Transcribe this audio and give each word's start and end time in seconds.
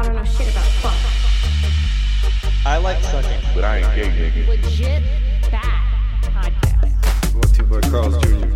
I 0.00 0.02
don't 0.02 0.16
know 0.16 0.24
shit 0.24 0.50
about 0.50 0.64
fuck. 0.80 0.96
I 2.64 2.78
like 2.78 3.02
sucking. 3.04 3.38
But 3.54 3.64
I 3.64 3.80
ain't 3.80 3.94
gay, 3.94 4.30
nigga. 4.30 4.48
Legit 4.48 5.02
bad 5.50 6.22
podcast. 6.22 7.34
What 7.34 7.52
two 7.52 7.64
boy 7.64 7.80
Carl's 7.82 8.16
Jr. 8.24 8.48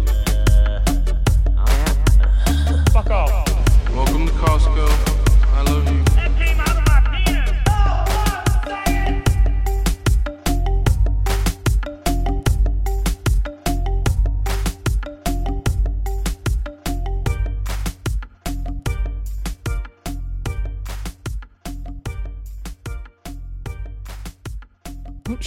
Fuck 2.92 3.10
off. 3.10 3.46
Welcome 3.94 4.26
to 4.26 4.32
Costco. 4.32 4.93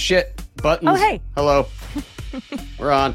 Shit. 0.08 0.42
Buttons. 0.64 0.90
Oh, 0.90 0.96
hey. 0.96 1.20
Hello. 1.36 1.68
We're 2.80 2.94
on. 2.94 3.14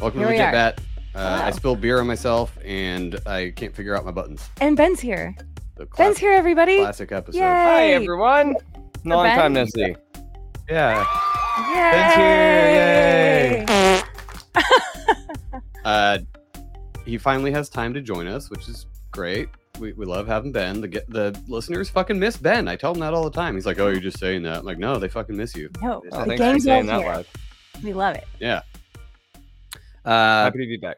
Welcome 0.00 0.18
Here 0.18 0.26
to 0.26 0.32
we 0.32 0.38
Legit. 0.40 0.52
Bat. 0.52 0.80
Uh, 1.14 1.40
I 1.44 1.52
spilled 1.52 1.80
beer 1.80 2.00
on 2.00 2.08
myself 2.08 2.58
and 2.64 3.20
I 3.26 3.52
can't 3.54 3.72
figure 3.72 3.94
out 3.96 4.04
my 4.04 4.10
buttons. 4.10 4.50
And 4.60 4.76
Ben's 4.76 4.98
here. 4.98 5.36
The 5.76 5.86
cla- 5.86 6.06
Ben's 6.06 6.18
here, 6.18 6.32
everybody. 6.32 6.78
Classic 6.78 7.12
episode. 7.12 7.38
Yay. 7.38 7.44
Hi 7.44 7.86
everyone. 7.90 8.56
Long 9.04 9.24
Ben? 9.24 9.38
time 9.38 9.52
no 9.52 9.66
see. 9.66 9.94
Yeah. 10.68 11.06
Yay. 11.70 13.64
Ben's 13.66 13.70
here. 13.70 14.02
Uh, 15.84 16.18
he 17.04 17.16
finally 17.16 17.52
has 17.52 17.68
time 17.68 17.94
to 17.94 18.00
join 18.00 18.26
us, 18.26 18.50
which 18.50 18.68
is 18.68 18.86
great. 19.12 19.48
We, 19.78 19.92
we 19.92 20.06
love 20.06 20.26
having 20.26 20.52
Ben. 20.52 20.80
The 20.80 20.88
the 21.08 21.38
listeners 21.48 21.88
fucking 21.90 22.18
miss 22.18 22.36
Ben. 22.36 22.66
I 22.68 22.76
tell 22.76 22.92
him 22.94 23.00
that 23.00 23.12
all 23.14 23.24
the 23.24 23.30
time. 23.30 23.54
He's 23.54 23.66
like, 23.66 23.78
"Oh, 23.78 23.88
you're 23.88 24.00
just 24.00 24.18
saying 24.18 24.42
that." 24.44 24.58
I'm 24.60 24.64
like, 24.64 24.78
"No, 24.78 24.98
they 24.98 25.08
fucking 25.08 25.36
miss 25.36 25.54
you." 25.54 25.68
No, 25.82 26.02
Oh, 26.12 26.20
the 26.20 26.24
thanks 26.26 26.32
for 26.32 26.36
gang's 26.36 26.64
saying 26.64 26.86
that 26.86 27.00
here. 27.02 27.12
live. 27.12 27.28
We 27.82 27.92
love 27.92 28.16
it. 28.16 28.24
Yeah. 28.40 28.62
Uh, 30.04 30.44
Happy 30.44 30.58
to 30.60 30.66
be 30.66 30.76
back. 30.78 30.96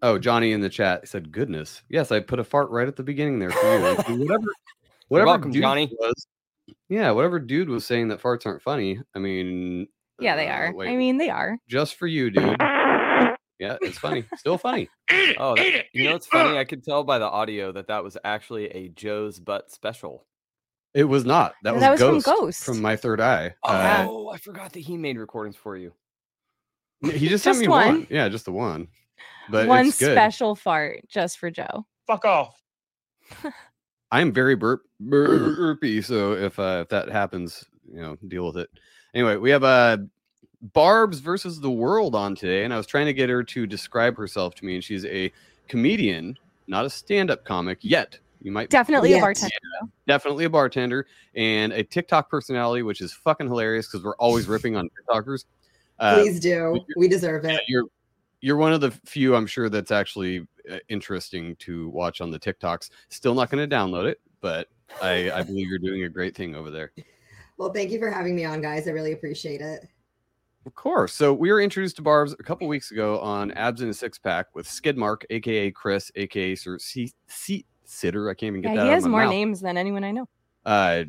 Oh, 0.00 0.18
Johnny 0.18 0.52
in 0.52 0.60
the 0.60 0.68
chat 0.68 1.08
said, 1.08 1.32
"Goodness, 1.32 1.82
yes, 1.88 2.12
I 2.12 2.20
put 2.20 2.38
a 2.38 2.44
fart 2.44 2.70
right 2.70 2.88
at 2.88 2.96
the 2.96 3.02
beginning 3.02 3.38
there 3.38 3.50
for 3.50 3.78
you." 3.78 3.96
And 4.06 4.20
whatever, 4.20 4.44
whatever 5.08 5.26
welcome, 5.26 5.50
dude 5.50 5.62
Johnny. 5.62 5.90
Was, 5.98 6.26
yeah, 6.88 7.10
whatever 7.10 7.38
dude 7.40 7.68
was 7.68 7.84
saying 7.84 8.08
that 8.08 8.22
farts 8.22 8.46
aren't 8.46 8.62
funny. 8.62 9.00
I 9.14 9.18
mean, 9.18 9.88
Yeah, 10.20 10.36
they 10.36 10.48
uh, 10.48 10.52
are. 10.54 10.72
wait, 10.74 10.88
I 10.90 10.96
mean, 10.96 11.18
they 11.18 11.30
are. 11.30 11.58
just 11.68 11.96
for 11.96 12.06
you, 12.06 12.30
dude. 12.30 12.56
Yeah, 13.58 13.76
it's 13.80 13.98
funny, 13.98 14.24
still 14.36 14.56
funny. 14.58 14.88
Oh, 15.38 15.56
that, 15.56 15.86
you 15.92 16.04
know 16.04 16.12
what's 16.12 16.26
funny? 16.26 16.56
I 16.58 16.64
could 16.64 16.84
tell 16.84 17.02
by 17.04 17.18
the 17.18 17.26
audio 17.26 17.72
that 17.72 17.88
that 17.88 18.04
was 18.04 18.16
actually 18.24 18.66
a 18.68 18.88
Joe's 18.88 19.40
butt 19.40 19.70
special. 19.72 20.24
It 20.94 21.04
was 21.04 21.24
not. 21.24 21.54
That 21.64 21.74
was, 21.74 21.80
That 21.82 21.90
was 21.90 22.00
from 22.00 22.10
Ghost 22.14 22.26
Ghost. 22.26 22.64
from 22.64 22.80
my 22.80 22.96
third 22.96 23.20
eye. 23.20 23.54
Oh, 23.64 24.28
Uh, 24.28 24.32
I 24.34 24.38
forgot 24.38 24.72
that 24.72 24.80
he 24.80 24.96
made 24.96 25.18
recordings 25.18 25.56
for 25.56 25.76
you. 25.76 25.92
he 27.02 27.28
just 27.28 27.44
sent 27.44 27.58
me 27.58 27.68
one. 27.68 27.86
one. 27.86 28.06
Yeah, 28.10 28.28
just 28.28 28.44
the 28.44 28.52
one. 28.52 28.88
But 29.50 29.66
One 29.66 29.86
it's 29.86 29.98
good. 29.98 30.12
special 30.14 30.54
fart 30.54 31.00
just 31.08 31.38
for 31.38 31.50
Joe. 31.50 31.86
Fuck 32.06 32.24
off. 32.24 32.60
I'm 34.10 34.32
very 34.32 34.54
burp, 34.56 34.82
burpy, 35.00 36.00
so 36.02 36.32
if 36.32 36.58
uh, 36.58 36.80
if 36.82 36.88
that 36.90 37.08
happens, 37.10 37.64
you 37.92 38.00
know, 38.00 38.16
deal 38.26 38.46
with 38.46 38.56
it. 38.56 38.70
Anyway, 39.14 39.36
we 39.36 39.50
have 39.50 39.64
uh, 39.64 39.98
Barb's 40.60 41.20
versus 41.20 41.60
the 41.60 41.70
world 41.70 42.14
on 42.14 42.34
today, 42.34 42.64
and 42.64 42.74
I 42.74 42.76
was 42.76 42.86
trying 42.86 43.06
to 43.06 43.12
get 43.12 43.30
her 43.30 43.42
to 43.44 43.66
describe 43.66 44.16
herself 44.16 44.54
to 44.56 44.64
me, 44.64 44.74
and 44.74 44.82
she's 44.84 45.04
a 45.04 45.32
comedian, 45.68 46.36
not 46.66 46.84
a 46.84 46.90
stand-up 46.90 47.44
comic 47.44 47.78
yet. 47.82 48.18
You 48.40 48.52
might 48.52 48.70
Definitely 48.70 49.12
a 49.12 49.16
Yes. 49.16 49.20
bartender. 49.22 49.54
definitely 50.06 50.44
a 50.44 50.50
bartender 50.50 51.06
and 51.34 51.72
a 51.72 51.82
TikTok 51.82 52.30
personality, 52.30 52.82
which 52.82 53.00
is 53.00 53.12
fucking 53.12 53.46
hilarious 53.46 53.86
because 53.86 54.04
we're 54.04 54.16
always 54.16 54.46
ripping 54.46 54.76
on 54.76 54.88
TikTokers. 55.08 55.44
Uh, 55.98 56.22
Please 56.22 56.40
do. 56.40 56.78
We 56.96 57.08
deserve 57.08 57.44
it. 57.44 57.60
you're 57.68 57.84
you're 58.40 58.56
one 58.56 58.72
of 58.72 58.80
the 58.80 58.92
few 59.04 59.34
I'm 59.34 59.48
sure 59.48 59.68
that's 59.68 59.90
actually 59.90 60.46
uh, 60.70 60.78
interesting 60.88 61.56
to 61.56 61.88
watch 61.88 62.20
on 62.20 62.30
the 62.30 62.38
TikToks. 62.38 62.90
Still 63.08 63.34
not 63.34 63.50
going 63.50 63.68
to 63.68 63.76
download 63.76 64.04
it, 64.04 64.20
but 64.40 64.68
I, 65.02 65.30
I 65.32 65.42
believe 65.42 65.66
you're 65.68 65.80
doing 65.80 66.04
a 66.04 66.08
great 66.08 66.36
thing 66.36 66.54
over 66.54 66.70
there. 66.70 66.92
Well, 67.56 67.72
thank 67.72 67.90
you 67.90 67.98
for 67.98 68.08
having 68.08 68.36
me 68.36 68.44
on, 68.44 68.60
guys. 68.60 68.86
I 68.86 68.92
really 68.92 69.10
appreciate 69.12 69.60
it. 69.60 69.88
Of 70.68 70.74
course. 70.74 71.14
So 71.14 71.32
we 71.32 71.50
were 71.50 71.62
introduced 71.62 71.96
to 71.96 72.02
Barb's 72.02 72.34
a 72.34 72.42
couple 72.42 72.68
weeks 72.68 72.90
ago 72.90 73.18
on 73.20 73.52
Abs 73.52 73.80
in 73.80 73.88
a 73.88 73.94
Six 73.94 74.18
Pack 74.18 74.54
with 74.54 74.68
Skidmark, 74.68 75.22
aka 75.30 75.70
Chris, 75.70 76.12
aka 76.14 76.54
Sir 76.54 76.78
Seat 76.78 77.14
Seat 77.26 77.64
Sitter. 77.84 78.28
I 78.28 78.34
can't 78.34 78.48
even 78.48 78.60
get 78.60 78.68
that. 78.68 78.74
Yeah, 78.74 78.80
out 78.82 78.84
he 78.84 78.88
of 78.90 78.94
has 78.96 79.04
my 79.04 79.08
more 79.10 79.20
mouth. 79.22 79.30
names 79.30 79.60
than 79.62 79.78
anyone 79.78 80.04
I 80.04 80.10
know. 80.10 80.28
Uh, 80.66 81.04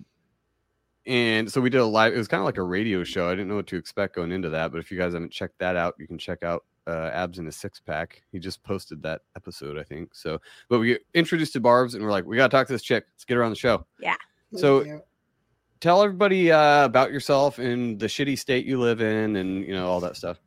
and 1.05 1.51
so 1.51 1.59
we 1.59 1.69
did 1.69 1.81
a 1.81 1.85
live. 1.85 2.13
It 2.13 2.17
was 2.17 2.29
kind 2.29 2.39
of 2.39 2.45
like 2.45 2.55
a 2.55 2.63
radio 2.63 3.03
show. 3.03 3.27
I 3.27 3.31
didn't 3.31 3.49
know 3.49 3.57
what 3.57 3.67
to 3.67 3.75
expect 3.75 4.15
going 4.15 4.31
into 4.31 4.49
that, 4.49 4.71
but 4.71 4.77
if 4.77 4.89
you 4.91 4.97
guys 4.97 5.11
haven't 5.11 5.33
checked 5.33 5.59
that 5.59 5.75
out, 5.75 5.95
you 5.99 6.07
can 6.07 6.17
check 6.17 6.41
out 6.41 6.63
uh, 6.87 7.09
Abs 7.11 7.37
in 7.37 7.47
a 7.47 7.51
Six 7.51 7.81
Pack. 7.81 8.21
He 8.31 8.39
just 8.39 8.63
posted 8.63 9.03
that 9.03 9.23
episode, 9.35 9.77
I 9.77 9.83
think. 9.83 10.15
So, 10.15 10.39
but 10.69 10.79
we 10.79 10.87
get 10.87 11.01
introduced 11.13 11.51
to 11.51 11.59
Barb's, 11.59 11.95
and 11.95 12.03
we're 12.05 12.11
like, 12.11 12.23
we 12.25 12.37
gotta 12.37 12.49
talk 12.49 12.67
to 12.67 12.73
this 12.73 12.81
chick. 12.81 13.03
Let's 13.13 13.25
get 13.25 13.35
her 13.35 13.43
on 13.43 13.49
the 13.49 13.57
show. 13.57 13.85
Yeah. 13.99 14.15
So- 14.55 14.85
you. 14.85 15.01
Tell 15.81 16.03
everybody 16.03 16.51
uh, 16.51 16.85
about 16.85 17.12
yourself 17.12 17.57
and 17.57 18.00
the 18.00 18.07
shitty 18.07 18.38
state 18.38 18.66
you 18.66 18.79
live 18.79 19.01
in, 19.01 19.38
and 19.38 19.66
you 19.66 19.73
know 19.73 19.88
all 19.88 20.00
that 20.01 20.17
stuff. 20.17 20.40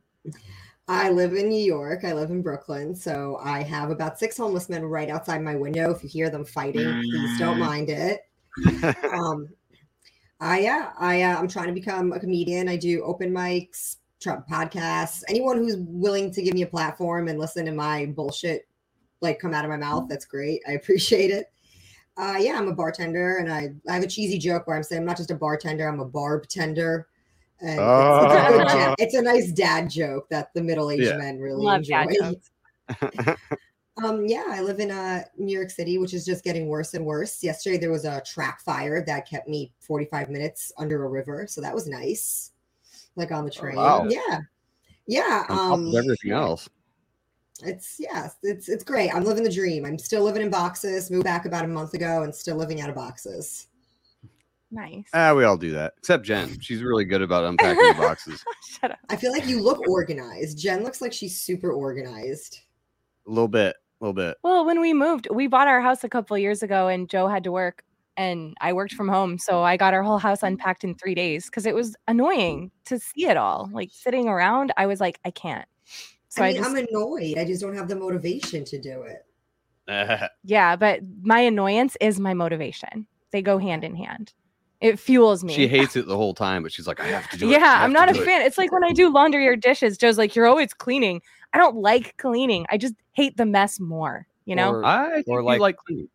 I 0.87 1.09
live 1.09 1.33
in 1.33 1.49
New 1.49 1.63
York. 1.63 2.03
I 2.03 2.13
live 2.13 2.29
in 2.29 2.41
Brooklyn. 2.41 2.93
So 2.93 3.39
I 3.41 3.63
have 3.63 3.89
about 3.89 4.19
six 4.19 4.37
homeless 4.37 4.69
men 4.69 4.83
right 4.83 5.09
outside 5.09 5.41
my 5.41 5.55
window. 5.55 5.91
If 5.91 6.03
you 6.03 6.09
hear 6.09 6.29
them 6.29 6.43
fighting, 6.45 7.01
please 7.09 7.39
don't 7.39 7.59
mind 7.59 7.89
it. 7.89 8.21
Um, 9.11 9.49
I 10.39 10.59
yeah, 10.59 10.91
I 10.99 11.21
uh, 11.23 11.37
I'm 11.39 11.47
trying 11.47 11.67
to 11.67 11.73
become 11.73 12.11
a 12.11 12.19
comedian. 12.19 12.67
I 12.67 12.75
do 12.75 13.01
open 13.03 13.31
mics, 13.31 13.97
Trump 14.19 14.47
podcasts. 14.47 15.23
Anyone 15.29 15.57
who's 15.57 15.77
willing 15.77 16.31
to 16.31 16.41
give 16.41 16.53
me 16.53 16.63
a 16.63 16.67
platform 16.67 17.29
and 17.29 17.39
listen 17.39 17.65
to 17.65 17.71
my 17.71 18.07
bullshit 18.07 18.67
like 19.21 19.39
come 19.39 19.53
out 19.53 19.63
of 19.63 19.71
my 19.71 19.77
mouth, 19.77 20.07
that's 20.09 20.25
great. 20.25 20.61
I 20.67 20.73
appreciate 20.73 21.31
it. 21.31 21.52
Uh, 22.15 22.35
yeah, 22.39 22.57
I'm 22.57 22.67
a 22.67 22.73
bartender, 22.75 23.37
and 23.37 23.51
I 23.51 23.69
I 23.89 23.93
have 23.95 24.03
a 24.03 24.07
cheesy 24.07 24.37
joke 24.37 24.67
where 24.67 24.75
I'm 24.75 24.83
saying 24.83 25.01
I'm 25.01 25.05
not 25.07 25.17
just 25.17 25.31
a 25.31 25.35
bartender, 25.35 25.87
I'm 25.87 25.99
a 25.99 26.05
barb 26.05 26.47
tender. 26.47 27.07
And 27.59 27.69
it's, 27.69 27.79
it's 27.79 28.33
a 28.33 28.57
good 28.57 28.67
Oh. 28.67 28.73
joke. 28.87 28.95
It's 28.99 29.13
a 29.15 29.21
nice 29.21 29.51
dad 29.51 29.89
joke 29.89 30.27
that 30.29 30.53
the 30.53 30.61
middle-aged 30.61 31.03
Yeah. 31.03 31.17
men 31.17 31.39
really 31.39 31.63
Love 31.65 31.77
enjoy. 31.79 32.05
Um, 34.03 34.25
yeah, 34.25 34.45
I 34.49 34.61
live 34.61 34.79
in 34.79 34.89
uh, 34.89 35.23
New 35.37 35.55
York 35.55 35.69
City, 35.69 35.99
which 35.99 36.15
is 36.15 36.25
just 36.25 36.43
getting 36.43 36.67
worse 36.67 36.95
and 36.95 37.05
worse. 37.05 37.43
Yesterday 37.43 37.77
there 37.77 37.91
was 37.91 38.05
a 38.05 38.21
track 38.25 38.59
fire 38.59 39.05
that 39.05 39.29
kept 39.29 39.47
me 39.47 39.71
45 39.81 40.31
minutes 40.31 40.71
under 40.79 41.05
a 41.05 41.07
river, 41.07 41.45
so 41.47 41.61
that 41.61 41.75
was 41.75 41.87
nice. 41.87 42.51
Like 43.15 43.31
on 43.31 43.45
the 43.45 43.51
train. 43.51 43.75
wow. 43.75 44.07
Yeah. 44.09 44.39
Yeah. 45.05 45.45
Um 45.47 45.95
everything 45.95 46.31
else. 46.31 46.67
It's 47.65 47.97
yeah, 47.99 48.29
it's 48.43 48.69
it's 48.69 48.83
great. 48.83 49.13
I'm 49.13 49.23
living 49.23 49.43
the 49.43 49.51
dream. 49.51 49.85
I'm 49.85 49.97
still 49.97 50.23
living 50.23 50.41
in 50.41 50.49
boxes, 50.49 51.09
moved 51.09 51.23
back 51.23 51.45
about 51.45 51.65
a 51.65 51.67
month 51.67 51.93
ago 51.93 52.23
and 52.23 52.33
still 52.33 52.55
living 52.55 52.81
out 52.81 52.89
of 52.89 52.95
boxes. 52.95 53.67
Nice. 54.73 55.05
Ah, 55.13 55.35
we 55.35 55.43
all 55.43 55.55
do 55.55 55.71
that, 55.71 55.93
except 55.99 56.25
Jen. 56.25 56.59
She's 56.59 56.81
really 56.81 57.05
good 57.05 57.21
about 57.21 57.43
unpacking 57.43 57.87
the 57.89 57.93
boxes. 57.93 58.43
Shut 58.67 58.89
up. 58.89 58.97
I 59.09 59.15
feel 59.15 59.31
like 59.31 59.45
you 59.45 59.61
look 59.61 59.87
organized. 59.87 60.57
Jen 60.57 60.83
looks 60.83 60.99
like 60.99 61.13
she's 61.13 61.39
super 61.39 61.71
organized. 61.71 62.59
A 63.27 63.29
little 63.29 63.47
bit, 63.47 63.75
a 64.01 64.03
little 64.03 64.15
bit. 64.15 64.35
Well, 64.43 64.65
when 64.65 64.81
we 64.81 64.91
moved, 64.91 65.27
we 65.31 65.45
bought 65.45 65.67
our 65.67 65.79
house 65.79 66.03
a 66.03 66.09
couple 66.09 66.35
years 66.39 66.63
ago, 66.63 66.87
and 66.87 67.07
Joe 67.07 67.27
had 67.27 67.43
to 67.43 67.51
work, 67.51 67.83
and 68.17 68.55
I 68.61 68.73
worked 68.73 68.93
from 68.93 69.07
home, 69.07 69.37
so 69.37 69.61
I 69.61 69.77
got 69.77 69.93
our 69.93 70.01
whole 70.01 70.17
house 70.17 70.41
unpacked 70.41 70.83
in 70.83 70.95
three 70.95 71.13
days 71.13 71.45
because 71.45 71.67
it 71.67 71.75
was 71.75 71.95
annoying 72.07 72.71
to 72.85 72.97
see 72.97 73.27
it 73.27 73.37
all. 73.37 73.69
Like 73.71 73.89
sitting 73.93 74.27
around, 74.27 74.73
I 74.75 74.87
was 74.87 74.99
like, 74.99 75.19
I 75.23 75.29
can't. 75.29 75.67
So 76.33 76.41
I, 76.41 76.47
I 76.47 76.51
mean, 76.53 76.57
just, 76.63 76.69
I'm 76.71 76.75
annoyed. 76.77 77.37
I 77.37 77.45
just 77.45 77.61
don't 77.61 77.75
have 77.75 77.87
the 77.87 77.95
motivation 77.95 78.65
to 78.65 78.81
do 78.81 79.03
it. 79.03 79.23
yeah, 80.43 80.75
but 80.75 81.01
my 81.21 81.39
annoyance 81.41 81.95
is 82.01 82.19
my 82.19 82.33
motivation. 82.33 83.05
They 83.31 83.43
go 83.43 83.59
hand 83.59 83.83
in 83.83 83.95
hand. 83.95 84.33
It 84.81 84.97
fuels 84.97 85.43
me. 85.43 85.53
she 85.53 85.67
hates 85.67 85.95
it 85.95 86.07
the 86.07 86.17
whole 86.17 86.33
time, 86.33 86.63
but 86.63 86.71
she's 86.71 86.87
like, 86.87 86.99
I 86.99 87.05
have 87.05 87.29
to 87.29 87.37
do 87.37 87.47
it. 87.47 87.51
Yeah, 87.51 87.83
I'm 87.83 87.93
not 87.93 88.09
a 88.09 88.13
do 88.13 88.21
it." 88.23 88.25
fan. 88.25 88.41
It's 88.41 88.57
like 88.57 88.71
when 88.71 88.83
I 88.83 88.93
do 88.93 89.13
laundry 89.13 89.47
or 89.47 89.55
dishes, 89.55 89.95
Joe's 89.95 90.17
like, 90.17 90.35
You're 90.35 90.47
always 90.47 90.73
cleaning. 90.73 91.21
I 91.53 91.59
don't 91.59 91.75
like 91.77 92.17
cleaning. 92.17 92.65
I 92.69 92.77
just 92.79 92.95
hate 93.11 93.37
the 93.37 93.45
mess 93.45 93.79
more, 93.79 94.25
you 94.45 94.55
know? 94.55 94.71
Or, 94.71 94.83
I 94.85 95.23
Or 95.27 95.43
like- 95.43 95.59
like 95.61 95.77
cleaning. 95.77 96.09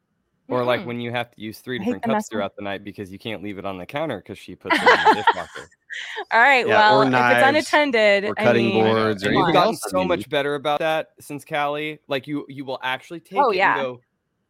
Or 0.48 0.64
like 0.64 0.84
when 0.86 1.00
you 1.00 1.10
have 1.10 1.30
to 1.30 1.40
use 1.40 1.58
three 1.60 1.78
different 1.78 2.02
cups 2.02 2.28
throughout 2.28 2.56
the 2.56 2.62
night 2.62 2.82
because 2.84 3.10
you 3.12 3.18
can't 3.18 3.42
leave 3.42 3.58
it 3.58 3.64
on 3.64 3.76
the 3.78 3.86
counter 3.86 4.18
because 4.18 4.38
she 4.38 4.54
puts 4.54 4.76
it 4.76 4.80
in 4.82 4.86
the 4.86 5.14
dishwasher. 5.26 5.68
All 6.32 6.40
right, 6.40 6.66
Yeah, 6.66 6.90
or 6.92 6.98
well, 6.98 7.02
if 7.02 7.10
knives, 7.10 7.38
it's 7.38 7.48
unattended, 7.72 8.24
or 8.24 8.34
I 8.38 8.44
cutting 8.44 8.66
mean, 8.66 8.84
boards 8.84 9.24
or 9.24 9.28
and 9.28 9.36
come 9.36 9.46
you've 9.46 9.54
gotten 9.54 9.68
else, 9.74 9.80
I 9.86 9.90
so 9.90 9.98
mean- 9.98 10.08
much 10.08 10.28
better 10.28 10.54
about 10.54 10.78
that 10.80 11.08
since 11.20 11.44
Callie. 11.44 11.98
Like 12.08 12.26
you, 12.26 12.44
you 12.48 12.64
will 12.64 12.78
actually 12.82 13.20
take 13.20 13.38
Oh, 13.38 13.50
it 13.50 13.56
yeah. 13.56 13.74
and 13.74 13.82
go, 13.82 14.00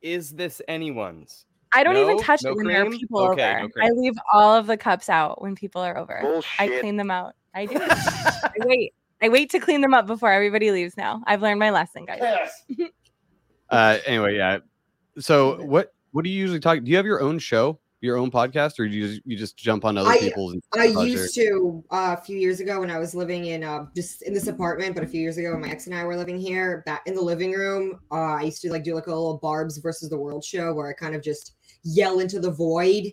"Is 0.03 0.31
this 0.31 0.61
anyone's?" 0.69 1.45
I 1.73 1.83
don't 1.85 1.97
even 1.99 2.17
No? 2.17 2.23
touch 2.23 2.43
No 2.45 2.51
it 2.53 2.57
when 2.57 2.67
there 2.67 2.83
are 2.83 2.87
cream? 2.87 2.99
people 3.01 3.21
Okay, 3.33 3.57
over. 3.63 3.73
no 3.77 3.85
I 3.87 3.91
leave 3.91 4.15
all 4.33 4.55
of 4.55 4.67
the 4.67 4.77
cups 4.77 5.09
out 5.11 5.43
when 5.43 5.55
people 5.55 5.83
are 5.83 5.99
over. 5.99 6.19
I 6.19 6.23
Bullshit. 6.23 6.81
clean 6.81 6.97
them 6.97 7.11
out. 7.11 7.35
I 7.55 7.67
do. 7.67 7.77
I 7.81 8.51
wait. 8.61 8.95
I 9.21 9.29
wait 9.29 9.51
to 9.51 9.59
clean 9.59 9.81
them 9.81 9.93
up 9.95 10.07
before 10.07 10.33
everybody 10.33 10.71
leaves 10.71 10.97
now. 10.97 11.23
I've 11.27 11.43
learned 11.43 11.59
my 11.61 11.71
lesson, 11.71 12.05
guys. 12.07 12.21
Uh, 13.71 13.99
anyway, 14.07 14.35
yeah. 14.35 14.59
So 15.21 15.63
what 15.65 15.93
what 16.13 16.25
do 16.25 16.31
you 16.31 16.39
usually 16.39 16.61
talk? 16.61 16.83
Do 16.83 16.91
you 16.91 16.97
have 16.97 17.07
your 17.07 17.21
own 17.21 17.39
show, 17.39 17.79
your 18.01 18.17
own 18.17 18.31
podcast, 18.31 18.79
or 18.79 18.89
do 18.89 18.95
you 18.95 19.09
just, 19.09 19.23
you 19.25 19.37
just 19.37 19.57
jump 19.57 19.85
on 19.85 19.99
other 19.99 20.09
I- 20.09 20.19
people's? 20.19 20.57
I 20.75 20.87
used 20.87 21.35
to 21.35 21.85
uh, 21.91 22.17
a 22.19 22.23
few 22.23 22.39
years 22.39 22.61
ago 22.61 22.81
when 22.81 22.91
I 22.91 22.99
was 22.99 23.15
living 23.15 23.47
in 23.47 23.65
uh, 23.65 23.87
just 23.95 24.23
in 24.23 24.33
this 24.33 24.47
apartment, 24.47 24.95
but 24.95 25.05
a 25.05 25.07
few 25.07 25.21
years 25.21 25.37
ago 25.37 25.53
when 25.53 25.61
my 25.61 25.71
ex 25.71 25.87
and 25.87 25.95
I 25.95 26.05
were 26.05 26.17
living 26.17 26.39
here, 26.39 26.83
back 26.87 27.03
in 27.07 27.15
the 27.15 27.23
living 27.23 27.53
room, 27.53 28.01
uh, 28.11 28.15
I 28.15 28.43
used 28.43 28.63
to 28.63 28.71
like 28.71 28.85
do 28.85 28.95
like 28.95 29.07
a 29.07 29.11
little 29.11 29.39
Barb's 29.39 29.79
versus 29.79 30.09
the 30.09 30.19
World 30.19 30.45
show 30.45 30.73
where 30.73 30.89
I 30.89 30.93
kind 30.93 31.15
of 31.15 31.23
just 31.23 31.55
yell 31.85 32.21
into 32.21 32.41
the 32.41 32.51
void 32.51 33.13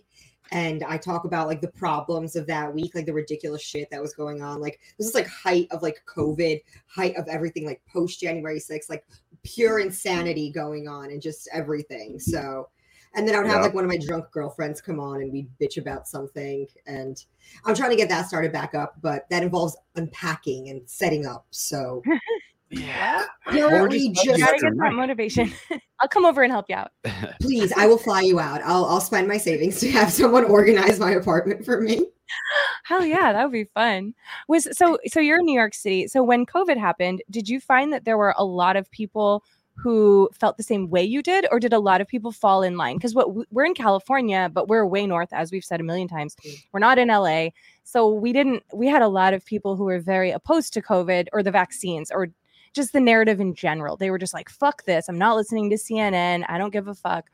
and 0.52 0.84
I 0.84 0.96
talk 0.96 1.24
about 1.24 1.48
like 1.48 1.60
the 1.60 1.68
problems 1.68 2.36
of 2.36 2.46
that 2.46 2.72
week, 2.72 2.94
like 2.94 3.06
the 3.06 3.12
ridiculous 3.12 3.62
shit 3.62 3.90
that 3.90 4.00
was 4.00 4.14
going 4.14 4.42
on. 4.42 4.60
Like 4.60 4.80
this 4.98 5.08
is 5.08 5.14
like 5.14 5.26
height 5.26 5.66
of 5.70 5.82
like 5.82 6.02
COVID, 6.06 6.62
height 6.86 7.16
of 7.16 7.26
everything, 7.28 7.66
like 7.66 7.82
post 7.92 8.20
January 8.20 8.60
6th, 8.60 8.88
like 8.88 9.04
pure 9.46 9.78
insanity 9.78 10.50
going 10.50 10.88
on 10.88 11.10
and 11.10 11.22
just 11.22 11.48
everything. 11.52 12.18
So 12.18 12.68
and 13.14 13.26
then 13.26 13.34
I 13.34 13.38
would 13.38 13.46
have 13.46 13.56
Yeah. 13.56 13.62
like 13.62 13.74
one 13.74 13.84
of 13.84 13.88
my 13.88 13.96
drunk 13.96 14.30
girlfriends 14.30 14.82
come 14.82 15.00
on 15.00 15.22
and 15.22 15.32
we'd 15.32 15.48
bitch 15.58 15.78
about 15.78 16.06
something. 16.06 16.66
And 16.86 17.24
I'm 17.64 17.74
trying 17.74 17.90
to 17.90 17.96
get 17.96 18.10
that 18.10 18.28
started 18.28 18.52
back 18.52 18.74
up, 18.74 18.96
but 19.00 19.26
that 19.30 19.42
involves 19.42 19.74
unpacking 19.94 20.68
and 20.68 20.82
setting 20.84 21.24
up. 21.24 21.46
So 21.50 22.02
Yeah. 22.70 23.24
currently 23.46 24.10
just- 24.10 24.24
just, 24.24 24.40
gotta 24.40 24.58
get 24.58 24.76
that 24.76 24.92
motivation. 24.92 25.52
I'll 26.00 26.08
come 26.08 26.24
over 26.24 26.42
and 26.42 26.52
help 26.52 26.66
you 26.68 26.76
out. 26.76 26.90
please, 27.40 27.72
I 27.76 27.86
will 27.86 27.98
fly 27.98 28.22
you 28.22 28.38
out. 28.38 28.60
I'll 28.62 28.84
I'll 28.84 29.00
spend 29.00 29.28
my 29.28 29.38
savings 29.38 29.80
to 29.80 29.90
have 29.92 30.10
someone 30.10 30.44
organize 30.44 30.98
my 30.98 31.12
apartment 31.12 31.64
for 31.64 31.80
me. 31.80 32.06
Hell 32.84 33.04
yeah, 33.04 33.32
that 33.32 33.42
would 33.44 33.52
be 33.52 33.64
fun. 33.64 34.14
Was 34.48 34.68
so 34.76 34.98
so 35.06 35.20
you're 35.20 35.38
in 35.38 35.46
New 35.46 35.58
York 35.58 35.74
City. 35.74 36.08
So 36.08 36.22
when 36.22 36.44
COVID 36.44 36.76
happened, 36.76 37.22
did 37.30 37.48
you 37.48 37.60
find 37.60 37.92
that 37.92 38.04
there 38.04 38.18
were 38.18 38.34
a 38.36 38.44
lot 38.44 38.76
of 38.76 38.90
people 38.90 39.42
who 39.78 40.28
felt 40.32 40.56
the 40.56 40.62
same 40.62 40.88
way 40.88 41.04
you 41.04 41.22
did, 41.22 41.46
or 41.50 41.60
did 41.60 41.72
a 41.72 41.78
lot 41.78 42.00
of 42.00 42.08
people 42.08 42.32
fall 42.32 42.62
in 42.62 42.76
line? 42.76 42.96
Because 42.96 43.14
what 43.14 43.28
we're 43.52 43.66
in 43.66 43.74
California, 43.74 44.50
but 44.52 44.68
we're 44.68 44.86
way 44.86 45.06
north, 45.06 45.32
as 45.32 45.52
we've 45.52 45.64
said 45.64 45.80
a 45.80 45.84
million 45.84 46.08
times. 46.08 46.34
Mm. 46.44 46.64
We're 46.72 46.80
not 46.80 46.98
in 46.98 47.08
LA, 47.08 47.48
so 47.84 48.08
we 48.08 48.32
didn't. 48.32 48.62
We 48.72 48.86
had 48.86 49.02
a 49.02 49.08
lot 49.08 49.34
of 49.34 49.44
people 49.44 49.76
who 49.76 49.84
were 49.84 50.00
very 50.00 50.30
opposed 50.30 50.72
to 50.74 50.82
COVID 50.82 51.28
or 51.32 51.42
the 51.42 51.50
vaccines 51.50 52.10
or 52.10 52.28
just 52.76 52.92
the 52.92 53.00
narrative 53.00 53.40
in 53.40 53.54
general. 53.54 53.96
They 53.96 54.10
were 54.10 54.18
just 54.18 54.34
like, 54.34 54.48
"Fuck 54.48 54.84
this! 54.84 55.08
I'm 55.08 55.18
not 55.18 55.36
listening 55.36 55.70
to 55.70 55.76
CNN. 55.76 56.44
I 56.48 56.58
don't 56.58 56.72
give 56.72 56.86
a 56.86 56.94
fuck." 56.94 57.30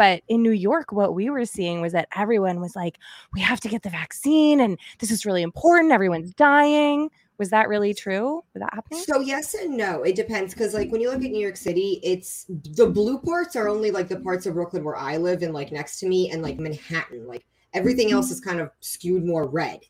But 0.00 0.22
in 0.28 0.42
New 0.42 0.52
York, 0.52 0.92
what 0.92 1.14
we 1.14 1.28
were 1.28 1.44
seeing 1.44 1.82
was 1.82 1.92
that 1.92 2.08
everyone 2.16 2.58
was 2.58 2.74
like, 2.74 2.96
we 3.34 3.40
have 3.42 3.60
to 3.60 3.68
get 3.68 3.82
the 3.82 3.90
vaccine 3.90 4.58
and 4.58 4.78
this 4.98 5.10
is 5.10 5.26
really 5.26 5.42
important. 5.42 5.92
Everyone's 5.92 6.32
dying. 6.32 7.10
Was 7.36 7.50
that 7.50 7.68
really 7.68 7.92
true? 7.92 8.36
Was 8.54 8.60
that 8.60 8.72
happening? 8.72 9.02
So 9.02 9.20
yes 9.20 9.52
and 9.52 9.76
no. 9.76 10.02
It 10.02 10.16
depends 10.16 10.54
because 10.54 10.72
like 10.72 10.90
when 10.90 11.02
you 11.02 11.10
look 11.10 11.22
at 11.22 11.30
New 11.30 11.38
York 11.38 11.58
City, 11.58 12.00
it's 12.02 12.46
the 12.48 12.86
blue 12.86 13.18
parts 13.18 13.56
are 13.56 13.68
only 13.68 13.90
like 13.90 14.08
the 14.08 14.20
parts 14.20 14.46
of 14.46 14.54
Brooklyn 14.54 14.84
where 14.84 14.96
I 14.96 15.18
live 15.18 15.42
and 15.42 15.52
like 15.52 15.70
next 15.70 16.00
to 16.00 16.08
me 16.08 16.30
and 16.30 16.40
like 16.40 16.58
Manhattan. 16.58 17.26
Like 17.26 17.44
everything 17.74 18.06
mm-hmm. 18.06 18.16
else 18.16 18.30
is 18.30 18.40
kind 18.40 18.58
of 18.58 18.70
skewed 18.80 19.26
more 19.26 19.50
red. 19.50 19.80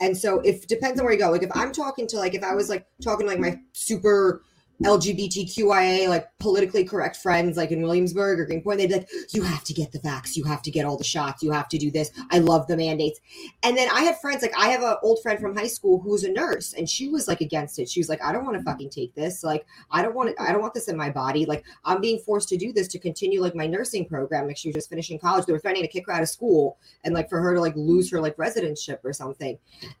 And 0.00 0.16
so 0.16 0.40
if 0.40 0.66
depends 0.66 1.00
on 1.00 1.04
where 1.04 1.12
you 1.12 1.18
go. 1.18 1.30
Like 1.30 1.42
if 1.42 1.50
I'm 1.54 1.72
talking 1.72 2.06
to 2.08 2.16
like 2.16 2.34
if 2.34 2.42
I 2.42 2.54
was 2.54 2.68
like 2.68 2.86
talking 3.02 3.26
to 3.26 3.32
like 3.32 3.40
my 3.40 3.58
super 3.72 4.42
LGBTQIA 4.84 6.08
like 6.08 6.28
politically 6.38 6.84
correct 6.84 7.16
friends 7.16 7.56
like 7.56 7.70
in 7.72 7.82
Williamsburg 7.82 8.38
or 8.38 8.46
Greenpoint, 8.46 8.78
they'd 8.78 8.88
be 8.88 8.94
like, 8.94 9.10
"You 9.32 9.42
have 9.42 9.64
to 9.64 9.72
get 9.72 9.92
the 9.92 9.98
vax. 9.98 10.36
You 10.36 10.44
have 10.44 10.62
to 10.62 10.70
get 10.70 10.84
all 10.84 10.96
the 10.96 11.04
shots. 11.04 11.42
You 11.42 11.50
have 11.50 11.68
to 11.68 11.78
do 11.78 11.90
this. 11.90 12.10
I 12.30 12.38
love 12.38 12.66
the 12.68 12.76
mandates." 12.76 13.20
And 13.62 13.76
then 13.76 13.88
I 13.92 14.02
had 14.02 14.20
friends 14.20 14.42
like 14.42 14.56
I 14.56 14.68
have 14.68 14.82
an 14.82 14.96
old 15.02 15.20
friend 15.22 15.40
from 15.40 15.56
high 15.56 15.66
school 15.66 16.00
who 16.00 16.10
was 16.10 16.24
a 16.24 16.30
nurse, 16.30 16.74
and 16.74 16.88
she 16.88 17.08
was 17.08 17.26
like 17.26 17.40
against 17.40 17.78
it. 17.78 17.88
She 17.88 18.00
was 18.00 18.08
like, 18.08 18.22
"I 18.22 18.32
don't 18.32 18.44
want 18.44 18.56
to 18.56 18.62
fucking 18.62 18.90
take 18.90 19.14
this. 19.14 19.42
Like, 19.42 19.66
I 19.90 20.02
don't 20.02 20.14
want 20.14 20.30
it. 20.30 20.36
I 20.38 20.52
don't 20.52 20.62
want 20.62 20.74
this 20.74 20.88
in 20.88 20.96
my 20.96 21.10
body. 21.10 21.44
Like, 21.44 21.64
I'm 21.84 22.00
being 22.00 22.20
forced 22.20 22.48
to 22.50 22.56
do 22.56 22.72
this 22.72 22.88
to 22.88 22.98
continue 22.98 23.40
like 23.40 23.54
my 23.54 23.66
nursing 23.66 24.06
program. 24.06 24.46
Like, 24.46 24.56
she 24.56 24.68
was 24.68 24.76
just 24.76 24.90
finishing 24.90 25.18
college. 25.18 25.46
They 25.46 25.52
were 25.52 25.58
threatening 25.58 25.84
to 25.84 25.92
kick 25.92 26.06
her 26.06 26.12
out 26.12 26.22
of 26.22 26.28
school 26.28 26.78
and 27.04 27.14
like 27.14 27.28
for 27.28 27.40
her 27.40 27.54
to 27.54 27.60
like 27.60 27.74
lose 27.76 28.10
her 28.10 28.20
like 28.20 28.36
residentship 28.36 28.98
or 29.04 29.12
something. 29.12 29.58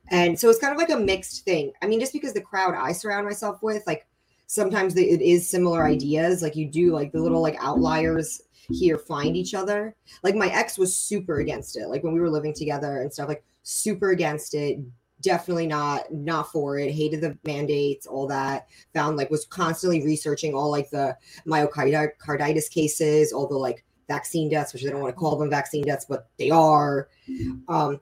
And 0.08 0.38
so 0.38 0.48
it's 0.48 0.58
kind 0.58 0.72
of 0.72 0.78
like 0.78 0.90
a 0.90 0.98
mixed 0.98 1.44
thing. 1.44 1.72
I 1.82 1.86
mean, 1.86 2.00
just 2.00 2.12
because 2.12 2.32
the 2.32 2.40
crowd 2.40 2.74
I 2.74 2.92
surround 2.92 3.26
myself 3.26 3.62
with, 3.62 3.82
like, 3.86 4.06
sometimes 4.48 4.94
the, 4.94 5.08
it 5.08 5.22
is 5.22 5.48
similar 5.48 5.86
ideas. 5.86 6.42
Like, 6.42 6.56
you 6.56 6.66
do 6.68 6.92
like 6.92 7.12
the 7.12 7.20
little 7.20 7.40
like 7.40 7.56
outliers 7.60 8.42
here 8.70 8.98
find 8.98 9.36
each 9.36 9.54
other. 9.54 9.94
Like 10.22 10.34
my 10.34 10.48
ex 10.48 10.76
was 10.76 10.96
super 10.96 11.38
against 11.38 11.76
it. 11.76 11.86
Like 11.88 12.02
when 12.02 12.12
we 12.12 12.20
were 12.20 12.30
living 12.30 12.52
together 12.52 13.00
and 13.00 13.12
stuff, 13.12 13.28
like 13.28 13.44
super 13.62 14.10
against 14.10 14.54
it. 14.54 14.78
Definitely 15.20 15.66
not 15.66 16.12
not 16.12 16.52
for 16.52 16.78
it. 16.78 16.92
Hated 16.92 17.20
the 17.20 17.36
mandates, 17.44 18.06
all 18.06 18.28
that. 18.28 18.68
Found 18.94 19.16
like 19.16 19.30
was 19.30 19.46
constantly 19.46 20.04
researching 20.04 20.54
all 20.54 20.70
like 20.70 20.90
the 20.90 21.16
myocarditis 21.46 22.70
cases, 22.70 23.32
all 23.32 23.48
the 23.48 23.56
like 23.56 23.84
vaccine 24.06 24.48
deaths, 24.48 24.72
which 24.72 24.86
I 24.86 24.90
don't 24.90 25.00
want 25.00 25.14
to 25.14 25.18
call 25.18 25.36
them 25.36 25.50
vaccine 25.50 25.84
deaths, 25.84 26.06
but 26.08 26.28
they 26.38 26.50
are. 26.50 27.08
Um, 27.68 28.00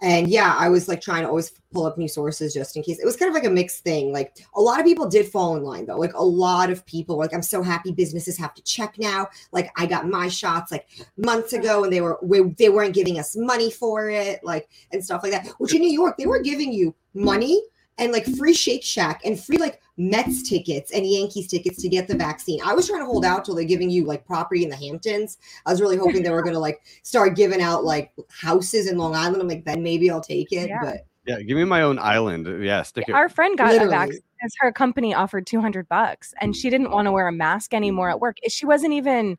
and 0.00 0.28
yeah, 0.28 0.54
I 0.56 0.68
was 0.68 0.86
like 0.86 1.00
trying 1.00 1.22
to 1.22 1.28
always 1.28 1.52
pull 1.72 1.84
up 1.84 1.98
new 1.98 2.06
sources 2.06 2.54
just 2.54 2.76
in 2.76 2.82
case. 2.82 3.00
It 3.00 3.04
was 3.04 3.16
kind 3.16 3.28
of 3.28 3.34
like 3.34 3.44
a 3.44 3.50
mixed 3.50 3.82
thing. 3.82 4.12
Like 4.12 4.36
a 4.54 4.60
lot 4.60 4.78
of 4.78 4.86
people 4.86 5.08
did 5.08 5.26
fall 5.26 5.56
in 5.56 5.64
line 5.64 5.86
though. 5.86 5.98
Like 5.98 6.14
a 6.14 6.24
lot 6.24 6.70
of 6.70 6.86
people 6.86 7.18
like, 7.18 7.34
I'm 7.34 7.42
so 7.42 7.62
happy 7.62 7.90
businesses 7.90 8.38
have 8.38 8.54
to 8.54 8.62
check 8.62 8.96
now. 8.98 9.28
Like 9.50 9.70
I 9.76 9.86
got 9.86 10.08
my 10.08 10.28
shots 10.28 10.70
like 10.70 10.86
months 11.16 11.52
ago 11.52 11.82
and 11.82 11.92
they 11.92 12.00
were 12.00 12.18
we, 12.22 12.42
they 12.58 12.68
weren't 12.68 12.94
giving 12.94 13.18
us 13.18 13.36
money 13.36 13.70
for 13.70 14.08
it, 14.08 14.42
like 14.44 14.68
and 14.92 15.04
stuff 15.04 15.22
like 15.24 15.32
that. 15.32 15.48
Which 15.58 15.74
in 15.74 15.80
New 15.80 15.90
York, 15.90 16.16
they 16.16 16.26
were 16.26 16.40
giving 16.40 16.72
you 16.72 16.94
money 17.14 17.60
and 17.98 18.12
like 18.12 18.24
free 18.36 18.54
Shake 18.54 18.84
Shack 18.84 19.22
and 19.24 19.38
free 19.38 19.58
like 19.58 19.80
Mets 19.98 20.48
tickets 20.48 20.92
and 20.92 21.04
Yankees 21.04 21.48
tickets 21.48 21.82
to 21.82 21.88
get 21.88 22.06
the 22.06 22.16
vaccine. 22.16 22.60
I 22.64 22.72
was 22.72 22.86
trying 22.86 23.00
to 23.00 23.06
hold 23.06 23.24
out 23.24 23.44
till 23.44 23.56
they're 23.56 23.64
giving 23.64 23.90
you 23.90 24.04
like 24.04 24.24
property 24.24 24.62
in 24.62 24.70
the 24.70 24.76
Hamptons. 24.76 25.38
I 25.66 25.70
was 25.72 25.80
really 25.80 25.96
hoping 25.96 26.22
they 26.22 26.30
were 26.30 26.42
gonna 26.42 26.58
like 26.60 26.80
start 27.02 27.34
giving 27.34 27.60
out 27.60 27.84
like 27.84 28.12
houses 28.30 28.88
in 28.88 28.96
Long 28.96 29.14
Island. 29.16 29.42
I'm 29.42 29.48
like, 29.48 29.64
then 29.64 29.82
maybe 29.82 30.08
I'll 30.10 30.20
take 30.20 30.52
it. 30.52 30.68
Yeah. 30.68 30.78
But 30.80 31.06
Yeah, 31.26 31.42
give 31.42 31.56
me 31.56 31.64
my 31.64 31.82
own 31.82 31.98
island. 31.98 32.64
Yeah, 32.64 32.82
stick 32.82 33.06
it. 33.08 33.12
Our 33.12 33.28
friend 33.28 33.58
got 33.58 33.70
a 33.70 33.72
Literally. 33.72 33.90
vaccine 33.90 34.20
because 34.38 34.52
her 34.60 34.72
company 34.72 35.14
offered 35.14 35.46
200 35.46 35.88
bucks 35.88 36.32
and 36.40 36.54
she 36.54 36.70
didn't 36.70 36.92
want 36.92 37.06
to 37.06 37.12
wear 37.12 37.26
a 37.26 37.32
mask 37.32 37.74
anymore 37.74 38.08
at 38.08 38.20
work. 38.20 38.38
She 38.48 38.66
wasn't 38.66 38.92
even, 38.92 39.36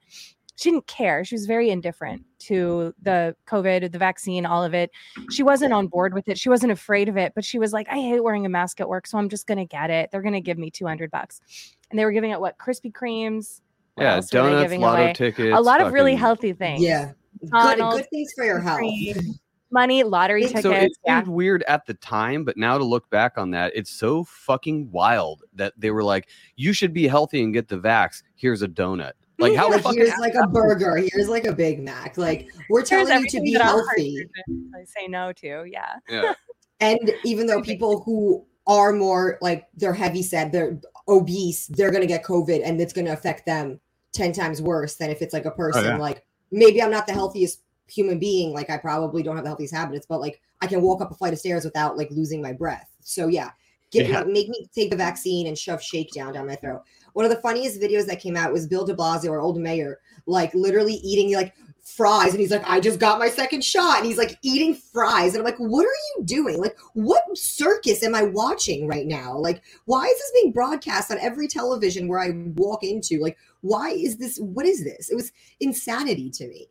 she 0.58 0.72
didn't 0.72 0.88
care. 0.88 1.24
She 1.24 1.36
was 1.36 1.46
very 1.46 1.70
indifferent 1.70 2.26
to 2.40 2.94
the 3.02 3.36
COVID, 3.48 3.92
the 3.92 3.98
vaccine, 3.98 4.46
all 4.46 4.64
of 4.64 4.74
it. 4.74 4.92
She 5.30 5.44
wasn't 5.44 5.74
on 5.74 5.88
board 5.88 6.14
with 6.14 6.28
it. 6.28 6.38
She 6.38 6.50
wasn't 6.50 6.72
afraid 6.72 7.10
of 7.10 7.18
it, 7.18 7.34
but 7.36 7.46
she 7.46 7.60
was 7.60 7.74
like, 7.74 7.88
I 7.90 7.96
hate 7.96 8.24
wearing 8.24 8.46
a 8.46 8.50
mask 8.50 8.80
at 8.82 8.90
work, 8.90 9.08
so 9.08 9.18
I'm 9.18 9.30
just 9.30 9.48
going 9.48 9.58
to 9.58 9.66
get 9.66 9.90
it. 9.90 10.10
They're 10.12 10.22
going 10.22 10.34
to 10.34 10.42
give 10.42 10.58
me 10.58 10.72
200 10.72 11.12
bucks. 11.12 11.42
And 11.90 12.00
they 12.00 12.06
were 12.06 12.12
giving 12.12 12.32
out 12.32 12.42
what? 12.42 12.58
Krispy 12.58 12.92
Kremes. 12.92 13.62
What 13.96 14.04
yeah, 14.04 14.16
else 14.16 14.34
were 14.34 14.42
they 14.42 14.50
donuts, 14.50 14.64
giving 14.64 14.82
lotto 14.82 15.04
away? 15.04 15.14
tickets. 15.14 15.58
A 15.58 15.62
lot 15.62 15.82
of 15.82 15.92
really 15.92 16.16
healthy 16.16 16.54
things. 16.54 16.82
yeah, 16.82 17.12
good, 17.52 17.78
good 17.78 18.10
things 18.10 18.34
for 18.34 18.46
your 18.46 18.60
health. 18.60 18.82
money, 19.72 20.04
lottery 20.04 20.44
tickets. 20.44 20.64
So 20.64 20.72
it 20.72 20.92
yeah. 21.06 21.20
seemed 21.20 21.28
weird 21.28 21.64
at 21.64 21.86
the 21.86 21.94
time, 21.96 22.44
but 22.44 22.58
now 22.58 22.78
to 22.78 22.84
look 22.84 23.10
back 23.10 23.38
on 23.38 23.52
that, 23.52 23.72
it's 23.76 23.90
so 23.90 24.24
fucking 24.24 24.92
wild 24.92 25.44
that 25.54 25.74
they 25.78 25.92
were 25.92 26.04
like, 26.04 26.30
"You 26.56 26.74
should 26.74 26.94
be 26.94 27.08
healthy 27.08 27.44
and 27.44 27.54
get 27.54 27.68
the 27.68 27.78
vax. 27.78 28.24
Here's 28.36 28.62
a 28.62 28.68
donut." 28.68 29.14
Like 29.40 29.56
how 29.56 29.70
Like, 29.72 29.82
fucking 29.82 30.00
here's 30.00 30.20
like 30.20 30.36
a 30.36 30.48
burger. 30.48 30.98
Here's 30.98 31.30
like 31.30 31.46
a 31.46 31.54
Big 31.54 31.82
Mac. 31.82 32.18
Like 32.18 32.50
we're 32.70 32.80
Here's 32.80 32.90
telling 32.90 33.24
you 33.24 33.30
to 33.30 33.42
be 33.42 33.54
healthy. 33.54 34.28
I 34.76 34.84
say 34.84 35.08
no 35.08 35.34
to. 35.34 35.66
Yeah. 35.68 35.96
yeah. 36.10 36.34
And 36.82 37.12
even 37.26 37.46
though 37.46 37.62
people 37.62 38.04
who 38.04 38.46
are 38.66 38.94
more 38.94 39.38
like 39.42 39.68
they're 39.76 39.94
heavy 39.94 40.24
set, 40.24 40.54
they're 40.54 40.80
obese, 41.10 41.68
they're 41.68 41.92
gonna 41.92 42.06
get 42.06 42.24
COVID 42.24 42.62
and 42.64 42.80
it's 42.80 42.94
gonna 42.94 43.12
affect 43.12 43.46
them 43.46 43.82
10 44.14 44.32
times 44.32 44.62
worse 44.62 44.96
than 44.96 45.10
if 45.10 45.22
it's 45.22 45.34
like 45.34 45.44
a 45.44 45.52
person 45.52 45.84
yeah. 45.84 45.98
like 45.98 46.24
maybe 46.52 46.82
I'm 46.82 46.90
not 46.90 47.06
the 47.06 47.14
healthiest 47.14 47.62
human 47.88 48.20
being, 48.20 48.54
like 48.54 48.70
I 48.70 48.78
probably 48.78 49.24
don't 49.24 49.36
have 49.36 49.44
the 49.44 49.50
healthiest 49.50 49.74
habits, 49.74 50.06
but 50.08 50.22
like 50.22 50.42
I 50.62 50.68
can 50.68 50.82
walk 50.82 51.02
up 51.02 51.12
a 51.12 51.16
flight 51.16 51.34
of 51.34 51.40
stairs 51.40 51.66
without 51.66 51.98
like 51.98 52.10
losing 52.12 52.42
my 52.42 52.54
breath. 52.54 52.90
So 53.02 53.28
yeah, 53.28 53.52
get 53.92 54.08
Yeah. 54.08 54.24
make 54.24 54.50
me 54.50 54.68
take 54.74 54.90
the 54.90 54.96
vaccine 54.96 55.48
and 55.48 55.58
shove 55.58 55.82
shake 55.82 56.12
down 56.12 56.34
down 56.34 56.48
my 56.48 56.56
throat. 56.56 56.82
One 57.14 57.26
of 57.26 57.32
the 57.32 57.42
funniest 57.42 57.82
videos 57.82 58.06
that 58.08 58.20
came 58.20 58.36
out 58.36 58.52
was 58.52 58.68
Bill 58.68 58.86
de 58.86 58.94
Blasio, 58.94 59.32
our 59.32 59.40
old 59.40 59.60
mayor, 59.60 60.00
like 60.26 60.54
literally 60.54 60.96
eating 60.96 61.34
like 61.34 61.54
fries 61.84 62.32
and 62.32 62.40
he's 62.40 62.52
like 62.52 62.64
i 62.68 62.80
just 62.80 63.00
got 63.00 63.18
my 63.18 63.30
second 63.30 63.64
shot 63.64 63.98
and 63.98 64.06
he's 64.06 64.18
like 64.18 64.38
eating 64.44 64.76
fries 64.76 65.34
and 65.34 65.40
i'm 65.40 65.46
like 65.46 65.58
what 65.58 65.86
are 65.86 66.00
you 66.18 66.24
doing? 66.24 66.60
Like 66.60 66.78
what 66.94 67.24
circus 67.36 68.04
am 68.04 68.16
i 68.16 68.24
watching 68.24 68.88
right 68.88 69.08
now? 69.08 69.36
Like 69.38 69.64
why 69.86 70.06
is 70.06 70.18
this 70.18 70.32
being 70.36 70.52
broadcast 70.52 71.12
on 71.12 71.18
every 71.20 71.48
television 71.48 72.08
where 72.08 72.20
i 72.20 72.32
walk 72.56 72.84
into? 72.84 73.20
Like 73.20 73.38
why 73.62 73.90
is 73.90 74.18
this 74.18 74.38
what 74.38 74.66
is 74.66 74.84
this? 74.84 75.10
It 75.10 75.16
was 75.16 75.32
insanity 75.60 76.30
to 76.32 76.48
me. 76.48 76.70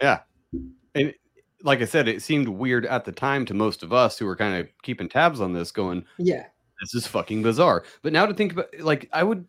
Yeah. 0.00 0.20
And 0.94 1.14
like 1.62 1.80
I 1.80 1.86
said, 1.86 2.06
it 2.06 2.22
seemed 2.22 2.48
weird 2.48 2.84
at 2.86 3.04
the 3.04 3.12
time 3.12 3.46
to 3.46 3.54
most 3.54 3.82
of 3.82 3.92
us 3.92 4.18
who 4.18 4.26
were 4.26 4.36
kind 4.36 4.60
of 4.60 4.68
keeping 4.82 5.08
tabs 5.08 5.40
on 5.40 5.52
this, 5.52 5.72
going, 5.72 6.04
yeah 6.18 6.44
"This 6.80 6.94
is 6.94 7.06
fucking 7.06 7.42
bizarre." 7.42 7.84
But 8.02 8.12
now 8.12 8.26
to 8.26 8.34
think 8.34 8.52
about, 8.52 8.66
like, 8.80 9.08
I 9.12 9.22
would, 9.22 9.46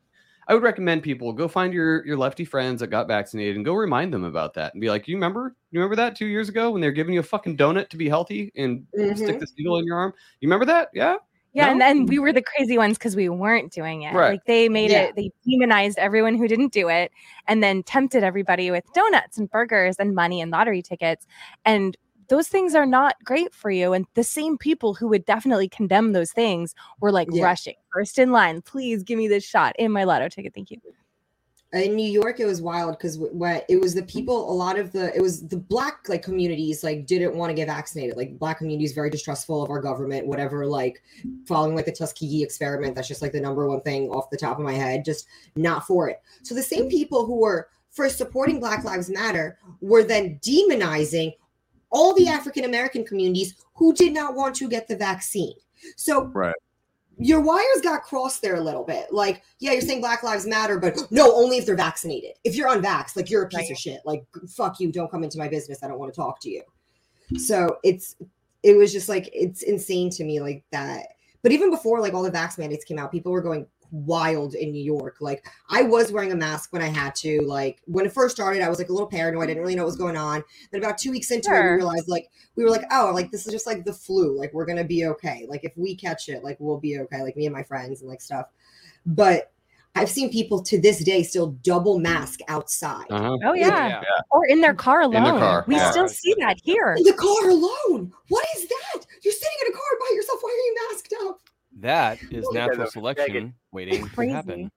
I 0.48 0.54
would 0.54 0.64
recommend 0.64 1.04
people 1.04 1.34
go 1.34 1.48
find 1.48 1.74
your 1.74 2.06
your 2.06 2.18
lefty 2.18 2.46
friends 2.46 2.80
that 2.80 2.88
got 2.88 3.08
vaccinated 3.08 3.56
and 3.58 3.66
go 3.66 3.74
remind 3.74 4.14
them 4.14 4.24
about 4.24 4.54
that 4.56 4.74
and 4.74 4.82
be 4.82 4.90
like, 4.90 5.08
"You 5.08 5.16
remember? 5.16 5.56
You 5.72 5.80
remember 5.80 5.96
that 5.98 6.16
two 6.16 6.28
years 6.28 6.48
ago 6.50 6.72
when 6.72 6.82
they 6.82 6.88
were 6.88 6.94
giving 6.94 7.14
you 7.14 7.20
a 7.20 7.24
fucking 7.24 7.58
donut 7.58 7.90
to 7.90 7.98
be 7.98 8.08
healthy 8.08 8.52
and 8.56 8.86
stick 9.16 9.36
Mhm. 9.36 9.40
this 9.40 9.54
needle 9.58 9.78
in 9.78 9.86
your 9.86 9.98
arm? 9.98 10.14
You 10.40 10.48
remember 10.48 10.66
that? 10.66 10.90
Yeah." 10.94 11.18
Yeah, 11.54 11.72
and 11.72 11.82
then 11.82 12.06
we 12.06 12.20
were 12.20 12.32
the 12.32 12.44
crazy 12.44 12.78
ones 12.78 13.00
because 13.00 13.16
we 13.16 13.30
weren't 13.30 13.72
doing 13.72 14.04
it. 14.04 14.14
Right. 14.14 14.32
Like 14.34 14.46
they 14.46 14.70
made 14.70 14.92
Yeah. 14.92 15.04
it, 15.04 15.16
they 15.16 15.32
demonized 15.44 15.98
everyone 15.98 16.36
who 16.36 16.48
didn't 16.48 16.72
do 16.72 16.88
it, 16.88 17.12
and 17.48 17.64
then 17.64 17.82
tempted 17.82 18.24
everybody 18.24 18.70
with 18.70 18.84
donuts 18.94 19.40
and 19.40 19.50
burgers 19.50 19.96
and 19.98 20.14
money 20.14 20.40
and 20.40 20.52
lottery 20.52 20.84
tickets. 20.84 21.26
And 21.66 21.98
those 22.30 22.48
things 22.48 22.76
are 22.76 22.86
not 22.86 23.16
great 23.24 23.54
for 23.54 23.72
you. 23.72 23.94
And 23.94 24.06
the 24.14 24.24
same 24.24 24.58
people 24.58 24.94
who 24.94 25.08
would 25.08 25.26
definitely 25.26 25.70
condemn 25.70 26.14
those 26.14 26.32
things 26.32 26.76
were 27.00 27.12
like 27.12 27.30
Yeah. 27.32 27.46
rushing, 27.46 27.76
first 27.94 28.20
in 28.20 28.32
line. 28.32 28.62
Please 28.62 29.04
give 29.04 29.18
me 29.18 29.28
this 29.28 29.44
shot 29.44 29.76
in 29.80 29.92
my 29.92 30.04
lotto 30.04 30.28
ticket. 30.30 30.54
Thank 30.54 30.72
you. 30.72 30.80
in 31.74 31.96
New 31.98 32.10
York, 32.10 32.40
it 32.40 32.46
was 32.46 32.62
wild 32.62 32.98
because 32.98 33.18
what 33.20 33.66
it 33.68 33.80
was 33.80 33.94
the 33.94 34.02
people, 34.04 34.50
a 34.50 34.56
lot 34.56 34.80
of 34.80 34.94
the 34.94 35.14
it 35.14 35.22
was 35.22 35.46
the 35.46 35.58
black 35.58 36.08
like 36.08 36.24
communities 36.24 36.82
like 36.82 37.06
didn't 37.06 37.36
want 37.36 37.50
to 37.50 37.54
get 37.54 37.68
vaccinated. 37.68 38.16
Like 38.16 38.40
black 38.40 38.60
communities 38.60 38.94
very 38.94 39.10
distrustful 39.10 39.62
of 39.64 39.70
our 39.70 39.82
government, 39.82 40.26
whatever. 40.26 40.66
Like 40.66 41.04
following 41.46 41.76
like 41.76 41.86
the 41.86 41.92
Tuskegee 41.92 42.42
experiment, 42.42 42.96
that's 42.96 43.10
just 43.10 43.22
like 43.22 43.34
the 43.34 43.42
number 43.42 43.68
one 43.68 43.82
thing 43.82 44.10
off 44.12 44.30
the 44.30 44.38
top 44.38 44.58
of 44.58 44.64
my 44.64 44.74
head. 44.74 45.04
Just 45.04 45.28
not 45.58 45.86
for 45.86 46.08
it. 46.10 46.22
So 46.42 46.56
the 46.56 46.64
same 46.64 46.88
people 46.90 47.26
who 47.26 47.36
were 47.36 47.68
for 47.92 48.08
supporting 48.08 48.62
Black 48.62 48.86
Lives 48.86 49.10
Matter 49.10 49.60
were 49.82 50.06
then 50.06 50.40
demonizing 50.42 51.34
all 51.90 52.14
the 52.14 52.28
African 52.28 52.66
American 52.66 53.04
communities 53.06 53.56
who 53.76 53.94
did 53.94 54.14
not 54.14 54.36
want 54.36 54.56
to 54.56 54.68
get 54.70 54.88
the 54.88 54.96
vaccine. 54.96 55.54
So 55.96 56.26
Right. 56.26 56.56
your 57.18 57.42
wires 57.42 57.82
got 57.82 58.04
crossed 58.04 58.42
there 58.42 58.56
a 58.56 58.62
little 58.62 58.84
bit. 58.84 59.12
Like, 59.12 59.42
yeah, 59.60 59.72
you're 59.72 59.82
saying 59.82 60.02
Black 60.02 60.24
Lives 60.24 60.46
Matter, 60.46 60.80
but 60.80 60.96
no, 61.12 61.34
only 61.36 61.58
if 61.58 61.66
they're 61.66 61.76
vaccinated. 61.76 62.32
If 62.44 62.56
you're 62.56 62.70
unvaxxed, 62.70 63.16
like 63.16 63.30
you're 63.30 63.44
a 63.44 63.48
piece 63.48 63.60
Right. 63.60 63.72
of 63.72 63.78
shit. 63.78 64.02
Like, 64.06 64.24
fuck 64.50 64.80
you, 64.80 64.92
don't 64.92 65.10
come 65.10 65.24
into 65.24 65.38
my 65.38 65.48
business. 65.48 65.84
I 65.84 65.88
don't 65.88 66.00
want 66.00 66.14
to 66.14 66.16
talk 66.20 66.40
to 66.42 66.50
you. 66.50 66.64
So 67.38 67.78
it's 67.84 68.16
it 68.64 68.76
was 68.76 68.92
just 68.92 69.08
like 69.10 69.30
it's 69.34 69.62
insane 69.64 70.10
to 70.12 70.24
me 70.24 70.40
like 70.40 70.64
that. 70.72 71.08
But 71.44 71.52
even 71.52 71.70
before 71.70 72.02
like 72.02 72.14
all 72.14 72.24
the 72.24 72.32
vax 72.32 72.58
mandates 72.58 72.84
came 72.86 72.98
out, 72.98 73.12
people 73.12 73.32
were 73.32 73.42
going 73.42 73.66
wild 73.92 74.56
in 74.56 74.72
New 74.72 74.84
York. 74.84 75.18
Like 75.20 75.46
I 75.70 75.84
was 75.84 76.12
wearing 76.12 76.32
a 76.32 76.36
mask 76.36 76.74
when 76.74 76.82
I 76.82 76.88
had 76.88 77.16
to. 77.16 77.42
Like 77.42 77.82
when 77.86 78.06
it 78.06 78.14
first 78.14 78.36
started, 78.36 78.62
I 78.62 78.70
was 78.70 78.78
like 78.78 78.90
a 78.90 78.94
little 78.94 79.08
paranoid. 79.08 79.44
I 79.44 79.48
didn't 79.48 79.62
really 79.62 79.76
know 79.76 79.84
what 79.84 79.88
was 79.88 79.96
going 79.96 80.18
on. 80.18 80.44
Then 80.72 80.82
about 80.84 80.98
two 80.98 81.12
weeks 81.12 81.32
into 81.32 81.50
it, 81.50 81.62
we 81.62 81.70
realized 81.70 82.08
like 82.08 82.30
we 82.56 82.64
were 82.64 82.70
like, 82.70 82.86
oh, 82.92 83.12
like 83.14 83.32
this 83.32 83.46
is 83.46 83.54
just 83.54 83.68
like 83.68 83.86
the 83.86 83.94
flu. 83.94 84.38
Like 84.38 84.54
we're 84.54 84.66
gonna 84.66 84.84
be 84.84 85.06
okay. 85.06 85.46
Like 85.48 85.64
if 85.64 85.74
we 85.76 85.96
catch 85.96 86.30
it, 86.30 86.44
like 86.44 86.58
we'll 86.60 86.80
be 86.80 87.00
okay. 87.00 87.22
Like 87.22 87.36
me 87.36 87.46
and 87.46 87.56
my 87.56 87.64
friends 87.64 88.02
and 88.02 88.10
like 88.10 88.22
stuff. 88.22 88.48
But 89.06 89.52
I've 89.98 90.10
seen 90.10 90.30
people 90.30 90.62
to 90.64 90.80
this 90.80 91.04
day 91.04 91.24
still 91.24 91.58
double 91.64 91.98
mask 92.00 92.42
outside. 92.48 93.08
Uh-huh. 93.10 93.38
Oh, 93.46 93.54
yeah. 93.54 93.88
yeah. 93.88 94.02
Or 94.30 94.46
in 94.46 94.62
their 94.62 94.76
car 94.76 95.02
alone. 95.02 95.24
their 95.24 95.34
car, 95.34 95.66
We 95.68 95.76
yeah. 95.76 95.90
still 95.90 96.08
see 96.08 96.36
that 96.40 96.58
here. 96.64 96.94
In 96.98 97.04
the 97.04 97.14
car 97.14 97.50
alone. 97.50 98.14
What 98.28 98.46
is 98.56 98.68
that? 98.68 99.06
You're 99.24 99.34
sitting 99.34 99.58
in 99.66 99.74
a 99.74 99.76
car 99.76 99.84
by 100.00 100.16
yourself. 100.16 100.40
Why 100.42 100.52
are 100.52 100.54
you 100.54 100.76
masked 100.92 101.16
up? 101.24 101.40
That 101.80 102.20
is 102.32 102.50
natural 102.52 102.80
them, 102.80 102.88
selection 102.88 103.54
waiting 103.72 104.10
to 104.10 104.30
happen. 104.30 104.72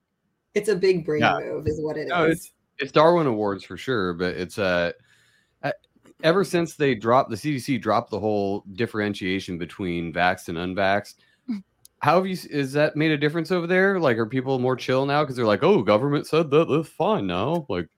It's 0.55 0.69
a 0.69 0.77
big 0.77 1.07
brain 1.07 1.21
Yeah. 1.21 1.39
move, 1.41 1.67
is 1.67 1.81
what 1.81 1.97
it 1.97 2.03
is. 2.03 2.09
No, 2.09 2.25
it's 2.25 2.53
it's 2.79 2.93
Darwin 2.93 3.27
Awards 3.27 3.65
for 3.65 3.77
sure, 3.77 4.15
but 4.15 4.35
it's 4.37 4.59
uh, 4.59 4.93
uh 5.63 5.73
ever 6.23 6.45
since 6.45 6.77
they 6.77 6.95
dropped 6.95 7.31
the 7.31 7.37
CDC 7.37 7.81
dropped 7.81 8.11
the 8.11 8.21
whole 8.21 8.65
differentiation 8.73 9.59
between 9.59 10.13
vaxxed 10.13 10.49
and 10.49 10.59
unvaxxed. 10.59 11.17
How 12.01 12.17
have 12.17 12.27
you 12.27 12.37
is 12.51 12.73
that 12.73 12.97
made 12.97 13.11
a 13.11 13.19
difference 13.19 13.51
over 13.51 13.67
there? 13.67 14.01
Like, 14.01 14.17
are 14.17 14.27
people 14.27 14.59
more 14.59 14.77
chill 14.77 15.07
now 15.07 15.23
because 15.23 15.37
they're 15.37 15.47
like, 15.47 15.63
"Oh, 15.63 15.83
government 15.83 16.27
said 16.27 16.51
that 16.51 16.69
that's 16.69 16.89
fine 16.89 17.27
now." 17.27 17.67
Like, 17.69 17.89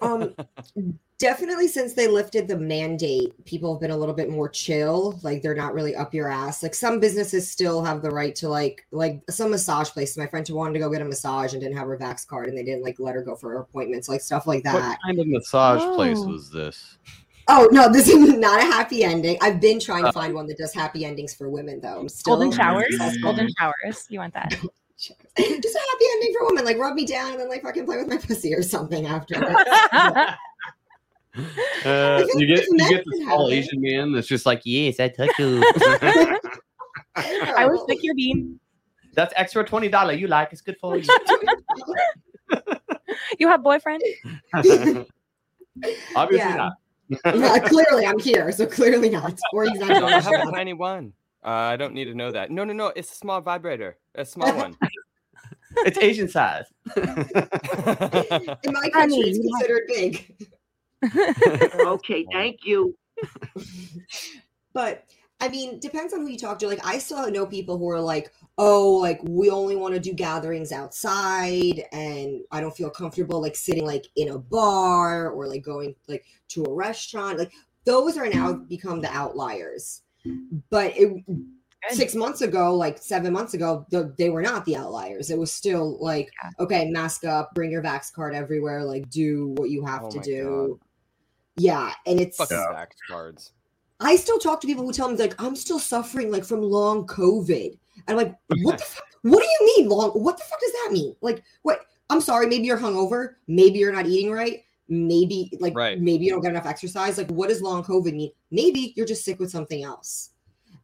um 0.00 0.34
definitely 1.22 1.68
since 1.68 1.94
they 1.94 2.08
lifted 2.08 2.48
the 2.48 2.58
mandate 2.58 3.32
people 3.44 3.72
have 3.72 3.80
been 3.80 3.92
a 3.92 3.96
little 3.96 4.14
bit 4.14 4.28
more 4.28 4.48
chill 4.48 5.20
like 5.22 5.40
they're 5.40 5.54
not 5.54 5.72
really 5.72 5.94
up 5.94 6.12
your 6.12 6.28
ass 6.28 6.64
like 6.64 6.74
some 6.74 6.98
businesses 6.98 7.48
still 7.48 7.80
have 7.84 8.02
the 8.02 8.10
right 8.10 8.34
to 8.34 8.48
like 8.48 8.84
like 8.90 9.22
some 9.30 9.52
massage 9.52 9.88
places 9.88 10.18
my 10.18 10.26
friend 10.26 10.48
who 10.48 10.56
wanted 10.56 10.72
to 10.72 10.80
go 10.80 10.90
get 10.90 11.00
a 11.00 11.04
massage 11.04 11.52
and 11.52 11.62
didn't 11.62 11.76
have 11.76 11.86
her 11.86 11.96
vax 11.96 12.26
card 12.26 12.48
and 12.48 12.58
they 12.58 12.64
didn't 12.64 12.82
like 12.82 12.98
let 12.98 13.14
her 13.14 13.22
go 13.22 13.36
for 13.36 13.50
her 13.50 13.58
appointments 13.58 14.08
like 14.08 14.20
stuff 14.20 14.48
like 14.48 14.64
that. 14.64 14.74
what 14.74 14.80
that 14.80 14.98
kind 15.06 15.20
of 15.20 15.28
massage 15.28 15.80
oh. 15.80 15.94
place 15.94 16.18
Oh. 16.18 16.26
was 16.26 16.50
this? 16.50 16.98
oh 17.46 17.68
no 17.70 17.88
this 17.88 18.08
is 18.08 18.32
not 18.36 18.60
a 18.60 18.64
happy 18.64 19.04
ending 19.04 19.38
i've 19.42 19.60
been 19.60 19.78
trying 19.78 20.02
to 20.02 20.08
uh. 20.08 20.12
find 20.12 20.34
one 20.34 20.48
that 20.48 20.58
does 20.58 20.74
happy 20.74 21.04
endings 21.04 21.32
for 21.32 21.48
women 21.48 21.80
though 21.80 22.00
i'm 22.00 22.08
still 22.08 22.34
Golden 22.34 22.50
showers. 22.50 22.86
obsessed 22.94 23.22
Golden 23.22 23.48
showers. 23.60 24.06
You 24.08 24.18
want 24.18 24.34
that? 24.34 24.50
just 25.36 25.76
a 25.76 25.78
happy 25.78 26.04
ending 26.12 26.34
for 26.36 26.46
women 26.46 26.64
like 26.64 26.78
rub 26.78 26.94
me 26.94 27.04
down 27.04 27.32
and 27.32 27.40
then 27.40 27.48
like 27.48 27.62
fucking 27.62 27.84
play 27.84 27.96
with 27.96 28.08
my 28.08 28.16
pussy 28.16 28.54
or 28.54 28.62
something 28.62 29.06
after 29.06 29.34
Uh, 31.84 32.22
you 32.36 32.46
get 32.46 32.60
it's 32.60 32.68
you 32.70 32.88
get 32.90 33.04
this 33.04 33.26
tall. 33.26 33.48
Asian 33.50 33.80
man 33.80 34.12
that's 34.12 34.28
just 34.28 34.46
like, 34.46 34.60
"Yes, 34.64 35.00
I 35.00 35.08
touch 35.08 35.30
you." 35.38 35.60
I 37.16 37.66
will 37.66 37.82
stick 37.84 37.98
your 38.02 38.14
bean. 38.14 38.60
That's 39.14 39.32
extra 39.36 39.64
twenty 39.64 39.88
dollar. 39.88 40.12
You 40.12 40.28
like? 40.28 40.52
It's 40.52 40.60
good 40.60 40.76
for 40.80 40.96
you. 40.96 41.08
You 43.38 43.48
have 43.48 43.62
boyfriend? 43.64 44.02
Obviously 44.54 46.36
Yeah. 46.36 46.54
not. 46.56 46.72
yeah, 47.24 47.58
clearly 47.58 48.06
I'm 48.06 48.18
here, 48.18 48.52
so 48.52 48.66
clearly 48.66 49.10
not. 49.10 49.38
Or 49.52 49.64
he's 49.64 49.78
not 49.80 49.88
No, 49.88 50.00
doing 50.00 50.12
I 50.12 50.20
have 50.20 50.48
a 50.48 50.50
tiny 50.52 50.72
one. 50.74 51.12
Uh, 51.44 51.48
I 51.48 51.76
don't 51.76 51.94
need 51.94 52.04
to 52.04 52.14
know 52.14 52.30
that. 52.30 52.50
No, 52.50 52.62
no, 52.64 52.72
no. 52.72 52.92
It's 52.94 53.10
a 53.10 53.16
small 53.16 53.40
vibrator. 53.40 53.96
A 54.14 54.24
small 54.24 54.54
one. 54.54 54.76
It's 55.78 55.98
Asian 55.98 56.28
size. 56.28 56.66
In 56.96 57.02
my 58.72 58.88
country, 58.90 59.20
it's 59.24 59.38
considered 59.38 59.82
big. 59.88 60.36
Okay, 61.74 62.26
thank 62.32 62.64
you. 62.64 62.96
But 64.72 65.04
I 65.40 65.48
mean, 65.48 65.80
depends 65.80 66.14
on 66.14 66.20
who 66.20 66.28
you 66.28 66.38
talk 66.38 66.58
to. 66.60 66.68
Like, 66.68 66.86
I 66.86 66.98
still 66.98 67.28
know 67.30 67.46
people 67.46 67.76
who 67.76 67.90
are 67.90 68.00
like, 68.00 68.32
"Oh, 68.58 68.94
like 68.94 69.20
we 69.24 69.50
only 69.50 69.76
want 69.76 69.92
to 69.94 70.00
do 70.00 70.12
gatherings 70.12 70.72
outside, 70.72 71.84
and 71.92 72.42
I 72.50 72.60
don't 72.60 72.76
feel 72.76 72.90
comfortable 72.90 73.40
like 73.40 73.56
sitting 73.56 73.84
like 73.84 74.06
in 74.16 74.28
a 74.28 74.38
bar 74.38 75.30
or 75.30 75.48
like 75.48 75.64
going 75.64 75.94
like 76.08 76.24
to 76.50 76.64
a 76.64 76.72
restaurant." 76.72 77.38
Like, 77.38 77.52
those 77.84 78.16
are 78.16 78.28
now 78.28 78.52
mm. 78.52 78.68
become 78.68 79.00
the 79.00 79.10
outliers. 79.10 80.02
But 80.70 80.96
it 80.96 81.24
six 81.90 82.14
months 82.14 82.42
ago, 82.42 82.74
like 82.76 82.98
seven 82.98 83.32
months 83.32 83.54
ago, 83.54 83.84
th- 83.90 84.06
they 84.16 84.30
were 84.30 84.42
not 84.42 84.64
the 84.64 84.76
outliers. 84.76 85.30
It 85.30 85.38
was 85.38 85.52
still 85.52 85.98
like, 86.00 86.30
Yeah. 86.42 86.50
okay, 86.60 86.90
mask 86.90 87.24
up, 87.24 87.52
bring 87.54 87.70
your 87.70 87.82
vax 87.82 88.12
card 88.12 88.34
everywhere, 88.34 88.84
like 88.84 89.10
do 89.10 89.48
what 89.56 89.70
you 89.70 89.84
have 89.84 90.04
Oh 90.04 90.10
to 90.10 90.20
do. 90.20 90.80
Yeah, 91.56 91.92
and 92.06 92.20
it's 92.20 92.36
Fucking 92.36 92.56
vax 92.56 92.88
cards. 93.08 93.52
I 94.00 94.16
still 94.16 94.38
talk 94.38 94.60
to 94.62 94.66
people 94.66 94.84
who 94.84 94.92
tell 94.92 95.08
me 95.10 95.16
like 95.16 95.40
I'm 95.40 95.54
still 95.54 95.78
suffering 95.78 96.30
like 96.30 96.44
from 96.44 96.60
long 96.62 97.06
COVID. 97.06 97.78
And 98.06 98.08
I'm 98.08 98.16
like, 98.16 98.34
what 98.62 98.78
the 98.78 98.84
fuck? 98.84 99.04
What 99.22 99.40
do 99.40 99.46
you 99.46 99.74
mean 99.76 99.88
long? 99.88 100.10
What 100.10 100.36
the 100.38 100.44
fuck 100.44 100.60
does 100.60 100.72
that 100.72 100.88
mean? 100.92 101.14
Like, 101.20 101.44
what? 101.62 101.80
I'm 102.10 102.20
sorry. 102.20 102.46
Maybe 102.46 102.64
you're 102.66 102.78
hungover. 102.78 103.34
Maybe 103.46 103.78
you're 103.78 103.92
not 103.92 104.06
eating 104.06 104.32
right. 104.32 104.64
Maybe 104.88 105.52
like 105.60 105.76
Right. 105.76 106.00
maybe 106.00 106.24
you 106.24 106.30
don't 106.32 106.40
get 106.40 106.50
enough 106.50 106.66
exercise. 106.66 107.16
Like, 107.16 107.30
what 107.30 107.48
does 107.48 107.62
long 107.62 107.84
COVID 107.84 108.14
mean? 108.14 108.30
Maybe 108.50 108.92
you're 108.96 109.06
just 109.06 109.24
sick 109.24 109.38
with 109.38 109.50
something 109.50 109.84
else. 109.84 110.30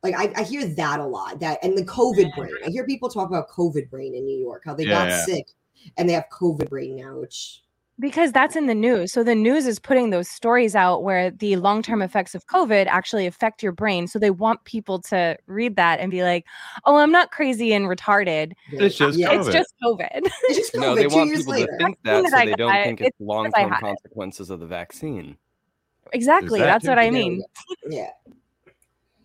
Like 0.02 0.14
I, 0.16 0.32
I 0.40 0.44
hear 0.44 0.64
that 0.66 1.00
a 1.00 1.04
lot. 1.04 1.40
That 1.40 1.58
and 1.64 1.76
the 1.76 1.84
COVID 1.84 2.34
brain. 2.36 2.52
I 2.64 2.70
hear 2.70 2.86
people 2.86 3.08
talk 3.08 3.28
about 3.28 3.48
COVID 3.48 3.90
brain 3.90 4.14
in 4.14 4.24
New 4.24 4.38
York, 4.38 4.62
how 4.64 4.74
they 4.74 4.84
Yeah, 4.84 4.90
got 4.90 5.08
yeah. 5.08 5.24
sick 5.24 5.48
and 5.96 6.08
they 6.08 6.12
have 6.12 6.26
COVID 6.30 6.68
brain 6.68 6.94
now, 6.96 7.18
which 7.18 7.62
because 8.00 8.32
that's 8.32 8.54
in 8.56 8.66
the 8.66 8.74
news. 8.74 9.12
So 9.12 9.22
the 9.24 9.34
news 9.34 9.66
is 9.66 9.78
putting 9.78 10.10
those 10.10 10.28
stories 10.28 10.74
out 10.76 11.02
where 11.02 11.30
the 11.30 11.56
long 11.56 11.82
term 11.82 12.00
effects 12.02 12.34
of 12.34 12.46
COVID 12.46 12.86
actually 12.86 13.26
affect 13.26 13.62
your 13.62 13.72
brain. 13.72 14.06
So 14.06 14.18
they 14.18 14.30
want 14.30 14.62
people 14.64 15.00
to 15.02 15.36
read 15.46 15.76
that 15.76 15.98
and 16.00 16.10
be 16.10 16.22
like, 16.22 16.46
oh, 16.84 16.96
I'm 16.96 17.10
not 17.12 17.30
crazy 17.32 17.72
and 17.72 17.86
retarded. 17.86 18.52
It's 18.72 18.96
just 18.96 19.18
yeah, 19.18 19.32
It's 19.32 19.48
COVID. 19.48 19.52
just 19.52 19.74
COVID. 19.82 20.08
it's 20.24 20.56
just 20.58 20.72
COVID. 20.74 20.80
No, 20.80 20.94
they 20.94 21.06
two 21.06 21.16
want 21.16 21.30
people 21.34 21.52
later. 21.54 21.66
to 21.66 21.84
think 21.84 21.98
Vaccine 22.04 22.22
that 22.22 22.22
that 22.22 22.30
so 22.30 22.36
I 22.36 22.44
they 22.46 22.54
don't 22.54 22.72
got, 22.72 22.84
think 22.84 23.00
it's 23.00 23.08
it's 23.08 23.20
long 23.20 23.50
term 23.52 23.70
had 23.70 23.78
it. 23.78 23.80
consequences 23.80 24.50
of 24.50 24.60
the 24.60 24.66
vaccine. 24.66 25.36
exactly. 26.12 26.60
that 26.60 26.66
That's 26.66 26.86
what 26.86 26.98
I 26.98 27.10
mean. 27.10 27.42
Yeah. 27.88 28.10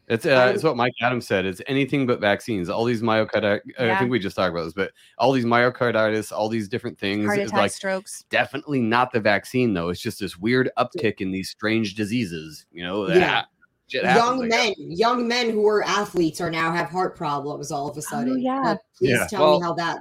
It's 0.09 0.25
uh, 0.25 0.51
it's 0.53 0.63
what 0.63 0.75
Mike 0.75 0.93
Adams 1.01 1.25
said. 1.25 1.45
It's 1.45 1.61
anything 1.67 2.05
but 2.05 2.19
vaccines. 2.19 2.67
All 2.69 2.83
these 2.83 3.01
myocarditis. 3.01 3.61
I 3.79 3.97
think 3.99 4.11
we 4.11 4.19
just 4.19 4.35
talked 4.35 4.51
about 4.51 4.65
this, 4.65 4.73
but 4.73 4.91
all 5.17 5.31
these 5.31 5.45
myocarditis, 5.45 6.31
all 6.31 6.49
these 6.49 6.67
different 6.67 6.99
things. 6.99 7.25
Heart 7.25 7.39
attack, 7.39 7.53
like 7.53 7.71
strokes. 7.71 8.25
definitely 8.29 8.81
not 8.81 9.13
the 9.13 9.21
vaccine 9.21 9.73
though. 9.73 9.89
It's 9.89 10.01
just 10.01 10.19
this 10.19 10.37
weird 10.37 10.69
uptick 10.77 11.21
in 11.21 11.31
these 11.31 11.49
strange 11.49 11.95
diseases. 11.95 12.65
You 12.71 12.83
know, 12.83 13.07
Yeah. 13.07 13.43
shit 13.87 14.03
happens, 14.03 14.25
young 14.41 14.49
guess. 14.49 14.77
men, 14.77 14.91
young 14.91 15.27
men 15.27 15.49
who 15.51 15.65
are 15.67 15.83
athletes 15.83 16.41
are 16.41 16.51
now 16.51 16.73
have 16.73 16.89
heart 16.89 17.15
problems 17.15 17.71
all 17.71 17.89
of 17.89 17.97
a 17.97 18.01
sudden. 18.01 18.39
yeah. 18.41 18.59
Like, 18.59 18.79
please 18.97 19.11
Yeah. 19.11 19.27
tell 19.27 19.41
Well- 19.51 19.59
me 19.61 19.65
how 19.65 19.73
that. 19.75 19.99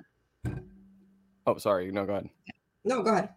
Oh, 1.47 1.59
sorry. 1.59 1.91
No, 1.93 2.05
go 2.07 2.13
ahead. 2.15 2.29
No, 2.85 3.03
go 3.03 3.13
ahead. 3.13 3.29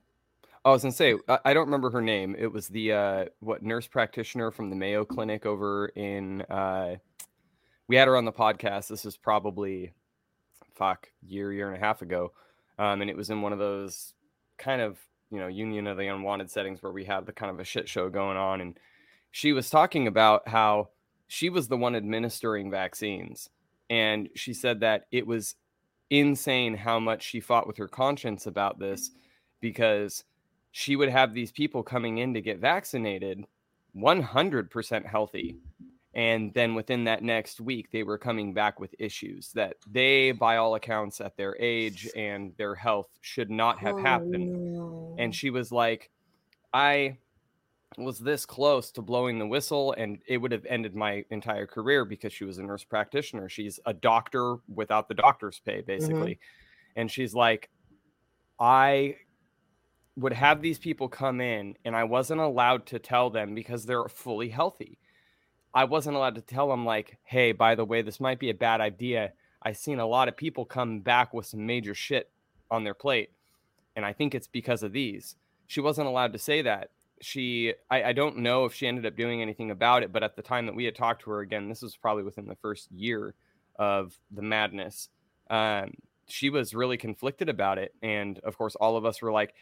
I 0.65 0.71
was 0.71 0.81
gonna 0.81 0.91
say 0.91 1.15
I, 1.27 1.53
don't 1.53 1.67
remember 1.67 1.91
her 1.91 2.01
name. 2.01 2.35
It 2.37 2.51
was 2.51 2.67
the 2.67 2.91
uh, 2.91 3.25
what 3.39 3.61
nurse 3.61 3.87
practitioner 3.87 4.49
from 4.51 4.69
the 4.71 4.75
Mayo 4.75 5.05
Clinic 5.05 5.45
over 5.45 5.87
in. 5.89 6.41
Uh, 6.41 6.95
we 7.87 7.95
had 7.95 8.07
her 8.07 8.17
on 8.17 8.25
the 8.25 8.31
podcast. 8.31 8.87
This 8.87 9.05
was 9.05 9.15
probably 9.15 9.93
fuck 10.73 11.07
year 11.25 11.53
year 11.53 11.71
and 11.71 11.77
a 11.77 11.85
half 11.85 12.01
ago, 12.01 12.31
um, 12.79 13.01
and 13.01 13.11
it 13.11 13.15
was 13.15 13.29
in 13.29 13.43
one 13.43 13.53
of 13.53 13.59
those 13.59 14.13
kind 14.57 14.81
of 14.81 14.97
you 15.29 15.37
know 15.37 15.47
Union 15.47 15.85
of 15.85 15.97
the 15.97 16.07
Unwanted 16.07 16.49
settings 16.49 16.81
where 16.81 16.91
we 16.91 17.05
have 17.05 17.27
the 17.27 17.33
kind 17.33 17.51
of 17.51 17.59
a 17.59 17.63
shit 17.63 17.87
show 17.87 18.09
going 18.09 18.37
on, 18.37 18.59
and 18.59 18.79
she 19.29 19.53
was 19.53 19.69
talking 19.69 20.07
about 20.07 20.47
how 20.47 20.89
she 21.27 21.49
was 21.49 21.67
the 21.67 21.77
one 21.77 21.95
administering 21.95 22.71
vaccines 22.71 23.49
and 23.89 24.29
she 24.35 24.53
said 24.53 24.79
that 24.79 25.05
it 25.11 25.27
was 25.27 25.55
insane 26.09 26.75
how 26.75 26.99
much 26.99 27.23
she 27.23 27.39
fought 27.39 27.67
with 27.67 27.77
her 27.77 27.87
conscience 27.87 28.45
about 28.45 28.79
this 28.79 29.11
because 29.61 30.23
she 30.77 30.97
would 30.97 31.07
have 31.07 31.33
these 31.33 31.53
people 31.53 31.81
coming 31.81 32.17
in 32.17 32.33
to 32.33 32.41
get 32.41 32.59
vaccinated 32.59 33.45
100% 33.95 35.05
healthy 35.05 35.55
and 36.13 36.53
then 36.53 36.75
within 36.75 37.05
that 37.05 37.23
next 37.23 37.61
week 37.61 37.89
they 37.91 38.03
were 38.03 38.17
coming 38.17 38.53
back 38.53 38.77
with 38.77 38.93
issues 38.99 39.53
that 39.53 39.77
they 39.89 40.33
by 40.33 40.57
all 40.57 40.75
accounts 40.75 41.21
at 41.21 41.37
their 41.37 41.55
age 41.61 42.09
and 42.17 42.51
their 42.57 42.75
health 42.75 43.07
should 43.21 43.49
not 43.49 43.79
have 43.79 43.95
Oh, 43.95 44.01
happened. 44.01 44.73
No. 44.73 45.15
and 45.17 45.33
she 45.33 45.49
was 45.49 45.71
like 45.71 46.09
i 46.73 47.17
was 47.97 48.19
this 48.19 48.45
close 48.45 48.91
to 48.91 49.01
blowing 49.01 49.39
the 49.39 49.47
whistle 49.47 49.93
and 49.93 50.19
it 50.27 50.39
would 50.39 50.51
have 50.51 50.65
ended 50.65 50.93
my 50.93 51.23
entire 51.29 51.65
career 51.65 52.03
because 52.03 52.33
she 52.33 52.43
was 52.43 52.57
a 52.57 52.63
nurse 52.63 52.83
practitioner. 52.83 53.47
She's 53.47 53.79
a 53.85 53.93
doctor 53.93 54.57
without 54.67 55.07
the 55.07 55.13
doctor's 55.13 55.59
pay 55.59 55.77
mm-hmm. 55.77 55.85
basically. 55.85 56.39
And 56.97 57.09
she's 57.09 57.33
like 57.33 57.69
i 58.59 59.15
would 60.17 60.33
have 60.33 60.61
these 60.61 60.79
people 60.79 61.09
come 61.09 61.41
in 61.41 61.75
and 61.83 61.95
i 61.95 62.03
wasn't 62.03 62.39
allowed 62.39 62.85
to 62.85 62.99
tell 62.99 63.29
them 63.29 63.53
because 63.53 63.85
they're 63.85 64.07
fully 64.07 64.49
healthy. 64.49 64.97
I 65.73 65.83
wasn't 65.83 66.15
allowed 66.15 66.35
to 66.35 66.41
tell 66.41 66.69
them 66.69 66.85
like 66.85 67.17
hey 67.23 67.51
by 67.51 67.75
the 67.75 67.85
way 67.85 68.01
this 68.01 68.19
might 68.19 68.39
be 68.39 68.49
a 68.49 68.53
bad 68.53 68.81
idea. 68.81 69.33
I've 69.61 69.77
seen 69.77 69.99
a 69.99 70.07
lot 70.07 70.27
of 70.27 70.37
people 70.37 70.63
come 70.65 70.99
back 70.99 71.33
with 71.33 71.47
some 71.47 71.65
major 71.65 71.93
shit 71.93 72.31
on 72.71 72.83
their 72.83 72.93
plate 72.93 73.31
and 73.95 74.05
i 74.05 74.13
think 74.13 74.33
it's 74.33 74.47
because 74.47 74.83
of 74.83 74.93
these. 74.93 75.35
She 75.67 75.81
wasn't 75.81 76.07
allowed 76.07 76.33
to 76.33 76.39
say 76.39 76.61
that. 76.61 76.91
She 77.21 77.73
I, 77.89 78.03
I 78.03 78.13
don't 78.13 78.37
know 78.37 78.65
if 78.65 78.73
she 78.73 78.87
ended 78.87 79.05
up 79.05 79.17
doing 79.17 79.41
anything 79.41 79.69
about 79.71 80.03
it 80.03 80.13
but 80.13 80.23
at 80.23 80.35
the 80.35 80.41
time 80.41 80.65
that 80.67 80.75
we 80.75 80.85
had 80.85 80.95
talked 80.95 81.23
to 81.23 81.31
her 81.31 81.41
again 81.41 81.67
this 81.67 81.81
was 81.81 81.97
probably 81.97 82.23
within 82.23 82.47
the 82.47 82.55
first 82.55 82.89
year 82.91 83.35
of 83.77 84.17
the 84.31 84.41
madness. 84.41 85.09
Um, 85.49 85.95
she 86.27 86.49
was 86.49 86.73
really 86.73 86.97
conflicted 86.97 87.49
about 87.49 87.77
it 87.77 87.93
and 88.01 88.39
of 88.39 88.57
course 88.57 88.75
all 88.75 88.95
of 88.97 89.05
us 89.05 89.21
were 89.21 89.31
like 89.31 89.53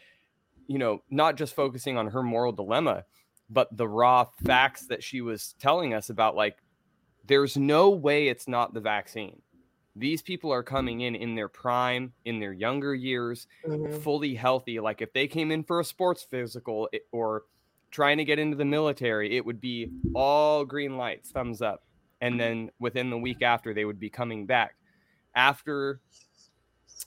you 0.66 0.78
know 0.78 1.02
not 1.10 1.36
just 1.36 1.54
focusing 1.54 1.96
on 1.96 2.06
her 2.08 2.22
moral 2.22 2.52
dilemma 2.52 3.04
but 3.50 3.74
the 3.76 3.86
raw 3.88 4.24
facts 4.44 4.86
that 4.86 5.02
she 5.02 5.20
was 5.20 5.54
telling 5.58 5.92
us 5.94 6.08
about 6.10 6.34
like 6.34 6.56
there's 7.26 7.56
no 7.56 7.90
way 7.90 8.28
it's 8.28 8.48
not 8.48 8.72
the 8.74 8.80
vaccine 8.80 9.40
these 9.96 10.22
people 10.22 10.50
are 10.52 10.62
coming 10.62 11.02
in 11.02 11.14
in 11.14 11.34
their 11.34 11.48
prime 11.48 12.12
in 12.24 12.40
their 12.40 12.52
younger 12.52 12.94
years 12.94 13.46
Mhm. 13.66 14.02
fully 14.02 14.34
healthy. 14.34 14.80
Like 14.80 15.00
if 15.00 15.12
they 15.12 15.28
came 15.28 15.52
in 15.52 15.62
for 15.62 15.78
a 15.78 15.84
sports 15.84 16.24
physical 16.28 16.88
or 17.12 17.44
trying 17.92 18.18
to 18.18 18.24
get 18.24 18.40
into 18.40 18.56
the 18.56 18.64
military, 18.64 19.36
it 19.36 19.46
would 19.46 19.60
be 19.60 19.92
all 20.12 20.64
green 20.64 20.96
lights, 20.96 21.30
thumbs 21.30 21.62
up. 21.62 21.84
And 22.20 22.40
then 22.40 22.70
within 22.80 23.08
the 23.08 23.16
week 23.18 23.40
after, 23.42 23.72
they 23.72 23.84
would 23.84 24.00
be 24.00 24.10
coming 24.10 24.46
back. 24.46 24.74
After, 25.36 26.00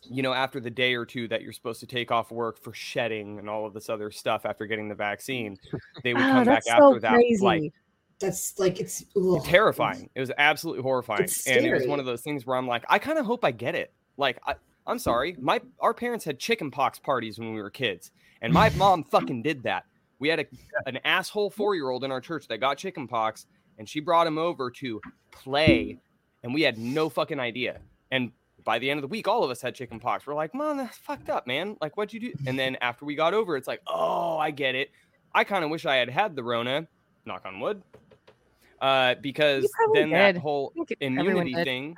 you 0.03 0.21
know, 0.23 0.33
after 0.33 0.59
the 0.59 0.69
day 0.69 0.93
or 0.95 1.05
two 1.05 1.27
that 1.29 1.41
you're 1.41 1.53
supposed 1.53 1.79
to 1.81 1.87
take 1.87 2.11
off 2.11 2.31
work 2.31 2.57
for 2.59 2.73
shedding 2.73 3.39
and 3.39 3.49
all 3.49 3.65
of 3.65 3.73
this 3.73 3.89
other 3.89 4.11
stuff 4.11 4.45
after 4.45 4.65
getting 4.65 4.87
the 4.89 4.95
vaccine, 4.95 5.57
they 6.03 6.13
would 6.13 6.23
Oh, 6.23 6.27
come 6.31 6.45
back 6.45 6.63
that's 6.63 6.69
after 6.69 6.95
so 6.95 6.99
that. 6.99 7.21
Like 7.41 7.73
That's 8.19 8.57
like 8.57 8.79
it's 8.79 9.03
ugh. 9.15 9.43
terrifying. 9.45 10.09
It 10.15 10.19
was 10.19 10.31
absolutely 10.37 10.81
horrifying, 10.83 11.23
It's 11.23 11.45
and 11.47 11.65
it 11.65 11.73
was 11.73 11.87
one 11.87 11.99
of 11.99 12.05
those 12.05 12.21
things 12.21 12.45
where 12.45 12.57
I'm 12.57 12.67
like, 12.67 12.83
I 12.89 12.99
kind 12.99 13.19
of 13.19 13.25
hope 13.25 13.45
I 13.45 13.51
get 13.51 13.75
it. 13.75 13.93
Like, 14.17 14.39
I, 14.47 14.55
I'm 14.87 14.99
sorry, 14.99 15.35
my 15.39 15.61
our 15.79 15.93
parents 15.93 16.25
had 16.25 16.39
chicken 16.39 16.71
pox 16.71 16.97
parties 16.99 17.37
when 17.37 17.53
we 17.53 17.61
were 17.61 17.69
kids, 17.69 18.11
and 18.41 18.51
my 18.51 18.69
mom 18.77 19.03
fucking 19.03 19.43
did 19.43 19.63
that. 19.63 19.85
We 20.19 20.29
had 20.29 20.39
a, 20.39 20.45
an 20.87 20.97
asshole 21.05 21.51
four 21.51 21.75
year 21.75 21.89
old 21.89 22.03
in 22.03 22.11
our 22.11 22.21
church 22.21 22.47
that 22.47 22.57
got 22.57 22.77
chicken 22.79 23.07
pox, 23.07 23.45
and 23.77 23.87
she 23.87 23.99
brought 23.99 24.25
him 24.25 24.37
over 24.39 24.71
to 24.71 24.99
play, 25.31 25.99
and 26.41 26.53
we 26.53 26.63
had 26.63 26.77
no 26.79 27.09
fucking 27.09 27.39
idea. 27.39 27.81
And 28.09 28.31
by 28.67 28.77
the 28.79 28.91
end 28.91 28.97
of 28.97 29.01
the 29.01 29.07
week, 29.07 29.29
all 29.29 29.45
of 29.45 29.49
us 29.49 29.61
had 29.61 29.73
chicken 29.73 29.97
pox. 29.97 30.27
We're 30.27 30.33
like, 30.35 30.53
Mom, 30.53 30.75
that's 30.75 30.97
fucked 30.97 31.29
up, 31.29 31.47
man. 31.47 31.77
Like, 31.79 31.95
what'd 31.95 32.11
you 32.13 32.19
do? 32.19 32.33
And 32.47 32.59
then 32.59 32.75
after 32.81 33.05
we 33.05 33.15
got 33.15 33.33
over, 33.33 33.55
it's 33.55 33.67
like, 33.67 33.81
oh, 33.87 34.37
I 34.37 34.51
get 34.51 34.75
it. 34.75 34.91
I 35.33 35.45
kind 35.45 35.63
of 35.63 35.69
wish 35.71 35.85
I 35.85 35.95
had 35.95 36.09
had 36.09 36.35
the 36.35 36.43
Rona. 36.43 36.85
Knock 37.25 37.45
on 37.45 37.61
wood. 37.61 37.81
Uh, 38.81 39.15
because 39.21 39.71
probably 39.73 40.01
then 40.01 40.09
that 40.09 40.35
whole 40.35 40.73
I 40.79 40.83
think 40.83 40.97
everyone 41.01 41.47
immunity 41.47 41.63
thing, 41.63 41.95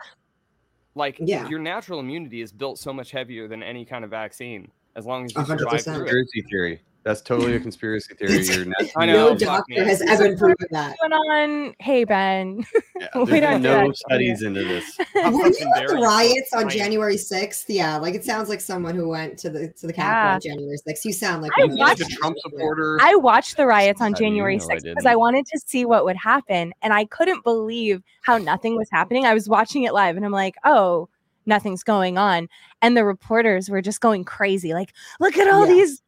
like 0.94 1.18
Yeah. 1.20 1.50
your 1.50 1.58
natural 1.60 2.00
immunity 2.02 2.42
is 2.42 2.52
built 2.54 2.78
so 2.78 2.94
much 2.94 3.10
heavier 3.10 3.48
than 3.48 3.64
any 3.64 3.84
kind 3.84 4.06
of 4.06 4.12
vaccine. 4.12 4.70
As 4.96 5.08
long 5.08 5.26
as 5.26 5.34
you 5.34 5.42
A 5.42 5.44
hundred 5.44 5.70
survive 5.70 5.82
through 5.82 5.94
it. 5.94 5.98
Conspiracy 5.98 6.42
theory. 6.52 6.82
That's 7.04 7.22
totally 7.22 7.56
a 7.56 7.60
conspiracy 7.62 8.14
theory. 8.14 8.44
You're 8.44 8.66
not, 8.66 8.76
I 8.98 9.06
no 9.06 9.14
know, 9.14 9.30
fuck 9.30 9.40
doctor 9.40 9.86
has 9.86 10.02
ever 10.02 10.36
proven 10.36 10.68
that. 10.72 10.98
Going 11.00 11.14
on, 11.14 11.74
hey 11.80 12.04
Ben. 12.04 12.66
yeah, 13.00 13.08
We 13.16 13.26
there's 13.26 13.42
don't 13.42 13.52
been 13.54 13.62
do 13.62 13.70
no 13.70 13.88
that. 13.88 13.98
studies 13.98 14.42
into 14.44 14.64
this. 14.66 14.98
How 15.14 15.32
Were 15.32 15.48
you 15.48 15.54
fucking 15.54 15.72
at 15.78 15.88
the 15.88 15.96
riots 15.96 16.54
on 16.54 16.70
January 16.70 17.16
6th? 17.16 17.66
Yeah, 17.70 17.98
like 17.98 18.16
it 18.16 18.26
sounds 18.26 18.50
like 18.50 18.60
someone 18.60 18.96
who 18.96 19.08
went 19.08 19.38
to 19.40 19.50
the 19.50 19.70
to 19.80 19.88
the 19.88 19.94
Capitol 19.94 20.20
Yeah. 20.22 20.34
on 20.36 20.42
January 20.60 20.78
6th. 20.88 21.06
You 21.06 21.14
sound 21.14 21.42
like 21.42 21.52
I 21.58 21.62
one 21.62 21.72
of 21.72 21.78
those 21.78 21.80
watched- 21.80 22.02
a 22.02 22.16
Trump 22.18 22.38
supporter. 22.40 22.98
I 23.02 23.16
watched 23.16 23.56
the 23.58 23.66
riots 23.66 24.02
on 24.02 24.12
How 24.12 24.20
January 24.20 24.58
6th 24.58 24.68
because 24.68 24.84
didn't? 24.84 25.08
I 25.08 25.16
wanted 25.16 25.46
to 25.48 25.60
see 25.66 25.86
what 25.86 26.04
would 26.04 26.18
happen. 26.18 26.74
And 26.82 26.94
I 26.94 27.06
couldn't 27.06 27.44
believe 27.46 28.04
how 28.24 28.38
nothing 28.38 28.76
was 28.76 28.90
happening. 28.92 29.26
I 29.26 29.34
was 29.34 29.48
watching 29.48 29.84
it 29.84 29.94
live 29.94 30.18
and 30.18 30.26
I'm 30.26 30.34
like, 30.34 30.56
oh, 30.66 31.08
nothing's 31.46 31.84
going 31.84 32.18
on. 32.18 32.50
And 32.82 32.96
the 32.98 33.06
reporters 33.06 33.70
were 33.70 33.82
just 33.82 34.02
going 34.02 34.26
crazy. 34.26 34.74
Like, 34.74 34.94
look 35.22 35.38
at 35.38 35.48
all 35.50 35.66
Yeah. 35.66 35.74
these 35.74 36.02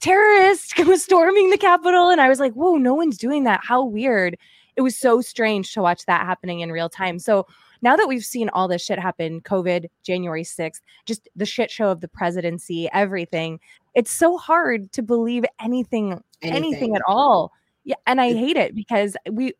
terrorists 0.00 0.76
was 0.86 1.02
storming 1.02 1.50
the 1.50 1.58
Capitol. 1.58 2.10
And 2.10 2.20
I 2.20 2.28
was 2.28 2.40
like, 2.40 2.52
whoa, 2.52 2.76
no 2.76 2.94
one's 2.94 3.18
doing 3.18 3.44
that. 3.44 3.60
How 3.62 3.84
weird. 3.84 4.36
It 4.76 4.82
was 4.82 4.96
so 4.96 5.20
strange 5.20 5.74
to 5.74 5.82
watch 5.82 6.06
that 6.06 6.24
happening 6.24 6.60
in 6.60 6.72
real 6.72 6.88
time. 6.88 7.18
So 7.18 7.46
now 7.82 7.96
that 7.96 8.08
we've 8.08 8.24
seen 8.24 8.48
all 8.50 8.68
this 8.68 8.82
shit 8.82 8.98
happen, 8.98 9.40
COVID, 9.42 9.86
January 10.02 10.44
6th, 10.44 10.80
just 11.04 11.28
the 11.36 11.44
shit 11.44 11.70
show 11.70 11.90
of 11.90 12.00
the 12.00 12.08
presidency, 12.08 12.88
everything, 12.92 13.60
it's 13.94 14.10
so 14.10 14.38
hard 14.38 14.90
to 14.92 15.02
believe 15.02 15.44
anything 15.60 16.22
anything, 16.40 16.96
at 16.96 17.02
all. 17.06 17.52
Yeah, 17.84 17.96
and 18.06 18.20
I 18.20 18.32
hate 18.32 18.56
it 18.56 18.74
because 18.74 19.16
we 19.30 19.54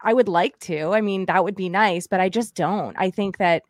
I 0.00 0.12
would 0.12 0.28
like 0.28 0.58
to. 0.60 0.92
I 0.92 1.00
mean, 1.00 1.26
that 1.26 1.44
would 1.44 1.56
be 1.56 1.68
nice, 1.68 2.06
but 2.06 2.20
I 2.20 2.28
just 2.28 2.54
don't. 2.54 2.94
I 2.98 3.10
think 3.10 3.38
that 3.38 3.62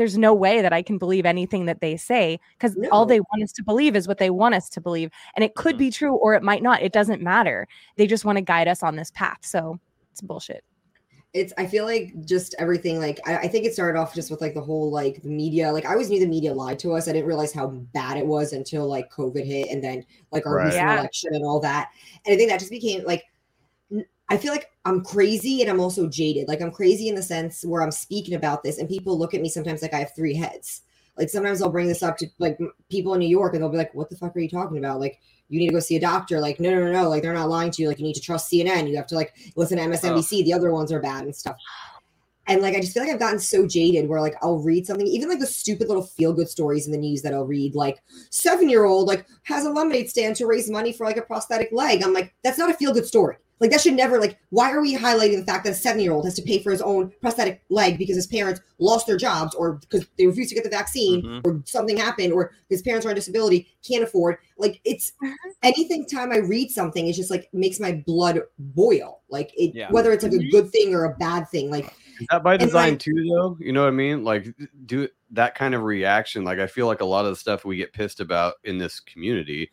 there's 0.00 0.18
no 0.18 0.34
way 0.34 0.62
that 0.62 0.72
I 0.72 0.82
can 0.82 0.98
believe 0.98 1.26
anything 1.26 1.66
that 1.66 1.80
they 1.80 1.96
say 1.96 2.40
because 2.58 2.76
all 2.90 3.06
they 3.06 3.20
want 3.20 3.42
us 3.44 3.52
to 3.52 3.62
believe 3.62 3.94
is 3.94 4.08
what 4.08 4.18
they 4.18 4.30
want 4.30 4.54
us 4.54 4.68
to 4.70 4.80
believe. 4.80 5.10
And 5.36 5.44
it 5.44 5.54
could 5.54 5.76
Mhm. 5.76 5.78
be 5.78 5.90
true 5.90 6.14
or 6.14 6.34
it 6.34 6.42
might 6.42 6.62
not. 6.62 6.82
It 6.82 6.92
doesn't 6.92 7.22
matter. 7.22 7.68
They 7.96 8.06
just 8.06 8.24
want 8.24 8.36
to 8.38 8.42
guide 8.42 8.66
us 8.66 8.82
on 8.82 8.96
this 8.96 9.10
path. 9.12 9.38
So 9.42 9.78
it's 10.10 10.20
bullshit. 10.22 10.64
it's 11.32 11.52
i 11.58 11.64
feel 11.64 11.84
like 11.84 12.12
just 12.24 12.56
everything 12.58 12.98
like 12.98 13.20
I, 13.24 13.36
I 13.36 13.46
think 13.46 13.64
it 13.64 13.72
started 13.72 13.96
off 13.96 14.12
just 14.12 14.32
with 14.32 14.40
like 14.40 14.52
the 14.52 14.60
whole 14.60 14.90
like 14.90 15.22
the 15.22 15.28
media 15.28 15.70
like 15.70 15.86
i 15.86 15.92
always 15.92 16.10
knew 16.10 16.18
the 16.18 16.26
media 16.26 16.52
lied 16.52 16.80
to 16.80 16.92
us 16.92 17.06
i 17.06 17.12
didn't 17.12 17.28
realize 17.28 17.52
how 17.52 17.68
bad 17.68 18.16
it 18.16 18.26
was 18.26 18.52
until 18.52 18.88
like 18.88 19.08
covid 19.12 19.46
hit 19.46 19.68
and 19.70 19.80
then 19.84 20.04
like 20.32 20.44
our 20.44 20.56
Right. 20.56 20.64
recent 20.64 20.82
Yeah. 20.82 20.98
election 20.98 21.32
and 21.36 21.44
all 21.44 21.60
that 21.60 21.90
and 22.26 22.34
i 22.34 22.36
think 22.36 22.50
that 22.50 22.58
just 22.58 22.72
became 22.72 23.04
like 23.04 23.20
n- 23.20 23.29
i 24.30 24.36
feel 24.36 24.52
like 24.52 24.70
i'm 24.86 25.04
crazy 25.04 25.60
and 25.60 25.70
i'm 25.70 25.80
also 25.80 26.08
jaded 26.08 26.48
like 26.48 26.62
i'm 26.62 26.72
crazy 26.72 27.08
in 27.08 27.14
the 27.14 27.22
sense 27.22 27.64
where 27.64 27.82
i'm 27.82 27.90
speaking 27.90 28.34
about 28.34 28.62
this 28.62 28.78
and 28.78 28.88
people 28.88 29.18
look 29.18 29.34
at 29.34 29.42
me 29.42 29.48
sometimes 29.48 29.82
like 29.82 29.94
i 29.94 29.98
have 29.98 30.14
three 30.16 30.34
heads 30.34 30.82
like 31.18 31.28
sometimes 31.28 31.60
i'll 31.60 31.68
bring 31.68 31.88
this 31.88 32.02
up 32.02 32.16
to 32.16 32.26
like 32.38 32.58
people 32.88 33.12
in 33.12 33.20
new 33.20 33.28
york 33.28 33.52
and 33.52 33.62
they'll 33.62 33.70
be 33.70 33.76
like 33.76 33.94
what 33.94 34.08
the 34.08 34.16
fuck 34.16 34.34
are 34.34 34.40
you 34.40 34.48
talking 34.48 34.78
about 34.78 34.98
like 34.98 35.20
you 35.50 35.58
need 35.58 35.66
to 35.66 35.74
go 35.74 35.80
see 35.80 35.96
a 35.96 36.00
doctor. 36.00 36.40
Like, 36.40 36.60
no, 36.60 36.70
no, 36.70 36.84
no, 36.84 36.92
no. 36.92 37.08
Like, 37.08 37.22
they're 37.22 37.34
not 37.34 37.48
lying 37.48 37.72
to 37.72 37.82
you. 37.82 37.88
Like, 37.88 37.98
you 37.98 38.04
need 38.04 38.14
to 38.14 38.20
trust 38.20 38.50
CNN. 38.50 38.88
You 38.88 38.96
have 38.96 39.08
to 39.08 39.16
like 39.16 39.34
listen 39.56 39.76
to 39.76 39.84
MSNBC. 39.84 40.44
The 40.44 40.52
other 40.52 40.72
ones 40.72 40.92
are 40.92 41.00
bad 41.00 41.24
and 41.24 41.34
stuff. 41.34 41.56
And 42.46 42.62
like, 42.62 42.74
I 42.74 42.80
just 42.80 42.94
feel 42.94 43.02
like 43.02 43.12
I've 43.12 43.18
gotten 43.18 43.38
so 43.38 43.66
jaded 43.66 44.08
where 44.08 44.20
like 44.20 44.34
I'll 44.42 44.58
read 44.58 44.86
something, 44.86 45.06
even 45.06 45.28
like 45.28 45.40
the 45.40 45.46
stupid 45.46 45.88
little 45.88 46.04
feel 46.04 46.32
good 46.32 46.48
stories 46.48 46.86
in 46.86 46.92
the 46.92 46.98
news 46.98 47.22
that 47.22 47.34
I'll 47.34 47.46
read, 47.46 47.74
like 47.74 47.98
seven 48.30 48.68
year 48.68 48.84
old 48.84 49.06
like 49.06 49.26
has 49.42 49.66
a 49.66 49.70
lemonade 49.70 50.08
stand 50.08 50.36
to 50.36 50.46
raise 50.46 50.70
money 50.70 50.92
for 50.92 51.04
like 51.04 51.16
a 51.16 51.22
prosthetic 51.22 51.68
leg. 51.70 52.02
I'm 52.02 52.14
like, 52.14 52.34
that's 52.42 52.58
not 52.58 52.70
a 52.70 52.74
feel 52.74 52.92
good 52.92 53.06
story. 53.06 53.36
Like 53.60 53.70
that 53.70 53.80
should 53.82 53.94
never 53.94 54.18
like. 54.18 54.38
Why 54.48 54.72
are 54.72 54.80
we 54.80 54.96
highlighting 54.96 55.38
the 55.38 55.44
fact 55.44 55.64
that 55.64 55.72
a 55.72 55.76
seven 55.76 56.00
year 56.02 56.12
old 56.12 56.24
has 56.24 56.34
to 56.34 56.42
pay 56.42 56.62
for 56.62 56.70
his 56.70 56.80
own 56.80 57.12
prosthetic 57.20 57.62
leg 57.68 57.98
because 57.98 58.16
his 58.16 58.26
parents 58.26 58.60
lost 58.78 59.06
their 59.06 59.18
jobs 59.18 59.54
or 59.54 59.74
because 59.74 60.06
they 60.16 60.26
refused 60.26 60.48
to 60.48 60.54
get 60.54 60.64
the 60.64 60.70
vaccine 60.70 61.22
Mhm. 61.22 61.40
or 61.44 61.62
something 61.66 61.96
happened 61.98 62.32
or 62.32 62.52
his 62.70 62.80
parents 62.82 63.04
are 63.04 63.10
on 63.10 63.14
disability 63.14 63.68
can't 63.86 64.02
afford? 64.02 64.38
Like 64.58 64.80
it's 64.84 65.12
anything 65.62 66.06
time 66.06 66.32
I 66.32 66.38
read 66.38 66.70
something, 66.70 67.06
it 67.06 67.12
just 67.12 67.30
like 67.30 67.48
makes 67.52 67.78
my 67.78 68.02
blood 68.06 68.40
boil. 68.58 69.20
Like 69.28 69.52
it, 69.56 69.74
Yeah. 69.74 69.90
whether 69.90 70.10
it's 70.12 70.24
like 70.24 70.32
a 70.32 70.48
good 70.50 70.70
thing 70.70 70.94
or 70.94 71.04
a 71.04 71.14
bad 71.16 71.48
thing. 71.50 71.70
Like 71.70 71.86
Is 72.18 72.26
that 72.30 72.42
by 72.42 72.56
design 72.56 72.92
like- 72.92 72.98
too, 73.00 73.12
though? 73.28 73.56
You 73.60 73.72
know 73.72 73.82
what 73.82 73.88
I 73.88 73.92
mean? 73.92 74.24
Like, 74.24 74.46
do 74.86 75.08
that 75.32 75.54
kind 75.54 75.74
of 75.74 75.82
reaction. 75.82 76.44
Like, 76.44 76.58
I 76.58 76.66
feel 76.66 76.86
like 76.86 77.00
a 77.00 77.04
lot 77.06 77.24
of 77.24 77.30
the 77.30 77.36
stuff 77.36 77.64
we 77.64 77.76
get 77.76 77.92
pissed 77.92 78.20
about 78.20 78.54
in 78.64 78.76
this 78.78 79.00
community 79.00 79.70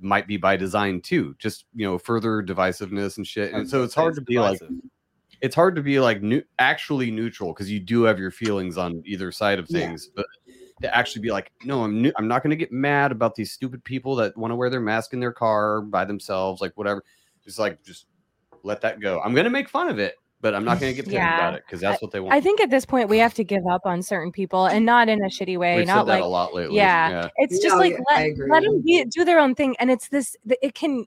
might 0.00 0.26
be 0.26 0.36
by 0.36 0.56
design 0.56 1.00
too. 1.00 1.34
Just 1.38 1.66
you 1.74 1.86
know, 1.86 1.98
further 1.98 2.42
divisiveness 2.42 3.16
and 3.16 3.26
shit. 3.26 3.52
And 3.52 3.68
so 3.68 3.82
it's 3.82 3.94
hard 3.94 4.14
to 4.14 4.20
be 4.20 4.38
like, 4.38 4.60
it's 5.40 5.54
hard 5.54 5.74
to 5.76 5.82
be 5.82 6.00
like 6.00 6.22
new, 6.22 6.42
actually 6.58 7.10
neutral 7.10 7.52
because 7.52 7.70
you 7.70 7.80
do 7.80 8.02
have 8.02 8.18
your 8.18 8.30
feelings 8.30 8.76
on 8.76 9.02
either 9.06 9.32
side 9.32 9.58
of 9.58 9.66
Yeah. 9.68 9.80
things, 9.80 10.10
but 10.14 10.26
to 10.82 10.94
actually 10.96 11.22
be 11.22 11.30
like, 11.30 11.52
no, 11.64 11.84
I'm 11.84 12.02
new, 12.02 12.12
I'm 12.16 12.28
not 12.28 12.42
going 12.42 12.50
to 12.50 12.56
get 12.56 12.72
mad 12.72 13.12
about 13.12 13.34
these 13.34 13.52
stupid 13.52 13.84
people 13.84 14.16
that 14.16 14.36
want 14.36 14.50
to 14.50 14.56
wear 14.56 14.70
their 14.70 14.80
mask 14.80 15.12
in 15.12 15.20
their 15.20 15.32
car 15.32 15.80
by 15.82 16.04
themselves, 16.04 16.60
like 16.60 16.72
whatever. 16.76 17.02
Just 17.44 17.58
like 17.58 17.82
just 17.82 18.06
let 18.62 18.80
that 18.82 19.00
go. 19.00 19.20
I'm 19.20 19.34
going 19.34 19.44
to 19.44 19.50
make 19.50 19.68
fun 19.68 19.88
of 19.88 19.98
it, 19.98 20.14
but 20.40 20.54
I'm 20.54 20.64
not 20.64 20.80
going 20.80 20.92
to 20.92 20.96
get 20.96 21.04
petty 21.06 21.16
Yeah. 21.16 21.36
about 21.38 21.54
it 21.54 21.64
because 21.66 21.80
that's 21.80 22.00
what 22.02 22.10
they 22.12 22.20
want. 22.20 22.32
I 22.34 22.40
think 22.40 22.60
at 22.60 22.70
this 22.70 22.84
point 22.86 23.08
we 23.08 23.18
have 23.18 23.34
to 23.34 23.44
give 23.44 23.66
up 23.70 23.82
on 23.84 24.02
certain 24.02 24.32
people 24.32 24.66
and 24.66 24.84
not 24.86 25.08
in 25.08 25.22
a 25.22 25.28
shitty 25.28 25.58
way, 25.58 25.76
We've 25.76 25.86
not 25.86 26.00
said 26.00 26.06
that 26.08 26.12
like 26.14 26.22
a 26.22 26.26
lot 26.26 26.54
lately. 26.54 26.76
yeah. 26.76 27.28
it's 27.36 27.58
just 27.60 27.74
No, 27.74 27.80
like 27.80 27.92
yeah, 27.92 28.16
let, 28.16 28.48
let 28.48 28.62
them 28.62 28.80
be, 28.82 29.04
do 29.04 29.24
their 29.24 29.38
own 29.38 29.54
thing 29.54 29.76
and 29.78 29.90
it's 29.90 30.08
this 30.08 30.36
it 30.62 30.74
can 30.74 31.04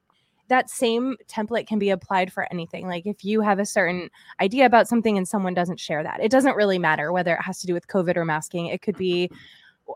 that 0.50 0.69
same 0.69 1.15
template 1.28 1.65
can 1.67 1.80
be 1.80 1.89
applied 1.89 2.32
for 2.32 2.46
anything 2.52 2.86
like 2.86 3.06
if 3.08 3.24
you 3.24 3.39
have 3.41 3.60
a 3.60 3.65
certain 3.65 4.10
idea 4.41 4.65
about 4.65 4.88
something 4.89 5.17
and 5.17 5.28
someone 5.28 5.54
doesn't 5.54 5.80
share 5.80 6.04
that 6.04 6.19
it 6.22 6.30
doesn't 6.30 6.56
really 6.56 6.78
matter 6.78 7.12
whether 7.13 7.34
it 7.34 7.41
has 7.41 7.60
to 7.60 7.65
do 7.65 7.74
with 7.74 7.88
covid 7.88 8.17
or 8.17 8.26
masking 8.26 8.65
it 8.67 8.82
could 8.82 8.98
be 8.98 9.32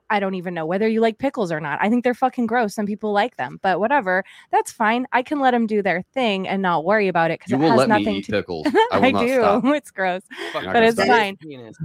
I 0.10 0.20
don't 0.20 0.36
even 0.36 0.54
know 0.54 0.66
whether 0.66 0.88
you 0.88 1.02
like 1.02 1.18
pickles 1.18 1.52
or 1.52 1.60
not. 1.60 1.80
I 1.82 1.90
think 1.90 2.04
they're 2.04 2.14
fucking 2.14 2.46
gross. 2.46 2.74
Some 2.74 2.86
people 2.86 3.12
like 3.12 3.36
them, 3.38 3.60
but 3.62 3.80
whatever. 3.80 4.24
That's 4.52 4.72
fine. 4.72 5.06
I 5.12 5.22
can 5.22 5.40
let 5.40 5.52
them 5.52 5.68
do 5.68 5.82
their 5.82 6.02
thing 6.14 6.48
and 6.48 6.62
not 6.62 6.86
worry 6.86 7.08
about 7.08 7.32
it 7.32 7.40
because 7.40 7.52
it 7.54 7.58
will 7.58 7.70
has 7.72 7.78
let 7.78 7.90
me 7.90 8.00
nothing 8.00 8.16
eat 8.16 8.26
to 8.26 8.32
pickles. 8.34 8.68
I 8.92 8.98
will 9.00 9.06
I 9.06 9.12
not 9.12 9.22
do. 9.26 9.34
stop. 9.42 9.64
It's 9.78 9.92
gross. 9.92 10.22
But 10.54 10.84
it's 10.84 10.98
guy's 10.98 11.08
fine. 11.08 11.38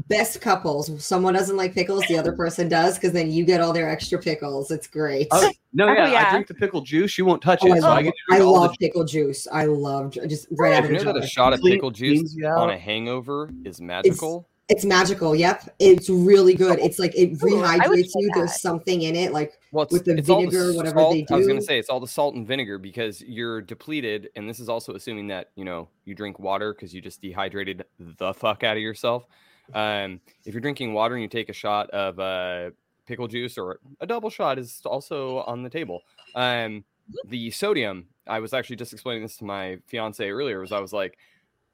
Best 0.09 0.41
couples. 0.41 1.05
Someone 1.05 1.35
doesn't 1.35 1.57
like 1.57 1.75
pickles, 1.75 2.05
the 2.09 2.17
other 2.19 2.33
person 2.33 2.69
does, 2.69 2.95
because 2.97 3.13
then 3.13 3.31
you 3.31 3.45
get 3.45 3.61
all 3.61 3.73
their 3.73 3.89
extra 3.91 4.19
pickles. 4.19 4.71
It's 4.71 4.87
great. 4.87 5.29
Oh, 5.31 5.51
no, 5.73 5.89
Oh, 5.89 5.93
yeah, 5.93 6.11
yeah. 6.13 6.27
I 6.29 6.31
drink 6.31 6.47
the 6.47 6.55
pickle 6.55 6.81
juice. 6.81 7.17
You 7.19 7.25
won't 7.25 7.43
touch 7.43 7.61
Oh, 7.63 7.67
it. 7.69 7.73
I 7.73 7.79
so 7.81 7.87
I 7.89 7.95
love, 7.95 8.05
get 8.05 8.15
to 8.31 8.35
I 8.37 8.39
love 8.39 8.71
the 8.73 8.77
pickle 8.79 9.05
juice. 9.05 9.47
I 9.53 9.65
love 9.67 10.11
ju- 10.13 10.27
just 10.27 10.47
right 10.53 10.75
out 10.75 10.85
of 10.85 10.91
You 10.91 10.99
the 10.99 11.05
know 11.05 11.13
that 11.15 11.25
a 11.25 11.27
shot 11.27 11.53
of 11.53 11.61
pickle 11.61 11.91
juice 11.91 12.37
on 12.45 12.71
a 12.71 12.79
hangover 12.79 13.51
is 13.65 13.81
magical? 13.81 14.47
It's 14.49 14.52
magical. 14.85 15.35
Yep, 15.35 15.75
it's 15.79 16.09
really 16.09 16.55
good. 16.55 16.79
It's 16.79 16.99
like 16.99 17.15
it 17.15 17.33
Ooh, 17.43 17.63
I 17.63 17.77
would 17.89 17.99
rehydrates 17.99 18.13
try 18.13 18.21
you. 18.21 18.31
There's 18.35 18.61
something 18.61 19.03
in 19.03 19.15
it, 19.15 19.33
like 19.33 19.59
Well, 19.73 19.87
with 19.91 20.05
the 20.05 20.21
vinegar, 20.21 20.71
s- 20.71 20.77
whatever 20.77 21.01
salt- 21.01 21.15
they 21.15 21.23
do. 21.23 21.35
I 21.35 21.39
was 21.39 21.47
gonna 21.47 21.61
say 21.63 21.79
it's 21.79 21.89
all 21.89 22.01
the 22.01 22.09
salt 22.09 22.35
and 22.35 22.47
vinegar 22.47 22.79
because 22.79 23.21
you're 23.23 23.61
depleted, 23.61 24.31
and 24.37 24.49
this 24.49 24.61
is 24.61 24.69
also 24.69 24.95
assuming 24.95 25.29
that 25.29 25.51
you 25.55 25.65
know 25.65 25.89
you 26.05 26.15
drink 26.15 26.39
water 26.39 26.73
because 26.75 26.95
you 26.95 27.01
just 27.01 27.21
dehydrated 27.21 27.85
the 27.99 28.33
fuck 28.35 28.65
out 28.65 28.77
of 28.77 28.83
yourself. 28.83 29.27
Um, 29.75 30.21
if 30.45 30.55
you're 30.55 30.61
drinking 30.61 30.93
water 30.93 31.15
and 31.15 31.23
you 31.23 31.29
take 31.29 31.49
a 31.49 31.55
shot 31.55 31.89
of 31.91 32.19
uh, 32.19 32.71
pickle 33.07 33.29
juice 33.29 33.59
or 33.59 33.81
a 34.01 34.07
double 34.07 34.31
shot 34.31 34.59
is 34.59 34.81
also 34.85 35.39
on 35.41 35.63
the 35.63 35.71
table. 35.71 36.03
Um, 36.35 36.85
the 37.29 37.51
sodium. 37.51 38.07
I 38.27 38.39
was 38.39 38.53
actually 38.55 38.77
just 38.77 38.93
explaining 38.93 39.23
this 39.23 39.37
to 39.39 39.45
my 39.45 39.79
fiance 39.89 40.29
earlier. 40.29 40.61
Was 40.61 40.73
I 40.73 40.81
was 40.81 40.93
like, 40.93 41.19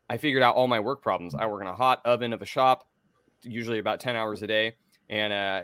I 0.08 0.16
figured 0.16 0.42
out 0.42 0.54
all 0.54 0.66
my 0.66 0.80
work 0.80 1.02
problems. 1.02 1.34
I 1.34 1.46
work 1.46 1.60
in 1.60 1.66
a 1.68 1.74
hot 1.74 2.00
oven 2.04 2.32
of 2.32 2.40
a 2.40 2.46
shop, 2.46 2.87
usually 3.42 3.78
about 3.78 4.00
ten 4.00 4.16
hours 4.16 4.42
a 4.42 4.46
day, 4.46 4.74
and 5.08 5.32
uh, 5.32 5.62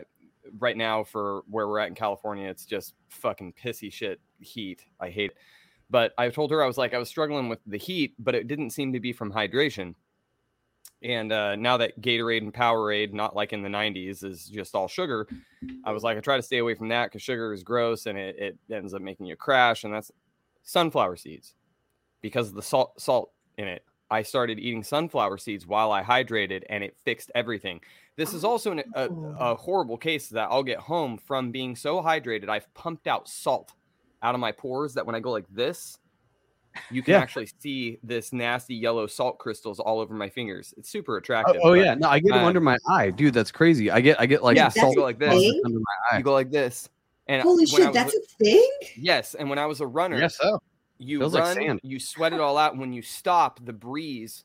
right 0.59 0.77
now 0.77 1.03
for 1.03 1.41
where 1.49 1.67
we're 1.67 1.79
at 1.79 1.89
in 1.89 1.95
California, 1.95 2.49
it's 2.49 2.65
just 2.65 2.93
fucking 3.09 3.53
pissy 3.53 3.91
shit 3.91 4.19
heat. 4.39 4.85
I 4.99 5.09
hate 5.09 5.31
it. 5.31 5.37
But 5.89 6.13
I 6.17 6.29
told 6.29 6.51
her 6.51 6.63
I 6.63 6.67
was 6.67 6.77
like 6.77 6.93
I 6.93 6.97
was 6.97 7.09
struggling 7.09 7.49
with 7.49 7.59
the 7.65 7.77
heat, 7.77 8.15
but 8.17 8.35
it 8.35 8.47
didn't 8.47 8.71
seem 8.71 8.93
to 8.93 8.99
be 8.99 9.13
from 9.13 9.31
hydration. 9.31 9.95
And 11.03 11.31
uh, 11.31 11.55
now 11.55 11.77
that 11.77 12.01
Gatorade 12.01 12.41
and 12.41 12.53
Powerade, 12.53 13.13
not 13.13 13.35
like 13.35 13.53
in 13.53 13.61
the 13.61 13.69
90s, 13.69 14.23
is 14.23 14.45
just 14.45 14.73
all 14.73 14.87
sugar, 14.87 15.27
I 15.83 15.91
was 15.91 16.01
like, 16.03 16.17
I 16.17 16.21
try 16.21 16.37
to 16.37 16.41
stay 16.41 16.57
away 16.57 16.73
from 16.73 16.87
that 16.89 17.07
because 17.07 17.21
sugar 17.21 17.53
is 17.53 17.63
gross 17.63 18.07
and 18.07 18.17
it, 18.17 18.35
it 18.39 18.73
ends 18.73 18.93
up 18.93 19.01
making 19.01 19.27
you 19.27 19.35
crash. 19.35 19.83
And 19.83 19.93
that's 19.93 20.11
sunflower 20.63 21.17
seeds 21.17 21.53
because 22.21 22.49
of 22.49 22.55
the 22.55 22.63
salt 22.63 22.99
salt 22.99 23.31
in 23.57 23.67
it. 23.67 23.83
I 24.15 24.21
started 24.23 24.59
eating 24.59 24.81
sunflower 24.81 25.37
seeds 25.39 25.67
while 25.67 25.91
I 25.91 26.01
hydrated, 26.01 26.63
and 26.69 26.83
it 26.85 26.95
fixed 27.03 27.31
everything. 27.35 27.81
This 28.15 28.33
is 28.33 28.45
also 28.45 28.71
an, 28.71 28.81
a, 28.93 29.09
a 29.37 29.55
horrible 29.55 29.97
case 29.97 30.29
that 30.29 30.47
I'll 30.49 30.63
get 30.63 30.79
home 30.79 31.17
from 31.17 31.51
being 31.51 31.75
so 31.75 32.01
hydrated. 32.01 32.47
I've 32.47 32.73
pumped 32.73 33.07
out 33.07 33.27
salt 33.27 33.73
out 34.23 34.33
of 34.33 34.39
my 34.39 34.53
pores 34.53 34.93
that 34.93 35.05
when 35.05 35.15
I 35.15 35.19
go 35.19 35.31
like 35.31 35.47
this, 35.49 35.97
you 36.89 37.03
can 37.03 37.15
Yeah. 37.15 37.19
actually 37.19 37.49
see 37.59 37.99
this 38.03 38.31
nasty 38.31 38.73
yellow 38.75 39.05
salt 39.05 39.37
crystals 39.37 39.81
all 39.81 39.99
over 39.99 40.13
my 40.13 40.29
fingers. 40.29 40.73
It's 40.77 40.89
super 40.89 41.15
Oh, 41.15 41.17
attractive. 41.17 41.57
oh, 41.61 41.71
but 41.71 41.85
yeah, 41.85 41.95
no, 41.95 42.07
I 42.07 42.19
get 42.19 42.29
them 42.33 42.45
uh, 42.45 42.47
under 42.47 42.61
my 42.61 42.77
eye, 42.87 43.09
dude. 43.09 43.33
That's 43.33 43.51
crazy. 43.51 43.91
I 43.91 43.99
get, 43.99 44.17
I 44.17 44.25
get 44.27 44.43
like 44.43 44.55
Yeah, 44.55 44.69
salt 44.69 44.97
like 44.97 45.19
this. 45.19 45.33
thing? 45.33 45.61
under 45.65 45.79
my 45.79 45.95
eye. 46.11 46.17
You 46.19 46.23
go 46.23 46.31
like 46.31 46.51
this. 46.51 46.87
And 47.27 47.41
holy 47.41 47.65
shit, 47.65 47.85
was 47.87 47.93
that's 47.93 48.15
a 48.15 48.21
thing. 48.41 48.71
yes. 48.95 49.33
And 49.35 49.49
when 49.49 49.59
I 49.59 49.65
was 49.65 49.81
a 49.81 49.87
runner, 49.87 50.17
Yes, 50.19 50.37
so 50.37 50.57
you 50.97 51.19
Feels 51.19 51.35
run, 51.35 51.55
sand. 51.55 51.79
you 51.83 51.99
sweat 51.99 52.33
it 52.33 52.39
all 52.39 52.57
out. 52.57 52.77
When 52.77 52.93
you 52.93 53.01
stop, 53.01 53.59
the 53.63 53.73
breeze 53.73 54.43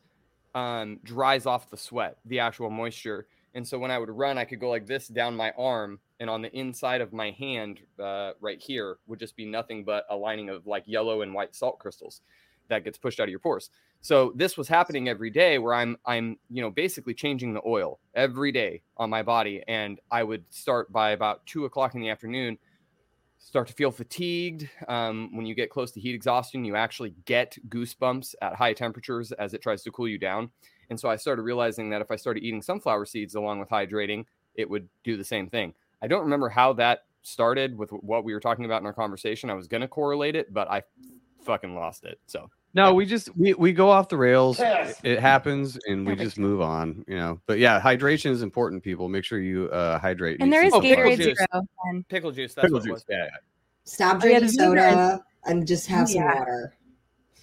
um, 0.54 0.98
dries 1.04 1.46
off 1.46 1.70
the 1.70 1.76
sweat, 1.76 2.18
the 2.24 2.40
actual 2.40 2.70
moisture. 2.70 3.26
And 3.54 3.66
so 3.66 3.78
when 3.78 3.90
I 3.90 3.98
would 3.98 4.10
run, 4.10 4.38
I 4.38 4.44
could 4.44 4.60
go 4.60 4.70
like 4.70 4.86
this 4.86 5.08
down 5.08 5.34
my 5.36 5.52
arm, 5.58 5.98
and 6.20 6.30
on 6.30 6.42
the 6.42 6.56
inside 6.56 7.00
of 7.00 7.12
my 7.12 7.32
hand, 7.32 7.80
uh, 7.98 8.32
right 8.40 8.60
here, 8.60 8.98
would 9.06 9.18
just 9.18 9.36
be 9.36 9.44
nothing 9.44 9.84
but 9.84 10.04
a 10.08 10.16
lining 10.16 10.50
of 10.50 10.66
like 10.66 10.84
yellow 10.86 11.22
and 11.22 11.34
white 11.34 11.54
salt 11.54 11.78
crystals 11.78 12.20
that 12.68 12.84
gets 12.84 12.96
pushed 12.98 13.18
out 13.18 13.24
of 13.24 13.30
your 13.30 13.40
pores. 13.40 13.70
So 14.02 14.32
this 14.36 14.56
was 14.56 14.68
happening 14.68 15.08
every 15.08 15.30
day, 15.30 15.58
where 15.58 15.74
I'm 15.74 15.96
I'm 16.06 16.38
you 16.48 16.62
know 16.62 16.70
basically 16.70 17.12
changing 17.12 17.52
the 17.52 17.60
oil 17.66 17.98
every 18.14 18.52
day 18.52 18.82
on 18.96 19.10
my 19.10 19.22
body, 19.22 19.62
and 19.66 20.00
I 20.10 20.22
would 20.22 20.44
start 20.50 20.92
by 20.92 21.10
about 21.10 21.44
two 21.46 21.64
o'clock 21.64 21.94
in 21.94 22.00
the 22.00 22.08
afternoon 22.08 22.56
start 23.40 23.66
to 23.66 23.72
feel 23.72 23.90
fatigued. 23.90 24.68
Um, 24.87 25.35
when 25.35 25.46
you 25.46 25.55
get 25.55 25.70
close 25.70 25.90
to 25.92 26.00
heat 26.00 26.14
exhaustion, 26.14 26.64
you 26.64 26.76
actually 26.76 27.14
get 27.24 27.57
goosebumps 27.68 28.35
at 28.42 28.55
high 28.55 28.74
temperatures 28.74 29.33
as 29.33 29.55
it 29.55 29.62
tries 29.62 29.83
to 29.83 29.90
cool 29.90 30.07
you 30.07 30.18
down. 30.18 30.50
And 30.90 31.00
so 31.00 31.09
I 31.09 31.16
started 31.16 31.42
realizing 31.42 31.90
that 31.90 32.03
if 32.03 32.11
I 32.11 32.16
started 32.16 32.44
eating 32.44 32.62
sunflower 32.62 33.07
seeds 33.07 33.35
along 33.35 33.59
with 33.59 33.70
hydrating, 33.70 34.24
it 34.55 34.68
would 34.68 34.88
do 35.05 35.16
the 35.16 35.24
same 35.24 35.48
thing. 35.48 35.72
I 36.03 36.07
don't 36.07 36.22
remember 36.22 36.48
how 36.48 36.72
that 36.74 37.05
started 37.22 37.76
with 37.76 37.90
what 37.90 38.24
we 38.24 38.35
were 38.35 38.40
talking 38.40 38.66
about 38.66 38.83
in 38.83 38.87
our 38.87 38.92
conversation. 38.92 39.50
I 39.50 39.55
was 39.55 39.68
going 39.68 39.83
to 39.83 39.88
correlate 39.88 40.37
it, 40.37 40.53
but 40.53 40.70
I 40.70 40.83
fucking 41.42 41.74
lost 41.74 42.05
it. 42.05 42.20
So 42.26 42.50
No, 42.72 42.94
we 42.94 43.04
just 43.04 43.37
we, 43.37 43.52
we 43.54 43.72
go 43.72 43.90
off 43.90 44.09
the 44.09 44.16
rails. 44.16 44.61
It, 44.61 44.96
it 45.02 45.18
happens, 45.18 45.76
and 45.88 46.06
we 46.06 46.14
just 46.14 46.38
move 46.38 46.61
on. 46.61 47.04
You 47.09 47.16
know, 47.16 47.40
but 47.46 47.59
yeah, 47.59 47.80
hydration 47.80 48.30
is 48.30 48.42
important. 48.42 48.83
People, 48.85 49.09
make 49.09 49.24
sure 49.24 49.40
you 49.40 49.68
uh, 49.70 49.98
hydrate. 49.98 50.40
And 50.40 50.52
there 50.52 50.64
is 50.64 50.72
Oh, 50.72 50.80
Gatorade 50.80 51.16
juice. 51.16 51.37
Zero. 51.38 51.66
And 51.87 52.06
pickle 52.09 52.30
juice, 52.30 52.54
that's 52.54 52.66
pickle 52.66 52.78
what 52.78 52.85
juice. 52.85 52.92
was. 52.92 53.04
Yeah, 53.09 53.24
yeah. 53.24 53.30
Stop 53.85 54.22
yeah, 54.22 54.38
drinking 54.38 54.46
the 54.46 54.52
vinegar 54.62 54.80
and- 54.83 54.94
soda 55.18 55.24
and 55.46 55.66
just 55.66 55.87
have 55.88 56.09
some 56.09 56.22
Yeah. 56.22 56.38
water. 56.38 56.74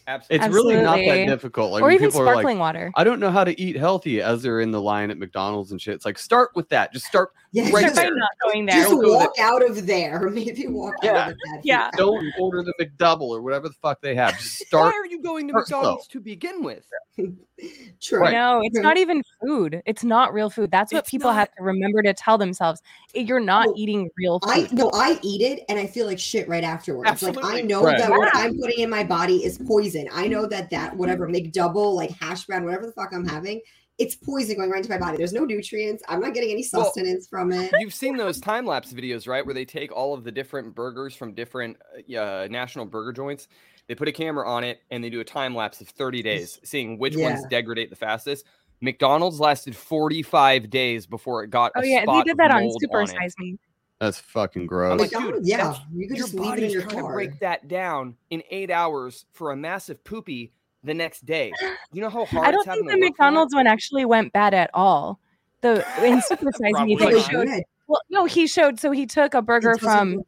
Absolutely. 0.09 0.45
It's 0.47 0.55
really 0.55 0.75
not 0.81 0.95
that 0.99 1.25
difficult. 1.25 1.73
Like 1.73 1.83
or 1.83 1.91
even 1.91 2.07
people 2.07 2.21
are 2.21 2.25
like, 2.27 2.33
sparkling 2.35 2.59
water. 2.59 2.93
I 2.95 3.03
don't 3.03 3.19
know 3.19 3.29
how 3.29 3.43
to 3.43 3.59
eat 3.59 3.75
healthy 3.75 4.21
as 4.21 4.41
they're 4.41 4.61
in 4.61 4.71
the 4.71 4.81
line 4.81 5.11
at 5.11 5.17
McDonald's 5.17 5.73
and 5.73 5.81
shit. 5.81 5.95
It's 5.95 6.05
like 6.05 6.17
start 6.17 6.51
with 6.55 6.69
that. 6.69 6.93
Just 6.93 7.07
start. 7.07 7.31
Yeah, 7.53 7.63
Right 7.71 7.79
Start 7.83 7.95
by 7.95 8.01
there. 8.03 8.15
not 8.15 8.29
going 8.43 8.65
there. 8.65 8.75
just 8.75 8.89
Don't 8.89 9.01
go 9.03 9.13
walk 9.15 9.33
out 9.39 9.65
of 9.67 9.87
there. 9.87 10.29
Maybe 10.31 10.67
walk 10.67 10.95
Yeah. 11.01 11.11
out 11.17 11.31
of 11.31 11.37
that. 11.45 11.61
Yeah. 11.63 11.89
Don't 11.95 12.25
order 12.39 12.61
the 12.63 12.73
McDouble 12.79 13.21
or 13.29 13.41
whatever 13.41 13.69
the 13.69 13.73
fuck 13.75 14.01
they 14.01 14.15
have. 14.15 14.37
Just 14.37 14.65
Why 14.71 14.91
are 14.91 15.05
you 15.05 15.21
going 15.21 15.47
to 15.47 15.51
start 15.53 15.67
slow. 15.67 15.77
McDonald's 15.79 16.07
to 16.07 16.19
begin 16.19 16.61
with? 16.63 16.85
True. 18.01 18.19
Right. 18.19 18.33
No, 18.33 18.61
it's 18.63 18.77
not 18.77 18.97
even 18.97 19.23
food. 19.41 19.81
It's 19.85 20.03
not 20.03 20.33
real 20.33 20.49
food. 20.49 20.69
That's 20.71 20.91
what 20.93 20.99
It's 20.99 21.09
people 21.09 21.31
have 21.31 21.47
to 21.55 21.63
remember 21.63 22.03
to 22.03 22.13
tell 22.13 22.37
themselves. 22.37 22.81
You're 23.15 23.39
not 23.39 23.67
Oh, 23.69 23.73
eating 23.75 24.09
real 24.17 24.39
food. 24.39 24.49
I 24.51 24.65
food. 24.67 24.77
no, 24.77 24.91
I 24.93 25.17
eat 25.23 25.41
it 25.41 25.63
and 25.69 25.79
I 25.79 25.87
feel 25.87 26.05
like 26.05 26.19
shit 26.19 26.47
right 26.47 26.63
afterwards. 26.63 27.23
Like 27.23 27.37
I 27.43 27.61
know 27.61 27.81
Right. 27.81 27.97
that 27.97 28.11
what 28.11 28.29
I'm 28.35 28.59
putting 28.59 28.79
in 28.81 28.89
my 28.89 29.03
body 29.03 29.37
is 29.43 29.57
poison. 29.57 30.07
I 30.11 30.27
know 30.27 30.45
that 30.47 30.69
that 30.69 30.89
mm-hmm. 30.89 30.99
whatever 30.99 31.27
McDouble, 31.27 31.95
like 31.95 32.11
hash 32.11 32.45
brown, 32.45 32.65
whatever 32.65 32.85
the 32.85 32.91
fuck 32.91 33.11
I'm 33.13 33.27
having, 33.27 33.61
it's 33.97 34.15
poison 34.15 34.57
going 34.57 34.69
right 34.69 34.77
into 34.77 34.89
my 34.91 34.97
body. 34.97 35.17
There's 35.17 35.33
no 35.33 35.43
nutrients. 35.45 36.03
I'm 36.07 36.19
not 36.19 36.33
getting 36.33 36.51
any 36.51 36.65
Well, 36.71 36.85
sustenance 36.85 37.27
from 37.27 37.51
it. 37.51 37.71
You've 37.79 37.93
seen 37.93 38.15
those 38.15 38.39
time 38.39 38.65
lapse 38.65 38.93
videos, 38.93 39.27
right? 39.27 39.43
Where 39.45 39.55
they 39.55 39.65
take 39.65 39.91
all 39.91 40.13
of 40.13 40.23
the 40.23 40.31
different 40.31 40.75
burgers 40.75 41.15
from 41.15 41.33
different 41.33 41.77
uh, 42.15 42.47
national 42.51 42.85
burger 42.85 43.11
joints. 43.11 43.47
They 43.87 43.95
put 43.95 44.07
a 44.07 44.11
camera 44.11 44.47
on 44.47 44.63
it 44.63 44.81
and 44.91 45.03
they 45.03 45.09
do 45.09 45.19
a 45.21 45.23
time 45.25 45.55
lapse 45.55 45.81
of 45.81 45.87
30 45.89 46.21
days, 46.21 46.59
seeing 46.63 46.99
which 46.99 47.15
ones 47.15 47.39
Yeah. 47.49 47.59
degrade 47.61 47.89
the 47.89 47.95
fastest. 47.95 48.45
McDonald's 48.81 49.39
lasted 49.39 49.75
45 49.75 50.69
days 50.69 51.07
before 51.07 51.43
it 51.43 51.49
got. 51.49 51.71
Oh 51.75 51.81
a 51.81 51.85
yeah, 51.87 52.05
they 52.05 52.21
did 52.23 52.37
that 52.37 52.51
on 52.51 52.69
Super 52.79 53.01
it. 53.01 53.09
Size 53.09 53.33
Me. 53.39 53.57
That's 53.99 54.19
fucking 54.19 54.61
I'm 54.63 54.67
gross. 54.67 54.99
like, 54.99 55.09
dude, 55.09 55.39
yeah, 55.41 55.75
you 55.91 56.07
could 56.07 56.17
Your 56.17 56.27
just 56.27 56.35
leave 56.35 56.43
it 56.43 56.55
in 56.57 56.59
body's 56.59 56.73
your 56.73 56.83
trying 56.83 56.99
car. 56.99 57.09
to 57.09 57.13
break 57.15 57.39
that 57.39 57.67
down 57.67 58.15
in 58.29 58.43
eight 58.51 58.69
hours 58.69 59.25
for 59.33 59.51
a 59.51 59.55
massive 59.55 60.03
poopy 60.03 60.53
the 60.87 60.93
next 60.93 61.25
day. 61.25 61.51
You 61.93 62.01
know 62.01 62.09
how 62.09 62.25
hard 62.25 62.47
I 62.47 62.51
don't 62.51 62.61
it's 62.61 62.73
think 62.73 62.79
the 62.79 62.85
work 62.85 62.93
for 62.93 62.99
that? 62.99 63.05
McDonald's 63.05 63.53
one 63.53 63.67
actually 63.67 64.05
went 64.05 64.33
bad 64.33 64.53
at 64.55 64.71
all. 64.73 65.19
The 65.61 65.85
in 66.03 66.21
Super 66.23 66.51
Size 66.51 66.61
Me, 66.61 66.71
Probably 66.71 66.95
they 66.95 67.05
They 67.13 67.21
showed. 67.21 67.47
showed. 67.47 67.63
Well, 67.87 68.01
no, 68.09 68.25
he 68.25 68.47
showed. 68.47 68.79
So 68.79 68.91
he 68.91 69.05
took 69.05 69.33
a 69.33 69.41
burger 69.41 69.77
from 69.77 70.21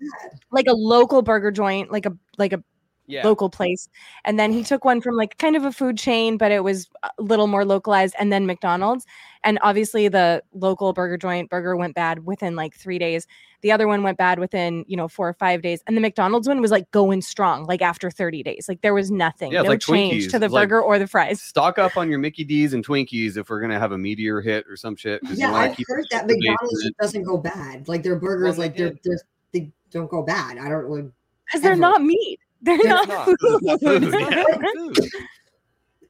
like 0.52 0.68
a 0.68 0.74
local 0.74 1.22
burger 1.22 1.52
joint, 1.52 1.92
like 1.92 2.06
a 2.06 2.16
like 2.38 2.54
a 2.54 2.64
Yeah. 3.10 3.26
local 3.26 3.50
place, 3.50 3.90
and 4.24 4.40
then 4.40 4.54
he 4.54 4.64
took 4.64 4.86
one 4.86 5.02
from 5.02 5.16
like 5.16 5.38
kind 5.40 5.56
of 5.56 5.66
a 5.66 5.72
food 5.72 5.98
chain, 5.98 6.38
but 6.38 6.52
it 6.52 6.64
was 6.64 6.88
a 7.04 7.10
little 7.22 7.48
more 7.48 7.66
localized, 7.66 8.16
and 8.20 8.32
then 8.32 8.46
McDonald's. 8.46 9.06
And 9.44 9.58
obviously, 9.62 10.08
the 10.10 10.44
local 10.54 10.94
burger 10.94 11.18
joint 11.18 11.50
burger 11.50 11.76
went 11.76 11.96
bad 11.96 12.26
within 12.26 12.56
like 12.56 12.76
three 12.76 13.00
days. 13.00 13.26
The 13.62 13.72
other 13.72 13.88
one 13.88 14.04
went 14.04 14.18
bad 14.18 14.38
within 14.40 14.86
you 14.88 14.96
know 14.96 15.08
four 15.08 15.28
or 15.30 15.34
five 15.34 15.62
days, 15.62 15.82
and 15.88 15.98
the 15.98 16.02
McDonald's 16.02 16.48
one 16.48 16.62
was 16.62 16.72
like 16.72 16.90
going 16.92 17.22
strong, 17.22 17.66
like 17.66 17.82
after 17.82 18.12
thirty 18.12 18.44
days. 18.44 18.66
Like 18.70 18.82
there 18.82 18.94
was 18.94 19.10
nothing, 19.12 19.52
Yeah, 19.52 19.64
no 19.64 19.70
like 19.70 19.80
change 19.82 20.26
Twinkies. 20.28 20.32
to 20.32 20.40
the 20.40 20.46
It's 20.46 20.54
like- 20.54 20.70
burger 20.70 20.82
or 20.82 21.00
the 21.00 21.08
fries. 21.08 21.42
Stock 21.42 21.80
up 21.80 21.98
on 21.98 22.10
your 22.10 22.20
Mickey 22.20 22.44
D's 22.44 22.74
and 22.74 22.86
Twinkies 22.86 23.38
if 23.38 23.50
we're 23.50 23.60
gonna 23.62 23.80
have 23.80 23.92
a 23.94 23.98
meteor 23.98 24.40
hit 24.42 24.66
or 24.70 24.76
some 24.76 24.96
shit. 24.96 25.22
Yeah, 25.34 25.54
I've 25.54 25.76
heard 25.88 26.06
that 26.12 26.28
McDonald's 26.28 26.92
doesn't 27.02 27.24
go 27.24 27.38
bad. 27.38 27.88
Like 27.88 28.04
their 28.04 28.18
burgers, 28.18 28.58
they 28.58 28.62
like 28.64 28.78
they're, 28.78 28.94
they're 29.04 29.20
they 29.52 29.72
don't 29.90 30.10
go 30.12 30.22
bad. 30.22 30.58
I 30.60 30.70
don't 30.70 30.90
know. 30.90 31.12
Because 31.46 31.62
they're 31.62 31.76
not 31.76 32.04
meat. 32.04 32.40
They're 32.62 32.78
They're 32.78 32.88
not, 32.90 33.08
not. 33.08 33.26
food. 33.26 33.38
Food, 33.80 34.14
yeah. 34.14 34.44
Food. 34.76 34.98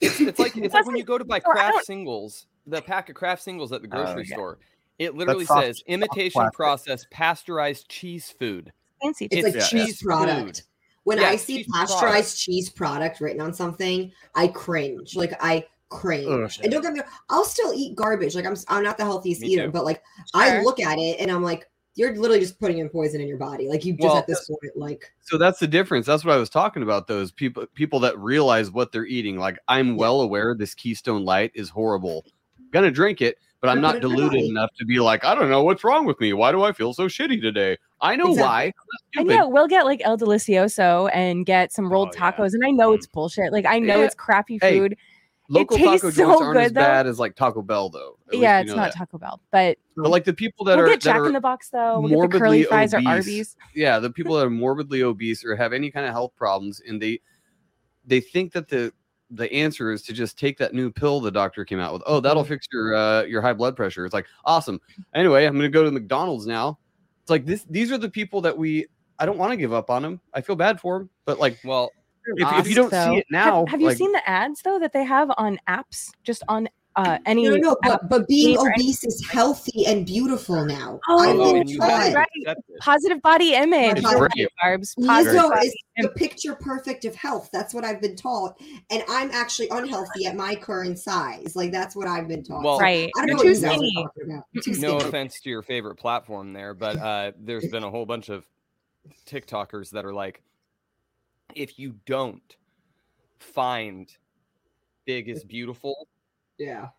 It's, 0.02 0.20
it's 0.22 0.40
like 0.40 0.58
it's 0.58 0.74
like 0.74 0.86
when 0.86 0.96
you 0.96 1.04
go 1.04 1.18
to 1.18 1.26
buy 1.26 1.40
Kraft 1.40 1.86
singles, 1.86 2.48
the 2.66 2.82
pack 2.82 3.10
of 3.10 3.16
Kraft 3.16 3.44
singles 3.44 3.72
at 3.72 3.82
the 3.82 3.88
Oh, 3.92 4.04
grocery 4.04 4.26
yeah. 4.28 4.36
store. 4.36 4.58
It 4.98 5.16
literally 5.16 5.46
soft- 5.46 5.64
says 5.66 5.84
imitation 5.88 6.32
plastic. 6.34 6.56
process 6.56 7.06
pasteurized 7.12 7.88
cheese 7.90 8.30
food. 8.40 8.72
Fancy. 9.02 9.26
It's 9.26 9.36
It's 9.36 9.44
like 9.44 9.56
yeah, 9.56 9.68
cheese 9.68 9.94
it's 9.94 10.04
product. 10.04 10.40
food. 10.58 10.62
When 11.04 11.20
Yeah, 11.20 11.30
I 11.30 11.36
see 11.38 11.58
cheese 11.58 11.68
pasteurized 11.72 12.02
product. 12.02 12.38
cheese 12.38 12.70
product 12.70 13.22
written 13.22 13.42
on 13.42 13.54
something, 13.54 14.12
I 14.36 14.48
cringe. 14.50 15.16
Like 15.16 15.34
I 15.42 15.66
cringe. 15.90 16.28
Oh, 16.28 16.48
and 16.64 16.72
don't 16.72 16.82
get 16.82 16.94
me 16.94 17.00
wrong, 17.00 17.10
I'll 17.30 17.46
still 17.46 17.74
eat 17.74 17.96
garbage. 17.96 18.36
Like 18.36 18.46
I'm 18.46 18.56
I'm 18.68 18.84
not 18.84 18.98
the 18.98 19.06
healthiest 19.06 19.42
Me 19.42 19.50
eater, 19.50 19.66
too. 19.66 19.72
but 19.72 19.86
like 19.86 20.02
I 20.34 20.62
look 20.62 20.80
at 20.80 20.98
it 21.00 21.20
and 21.20 21.32
I'm 21.32 21.44
like, 21.44 21.70
you're 21.96 22.16
literally 22.16 22.40
just 22.40 22.60
putting 22.60 22.78
in 22.78 22.90
poison 22.90 23.20
in 23.22 23.28
your 23.28 23.38
body. 23.38 23.68
Like 23.68 23.84
you 23.86 23.94
just 23.94 24.04
Well, 24.04 24.18
at 24.18 24.28
this 24.28 24.48
point, 24.48 24.78
like 24.78 25.12
So 25.22 25.38
that's 25.38 25.60
the 25.60 25.68
difference. 25.68 26.06
That's 26.06 26.24
what 26.24 26.34
I 26.34 26.38
was 26.38 26.50
talking 26.50 26.84
about. 26.84 27.08
Those 27.08 27.32
people, 27.32 27.66
people 27.74 28.00
that 28.02 28.18
realize 28.18 28.72
what 28.72 28.92
they're 28.92 29.06
eating. 29.06 29.38
Like 29.38 29.58
I'm 29.68 29.96
well 29.98 30.22
aware 30.22 30.56
this 30.56 30.74
Keystone 30.76 31.26
Light 31.26 31.52
is 31.56 31.70
horrible. 31.70 32.26
gonna 32.72 32.92
drink 32.92 33.22
it, 33.22 33.38
but 33.62 33.70
I'm 33.70 33.82
not 33.82 33.96
it 33.98 34.02
deluded 34.02 34.44
enough 34.44 34.70
to 34.78 34.86
be 34.86 35.00
like, 35.00 35.26
I 35.26 35.34
don't 35.36 35.50
know 35.50 35.64
what's 35.64 35.84
wrong 35.84 36.06
with 36.06 36.20
me. 36.20 36.34
Why 36.34 36.52
do 36.52 36.64
I 36.64 36.72
feel 36.72 36.94
so 36.94 37.08
shitty 37.08 37.42
today? 37.42 37.78
I 38.02 38.16
know 38.16 38.30
Exactly. 38.30 38.44
why. 38.44 38.64
I'm 38.64 38.74
And 39.22 39.28
not 39.28 39.34
yeah, 39.34 39.44
we'll 39.46 39.68
get 39.68 39.86
like 39.86 40.02
El 40.06 40.18
Delicioso 40.18 41.10
and 41.14 41.46
get 41.46 41.74
some 41.74 41.92
rolled 41.92 42.10
Oh, 42.10 42.12
yeah. 42.18 42.32
tacos, 42.32 42.54
and 42.54 42.64
I 42.66 42.72
know 42.72 42.94
it's 42.94 43.08
mm. 43.08 43.12
bullshit. 43.12 43.52
Like 43.52 43.66
I 43.66 43.80
know 43.80 44.00
Yeah. 44.00 44.06
it's 44.06 44.16
crappy 44.16 44.58
Hey, 44.62 44.80
food. 44.80 44.96
Local 45.52 45.78
tastes 45.78 46.02
taco 46.02 46.10
so 46.12 46.24
joints 46.24 46.42
aren't 46.42 46.58
as 46.60 46.68
good, 46.70 46.76
though. 46.76 46.82
bad 46.82 47.08
as 47.08 47.20
like 47.20 47.36
Taco 47.36 47.62
Bell, 47.62 47.90
though. 47.90 48.18
At 48.32 48.38
yeah, 48.38 48.60
it's 48.62 48.70
not 48.70 48.92
that. 48.92 48.94
Taco 48.96 49.18
Bell, 49.18 49.42
but 49.52 49.78
But 49.98 50.10
like 50.12 50.24
the 50.24 50.34
people 50.34 50.64
that 50.66 50.78
we'll 50.78 50.86
are 50.86 50.90
get 50.90 51.02
Jack 51.02 51.22
in 51.26 51.34
the 51.34 51.42
Box 51.42 51.70
though. 51.70 52.00
We'll 52.00 52.22
get 52.28 52.32
the 52.32 52.40
curly 52.40 52.64
fries 52.64 52.94
or. 52.94 53.02
Arby's. 53.06 53.56
yeah, 53.76 54.00
the 54.00 54.10
people 54.12 54.36
that 54.36 54.46
are 54.46 54.50
morbidly 54.52 55.02
obese 55.04 55.44
or 55.44 55.56
have 55.56 55.74
any 55.74 55.90
kind 55.92 56.06
of 56.06 56.12
health 56.12 56.34
problems, 56.36 56.82
and 56.88 57.02
they 57.02 57.20
they 58.06 58.20
think 58.22 58.54
that 58.54 58.68
the 58.70 58.94
the 59.32 59.52
answer 59.54 59.92
is 59.92 60.02
to 60.04 60.14
just 60.14 60.40
take 60.40 60.58
that 60.58 60.74
new 60.74 60.92
pill 60.92 61.20
the 61.20 61.30
doctor 61.32 61.64
came 61.66 61.80
out 61.80 61.94
with. 61.94 62.04
Oh, 62.06 62.20
that'll 62.20 62.44
Mm-hmm. 62.44 62.50
fix 62.54 62.68
your 62.72 62.96
uh, 62.96 63.24
your 63.24 63.42
high 63.42 63.54
blood 63.54 63.76
pressure. 63.76 64.06
It's 64.06 64.14
like 64.14 64.28
awesome. 64.46 64.80
Anyway, 65.16 65.46
I'm 65.46 65.56
gonna 65.56 65.70
go 65.70 65.84
to 65.84 65.92
McDonald's 65.92 66.46
now. 66.48 66.78
It's 67.22 67.30
like 67.32 67.46
this. 67.46 67.64
These 67.70 67.92
are 67.92 67.98
the 67.98 68.10
people 68.10 68.42
that 68.42 68.58
we. 68.58 68.88
I 69.20 69.26
don't 69.26 69.38
want 69.38 69.52
to 69.52 69.58
give 69.58 69.74
up 69.74 69.90
on 69.90 70.02
them. 70.02 70.22
I 70.34 70.42
feel 70.42 70.56
bad 70.56 70.80
for 70.80 70.98
them, 71.00 71.10
but 71.26 71.40
like 71.40 71.58
Well, 71.66 71.92
if, 72.38 72.60
if 72.60 72.68
you 72.68 72.76
don't 72.76 72.92
though. 72.92 73.14
see 73.14 73.18
it 73.20 73.26
now, 73.32 73.66
have, 73.66 73.70
have 73.70 73.82
you 73.82 73.88
like, 73.88 73.98
seen 73.98 74.12
the 74.12 74.28
ads 74.30 74.62
though 74.62 74.80
that 74.80 74.94
they 74.94 75.04
have 75.04 75.32
on 75.38 75.60
apps? 75.68 76.12
Just 76.24 76.44
on 76.48 76.68
uh, 76.96 77.18
any 77.26 77.44
no, 77.44 77.52
no, 77.52 77.58
no. 77.58 77.78
But, 77.82 78.10
but 78.10 78.28
being 78.28 78.58
obese 78.58 79.04
is 79.06 79.26
healthy 79.30 79.86
and 79.86 80.06
beautiful 80.06 80.66
now. 80.66 81.00
Oh, 81.08 81.20
I've 81.20 81.38
been 81.38 81.62
and 81.62 81.70
you 81.70 81.78
taught. 81.78 81.90
have 81.92 82.14
to 82.14 82.18
Right. 82.46 82.58
positive 82.82 83.22
body 83.22 83.54
image. 83.54 84.00
It's. 84.00 84.08
Carbs, 84.62 84.98
Lizzo 84.98 85.64
is 85.64 85.74
the 85.98 86.10
picture 86.10 86.56
perfect 86.56 87.06
of 87.06 87.16
health. 87.16 87.50
That's 87.54 87.74
what 87.74 87.86
I've 87.86 88.02
been 88.02 88.16
taught, 88.16 88.60
and 88.90 89.04
I'm 89.08 89.32
actually 89.32 89.70
unhealthy 89.70 90.26
at 90.26 90.36
my 90.36 90.56
current 90.56 91.00
size. 91.00 91.56
Like 91.56 91.72
that's 91.72 91.96
what 91.96 92.08
I've 92.08 92.28
been 92.28 92.44
taught. 92.44 92.64
Well, 92.64 92.78
So 92.78 92.84
right. 92.84 93.10
I 93.18 93.26
don't 93.26 93.38
know 93.38 93.44
too 93.44 93.50
what 93.50 93.56
you 93.56 93.56
skinny. 93.56 94.08
about. 94.24 94.46
Too 94.64 94.74
no 94.80 94.98
offense 94.98 95.40
to 95.42 95.50
your 95.50 95.62
favorite 95.62 95.96
platform 95.96 96.52
there, 96.52 96.74
but 96.74 96.98
uh, 96.98 97.32
there's 97.40 97.68
been 97.68 97.84
a 97.84 97.90
whole 97.90 98.06
bunch 98.06 98.30
of 98.30 98.46
TikTokers 99.26 99.92
that 99.92 100.04
are 100.06 100.14
like, 100.14 100.42
if 101.56 101.80
you 101.80 101.96
don't 102.06 102.56
find 103.40 104.16
big 105.06 105.30
is 105.30 105.44
beautiful, 105.44 106.08
Yeah. 106.58 106.90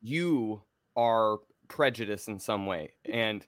you 0.00 0.62
are 0.96 1.38
prejudiced 1.68 2.28
in 2.28 2.38
some 2.38 2.66
way. 2.66 2.92
And 3.04 3.44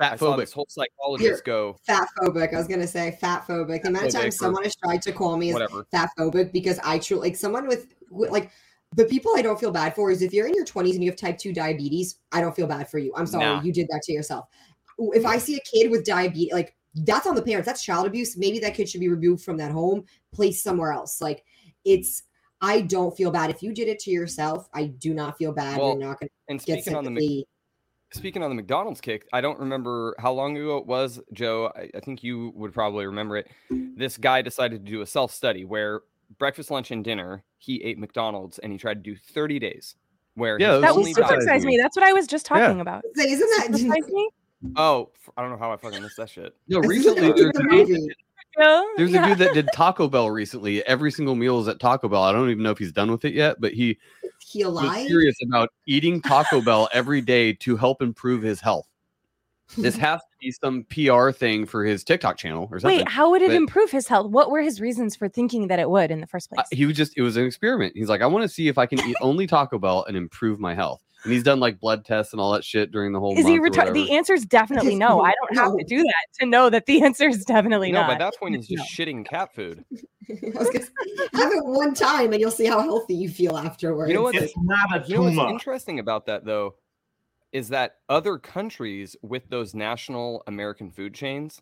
I 0.00 0.10
fat 0.10 0.18
phobic. 0.18 0.36
this 0.38 0.52
whole 0.52 0.66
psychologist 0.68 1.44
go, 1.44 1.76
Fat 1.86 2.08
phobic. 2.18 2.52
I 2.52 2.58
was 2.58 2.66
gonna 2.66 2.86
say 2.88 3.16
fat 3.20 3.46
phobic. 3.46 3.82
The 3.82 3.88
amount 3.88 4.06
of 4.06 4.12
times 4.12 4.36
someone 4.36 4.64
has 4.64 4.74
tried 4.76 5.00
to 5.02 5.12
call 5.12 5.36
me 5.36 5.50
as 5.50 5.54
whatever. 5.54 5.86
fat 5.92 6.10
phobic 6.18 6.52
because 6.52 6.78
I 6.82 6.98
truly 6.98 7.28
like 7.28 7.36
someone 7.36 7.66
with 7.68 7.94
with, 8.10 8.30
like 8.30 8.50
the 8.94 9.04
people 9.06 9.32
I 9.36 9.42
don't 9.42 9.58
feel 9.58 9.70
bad 9.70 9.94
for 9.94 10.10
is 10.10 10.20
if 10.20 10.34
you're 10.34 10.46
in 10.46 10.54
your 10.54 10.66
20s 10.66 10.94
and 10.94 11.02
you 11.04 11.10
have 11.10 11.18
type 11.18 11.38
2 11.38 11.52
diabetes, 11.54 12.18
I 12.30 12.40
don't 12.42 12.54
feel 12.54 12.66
bad 12.66 12.90
for 12.90 12.98
you. 12.98 13.12
I'm 13.16 13.26
sorry, 13.26 13.44
Nah. 13.46 13.62
you 13.62 13.72
did 13.72 13.86
that 13.88 14.02
to 14.04 14.12
yourself. 14.12 14.48
If 14.98 15.24
I 15.24 15.38
see 15.38 15.56
a 15.56 15.60
kid 15.60 15.90
with 15.90 16.04
diabetes, 16.04 16.52
like 16.52 16.74
that's 16.94 17.26
on 17.26 17.34
the 17.34 17.42
parents, 17.42 17.66
that's 17.66 17.82
child 17.82 18.06
abuse. 18.06 18.36
Maybe 18.36 18.58
that 18.60 18.74
kid 18.74 18.88
should 18.88 19.00
be 19.00 19.08
removed 19.08 19.44
from 19.44 19.56
that 19.58 19.70
home, 19.70 20.04
placed 20.32 20.62
somewhere 20.62 20.92
else. 20.92 21.20
Like 21.20 21.44
it's, 21.84 22.22
I 22.60 22.82
don't 22.82 23.16
feel 23.16 23.30
bad. 23.30 23.50
If 23.50 23.62
you 23.62 23.72
did 23.72 23.88
it 23.88 23.98
to 24.00 24.10
yourself, 24.10 24.68
I 24.72 24.86
do 24.86 25.14
not 25.14 25.36
feel 25.38 25.52
bad. 25.52 25.78
Well, 25.78 25.90
you're 25.98 26.08
not 26.08 26.20
going 26.20 26.30
And 26.48 26.60
to 26.60 26.66
get 26.66 26.82
speaking 26.82 26.96
on 26.96 27.04
the 27.04 27.10
Mc- 27.10 27.46
speaking 28.12 28.42
on 28.42 28.50
the 28.50 28.54
McDonald's 28.54 29.00
kick, 29.00 29.26
I 29.32 29.40
don't 29.40 29.58
remember 29.58 30.14
how 30.18 30.32
long 30.32 30.56
ago 30.56 30.76
it 30.76 30.86
was, 30.86 31.18
Joe. 31.32 31.72
I, 31.74 31.88
I 31.94 32.00
think 32.00 32.22
you 32.22 32.52
would 32.54 32.72
probably 32.72 33.06
remember 33.06 33.36
it. 33.36 33.50
This 33.70 34.16
guy 34.16 34.42
decided 34.42 34.84
to 34.84 34.90
do 34.92 35.00
a 35.00 35.06
self 35.06 35.32
study 35.32 35.64
where 35.64 36.02
breakfast, 36.38 36.70
lunch, 36.70 36.90
and 36.90 37.02
dinner 37.02 37.42
he 37.58 37.82
ate 37.82 37.98
McDonald's 37.98 38.58
and 38.58 38.70
he 38.72 38.78
tried 38.78 39.02
to 39.04 39.10
do 39.14 39.16
30 39.16 39.58
days. 39.58 39.96
Where 40.34 40.58
Yeah, 40.58 40.78
That 40.78 40.94
was 40.94 40.98
only 40.98 41.12
surprised 41.14 41.64
me. 41.64 41.72
me. 41.72 41.78
That's 41.78 41.94
what 41.96 42.04
I 42.04 42.12
was 42.12 42.26
just 42.26 42.48
Yeah. 42.50 42.58
talking 42.60 42.80
about. 42.80 43.04
Isn't 43.18 43.38
that 43.70 43.78
Super 43.78 44.12
me? 44.12 44.30
Oh, 44.76 45.10
I 45.36 45.42
don't 45.42 45.50
know 45.50 45.56
how 45.58 45.72
I 45.72 45.76
fucking 45.76 46.02
missed 46.02 46.16
that 46.16 46.30
shit. 46.30 46.54
No, 46.68 46.78
recently 46.80 47.32
there's 47.32 47.56
a 47.56 47.62
dude, 47.68 48.14
there's 48.96 49.10
yeah. 49.10 49.24
a 49.24 49.28
dude 49.28 49.38
that 49.38 49.54
did 49.54 49.68
Taco 49.72 50.08
Bell 50.08 50.30
recently. 50.30 50.84
Every 50.86 51.10
single 51.10 51.34
meal 51.34 51.60
is 51.60 51.68
at 51.68 51.80
Taco 51.80 52.08
Bell. 52.08 52.22
I 52.22 52.32
don't 52.32 52.50
even 52.50 52.62
know 52.62 52.70
if 52.70 52.78
he's 52.78 52.92
done 52.92 53.10
with 53.10 53.24
it 53.24 53.34
yet, 53.34 53.60
but 53.60 53.72
he 53.72 53.98
he 54.40 54.64
was 54.64 54.72
alive? 54.74 55.06
serious 55.06 55.36
about 55.46 55.70
eating 55.86 56.20
Taco 56.20 56.60
Bell 56.60 56.88
every 56.92 57.20
day 57.20 57.52
to 57.54 57.76
help 57.76 58.02
improve 58.02 58.42
his 58.42 58.60
health. 58.60 58.86
This 59.78 59.96
has 59.98 60.20
to 60.20 60.26
be 60.40 60.50
some 60.52 60.84
PR 60.90 61.30
thing 61.30 61.64
for 61.66 61.84
his 61.84 62.04
TikTok 62.04 62.36
channel 62.36 62.68
or 62.70 62.78
something. 62.78 62.98
Wait, 62.98 63.08
how 63.08 63.30
would 63.30 63.42
it 63.42 63.48
but- 63.48 63.56
improve 63.56 63.90
his 63.90 64.06
health? 64.06 64.30
What 64.30 64.50
were 64.50 64.60
his 64.60 64.80
reasons 64.80 65.16
for 65.16 65.28
thinking 65.28 65.68
that 65.68 65.78
it 65.78 65.88
would 65.88 66.10
in 66.10 66.20
the 66.20 66.26
first 66.26 66.52
Uh, 66.52 66.56
place? 66.56 66.66
he 66.70 66.84
was 66.86 66.96
just 66.96 67.14
it 67.16 67.22
was 67.22 67.36
an 67.36 67.46
experiment. 67.46 67.94
He's 67.96 68.08
like, 68.08 68.20
I 68.20 68.26
want 68.26 68.42
to 68.42 68.48
see 68.48 68.68
if 68.68 68.78
I 68.78 68.86
can 68.86 69.00
eat 69.00 69.16
only 69.22 69.46
Taco 69.46 69.78
Bell 69.78 70.04
and 70.06 70.16
improve 70.16 70.60
my 70.60 70.74
health. 70.74 71.02
And 71.24 71.32
he's 71.32 71.42
done 71.44 71.60
like 71.60 71.78
blood 71.78 72.04
tests 72.04 72.32
and 72.32 72.40
all 72.40 72.52
that 72.52 72.64
shit 72.64 72.90
during 72.90 73.12
the 73.12 73.20
whole 73.20 73.38
Is 73.38 73.46
he 73.46 73.58
month 73.58 73.76
or 73.76 73.82
retarded? 73.82 73.94
The 73.94 74.10
answer 74.12 74.32
is 74.34 74.44
definitely 74.44 74.96
no. 74.96 75.20
I 75.20 75.32
don't 75.40 75.56
have 75.56 75.76
to 75.76 75.84
do 75.84 76.02
that 76.02 76.26
to 76.40 76.46
know 76.46 76.68
that 76.70 76.86
the 76.86 77.02
answer 77.04 77.28
is 77.28 77.44
definitely 77.44 77.92
no, 77.92 78.00
not. 78.00 78.08
by 78.08 78.18
that 78.18 78.34
point 78.38 78.56
he's 78.56 78.66
just 78.66 78.90
shitting 78.92 79.24
cat 79.24 79.54
food. 79.54 79.84
I 80.30 80.58
was 80.58 80.68
gonna 80.70 80.84
say, 80.84 80.90
have 81.34 81.52
it 81.52 81.64
one 81.64 81.94
time 81.94 82.32
and 82.32 82.40
you'll 82.40 82.50
see 82.50 82.66
how 82.66 82.80
healthy 82.80 83.14
you 83.14 83.28
feel 83.28 83.56
afterwards. 83.56 84.08
You 84.08 84.14
know 84.16 84.22
what? 84.22 84.34
It's 84.34 84.54
not 84.56 85.02
a 85.02 85.08
You 85.08 85.16
know 85.16 85.22
what's 85.22 85.36
tumor. 85.36 85.48
interesting 85.48 85.98
about 85.98 86.26
that 86.26 86.44
though 86.44 86.76
is 87.52 87.68
that 87.68 87.96
other 88.08 88.38
countries 88.38 89.14
with 89.22 89.48
those 89.50 89.74
national 89.74 90.42
American 90.46 90.90
food 90.90 91.12
chains 91.14 91.60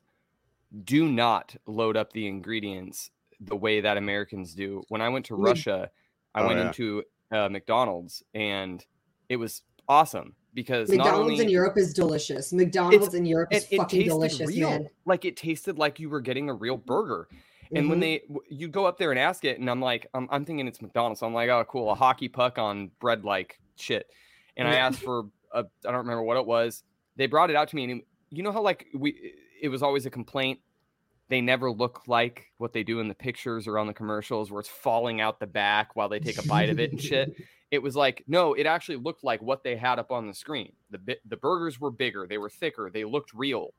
do 0.85 1.09
not 1.09 1.55
load 1.67 1.97
up 1.97 2.13
the 2.13 2.29
ingredients 2.29 3.11
the 3.41 3.57
way 3.57 3.81
that 3.81 3.97
Americans 3.97 4.55
do. 4.55 4.83
When 4.89 5.01
I 5.01 5.09
went 5.09 5.25
to 5.27 5.35
Russia, 5.35 5.91
I 6.35 6.43
Oh, 6.43 6.47
went 6.47 6.61
yeah. 6.61 6.67
into 6.67 7.03
uh, 7.33 7.49
McDonald's 7.49 8.23
and 8.35 8.85
it 9.31 9.37
was 9.37 9.63
awesome 9.89 10.35
because 10.53 10.91
not 10.91 10.99
McDonald's 10.99 11.31
only 11.31 11.45
in 11.45 11.51
Europe 11.51 11.79
is 11.79 11.95
delicious. 11.95 12.53
McDonald's 12.53 13.15
in 13.15 13.25
Europe 13.25 13.51
is 13.53 13.65
it, 13.65 13.75
it 13.75 13.77
fucking 13.79 14.05
delicious, 14.05 14.49
real. 14.49 14.71
man. 14.71 14.89
Like 15.07 15.25
it 15.25 15.37
tasted 15.37 15.79
like 15.79 15.99
you 16.01 16.11
were 16.11 16.21
getting 16.21 16.51
a 16.51 16.55
real 16.55 16.77
burger. 16.77 17.29
And 17.73 17.89
when 17.89 17.99
Mhm. 17.99 18.01
they 18.01 18.23
you 18.51 18.67
go 18.67 18.85
up 18.85 18.99
there 18.99 19.13
and 19.13 19.19
ask 19.19 19.45
it, 19.45 19.61
and 19.61 19.71
I'm 19.71 19.81
like, 19.81 20.09
I'm, 20.13 20.29
I'm 20.33 20.45
thinking 20.45 20.67
it's 20.67 20.83
McDonald's. 20.83 21.21
So 21.21 21.27
I'm 21.27 21.33
like, 21.33 21.49
oh, 21.49 21.65
cool, 21.65 21.91
a 21.91 21.95
hockey 21.95 22.29
puck 22.29 22.59
on 22.59 22.91
bread 23.01 23.25
like 23.25 23.61
shit. 23.77 24.11
And 24.57 24.67
I 24.67 24.75
asked 24.75 24.99
for 24.99 25.27
a, 25.55 25.61
I 25.61 25.63
don't 25.85 25.95
remember 25.99 26.25
what 26.25 26.37
it 26.37 26.45
was. 26.45 26.83
They 27.15 27.29
brought 27.29 27.49
it 27.51 27.57
out 27.57 27.69
to 27.69 27.77
me, 27.77 27.85
and 27.85 28.03
you 28.31 28.43
know 28.43 28.51
how 28.51 28.61
like 28.61 28.87
we, 28.93 29.35
it 29.63 29.69
was 29.69 29.85
always 29.85 30.05
a 30.05 30.11
complaint. 30.11 30.59
They 31.29 31.41
never 31.41 31.71
look 31.71 32.03
like 32.09 32.47
what 32.59 32.73
they 32.73 32.83
do 32.83 32.99
in 32.99 33.07
the 33.07 33.15
pictures 33.15 33.69
or 33.69 33.79
on 33.79 33.87
the 33.87 33.95
commercials, 33.95 34.51
where 34.51 34.59
it's 34.59 34.69
falling 34.69 35.21
out 35.21 35.39
the 35.39 35.47
back 35.47 35.95
while 35.95 36.09
they 36.09 36.19
take 36.19 36.39
a 36.39 36.47
bite 36.49 36.71
of 36.71 36.81
it 36.81 36.91
and 36.91 37.01
shit. 37.01 37.37
It 37.71 37.83
was 37.83 37.95
like, 37.95 38.25
no, 38.27 38.55
it 38.55 38.67
actually 38.67 38.97
looked 38.97 39.23
like 39.23 39.41
what 39.41 39.63
they 39.63 39.77
had 39.77 39.99
up 39.99 40.11
on 40.11 40.27
the 40.27 40.35
screen. 40.35 40.73
The 40.91 41.17
the 41.27 41.37
burgers 41.37 41.81
were 41.81 41.91
bigger, 41.91 42.27
they 42.27 42.39
were 42.39 42.51
thicker, 42.51 42.91
they 42.93 43.05
looked 43.05 43.33
real. 43.35 43.75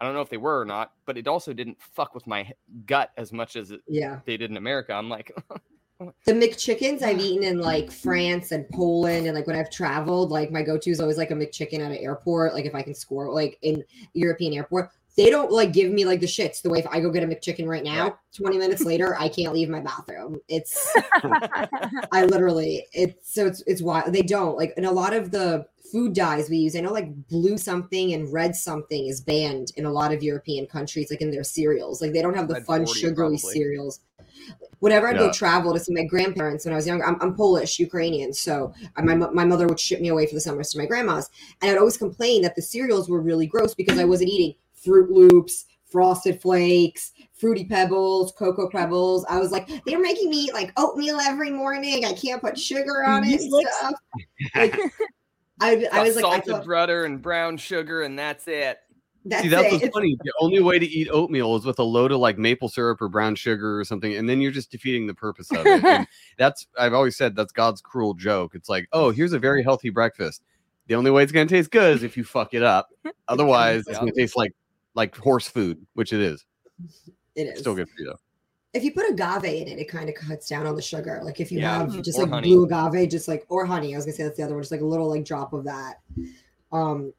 I 0.00 0.04
don't 0.04 0.14
know 0.14 0.20
if 0.20 0.28
they 0.28 0.36
were 0.36 0.60
or 0.60 0.64
not, 0.66 0.92
but 1.06 1.16
it 1.16 1.26
also 1.26 1.54
didn't 1.54 1.78
fuck 1.80 2.14
with 2.14 2.26
my 2.26 2.52
gut 2.84 3.12
as 3.16 3.32
much 3.32 3.56
as 3.56 3.70
it, 3.70 3.80
yeah. 3.88 4.20
they 4.26 4.36
did 4.36 4.50
in 4.50 4.58
America. 4.58 4.92
I'm 4.92 5.08
like, 5.08 5.34
The 5.98 6.32
McChickens 6.32 7.02
I've 7.02 7.20
eaten 7.20 7.42
in 7.42 7.58
like 7.58 7.84
mm-hmm. 7.86 8.08
France 8.08 8.52
and 8.52 8.68
Poland, 8.68 9.26
and 9.26 9.34
like 9.34 9.46
when 9.46 9.56
I've 9.56 9.70
traveled, 9.70 10.30
like 10.30 10.50
my 10.50 10.62
go-to 10.62 10.90
is 10.90 11.00
always 11.00 11.16
like 11.16 11.30
a 11.30 11.34
McChicken 11.34 11.80
at 11.80 11.90
an 11.90 11.96
airport. 11.96 12.52
Like 12.52 12.66
if 12.66 12.74
I 12.74 12.82
can 12.82 12.94
score 12.94 13.32
like 13.32 13.58
in 13.62 13.82
European 14.12 14.52
airport, 14.52 14.90
they 15.16 15.30
don't 15.30 15.50
like 15.50 15.72
give 15.72 15.90
me 15.90 16.04
like 16.04 16.20
the 16.20 16.26
shits 16.26 16.60
the 16.62 16.68
way 16.70 16.78
if 16.78 16.86
I 16.88 17.00
go 17.00 17.10
get 17.10 17.22
a 17.22 17.26
McChicken 17.26 17.66
right 17.66 17.84
now, 17.84 18.18
20 18.36 18.58
minutes 18.58 18.84
later, 18.84 19.16
I 19.18 19.28
can't 19.28 19.54
leave 19.54 19.68
my 19.68 19.80
bathroom. 19.80 20.40
It's 20.48 20.94
I 22.12 22.24
literally 22.24 22.86
it's 22.92 23.32
so 23.34 23.46
it's 23.46 23.62
it's 23.66 23.82
why 23.82 24.08
they 24.08 24.22
don't 24.22 24.56
like 24.56 24.74
and 24.76 24.86
a 24.86 24.90
lot 24.90 25.14
of 25.14 25.30
the 25.30 25.66
food 25.90 26.14
dyes 26.14 26.50
we 26.50 26.58
use. 26.58 26.76
I 26.76 26.80
know 26.80 26.92
like 26.92 27.28
blue 27.28 27.56
something 27.56 28.12
and 28.12 28.30
red 28.32 28.54
something 28.56 29.06
is 29.06 29.20
banned 29.20 29.72
in 29.76 29.86
a 29.86 29.90
lot 29.92 30.12
of 30.12 30.22
European 30.22 30.66
countries, 30.66 31.10
like 31.10 31.20
in 31.20 31.30
their 31.30 31.44
cereals. 31.44 32.02
Like 32.02 32.12
they 32.12 32.22
don't 32.22 32.34
have 32.34 32.48
the 32.48 32.54
Red 32.54 32.66
fun 32.66 32.84
40 32.84 33.00
sugary 33.00 33.14
probably. 33.14 33.38
cereals. 33.38 34.00
Whenever 34.80 35.08
I 35.08 35.12
Yeah. 35.12 35.18
go 35.18 35.32
travel 35.32 35.72
to 35.72 35.80
see 35.80 35.94
my 35.94 36.04
grandparents 36.04 36.64
when 36.66 36.74
I 36.74 36.76
was 36.76 36.86
younger, 36.86 37.06
I'm, 37.06 37.16
I'm 37.22 37.34
Polish, 37.34 37.78
Ukrainian, 37.78 38.32
so 38.34 38.74
uh, 38.96 39.02
my 39.02 39.14
my 39.14 39.44
mother 39.44 39.66
would 39.66 39.80
ship 39.80 40.00
me 40.00 40.08
away 40.08 40.26
for 40.26 40.34
the 40.34 40.40
summers 40.40 40.70
to 40.70 40.78
my 40.78 40.84
grandma's, 40.86 41.30
and 41.62 41.70
I'd 41.70 41.78
always 41.78 41.96
complain 41.96 42.42
that 42.42 42.56
the 42.56 42.62
cereals 42.62 43.08
were 43.08 43.20
really 43.20 43.46
gross 43.46 43.74
because 43.74 43.98
I 43.98 44.04
wasn't 44.04 44.30
eating 44.30 44.54
Froot 44.86 45.10
Loops, 45.10 45.64
frosted 45.90 46.40
flakes, 46.40 47.12
fruity 47.34 47.64
pebbles, 47.64 48.32
cocoa 48.32 48.68
pebbles. 48.68 49.24
I 49.28 49.38
was 49.38 49.50
like, 49.50 49.68
they're 49.84 50.00
making 50.00 50.30
me 50.30 50.44
eat 50.44 50.54
like 50.54 50.72
oatmeal 50.76 51.18
every 51.20 51.50
morning. 51.50 52.04
I 52.04 52.12
can't 52.12 52.40
put 52.40 52.58
sugar 52.58 53.04
on 53.04 53.24
it 53.24 53.40
and 53.40 53.52
stuff. 53.52 53.94
Like, 54.54 54.78
I, 55.60 55.70
I 55.70 55.76
Got 55.90 56.06
was 56.06 56.16
like, 56.16 56.24
I 56.24 56.30
salted 56.30 56.52
thought, 56.52 56.66
butter 56.66 57.04
and 57.04 57.22
brown 57.22 57.56
sugar, 57.56 58.02
and 58.02 58.18
that's 58.18 58.46
it. 58.46 58.78
that's 59.24 59.42
See, 59.42 59.48
that's 59.48 59.72
it. 59.72 59.80
what's 59.80 59.94
funny. 59.94 60.16
The 60.22 60.32
only 60.40 60.60
way 60.60 60.78
to 60.78 60.86
eat 60.86 61.08
oatmeal 61.10 61.56
is 61.56 61.64
with 61.64 61.78
a 61.78 61.82
load 61.82 62.12
of 62.12 62.18
like 62.18 62.36
maple 62.36 62.68
syrup 62.68 63.00
or 63.00 63.08
brown 63.08 63.34
sugar 63.36 63.78
or 63.80 63.84
something, 63.84 64.14
and 64.14 64.28
then 64.28 64.40
you're 64.42 64.52
just 64.52 64.70
defeating 64.70 65.06
the 65.06 65.14
purpose 65.14 65.50
of 65.50 65.64
it. 65.66 65.82
And 65.82 66.06
that's 66.38 66.66
I've 66.78 66.92
always 66.92 67.16
said 67.16 67.34
that's 67.34 67.52
God's 67.52 67.80
cruel 67.80 68.12
joke. 68.12 68.54
It's 68.54 68.68
like, 68.68 68.86
oh, 68.92 69.10
here's 69.10 69.32
a 69.32 69.38
very 69.38 69.62
healthy 69.62 69.88
breakfast. 69.88 70.42
The 70.88 70.94
only 70.94 71.10
way 71.10 71.22
it's 71.22 71.32
gonna 71.32 71.46
taste 71.46 71.70
good 71.70 71.96
is 71.96 72.02
if 72.02 72.18
you 72.18 72.24
fuck 72.24 72.52
it 72.52 72.62
up. 72.62 72.88
Otherwise, 73.28 73.84
it's 73.86 73.98
gonna 73.98 74.12
taste 74.12 74.36
like 74.36 74.52
like 74.96 75.14
horse 75.16 75.46
food, 75.46 75.86
which 75.94 76.12
it 76.12 76.20
is. 76.20 76.44
It 77.36 77.42
is 77.48 77.60
Still 77.60 77.74
good 77.76 77.88
for 77.88 78.00
you 78.00 78.06
though. 78.06 78.18
if 78.72 78.82
you 78.82 78.92
put 78.92 79.08
agave 79.08 79.44
in 79.44 79.68
it, 79.68 79.78
it 79.78 79.88
kind 79.88 80.08
of 80.08 80.14
cuts 80.14 80.48
down 80.48 80.66
on 80.66 80.74
the 80.74 80.82
sugar. 80.82 81.20
Like 81.22 81.38
if 81.38 81.52
you 81.52 81.60
Yeah, 81.60 81.78
have 81.78 82.02
just 82.02 82.18
or 82.18 82.22
like 82.22 82.30
honey. 82.30 82.48
blue 82.48 82.64
agave, 82.64 83.08
just 83.10 83.28
like 83.28 83.44
or 83.48 83.64
honey. 83.64 83.94
I 83.94 83.98
was 83.98 84.06
gonna 84.06 84.16
say 84.16 84.24
that's 84.24 84.36
the 84.36 84.42
other 84.42 84.54
one, 84.54 84.62
just 84.62 84.72
like 84.72 84.80
a 84.80 84.84
little 84.86 85.08
like 85.08 85.24
drop 85.24 85.52
of 85.52 85.64
that. 85.64 86.00
Um, 86.72 87.12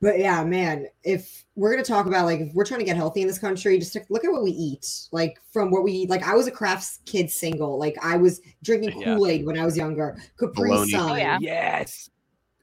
but 0.00 0.18
yeah, 0.18 0.42
man, 0.42 0.86
if 1.04 1.44
we're 1.54 1.70
gonna 1.70 1.84
talk 1.84 2.06
about 2.06 2.24
like 2.24 2.40
if 2.40 2.54
we're 2.54 2.64
trying 2.64 2.80
to 2.80 2.84
get 2.86 2.96
healthy 2.96 3.20
in 3.22 3.28
this 3.28 3.38
country, 3.38 3.78
just 3.78 3.92
to 3.92 4.02
look 4.08 4.24
at 4.24 4.32
what 4.32 4.42
we 4.42 4.50
eat. 4.50 4.86
Like 5.12 5.38
from 5.52 5.70
what 5.70 5.84
we 5.84 5.92
eat. 5.92 6.10
Like 6.10 6.26
I 6.26 6.34
was 6.34 6.46
a 6.46 6.50
Kraft's 6.50 6.98
kid 7.06 7.30
single. 7.30 7.78
Like 7.78 7.96
I 8.02 8.16
was 8.16 8.40
drinking 8.64 8.92
Kool 9.02 9.26
Aid 9.28 9.46
when 9.46 9.58
I 9.58 9.64
was 9.64 9.76
younger. 9.76 10.16
Capri 10.40 10.70
Baloney. 10.70 10.90
Sun. 10.90 11.10
Oh, 11.12 11.14
yeah. 11.16 11.38
Yes. 11.40 12.10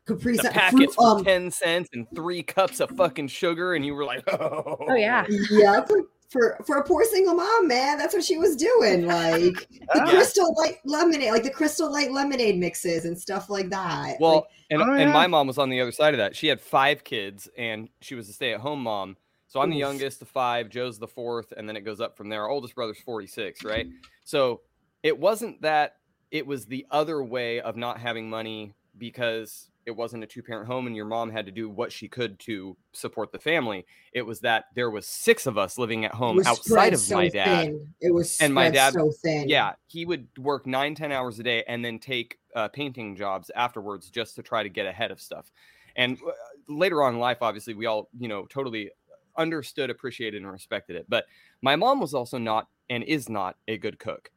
Capri 0.10 0.36
The 0.38 0.44
Sun. 0.44 0.52
packets 0.54 0.78
Fruit, 0.78 0.94
for 0.96 1.18
um, 1.20 1.24
10 1.24 1.52
cents 1.52 1.90
and 1.94 2.06
three 2.16 2.44
cups 2.44 2.80
of 2.80 2.90
fucking 2.92 3.28
sugar, 3.30 3.74
and 3.76 3.86
you 3.86 3.96
were 3.96 4.06
like, 4.06 4.24
oh, 4.34 4.78
Oh, 4.88 4.96
yeah. 4.96 5.26
yeah, 5.52 5.84
for, 5.86 6.04
for 6.30 6.58
for 6.66 6.78
a 6.78 6.84
poor 6.84 7.04
single 7.06 7.34
mom, 7.34 7.68
man, 7.68 7.98
that's 7.98 8.14
what 8.14 8.24
she 8.24 8.38
was 8.38 8.56
doing. 8.56 9.06
Like 9.08 9.68
the 9.70 9.88
Yeah. 9.96 10.10
crystal 10.10 10.54
light 10.58 10.78
lemonade, 10.86 11.32
like 11.32 11.44
the 11.44 11.50
crystal 11.50 11.92
light 11.92 12.12
lemonade 12.12 12.58
mixes 12.58 13.06
and 13.06 13.18
stuff 13.20 13.50
like 13.50 13.70
that. 13.70 14.18
Well, 14.20 14.36
Like, 14.36 14.44
and, 14.72 14.82
Oh, 14.82 14.92
and 14.92 15.02
yeah. 15.10 15.14
my 15.14 15.26
mom 15.28 15.48
was 15.48 15.58
on 15.58 15.70
the 15.70 15.82
other 15.82 15.92
side 15.92 16.14
of 16.14 16.20
that. 16.20 16.36
She 16.36 16.48
had 16.48 16.62
five 16.62 17.04
kids, 17.04 17.50
and 17.58 17.90
she 18.02 18.14
was 18.16 18.30
a 18.30 18.34
stay-at-home 18.34 18.84
mom. 18.84 19.18
So 19.48 19.60
I'm 19.60 19.72
the 19.72 19.78
youngest 19.78 20.22
of 20.22 20.28
five. 20.28 20.70
Joe's 20.70 21.00
the 21.00 21.08
fourth, 21.08 21.52
and 21.58 21.68
then 21.68 21.76
it 21.76 21.82
goes 21.82 22.00
up 22.00 22.16
from 22.16 22.30
there. 22.30 22.44
Our 22.44 22.50
oldest 22.52 22.76
brother's 22.76 23.00
46, 23.00 23.64
right? 23.64 23.88
So 24.24 24.62
it 25.02 25.18
wasn't 25.18 25.64
that 25.64 25.96
it 26.30 26.46
was 26.46 26.68
the 26.68 26.86
other 26.92 27.24
way 27.24 27.60
of 27.60 27.76
not 27.76 27.98
having 27.98 28.30
money 28.30 28.76
because 29.00 29.68
it 29.90 29.96
wasn't 29.96 30.24
a 30.24 30.28
two-parent 30.28 30.68
home 30.68 30.86
and 30.86 30.96
your 30.96 31.06
mom 31.06 31.32
had 31.32 31.48
to 31.48 31.52
do 31.52 31.68
what 31.68 31.92
she 31.92 32.08
could 32.08 32.38
to 32.38 32.78
support 32.94 33.32
the 33.32 33.40
family. 33.40 33.88
It 34.14 34.22
was 34.22 34.40
that 34.42 34.66
there 34.76 34.92
was 34.92 35.08
six 35.08 35.48
of 35.48 35.58
us 35.58 35.80
living 35.80 36.06
at 36.06 36.14
home 36.14 36.40
outside 36.46 36.94
of 36.94 37.00
so 37.00 37.16
my 37.16 37.28
dad. 37.28 37.66
thin. 37.70 37.94
It 38.00 38.14
was 38.14 38.40
And 38.40 38.54
my 38.54 38.70
dad- 38.70 38.94
so 38.94 39.12
thin. 39.24 39.50
Yeah, 39.50 39.74
he 39.88 40.06
would 40.06 40.28
work 40.38 40.68
nine, 40.68 40.94
ten 40.94 41.12
hours 41.12 41.40
a 41.40 41.44
day 41.44 41.64
and 41.68 41.84
then 41.84 41.98
take 41.98 42.38
uh, 42.56 42.68
painting 42.68 43.16
jobs 43.16 43.50
afterwards 43.56 44.12
just 44.12 44.36
to 44.36 44.44
try 44.44 44.62
to 44.62 44.70
get 44.70 44.86
ahead 44.86 45.10
of 45.10 45.20
stuff. 45.20 45.52
And 45.96 46.20
uh, 46.26 46.32
later 46.68 47.02
on 47.02 47.16
in 47.16 47.20
life, 47.20 47.40
obviously, 47.42 47.74
we 47.74 47.88
all, 47.88 48.10
you 48.20 48.28
know, 48.28 48.46
totally 48.46 48.92
understood, 49.38 49.90
appreciated, 49.90 50.44
and 50.44 50.52
respected 50.52 50.98
it. 50.98 51.08
But 51.10 51.26
my 51.64 51.76
mom 51.76 52.00
was 52.00 52.14
also 52.14 52.38
not 52.38 52.68
and 52.92 53.04
is 53.04 53.28
not 53.28 53.56
a 53.68 53.78
good 53.80 53.98
cook, 53.98 54.30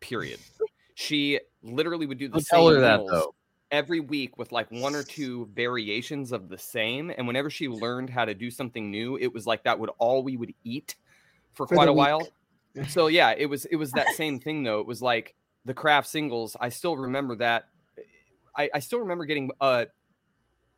period. 0.00 0.38
She 0.94 1.40
literally 1.62 2.04
would 2.04 2.18
do 2.18 2.28
the 2.28 2.34
Don't 2.34 2.44
same 2.44 2.58
tell 2.58 2.68
her 2.68 2.80
that 2.80 2.98
meals 3.00 3.10
though. 3.10 3.34
Every 3.72 4.00
week 4.00 4.38
with 4.38 4.52
like 4.52 4.70
one 4.70 4.94
or 4.94 5.02
two 5.02 5.48
variations 5.54 6.30
of 6.30 6.48
the 6.48 6.58
same. 6.58 7.10
And 7.16 7.26
whenever 7.26 7.50
she 7.50 7.68
learned 7.68 8.10
how 8.10 8.24
to 8.24 8.34
do 8.34 8.50
something 8.50 8.90
new, 8.90 9.16
it 9.16 9.32
was 9.32 9.46
like 9.46 9.64
that 9.64 9.78
would 9.80 9.90
all 9.98 10.22
we 10.22 10.36
would 10.36 10.54
eat 10.62 10.94
for, 11.54 11.66
For 11.66 11.74
quite 11.74 11.88
a 11.88 11.92
while. 11.92 12.28
So 12.88 13.06
yeah, 13.08 13.34
it 13.36 13.46
was 13.46 13.64
it 13.66 13.76
was 13.76 13.92
that 13.92 14.08
same 14.14 14.40
thing 14.44 14.62
though. 14.62 14.80
It 14.80 14.86
was 14.86 15.02
like 15.02 15.34
the 15.64 15.74
Kraft 15.74 16.08
singles. 16.08 16.56
I 16.60 16.68
still 16.68 16.96
remember 16.96 17.36
that. 17.36 17.68
I, 18.56 18.70
I 18.74 18.78
still 18.80 19.00
remember 19.00 19.24
getting 19.24 19.50
uh 19.60 19.86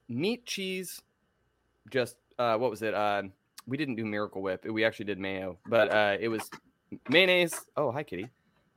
meat 0.08 0.46
cheese, 0.46 1.02
just 1.90 2.16
uh 2.38 2.56
what 2.56 2.70
was 2.70 2.82
it? 2.82 2.94
Uh 2.94 3.24
we 3.66 3.76
didn't 3.76 3.96
do 3.96 4.04
Miracle 4.04 4.42
Whip. 4.42 4.64
We 4.64 4.84
actually 4.84 5.06
did 5.06 5.18
mayo, 5.18 5.58
but 5.66 5.90
uh 5.92 6.16
it 6.18 6.28
was 6.28 6.48
mayonnaise. 7.08 7.60
Oh, 7.76 7.90
hi 7.90 8.02
Kitty. 8.02 8.28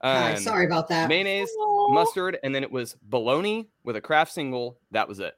Hi, 0.02 0.34
Um, 0.34 0.38
sorry 0.38 0.66
about 0.66 0.88
that. 0.90 1.10
mayonnaise, 1.10 1.50
mustard, 1.90 2.38
and 2.44 2.54
then 2.54 2.64
it 2.64 2.72
was 2.72 2.96
bologna 3.04 3.68
with 3.84 3.96
a 3.96 4.02
Kraft 4.02 4.32
single. 4.32 4.78
That 4.92 5.08
was 5.08 5.20
it. 5.20 5.34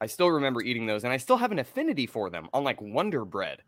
I 0.00 0.06
still 0.06 0.28
remember 0.30 0.60
eating 0.60 0.84
those, 0.86 1.04
and 1.04 1.12
I 1.12 1.16
still 1.16 1.38
have 1.38 1.52
an 1.52 1.58
affinity 1.58 2.06
for 2.06 2.28
them 2.28 2.48
on 2.52 2.62
like 2.64 2.80
Wonder 2.82 3.24
Bread. 3.24 3.62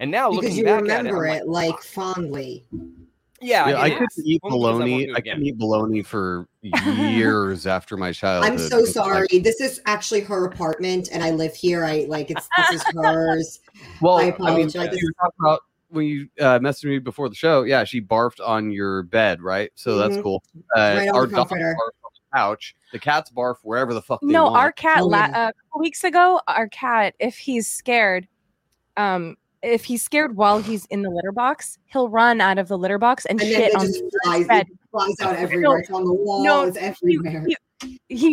And 0.00 0.10
now 0.10 0.30
because 0.30 0.44
looking 0.44 0.58
you 0.58 0.64
back 0.64 0.80
remember 0.82 1.26
at 1.26 1.36
it, 1.36 1.40
it 1.42 1.48
like 1.48 1.78
fondly. 1.82 2.64
yeah, 3.40 3.68
Yeah, 3.68 3.74
I 3.76 3.86
it 3.88 3.90
couldn't 3.98 4.26
eat 4.26 4.40
Only 4.44 4.56
I 4.56 4.72
bologna. 4.72 4.94
I 4.94 5.18
again. 5.18 5.22
couldn't 5.36 5.42
eat 5.46 5.58
bologna 5.58 6.02
for 6.02 6.48
years 6.62 7.66
after 7.66 7.96
my 7.98 8.12
childhood. 8.12 8.52
I'm 8.52 8.58
so 8.58 8.78
It's 8.78 8.96
like- 8.96 9.04
sorry. 9.30 9.38
This 9.40 9.60
is 9.60 9.80
actually 9.84 10.20
her 10.22 10.46
apartment, 10.46 11.10
and 11.12 11.22
I 11.22 11.30
live 11.32 11.54
here. 11.54 11.84
I 11.84 12.06
like 12.08 12.30
it's 12.30 12.48
this 12.56 12.80
is 12.80 12.84
hers. 13.02 13.60
Well, 14.00 14.16
I 14.16 14.20
I, 14.22 14.24
mean, 14.24 14.32
apologize. 14.68 14.96
you 14.96 15.06
were 15.06 15.12
talking 15.20 15.36
about 15.40 15.60
when 15.88 16.06
you 16.06 16.28
uh, 16.40 16.58
messaged 16.58 16.84
me 16.86 16.98
before 16.98 17.28
the 17.28 17.34
show. 17.34 17.62
Yeah, 17.62 17.84
she 17.84 18.00
barfed 18.00 18.40
on 18.46 18.70
your 18.70 19.02
bed, 19.04 19.40
right? 19.40 19.70
So 19.74 19.96
that's 19.96 20.16
Mhm. 20.16 20.22
cool. 20.22 20.42
Uh, 20.76 20.94
Right 20.98 21.08
our 21.08 21.26
dog 21.26 21.48
barfed 21.48 21.52
on 21.52 21.58
the 22.14 22.36
couch. 22.36 22.74
The 22.92 22.98
cats 22.98 23.30
barf 23.30 23.56
wherever 23.62 23.94
the 23.94 24.02
fuck 24.02 24.20
they 24.20 24.28
no, 24.28 24.44
want. 24.44 24.56
our 24.56 24.72
cat 24.72 25.00
Oh, 25.02 25.06
la- 25.06 25.18
yeah. 25.26 25.48
a 25.48 25.52
couple 25.52 25.80
weeks 25.80 26.04
ago, 26.04 26.40
our 26.48 26.68
cat, 26.68 27.14
if 27.18 27.36
he's 27.38 27.70
scared, 27.70 28.26
um, 28.96 29.36
if 29.62 29.84
he's 29.84 30.02
scared 30.04 30.36
while 30.36 30.60
he's 30.60 30.86
in 30.86 31.02
the 31.02 31.10
litter 31.10 31.32
box, 31.32 31.78
he'll 31.86 32.08
run 32.08 32.40
out 32.40 32.58
of 32.58 32.68
the 32.68 32.78
litter 32.78 32.98
box 32.98 33.24
and, 33.26 33.40
And 33.40 33.48
shit 33.48 33.70
it 33.70 33.74
on 33.76 33.86
just 33.86 33.98
the 34.00 34.20
flies, 34.24 34.46
bed. 34.46 34.66
it 34.68 34.78
flies 34.90 35.14
out 35.22 35.36
everywhere. 35.36 35.78
It's 35.78 35.90
on 35.90 36.04
the 36.04 36.12
wall. 36.12 36.44
no, 36.44 36.62
it's 36.64 36.76
everywhere. 36.76 37.40
he, 37.46 37.48
he 37.48 37.56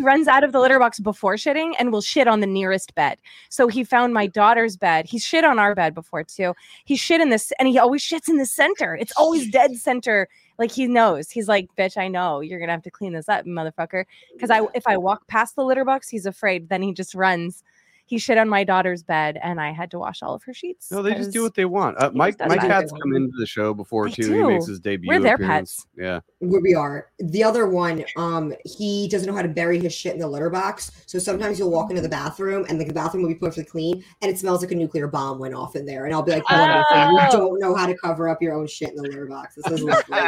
runs 0.04 0.28
out 0.28 0.44
of 0.44 0.52
the 0.52 0.60
litter 0.60 0.80
box 0.80 1.00
before 1.00 1.36
shitting 1.36 1.74
and 1.80 1.92
will 1.92 2.02
shit 2.02 2.28
on 2.28 2.40
the 2.40 2.48
nearest 2.48 2.96
bed. 2.96 3.20
So 3.50 3.68
he 3.68 3.84
found 3.84 4.14
my 4.14 4.28
daughter's 4.28 4.78
bed. 4.78 5.06
He's 5.06 5.26
shit 5.26 5.44
on 5.44 5.60
our 5.60 5.76
bed 5.76 5.94
before 5.94 6.24
too. 6.24 6.54
He 6.86 6.96
shit 6.96 7.22
in 7.22 7.30
this, 7.30 7.52
and 7.60 7.68
he 7.68 7.78
always 7.78 8.02
shits 8.02 8.30
in 8.30 8.38
the 8.38 8.46
center. 8.46 8.96
It's 8.96 9.14
always 9.18 9.50
dead 9.50 9.76
center. 9.76 10.28
Like 10.58 10.72
he 10.72 10.88
knows. 10.88 11.30
He's 11.32 11.48
like, 11.48 11.68
"Bitch, 11.78 11.98
I 11.98 12.08
know 12.08 12.40
you're 12.40 12.60
gonna 12.60 12.72
have 12.72 12.84
to 12.84 12.92
clean 12.92 13.14
this 13.14 13.28
up, 13.28 13.46
motherfucker." 13.46 14.06
Because 14.34 14.52
I, 14.52 14.62
if 14.76 14.86
I 14.86 14.98
walk 14.98 15.28
past 15.28 15.56
the 15.56 15.64
litter 15.64 15.84
box, 15.84 16.10
he's 16.10 16.28
afraid. 16.28 16.70
Then 16.70 16.82
he 16.84 16.94
just 16.94 17.16
runs. 17.16 17.64
He 18.06 18.18
shit 18.18 18.38
on 18.38 18.50
my 18.50 18.64
daughter's 18.64 19.02
bed, 19.02 19.40
and 19.42 19.62
I 19.62 19.72
had 19.72 19.90
to 19.92 20.00
wash 20.00 20.22
all 20.22 20.34
of 20.34 20.44
her 20.44 20.54
sheets. 20.54 20.92
No, 20.92 21.02
they 21.02 21.14
just 21.14 21.32
do 21.32 21.42
what 21.42 21.56
they 21.56 21.66
want. 21.66 21.98
Uh, 21.98 22.12
he 22.12 22.18
my 22.18 22.34
my 22.48 22.58
cat's 22.58 22.92
come 22.92 23.16
into 23.16 23.36
the 23.38 23.46
show 23.46 23.74
before 23.74 24.10
They 24.10 24.16
too. 24.16 24.34
He 24.34 24.44
makes 24.44 24.68
his 24.68 24.80
debut. 24.80 25.08
We're 25.08 25.20
their 25.22 25.36
appearance. 25.36 25.76
pets. 25.76 25.88
Yeah. 25.98 26.20
where 26.40 26.62
we 26.62 26.76
are. 26.76 27.08
The 27.20 27.44
other 27.44 27.68
one, 27.68 28.04
um, 28.18 28.54
he 28.66 29.08
doesn't 29.08 29.28
know 29.28 29.36
how 29.36 29.42
to 29.42 29.48
bury 29.48 29.80
his 29.80 29.94
shit 29.94 30.14
in 30.14 30.20
the 30.20 30.28
litter 30.28 30.50
box. 30.50 30.92
So 31.06 31.18
sometimes 31.18 31.58
you'll 31.60 31.72
walk 31.72 31.90
into 31.90 32.02
the 32.02 32.10
bathroom 32.10 32.66
and 32.68 32.78
like, 32.78 32.88
the 32.88 32.94
bathroom 32.94 33.24
will 33.24 33.30
be 33.30 33.36
perfectly 33.36 33.64
clean 33.64 34.04
and 34.22 34.30
it 34.30 34.38
smells 34.38 34.62
like 34.62 34.72
a 34.72 34.76
nuclear 34.76 35.08
bomb 35.08 35.40
went 35.40 35.54
off 35.56 35.76
in 35.76 35.86
there. 35.86 36.06
And 36.06 36.14
I'll 36.14 36.24
be 36.24 36.34
like, 36.34 36.50
wonderful. 36.50 36.86
Oh. 36.92 37.10
You 37.10 37.32
don't 37.32 37.60
know 37.60 37.76
how 37.76 37.88
to 37.88 37.96
cover 37.98 38.28
up 38.28 38.42
your 38.42 38.54
own 38.54 38.68
shit 38.68 38.90
in 38.90 38.96
the 38.96 39.04
litter 39.04 39.26
box. 39.26 39.56
This 39.56 39.72
is 39.72 39.84
lovely. 39.84 40.20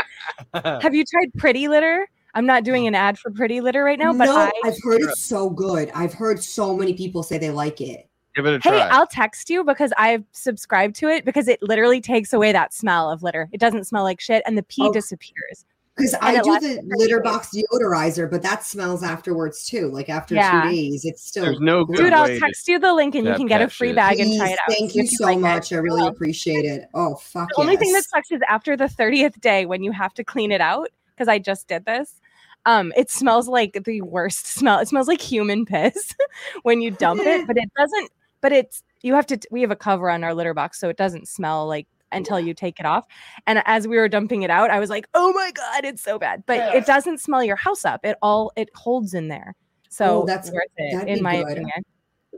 Have 0.54 0.96
you 0.96 1.04
tried 1.04 1.34
Pretty 1.38 1.68
Litter? 1.68 2.08
I'm 2.36 2.46
not 2.46 2.64
doing 2.64 2.84
mm. 2.84 2.90
an 2.90 2.96
ad 2.96 3.18
for 3.18 3.32
Pretty 3.32 3.62
Litter 3.62 3.84
right 3.84 3.98
now, 3.98 4.14
but 4.14 4.26
no, 4.26 4.36
I 4.36 4.52
I've 4.66 4.78
heard 4.84 5.02
it's 5.02 5.24
so 5.24 5.50
good. 5.50 5.90
I've 5.96 6.14
heard 6.14 6.44
so 6.44 6.76
many 6.76 6.94
people 6.94 7.24
say 7.24 7.38
they 7.38 7.50
like 7.50 7.82
it. 7.82 8.10
Give 8.36 8.46
it 8.46 8.56
a 8.56 8.60
Hey, 8.70 8.78
try. 8.78 8.90
I'll 8.90 9.08
text 9.08 9.50
you 9.50 9.64
because 9.64 9.94
I've 9.98 10.26
subscribed 10.34 10.96
to 10.98 11.08
it 11.08 11.24
because 11.24 11.48
it 11.48 11.64
literally 11.64 12.02
takes 12.02 12.34
away 12.34 12.52
that 12.52 12.74
smell 12.74 13.10
of 13.10 13.24
litter. 13.24 13.48
It 13.54 13.62
doesn't 13.62 13.86
smell 13.86 14.04
like 14.04 14.20
shit 14.20 14.44
and 14.46 14.58
the 14.58 14.64
pee 14.64 14.84
Oh. 14.84 14.92
disappears. 14.92 15.66
Because 15.96 16.14
I 16.22 16.42
do 16.42 16.60
the 16.60 16.82
litter 16.98 17.22
box 17.22 17.52
deodorizer, 17.56 18.30
but 18.30 18.42
that 18.44 18.66
smells 18.66 19.02
afterwards 19.02 19.66
too. 19.66 19.90
Like 19.90 20.10
after 20.10 20.36
Yeah. 20.36 20.64
two 20.64 20.72
days, 20.72 21.06
it's 21.06 21.26
still. 21.26 21.46
There's 21.46 21.62
no 21.62 21.86
good 21.86 21.96
Dude, 21.96 22.12
I'll 22.12 22.28
text 22.38 22.68
you 22.68 22.80
the 22.80 22.94
link 22.94 23.16
and 23.16 23.26
you 23.26 23.34
can 23.36 23.46
get 23.48 23.62
a 23.62 23.70
free 23.70 23.90
shit. 23.90 23.96
bag 23.96 24.20
and 24.20 24.38
try 24.38 24.50
it 24.50 24.60
out. 24.60 24.76
Thank 24.78 24.94
you 24.94 25.08
so 25.08 25.24
like 25.24 25.38
it. 25.38 25.40
much. 25.40 25.72
I 25.72 25.78
really 25.78 26.06
appreciate 26.06 26.66
it. 26.66 26.90
Oh 26.94 27.16
fuck 27.16 27.48
The 27.56 27.62
only 27.62 27.78
thing 27.78 27.94
that 27.94 28.04
sucks 28.04 28.30
is 28.30 28.42
after 28.50 28.76
the 28.76 28.90
30th 28.90 29.40
day 29.40 29.66
when 29.66 29.84
you 29.84 29.94
have 29.94 30.14
to 30.16 30.26
clean 30.26 30.52
it 30.52 30.60
out, 30.60 30.90
because 31.16 31.28
I 31.28 31.40
just 31.40 31.68
did 31.68 31.86
this. 31.86 32.20
Um, 32.66 32.92
it 32.98 33.10
smells 33.12 33.48
like 33.48 33.84
the 33.86 34.02
worst 34.02 34.48
smell. 34.48 34.80
It 34.80 34.88
smells 34.88 35.08
like 35.08 35.22
human 35.22 35.66
piss 35.66 36.16
when 36.64 36.82
you 36.82 36.92
dump 36.92 37.22
it, 37.24 37.46
but 37.48 37.58
it 37.58 37.70
doesn't. 37.78 38.12
But 38.42 38.52
it's 38.52 38.84
you 39.02 39.14
have 39.14 39.26
to. 39.28 39.40
We 39.52 39.62
have 39.62 39.72
a 39.72 39.76
cover 39.76 40.10
on 40.10 40.24
our 40.24 40.34
litter 40.34 40.54
box, 40.54 40.80
so 40.80 40.90
it 40.90 40.98
doesn't 40.98 41.28
smell 41.28 41.68
like 41.68 41.88
until 42.12 42.40
you 42.40 42.54
take 42.54 42.80
it 42.80 42.86
off. 42.86 43.06
And 43.48 43.62
as 43.66 43.88
we 43.88 43.98
were 43.98 44.08
dumping 44.08 44.44
it 44.44 44.50
out, 44.50 44.70
I 44.72 44.80
was 44.80 44.90
like, 44.90 45.08
"Oh 45.14 45.32
my 45.34 45.52
god, 45.52 45.86
it's 45.86 46.02
so 46.02 46.18
bad!" 46.20 46.44
But 46.46 46.76
it 46.76 46.86
doesn't 46.86 47.20
smell 47.20 47.44
your 47.44 47.56
house 47.56 47.86
up. 47.86 48.04
It 48.06 48.18
all 48.22 48.52
it 48.56 48.70
holds 48.76 49.14
in 49.14 49.28
there, 49.28 49.56
so 49.90 50.24
Oh, 50.24 50.26
that's- 50.26 50.52
worth 50.52 50.66
it 50.78 51.08
in 51.08 51.22
my 51.24 51.38
good. 51.44 51.52
opinion. 51.54 51.84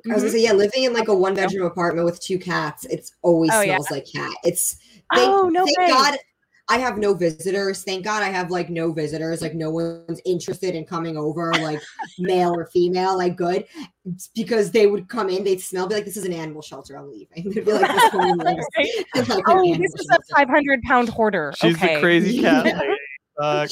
I 0.09 0.13
was 0.13 0.23
gonna 0.23 0.29
Mhm. 0.29 0.31
say, 0.33 0.43
yeah, 0.43 0.51
living 0.53 0.83
in 0.83 0.93
like 0.93 1.07
a 1.07 1.15
one 1.15 1.33
bedroom 1.35 1.65
apartment 1.65 2.05
with 2.05 2.19
two 2.21 2.37
cats, 2.37 2.85
it's 2.85 3.11
always 3.23 3.49
Oh, 3.53 3.61
yeah. 3.61 3.75
smells 3.77 3.91
like 3.91 4.05
cat. 4.13 4.31
It's 4.43 4.73
thank, 5.13 5.27
Oh, 5.29 5.49
no 5.49 5.65
thank 5.65 5.77
way. 5.79 5.87
God. 5.87 6.17
I 6.69 6.79
have 6.79 6.97
no 6.97 7.13
visitors. 7.13 7.83
Thank 7.83 8.03
God 8.03 8.23
I 8.23 8.29
have 8.29 8.51
like 8.51 8.69
no 8.69 8.91
visitors. 8.91 9.41
Like 9.41 9.55
no 9.55 9.69
one's 9.69 10.21
interested 10.25 10.75
in 10.75 10.85
coming 10.85 11.15
over, 11.15 11.53
like 11.53 11.81
male 12.19 12.53
or 12.53 12.65
female. 12.67 13.17
Like 13.17 13.37
good, 13.37 13.65
because 14.35 14.71
they 14.71 14.87
would 14.87 15.07
come 15.07 15.29
in, 15.29 15.43
they'd 15.43 15.61
smell, 15.61 15.87
be 15.87 15.95
like, 15.95 16.05
"This 16.05 16.17
is 16.17 16.25
an 16.25 16.33
animal 16.33 16.61
shelter. 16.61 16.97
I'm 16.97 17.09
leaving." 17.11 17.49
They'd 17.53 17.65
be 17.65 17.71
like, 17.71 17.89
"This 17.89 18.13
woman 18.13 18.37
lives 18.37 18.67
in, 18.77 19.25
like, 19.27 19.43
Oh, 19.47 19.75
this 19.75 19.93
is 19.95 20.07
a 20.11 20.19
500 20.35 20.81
pound 20.83 21.09
hoarder. 21.09 21.53
She's 21.55 21.75
okay. 21.75 21.95
the 21.95 22.01
crazy 22.01 22.41
cat. 22.41 22.65
lady. 22.65 22.79
Uh, 23.39 23.67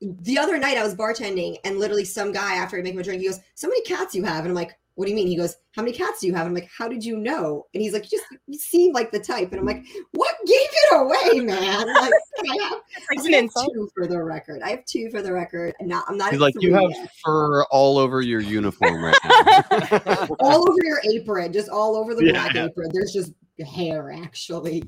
the 0.00 0.38
other 0.38 0.58
night 0.58 0.76
I 0.76 0.82
was 0.82 0.94
bartending 0.94 1.56
and 1.64 1.78
literally 1.78 2.04
some 2.04 2.32
guy 2.32 2.54
after 2.56 2.78
I 2.78 2.82
make 2.82 2.94
him 2.94 3.00
a 3.00 3.02
drink, 3.02 3.22
he 3.22 3.28
goes, 3.28 3.40
So 3.54 3.68
many 3.68 3.82
cats 3.82 4.14
you 4.14 4.24
have? 4.24 4.40
And 4.40 4.48
I'm 4.48 4.54
like, 4.54 4.78
What 4.96 5.04
do 5.04 5.10
you 5.10 5.16
mean? 5.16 5.26
He 5.28 5.36
goes, 5.36 5.54
How 5.72 5.82
many 5.82 5.94
cats 5.96 6.20
do 6.20 6.26
you 6.26 6.34
have? 6.34 6.46
I'm 6.46 6.54
like, 6.54 6.68
How 6.76 6.88
did 6.88 7.04
you 7.04 7.16
know? 7.18 7.66
And 7.74 7.82
he's 7.82 7.92
like, 7.92 8.10
You 8.10 8.18
just 8.18 8.24
you 8.46 8.58
seem 8.58 8.92
like 8.92 9.12
the 9.12 9.20
type. 9.20 9.52
And 9.52 9.60
I'm 9.60 9.66
like, 9.66 9.84
What 10.12 10.34
gave 10.46 10.56
it 10.58 10.94
away, 10.94 11.40
man? 11.40 11.86
Like, 11.86 12.12
I 12.50 12.68
have, 12.68 12.78
It's 13.10 13.24
like 13.24 13.34
I 13.34 13.36
have 13.38 13.50
two 13.74 13.88
for 13.94 14.06
the 14.06 14.22
record. 14.22 14.62
I 14.62 14.70
have 14.70 14.84
two 14.86 15.10
for 15.10 15.20
the 15.22 15.32
record. 15.32 15.74
Not, 15.82 16.04
I'm 16.08 16.16
not 16.16 16.30
He's 16.32 16.40
like, 16.40 16.54
you 16.60 16.72
have 16.74 16.90
yet. 16.90 17.10
fur 17.24 17.64
all 17.64 17.98
over 17.98 18.20
your 18.22 18.40
uniform 18.40 19.04
right 19.04 19.16
now. 19.24 20.26
all 20.40 20.68
over 20.68 20.78
your 20.82 21.00
apron, 21.12 21.52
just 21.52 21.68
all 21.68 21.94
over 21.96 22.14
the 22.14 22.24
Yeah. 22.24 22.32
black 22.32 22.56
apron. 22.56 22.90
There's 22.92 23.12
just 23.12 23.32
hair 23.66 24.10
actually. 24.12 24.82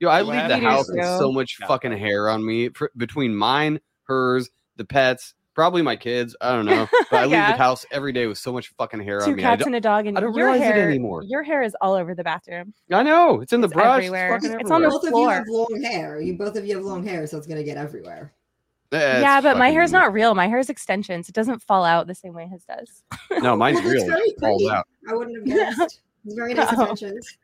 Yo, 0.00 0.08
I 0.10 0.20
leave 0.20 0.32
the 0.32 0.56
happened? 0.58 0.62
house 0.62 0.90
with 0.92 1.04
so 1.04 1.32
much 1.32 1.56
fucking 1.66 1.92
hair 1.92 2.28
on 2.28 2.44
me 2.46 2.70
between 2.96 3.34
mine, 3.34 3.80
hers, 4.04 4.48
the 4.76 4.84
pets, 4.84 5.34
probably 5.58 5.82
my 5.82 5.96
kids. 5.96 6.36
I 6.40 6.52
don't 6.52 6.66
know, 6.66 6.86
but 7.10 7.16
I 7.18 7.22
leave 7.24 7.32
Yeah. 7.32 7.50
the 7.50 7.58
house 7.58 7.84
every 7.90 8.12
day 8.12 8.28
with 8.28 8.38
so 8.38 8.52
much 8.52 8.68
fucking 8.78 9.00
hair 9.00 9.18
Two 9.18 9.30
on 9.32 9.36
me. 9.36 9.42
I, 9.42 9.46
cats 9.48 9.58
don't, 9.58 9.68
and 9.70 9.74
a 9.76 9.80
dog, 9.80 10.06
and 10.06 10.16
I 10.16 10.20
don't 10.20 10.32
your 10.32 10.46
realize 10.52 10.68
it 10.68 10.72
hair, 10.74 10.88
anymore. 10.88 11.24
Your 11.24 11.42
hair 11.42 11.62
is 11.62 11.74
all 11.80 11.94
over 11.94 12.14
the 12.14 12.22
bathroom. 12.22 12.72
I 12.92 13.02
know 13.02 13.40
it's 13.40 13.52
in 13.52 13.60
the 13.60 13.66
It's 13.66 13.74
brush. 13.74 13.96
everywhere. 13.96 14.36
It's, 14.36 14.46
fucking 14.46 14.60
It's 14.60 14.70
on 14.70 14.82
the 14.82 14.86
everywhere. 14.86 15.00
Both 15.00 15.12
of 15.12 15.18
you 15.20 15.28
have 15.28 15.44
long 15.48 15.82
hair. 15.82 16.20
You 16.20 16.38
both 16.38 16.54
of 16.56 16.64
you 16.64 16.76
have 16.76 16.84
long 16.84 17.04
hair, 17.04 17.26
so 17.26 17.36
it's 17.36 17.48
gonna 17.48 17.64
get 17.64 17.76
everywhere. 17.76 18.32
Yeah, 18.92 19.14
it's 19.16 19.22
yeah, 19.22 19.40
but 19.40 19.58
my 19.58 19.70
hair's 19.70 19.90
fucking- 19.90 20.04
not 20.06 20.12
real. 20.12 20.34
My 20.36 20.46
hair's 20.46 20.70
extensions. 20.70 21.28
It 21.28 21.34
doesn't 21.34 21.60
fall 21.60 21.84
out 21.84 22.06
the 22.06 22.14
same 22.14 22.34
way 22.34 22.46
his 22.46 22.62
does. 22.64 23.02
No, 23.42 23.56
mine's 23.56 23.78
Well, 23.82 23.92
that's 23.92 24.04
real. 24.04 24.06
very 24.06 24.28
It 24.28 24.40
falls 24.40 24.62
pretty. 24.62 24.70
out. 24.76 24.86
I 25.10 25.14
wouldn't 25.14 25.36
have 25.48 25.76
guessed. 25.76 26.00
It's 26.24 26.34
very 26.36 26.54
nice 26.54 26.68
Oh. 26.76 26.84
attentions. 26.84 27.36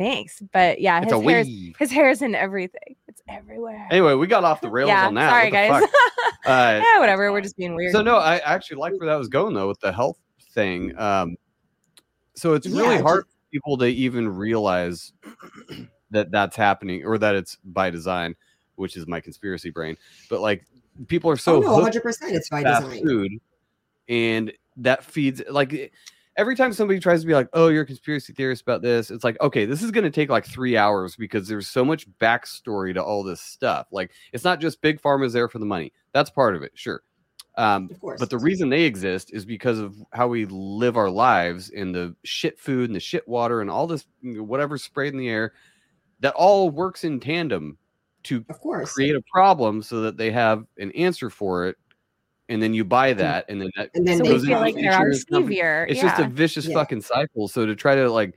Thanks, 0.00 0.40
but 0.54 0.80
yeah, 0.80 1.02
It's 1.02 1.12
his 1.12 1.20
a 1.20 1.22
hair's 1.22 1.46
weave. 1.46 1.76
his 1.78 1.90
hair's 1.90 2.22
in 2.22 2.34
everything. 2.34 2.96
It's 3.06 3.20
everywhere. 3.28 3.86
Anyway, 3.90 4.14
we 4.14 4.26
got 4.26 4.44
off 4.44 4.62
the 4.62 4.70
rails 4.70 4.88
yeah, 4.88 5.06
on 5.06 5.12
that. 5.14 5.28
sorry 5.30 5.50
What 5.50 5.82
guys. 5.82 5.90
Uh, 6.46 6.80
yeah, 6.82 6.98
whatever. 6.98 7.30
We're 7.32 7.42
just 7.42 7.58
being 7.58 7.74
weird. 7.74 7.92
So 7.92 8.00
no, 8.00 8.16
I 8.16 8.38
actually 8.38 8.78
like 8.78 8.94
where 8.98 9.06
that 9.10 9.16
was 9.16 9.28
going 9.28 9.52
though 9.52 9.68
with 9.68 9.78
the 9.80 9.92
health 9.92 10.16
thing. 10.54 10.98
Um, 10.98 11.36
so 12.34 12.54
it's 12.54 12.66
really 12.66 12.94
Yeah, 12.96 13.02
hard 13.02 13.24
for 13.24 13.30
people 13.52 13.76
to 13.76 13.84
even 13.84 14.26
realize 14.26 15.12
that 16.10 16.30
that's 16.30 16.56
happening 16.56 17.04
or 17.04 17.18
that 17.18 17.34
it's 17.34 17.58
by 17.62 17.90
design, 17.90 18.34
which 18.76 18.96
is 18.96 19.06
my 19.06 19.20
conspiracy 19.20 19.68
brain. 19.68 19.98
But 20.30 20.40
like 20.40 20.64
people 21.08 21.30
are 21.30 21.36
so 21.36 21.56
oh 21.56 21.60
no, 21.60 21.72
100 21.74 22.02
percent 22.02 22.34
it's 22.34 22.48
by 22.48 22.62
design. 22.62 23.06
food, 23.06 23.32
and 24.08 24.50
that 24.78 25.04
feeds 25.04 25.42
like 25.50 25.92
every 26.36 26.56
time 26.56 26.72
somebody 26.72 27.00
tries 27.00 27.20
to 27.20 27.26
be 27.26 27.34
like, 27.34 27.48
"Oh, 27.52 27.68
you're 27.68 27.82
a 27.82 27.86
conspiracy 27.86 28.32
theorist 28.32 28.62
about 28.62 28.82
this," 28.82 29.10
it's 29.10 29.24
like, 29.24 29.40
okay, 29.40 29.64
this 29.64 29.82
is 29.82 29.90
going 29.90 30.04
to 30.04 30.10
take 30.10 30.30
like 30.30 30.46
three 30.46 30.76
hours 30.76 31.16
because 31.16 31.48
there's 31.48 31.68
so 31.68 31.84
much 31.84 32.08
backstory 32.18 32.94
to 32.94 33.02
all 33.02 33.22
this 33.22 33.40
stuff. 33.40 33.88
Like, 33.92 34.12
it's 34.32 34.44
not 34.44 34.60
just 34.60 34.80
big 34.80 35.00
pharma's 35.00 35.32
there 35.32 35.48
for 35.48 35.58
the 35.58 35.66
money. 35.66 35.92
That's 36.12 36.30
part 36.30 36.56
of 36.56 36.62
it, 36.62 36.72
sure. 36.74 37.02
Um, 37.56 37.88
Of 37.90 38.00
course. 38.00 38.20
but 38.20 38.30
the 38.30 38.38
reason 38.38 38.68
they 38.68 38.84
exist 38.84 39.32
is 39.34 39.44
because 39.44 39.78
of 39.80 39.94
how 40.12 40.28
we 40.28 40.46
live 40.46 40.96
our 40.96 41.10
lives 41.10 41.70
in 41.70 41.92
the 41.92 42.14
shit 42.24 42.58
food 42.58 42.88
and 42.88 42.94
the 42.96 43.00
shit 43.00 43.26
water 43.26 43.60
and 43.60 43.68
all 43.70 43.86
this 43.86 44.06
whatever 44.22 44.78
sprayed 44.78 45.12
in 45.12 45.18
the 45.18 45.28
air. 45.28 45.52
That 46.20 46.34
all 46.34 46.70
works 46.70 47.04
in 47.04 47.18
tandem 47.18 47.76
to 48.24 48.44
of 48.50 48.60
course. 48.60 48.92
create 48.92 49.16
a 49.16 49.22
problem 49.32 49.82
so 49.82 50.02
that 50.02 50.16
they 50.16 50.30
have 50.30 50.64
an 50.78 50.92
answer 50.92 51.30
for 51.30 51.66
it 51.66 51.76
and 52.50 52.62
then 52.62 52.74
you 52.74 52.84
buy 52.84 53.12
that 53.14 53.46
and 53.48 53.60
then 53.60 53.70
that 53.76 53.90
And 53.94 54.06
then 54.06 54.18
so 54.18 54.24
they 54.24 54.28
goes 54.30 54.42
feel 54.44 54.50
into 54.58 54.60
like 54.60 54.74
the 54.74 54.82
they're 54.82 54.92
our 54.92 55.12
savior. 55.14 55.86
it's 55.88 56.02
yeah. 56.02 56.08
just 56.10 56.20
a 56.20 56.28
vicious 56.28 56.66
Yeah. 56.66 56.74
fucking 56.74 57.00
cycle 57.02 57.48
so 57.48 57.64
to 57.64 57.74
try 57.74 57.94
to 57.94 58.10
like 58.10 58.34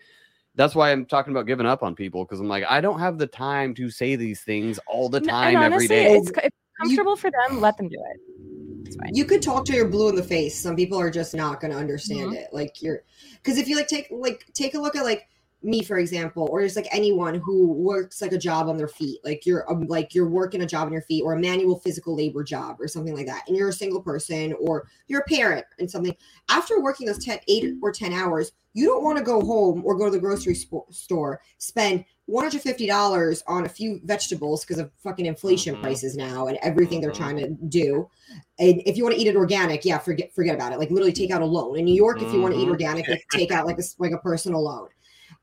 that's 0.55 0.75
why 0.75 0.91
i'm 0.91 1.05
talking 1.05 1.31
about 1.33 1.47
giving 1.47 1.65
up 1.65 1.83
on 1.83 1.95
people 1.95 2.23
because 2.23 2.39
i'm 2.39 2.47
like 2.47 2.63
i 2.69 2.79
don't 2.79 2.99
have 2.99 3.17
the 3.17 3.27
time 3.27 3.73
to 3.75 3.89
say 3.89 4.15
these 4.15 4.41
things 4.41 4.79
all 4.87 5.09
the 5.09 5.19
time 5.19 5.55
and 5.55 5.73
honestly, 5.73 5.87
day 5.87 6.13
It's, 6.15 6.29
it's 6.29 6.55
comfortable 6.79 7.15
for 7.15 7.29
them. 7.31 7.59
Let 7.61 7.77
them 7.77 7.87
do 7.89 7.97
it. 7.97 8.19
It's 8.87 8.95
fine. 8.95 9.13
you 9.15 9.25
could 9.25 9.41
talk 9.41 9.63
to 9.65 9.73
your 9.73 9.87
blue 9.87 10.09
in 10.09 10.15
the 10.15 10.23
face. 10.23 10.59
Some 10.59 10.75
people 10.75 10.99
are 10.99 11.09
just 11.11 11.33
not 11.35 11.59
going 11.61 11.71
to 11.71 11.77
understand 11.77 12.27
Mm-hmm. 12.31 12.35
it. 12.35 12.47
Like 12.51 12.81
you're, 12.81 13.03
because 13.35 13.57
if 13.57 13.67
you 13.67 13.75
like 13.75 13.87
take 13.87 14.07
like 14.11 14.45
take 14.53 14.73
a 14.75 14.79
look 14.79 14.95
at 14.95 15.03
like 15.03 15.27
me 15.63 15.81
for 15.83 15.97
example, 15.97 16.47
or 16.51 16.61
just 16.61 16.75
like 16.75 16.87
anyone 16.91 17.35
who 17.35 17.71
works 17.71 18.21
like 18.21 18.33
a 18.33 18.37
job 18.37 18.67
on 18.67 18.77
their 18.77 18.87
feet, 18.87 19.19
like 19.23 19.45
you're 19.45 19.69
um, 19.71 19.87
like 19.87 20.13
you're 20.13 20.27
working 20.29 20.61
a 20.61 20.65
job 20.65 20.87
on 20.87 20.93
your 20.93 21.01
feet, 21.03 21.23
or 21.23 21.33
a 21.33 21.39
manual 21.39 21.79
physical 21.79 22.15
labor 22.15 22.43
job, 22.43 22.77
or 22.79 22.87
something 22.87 23.15
like 23.15 23.27
that, 23.27 23.43
and 23.47 23.55
you're 23.55 23.69
a 23.69 23.73
single 23.73 24.01
person, 24.01 24.53
or 24.59 24.87
you're 25.07 25.21
a 25.21 25.25
parent 25.25 25.65
and 25.79 25.89
something. 25.89 26.15
After 26.49 26.81
working 26.81 27.07
those 27.07 27.23
10, 27.23 27.39
eight 27.47 27.75
or 27.81 27.91
ten 27.91 28.11
hours, 28.13 28.51
you 28.73 28.85
don't 28.85 29.03
want 29.03 29.17
to 29.17 29.23
go 29.23 29.41
home 29.41 29.83
or 29.85 29.95
go 29.95 30.05
to 30.05 30.11
the 30.11 30.19
grocery 30.19 30.53
spo- 30.55 30.91
store, 30.93 31.39
spend 31.59 32.03
$150 32.27 33.43
on 33.47 33.65
a 33.65 33.69
few 33.69 33.99
vegetables 34.03 34.63
because 34.65 34.79
of 34.79 34.91
fucking 34.97 35.25
inflation 35.25 35.75
Mhm. 35.75 35.81
prices 35.81 36.15
now 36.17 36.47
and 36.47 36.57
everything 36.61 36.99
they're 37.01 37.11
Mhm. 37.11 37.15
trying 37.15 37.37
to 37.37 37.49
do. 37.49 38.09
And 38.59 38.81
if 38.85 38.97
you 38.97 39.03
want 39.03 39.15
to 39.15 39.21
eat 39.21 39.27
it 39.27 39.35
organic, 39.35 39.85
yeah, 39.85 39.97
forget 39.99 40.33
forget 40.33 40.55
about 40.55 40.73
it. 40.73 40.79
Like 40.79 40.89
literally 40.89 41.13
take 41.13 41.31
out 41.31 41.41
a 41.41 41.45
loan. 41.45 41.77
In 41.77 41.85
New 41.85 41.95
York, 41.95 42.21
if 42.21 42.33
you 42.33 42.41
want 42.41 42.55
to 42.55 42.59
eat 42.59 42.65
Mhm. 42.65 42.71
organic, 42.71 43.07
like, 43.07 43.25
take 43.31 43.51
out 43.51 43.65
like 43.65 43.77
a 43.79 43.83
like 43.99 44.11
a 44.11 44.17
personal 44.17 44.63
loan. 44.63 44.87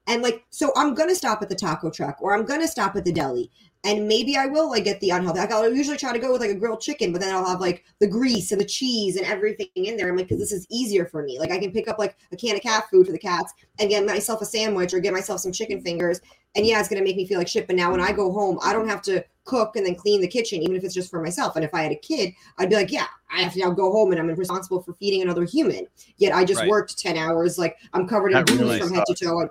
And 0.07 0.23
like, 0.23 0.45
so 0.51 0.73
I'm 0.77 0.95
gonna 0.95 1.15
stop 1.15 1.43
at 1.43 1.49
the 1.49 1.55
taco 1.55 1.91
truck 1.91 2.21
or 2.21 2.35
I'm 2.35 2.45
gonna 2.45 2.69
stop 2.69 2.97
at 2.97 3.05
the 3.05 3.13
deli. 3.13 3.51
And 3.83 4.07
maybe 4.07 4.37
I 4.37 4.45
will 4.45 4.69
like 4.69 4.85
get 4.85 5.01
the 5.01 5.11
unhealthy. 5.11 5.41
Like 5.41 5.53
I'll 5.53 5.73
usually 5.73 5.97
try 5.97 6.13
to 6.13 6.19
go 6.19 6.33
with 6.33 6.43
like 6.43 6.51
a 6.51 6.55
grilled 6.55 6.81
chicken, 6.83 7.13
but 7.13 7.21
then 7.21 7.35
I'll 7.35 7.47
have 7.47 7.61
like 7.61 7.85
the 7.99 8.07
grease 8.07 8.53
and 8.53 8.61
the 8.61 8.67
cheese 8.67 9.17
and 9.17 9.25
everything 9.25 9.69
in 9.75 9.97
there. 9.97 10.11
I'm 10.11 10.17
like, 10.17 10.29
because 10.29 10.41
this 10.41 10.53
is 10.53 10.67
easier 10.69 11.07
for 11.07 11.23
me. 11.23 11.39
Like 11.39 11.51
I 11.51 11.59
can 11.59 11.73
pick 11.73 11.89
up 11.89 11.99
like 11.99 12.17
a 12.31 12.37
can 12.37 12.57
of 12.57 12.63
cat 12.63 12.85
food 12.91 13.07
for 13.07 13.13
the 13.13 13.19
cats 13.19 13.55
and 13.79 13.89
get 13.89 14.05
myself 14.05 14.43
a 14.43 14.47
sandwich 14.47 14.93
or 14.93 15.01
get 15.01 15.15
myself 15.15 15.41
some 15.41 15.53
chicken 15.53 15.81
fingers. 15.81 16.21
And 16.55 16.67
yeah, 16.67 16.81
it's 16.81 16.89
gonna 16.91 17.03
make 17.05 17.17
me 17.17 17.27
feel 17.27 17.39
like 17.39 17.49
shit. 17.49 17.67
But 17.67 17.77
now 17.77 17.91
when 17.91 18.01
I 18.01 18.13
go 18.13 18.33
home, 18.33 18.59
I 18.63 18.75
don't 18.75 18.89
have 18.89 19.01
to 19.03 19.25
cook 19.45 19.77
and 19.77 19.87
then 19.87 19.95
clean 19.95 20.21
the 20.21 20.29
kitchen, 20.29 20.63
even 20.63 20.77
if 20.77 20.85
it's 20.85 20.95
just 20.95 21.11
for 21.11 21.23
myself. 21.23 21.57
And 21.57 21.65
if 21.65 21.73
I 21.73 21.83
had 21.83 21.93
a 21.93 21.97
kid, 21.97 22.35
I'd 22.59 22.69
be 22.69 22.77
like, 22.77 22.93
yeah, 22.93 23.07
I 23.35 23.41
have 23.41 23.55
to 23.55 23.61
now 23.61 23.71
go 23.71 23.91
home 23.91 24.13
and 24.13 24.21
I'm 24.21 24.29
responsible 24.35 24.83
for 24.83 24.93
feeding 24.95 25.23
another 25.23 25.45
human. 25.45 25.87
Yet 26.19 26.35
I 26.35 26.45
just 26.45 26.61
Right. 26.61 26.69
worked 26.69 26.99
10 26.99 27.17
hours, 27.17 27.59
like 27.59 27.79
I'm 27.95 28.07
covered 28.07 28.33
in 28.33 28.45
That 28.45 28.51
really 28.51 28.79
from 28.79 28.93
head 28.93 29.05
to 29.07 29.15
toe. 29.15 29.49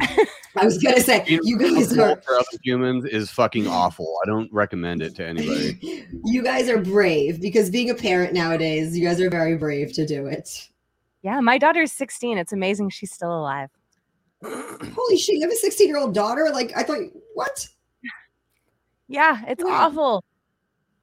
I 0.56 0.64
was 0.64 0.78
gonna 0.78 1.00
say, 1.00 1.24
Being 1.26 1.40
you 1.44 1.58
guys 1.58 1.96
are 1.98 2.20
for 2.22 2.34
other 2.34 2.58
humans 2.62 3.04
is 3.06 3.30
fucking 3.30 3.66
awful 3.66 4.16
i 4.24 4.26
don't 4.26 4.52
recommend 4.52 5.02
it 5.02 5.14
to 5.16 5.26
anybody 5.26 5.78
you 6.24 6.42
guys 6.42 6.68
are 6.68 6.78
brave 6.78 7.40
because 7.40 7.70
being 7.70 7.90
a 7.90 7.94
parent 7.94 8.32
nowadays, 8.32 8.96
you 8.96 9.06
guys 9.06 9.20
are 9.20 9.30
very 9.30 9.56
brave 9.56 9.92
to 9.92 10.06
do 10.06 10.26
it. 10.26 10.68
Yeah, 11.22 11.40
my 11.40 11.58
daughter's 11.58 11.92
16. 11.92 12.38
It's 12.38 12.52
amazing 12.52 12.90
she's 12.90 13.12
still 13.12 13.36
alive. 13.38 13.70
Holy 14.44 15.16
shit, 15.16 15.36
you 15.36 15.42
have 15.42 15.50
a 15.50 15.56
16 15.56 15.86
year 15.88 15.98
old 15.98 16.14
daughter? 16.14 16.50
Like 16.52 16.72
I 16.76 16.82
thought 16.82 17.00
what? 17.34 17.68
Yeah, 19.08 19.42
it's 19.46 19.62
Wow. 19.62 19.70
awful. 19.70 20.24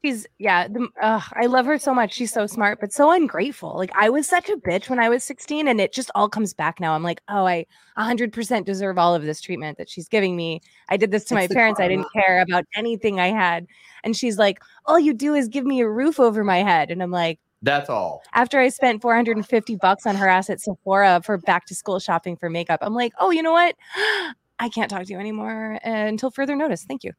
She's 0.03 0.25
yeah, 0.39 0.67
the, 0.67 0.89
I 1.01 1.45
love 1.45 1.67
her 1.67 1.77
so 1.77 1.93
much. 1.93 2.13
She's 2.13 2.33
so 2.33 2.47
smart, 2.47 2.79
but 2.81 2.91
so 2.91 3.11
ungrateful. 3.11 3.75
Like 3.75 3.91
I 3.95 4.09
was 4.09 4.27
such 4.27 4.49
a 4.49 4.57
bitch 4.57 4.89
when 4.89 4.99
I 4.99 5.09
was 5.09 5.23
16, 5.23 5.67
and 5.67 5.79
it 5.79 5.93
just 5.93 6.09
all 6.15 6.27
comes 6.27 6.55
back 6.55 6.79
now. 6.79 6.93
I'm 6.93 7.03
like, 7.03 7.21
oh, 7.29 7.45
I 7.45 7.67
100% 7.99 8.65
deserve 8.65 8.97
all 8.97 9.13
of 9.13 9.21
this 9.21 9.41
treatment 9.41 9.77
that 9.77 9.89
she's 9.89 10.07
giving 10.07 10.35
me. 10.35 10.61
I 10.89 10.97
did 10.97 11.11
this 11.11 11.25
to 11.25 11.35
my 11.35 11.47
parents. 11.47 11.79
I 11.79 11.87
didn't 11.87 12.07
care 12.13 12.41
about 12.41 12.65
anything 12.75 13.19
I 13.19 13.27
had, 13.27 13.67
and 14.03 14.17
she's 14.17 14.39
like, 14.39 14.59
all 14.87 14.99
you 14.99 15.13
do 15.13 15.35
is 15.35 15.47
give 15.47 15.65
me 15.65 15.81
a 15.81 15.89
roof 15.89 16.19
over 16.19 16.43
my 16.43 16.63
head, 16.63 16.89
and 16.89 17.03
I'm 17.03 17.11
like, 17.11 17.39
that's 17.61 17.89
all 17.89 18.23
after 18.33 18.59
I 18.59 18.69
spent 18.69 19.03
450 19.03 19.75
bucks 19.75 20.07
on 20.07 20.15
her 20.15 20.27
ass 20.27 20.49
at 20.49 20.59
Sephora 20.61 21.21
for 21.23 21.37
back 21.37 21.67
to 21.67 21.75
school 21.75 21.99
shopping 21.99 22.35
for 22.37 22.49
makeup, 22.49 22.79
I'm 22.81 22.95
like, 22.95 23.13
oh, 23.19 23.29
you 23.29 23.43
know 23.43 23.51
what? 23.51 23.75
I 24.59 24.69
can't 24.69 24.89
talk 24.89 25.05
to 25.05 25.13
you 25.13 25.19
anymore 25.19 25.79
uh, 25.85 25.89
until 25.89 26.31
further 26.31 26.55
notice. 26.55 26.85
Thank 26.85 27.03
you. 27.03 27.13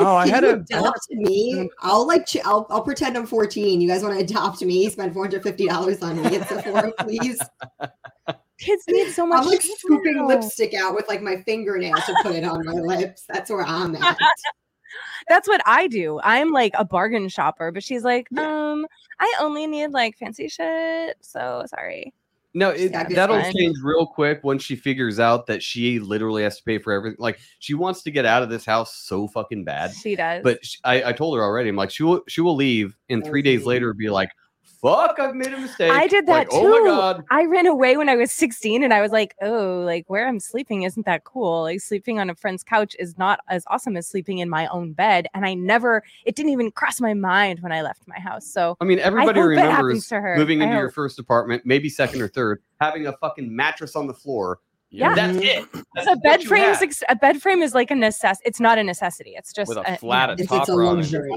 Oh 0.00 0.16
i 0.16 0.26
had 0.26 0.42
you 0.42 0.50
a 0.50 0.54
adopt 0.54 1.06
me. 1.10 1.68
I'll 1.80 2.06
like 2.06 2.26
ch- 2.26 2.44
I'll 2.44 2.66
I'll 2.70 2.82
pretend 2.82 3.16
I'm 3.16 3.26
14. 3.26 3.80
You 3.80 3.88
guys 3.88 4.02
want 4.02 4.18
to 4.18 4.24
adopt 4.24 4.62
me? 4.62 4.88
Spend 4.88 5.12
450 5.12 5.66
dollars 5.66 6.02
on 6.02 6.22
me 6.22 6.36
at 6.36 6.48
Sephora, 6.48 6.92
please. 7.00 7.40
Kids 8.58 8.84
need 8.88 9.10
so 9.10 9.26
much. 9.26 9.40
I'm 9.40 9.46
like 9.46 9.60
shit 9.60 9.78
scooping 9.78 10.16
now. 10.16 10.28
lipstick 10.28 10.74
out 10.74 10.94
with 10.94 11.08
like 11.08 11.20
my 11.20 11.42
fingernail 11.42 11.96
to 11.96 12.16
put 12.22 12.34
it 12.36 12.44
on 12.44 12.64
my 12.64 12.72
lips. 12.72 13.24
That's 13.28 13.50
where 13.50 13.64
I'm 13.64 13.96
at. 13.96 14.16
That's 15.28 15.48
what 15.48 15.60
I 15.66 15.86
do. 15.88 16.20
I'm 16.22 16.52
like 16.52 16.72
a 16.76 16.84
bargain 16.84 17.28
shopper, 17.28 17.72
but 17.72 17.82
she's 17.82 18.04
like, 18.04 18.26
um, 18.38 18.86
I 19.18 19.34
only 19.40 19.66
need 19.66 19.88
like 19.88 20.16
fancy 20.16 20.48
shit. 20.48 21.16
So 21.22 21.64
sorry. 21.68 22.12
No, 22.54 22.70
it, 22.70 22.90
Yeah, 22.90 23.08
that'll 23.08 23.40
fun. 23.40 23.52
change 23.52 23.76
real 23.82 24.06
quick 24.06 24.44
once 24.44 24.62
she 24.62 24.76
figures 24.76 25.18
out 25.18 25.46
that 25.46 25.62
she 25.62 25.98
literally 25.98 26.42
has 26.42 26.58
to 26.58 26.62
pay 26.62 26.78
for 26.78 26.92
everything. 26.92 27.16
Like 27.18 27.38
she 27.58 27.74
wants 27.74 28.02
to 28.02 28.10
get 28.10 28.26
out 28.26 28.42
of 28.42 28.50
this 28.50 28.66
house 28.66 28.94
so 28.94 29.26
fucking 29.28 29.64
bad. 29.64 29.92
She 29.92 30.16
does. 30.16 30.42
But 30.42 30.64
sh 30.64 30.76
I, 30.84 31.02
I 31.04 31.12
told 31.12 31.36
her 31.36 31.42
already. 31.42 31.70
I'm 31.70 31.76
like, 31.76 31.90
she 31.90 32.02
will 32.02 32.22
she 32.28 32.40
will 32.42 32.56
leave, 32.56 32.94
and 33.08 33.24
three 33.24 33.42
days 33.42 33.64
later 33.64 33.94
be 33.94 34.10
like, 34.10 34.28
fuck, 34.82 35.18
I've 35.18 35.34
made 35.34 35.52
a 35.52 35.58
mistake. 35.58 35.90
I 35.90 36.06
did 36.06 36.26
Like, 36.26 36.50
that 36.50 36.56
Oh 36.56 36.68
my 36.68 36.78
too. 36.78 36.84
god. 36.84 37.24
I 37.30 37.44
ran 37.44 37.66
away 37.66 37.96
when 37.96 38.08
I 38.08 38.16
was 38.16 38.32
16 38.32 38.82
and 38.82 38.92
I 38.92 39.00
was 39.00 39.12
like, 39.12 39.34
oh, 39.40 39.82
like 39.86 40.04
where 40.08 40.26
I'm 40.26 40.40
sleeping 40.40 40.82
isn't 40.82 41.06
that 41.06 41.24
cool. 41.24 41.62
Like 41.62 41.80
sleeping 41.80 42.18
on 42.18 42.28
a 42.28 42.34
friend's 42.34 42.62
couch 42.64 42.96
is 42.98 43.16
not 43.16 43.40
as 43.48 43.64
awesome 43.68 43.96
as 43.96 44.08
sleeping 44.08 44.38
in 44.38 44.50
my 44.50 44.66
own 44.68 44.92
bed. 44.92 45.26
And 45.34 45.46
I 45.46 45.54
never, 45.54 46.02
it 46.26 46.34
didn't 46.34 46.52
even 46.52 46.70
cross 46.72 47.00
my 47.00 47.14
mind 47.14 47.60
when 47.60 47.72
I 47.72 47.82
left 47.82 48.02
my 48.06 48.18
house. 48.18 48.46
So 48.46 48.76
I 48.80 48.84
mean, 48.84 48.98
everybody 48.98 49.40
hope 49.40 49.52
it 49.52 49.58
happens 49.58 50.10
remembers 50.10 50.38
moving 50.38 50.60
into 50.60 50.74
your 50.74 50.90
first 50.90 51.18
apartment, 51.18 51.62
maybe 51.64 51.88
second 51.88 52.20
or 52.20 52.28
third, 52.28 52.62
having 52.80 53.06
a 53.06 53.12
fucking 53.18 53.54
mattress 53.54 53.96
on 53.96 54.06
the 54.06 54.14
floor. 54.14 54.58
Yeah. 54.90 55.14
That's 55.14 55.38
mm-hmm. 55.38 55.78
it. 55.78 55.84
That's 55.94 56.10
a 56.10 56.16
bed 56.16 56.42
you 56.42 56.48
frame 56.48 56.68
is 56.70 56.78
had. 56.78 56.88
ex- 56.88 57.02
a 57.08 57.16
bed 57.16 57.40
frame 57.40 57.62
is 57.62 57.74
like 57.74 57.90
a 57.90 57.94
necess. 57.94 58.36
It's 58.44 58.60
not 58.60 58.78
a 58.78 58.84
necessity. 58.84 59.34
It's 59.36 59.52
just 59.52 59.70
With 59.70 59.78
a 59.78 59.92
you 59.92 59.96
flat 59.96 60.26
know, 60.26 60.32
at 60.34 60.40
It's, 60.40 60.48
top 60.48 60.60
it's 60.62 60.68
a 60.68 60.72
or 60.74 60.82
on 60.82 60.96
luxury. 60.96 61.30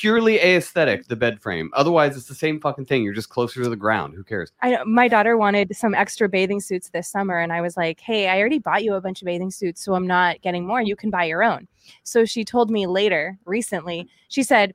Purely 0.00 0.38
aesthetic, 0.38 1.06
the 1.06 1.16
bed 1.16 1.40
frame. 1.40 1.70
Otherwise, 1.74 2.16
it's 2.16 2.26
the 2.26 2.34
same 2.34 2.60
fucking 2.60 2.84
thing. 2.84 3.02
You're 3.02 3.14
just 3.14 3.28
closer 3.28 3.62
to 3.62 3.68
the 3.68 3.76
ground. 3.76 4.14
Who 4.14 4.24
cares? 4.24 4.52
I 4.62 4.82
my 4.84 5.08
daughter 5.08 5.36
wanted 5.36 5.74
some 5.76 5.94
extra 5.94 6.28
bathing 6.28 6.60
suits 6.60 6.88
this 6.88 7.08
summer, 7.08 7.38
and 7.38 7.52
I 7.52 7.60
was 7.60 7.76
like, 7.76 8.00
"Hey, 8.00 8.28
I 8.28 8.38
already 8.40 8.58
bought 8.58 8.82
you 8.82 8.94
a 8.94 9.00
bunch 9.00 9.22
of 9.22 9.26
bathing 9.26 9.50
suits, 9.50 9.84
so 9.84 9.94
I'm 9.94 10.06
not 10.06 10.40
getting 10.42 10.66
more. 10.66 10.82
You 10.82 10.96
can 10.96 11.10
buy 11.10 11.24
your 11.24 11.44
own." 11.44 11.68
So 12.02 12.24
she 12.24 12.44
told 12.44 12.70
me 12.70 12.86
later, 12.86 13.38
recently, 13.44 14.08
she 14.28 14.42
said, 14.42 14.74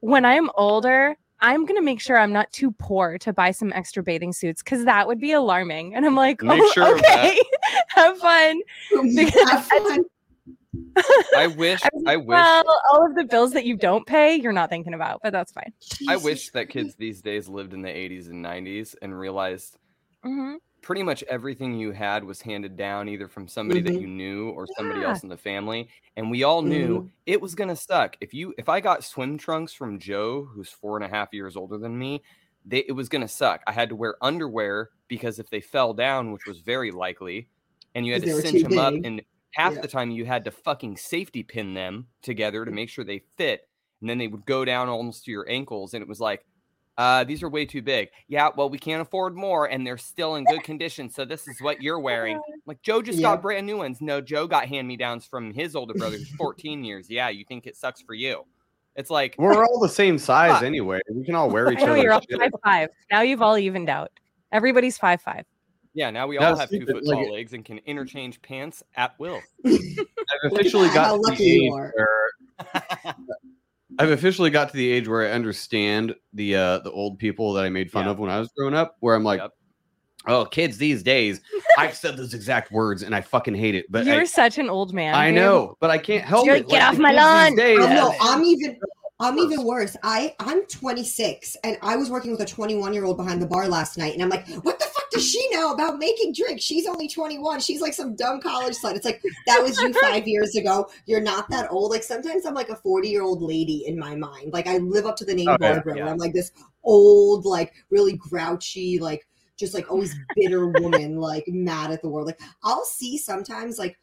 "When 0.00 0.24
I'm 0.24 0.50
older." 0.56 1.16
I'm 1.40 1.66
gonna 1.66 1.82
make 1.82 2.00
sure 2.00 2.18
I'm 2.18 2.32
not 2.32 2.50
too 2.50 2.72
poor 2.80 3.16
to 3.18 3.32
buy 3.32 3.52
some 3.52 3.72
extra 3.72 4.02
bathing 4.02 4.32
suits 4.32 4.60
because 4.60 4.84
that 4.86 5.06
would 5.06 5.20
be 5.20 5.30
alarming. 5.30 5.94
And 5.94 6.04
I'm 6.04 6.16
like, 6.16 6.42
Make 6.42 6.60
oh, 6.60 6.70
sure 6.72 6.96
of 6.96 7.00
that. 7.00 7.26
okay, 7.26 7.40
have 7.90 8.18
fun. 8.18 8.60
Have 9.46 9.64
fun. 9.66 10.04
I 11.34 11.46
wish. 11.46 11.80
I 11.84 11.90
was 11.92 12.02
I 12.06 12.16
wish. 12.16 12.46
well, 12.46 12.80
all 12.92 13.06
of 13.06 13.14
the 13.14 13.24
bills 13.24 13.52
that 13.52 13.64
you 13.64 13.76
don't 13.76 14.06
pay, 14.06 14.36
you're 14.36 14.52
not 14.52 14.70
thinking 14.70 14.94
about, 14.94 15.20
but 15.22 15.32
that's 15.32 15.52
fine. 15.52 15.72
I 16.08 16.16
wish 16.16 16.50
that 16.50 16.68
kids 16.68 16.94
these 16.96 17.20
days 17.22 17.48
lived 17.48 17.74
in 17.74 17.82
the 17.82 17.88
80s 17.88 18.28
and 18.28 18.42
90s 18.42 18.94
and 19.02 19.18
realized 19.18 19.78
hmm 20.22 20.54
pretty 20.80 21.02
much 21.02 21.24
everything 21.24 21.74
you 21.74 21.90
had 21.90 22.22
was 22.22 22.40
handed 22.40 22.76
down 22.76 23.08
either 23.08 23.26
from 23.26 23.48
somebody 23.48 23.80
that 23.82 23.94
Mhm. 23.94 24.00
you 24.02 24.06
knew 24.06 24.50
or 24.50 24.66
somebody 24.76 25.00
Yeah. 25.00 25.06
else 25.08 25.24
in 25.24 25.28
the 25.28 25.36
family 25.36 25.88
and 26.16 26.30
we 26.30 26.44
all 26.44 26.62
knew 26.62 27.10
it 27.26 27.40
was 27.40 27.56
gonna 27.56 27.74
suck 27.74 28.16
if 28.20 28.32
you 28.32 28.54
if 28.58 28.68
i 28.68 28.78
got 28.80 29.02
swim 29.04 29.36
trunks 29.36 29.72
from 29.72 29.98
joe 29.98 30.44
who's 30.44 30.70
four 30.70 30.96
and 30.96 31.04
a 31.04 31.08
half 31.08 31.28
years 31.32 31.56
older 31.56 31.78
than 31.78 31.98
me 31.98 32.22
they, 32.64 32.84
it 32.88 32.92
was 32.92 33.08
gonna 33.08 33.26
suck 33.28 33.60
i 33.66 33.72
had 33.72 33.88
to 33.88 33.96
wear 33.96 34.16
underwear 34.22 34.90
because 35.08 35.40
if 35.40 35.50
they 35.50 35.60
fell 35.60 35.92
down 35.92 36.30
which 36.32 36.46
was 36.46 36.60
very 36.60 36.92
likely 36.92 37.48
and 37.96 38.06
you 38.06 38.12
had 38.12 38.22
to 38.22 38.40
cinch 38.40 38.62
too 38.62 38.68
them 38.68 38.78
up 38.78 38.94
and 39.02 39.20
half 39.54 39.74
Yeah. 39.74 39.80
the 39.80 39.88
time 39.88 40.10
you 40.10 40.24
had 40.24 40.44
to 40.44 40.50
fucking 40.50 40.96
safety 40.96 41.42
pin 41.42 41.74
them 41.74 42.06
together 42.22 42.64
to 42.64 42.70
make 42.70 42.88
sure 42.88 43.04
they 43.04 43.22
fit 43.36 43.68
and 44.00 44.08
then 44.08 44.18
they 44.18 44.28
would 44.28 44.44
go 44.46 44.64
down 44.64 44.88
almost 44.88 45.24
to 45.24 45.30
your 45.30 45.48
ankles 45.48 45.94
and 45.94 46.02
it 46.02 46.08
was 46.08 46.20
like 46.20 46.44
uh, 46.96 47.22
these 47.22 47.44
are 47.44 47.48
way 47.48 47.64
too 47.64 47.80
big. 47.80 48.08
Yeah, 48.26 48.48
well, 48.56 48.68
we 48.68 48.76
can't 48.76 49.00
afford 49.00 49.36
more, 49.36 49.66
and 49.66 49.86
they're 49.86 49.96
still 49.96 50.34
in 50.34 50.42
good 50.42 50.64
condition. 50.64 51.08
So 51.08 51.24
this 51.24 51.46
is 51.46 51.62
what 51.62 51.80
you're 51.80 52.00
wearing. 52.00 52.40
Like 52.66 52.82
Joe 52.82 53.00
just 53.02 53.18
Yeah. 53.20 53.28
got 53.28 53.40
brand 53.40 53.68
new 53.68 53.76
ones. 53.76 54.00
No, 54.00 54.20
Joe 54.20 54.48
got 54.48 54.66
hand 54.66 54.88
me 54.88 54.96
downs 54.96 55.24
from 55.24 55.54
his 55.54 55.76
older 55.76 55.94
brother, 55.94 56.16
who's 56.16 56.28
14 56.30 56.82
years. 56.82 57.08
Yeah, 57.08 57.28
you 57.28 57.44
think 57.44 57.68
it 57.68 57.76
sucks 57.76 58.02
for 58.02 58.14
you? 58.14 58.42
It's 58.96 59.10
like 59.10 59.36
We're 59.38 59.64
all 59.64 59.78
the 59.78 59.88
same 59.88 60.18
size 60.18 60.50
Fuck. 60.54 60.64
anyway. 60.64 60.98
We 61.14 61.24
can 61.24 61.36
all 61.36 61.48
wear 61.48 61.70
each 61.72 61.78
I 61.78 61.82
know 61.82 61.92
other's 61.92 62.02
you're 62.02 62.12
all 62.14 62.20
five 62.36 62.50
five. 62.64 62.88
Now 63.12 63.20
you've 63.22 63.42
all 63.42 63.56
evened 63.56 63.88
out. 63.88 64.10
Everybody's 64.50 64.98
five 64.98 65.22
five. 65.22 65.44
Yeah, 65.94 66.10
now 66.10 66.26
we 66.26 66.38
That 66.38 66.44
all 66.44 66.50
was 66.52 66.60
have 66.60 66.70
two 66.70 66.84
foot 66.86 67.04
like 67.04 67.16
tall 67.18 67.26
it- 67.26 67.32
legs 67.32 67.52
and 67.52 67.64
can 67.64 67.78
interchange 67.86 68.40
pants 68.42 68.82
at 68.96 69.18
will. 69.18 69.40
I've 69.66 70.52
officially 70.52 70.88
How 70.88 70.94
got 70.94 71.08
to 71.08 71.14
lucky 71.16 71.36
the 71.36 71.50
you 71.50 71.64
age 71.66 71.72
are. 71.72 71.92
where 71.96 73.14
I've 73.98 74.10
officially 74.10 74.50
got 74.50 74.70
to 74.70 74.76
the 74.76 74.90
age 74.90 75.08
where 75.08 75.26
I 75.26 75.32
understand 75.32 76.14
the 76.32 76.54
uh 76.56 76.78
the 76.80 76.90
old 76.92 77.18
people 77.18 77.52
that 77.54 77.64
I 77.64 77.68
made 77.68 77.90
fun 77.90 78.04
Yeah. 78.04 78.10
of 78.12 78.18
when 78.18 78.30
I 78.30 78.38
was 78.38 78.48
growing 78.56 78.74
up. 78.74 78.96
Where 79.00 79.14
I'm 79.14 79.24
like, 79.24 79.40
Yep. 79.40 79.50
oh, 80.28 80.44
kids 80.44 80.76
these 80.78 81.02
days. 81.02 81.40
I've 81.76 81.96
said 81.96 82.16
those 82.16 82.34
exact 82.34 82.70
words 82.70 83.02
and 83.02 83.14
I 83.14 83.20
fucking 83.22 83.54
hate 83.54 83.74
it. 83.74 83.86
But 83.90 84.04
You're 84.06 84.20
I, 84.20 84.24
such 84.24 84.58
an 84.58 84.68
old 84.68 84.92
man. 84.94 85.14
I 85.14 85.28
dude. 85.30 85.36
know, 85.36 85.76
but 85.80 85.90
I 85.90 85.98
can't 85.98 86.24
help 86.24 86.46
You're 86.46 86.56
it. 86.56 86.68
like, 86.68 86.68
"Get 86.68 86.82
off 86.82 86.98
my 86.98 87.10
kids 87.10 87.16
lawn." 87.22 87.56
days- 87.56 87.78
Oh, 87.80 87.88
no, 87.88 88.14
I'm 88.20 88.44
even 88.44 88.78
I'm 89.20 89.38
even 89.38 89.64
worse. 89.64 89.96
I 90.04 90.34
I'm 90.38 90.64
26 90.66 91.56
and 91.64 91.76
I 91.82 91.96
was 91.96 92.08
working 92.10 92.30
with 92.30 92.40
a 92.40 92.46
21 92.46 92.92
year 92.92 93.04
old 93.04 93.16
behind 93.16 93.42
the 93.42 93.46
bar 93.48 93.66
last 93.66 93.98
night, 93.98 94.12
and 94.14 94.22
I'm 94.22 94.28
like, 94.28 94.46
what 94.62 94.78
the 94.78 94.84
fuck 94.84 94.97
does 95.10 95.28
she 95.28 95.48
know 95.50 95.72
about 95.72 95.98
making 95.98 96.32
drinks? 96.34 96.62
She's 96.62 96.86
only 96.86 97.08
21. 97.08 97.60
She's 97.60 97.80
like 97.80 97.94
some 97.94 98.14
dumb 98.16 98.40
college 98.40 98.74
slut. 98.76 98.94
It's 98.94 99.04
like 99.04 99.22
that 99.46 99.62
was 99.62 99.78
you 99.78 99.92
five 100.00 100.26
years 100.26 100.56
ago. 100.56 100.88
You're 101.06 101.20
not 101.20 101.48
that 101.50 101.70
old. 101.70 101.90
Like 101.90 102.02
sometimes 102.02 102.46
I'm 102.46 102.54
like 102.54 102.68
a 102.68 102.76
40 102.76 103.08
year 103.08 103.22
old 103.22 103.42
lady 103.42 103.84
in 103.86 103.98
my 103.98 104.14
mind. 104.14 104.52
Like 104.52 104.66
I 104.66 104.78
live 104.78 105.06
up 105.06 105.16
to 105.16 105.24
the 105.24 105.34
name 105.34 105.48
yeah, 105.48 105.56
Barbara. 105.56 105.96
yeah. 105.98 106.10
I'm 106.10 106.18
like 106.18 106.32
this 106.32 106.52
old, 106.82 107.44
like 107.44 107.72
really 107.90 108.16
grouchy, 108.16 108.98
like 108.98 109.26
just 109.56 109.74
like 109.74 109.90
always 109.90 110.14
bitter 110.36 110.68
woman, 110.68 111.16
like 111.16 111.44
mad 111.48 111.90
at 111.90 112.02
the 112.02 112.08
world. 112.08 112.26
Like 112.26 112.40
I'll 112.62 112.84
see 112.84 113.18
sometimes 113.18 113.78
like 113.78 113.98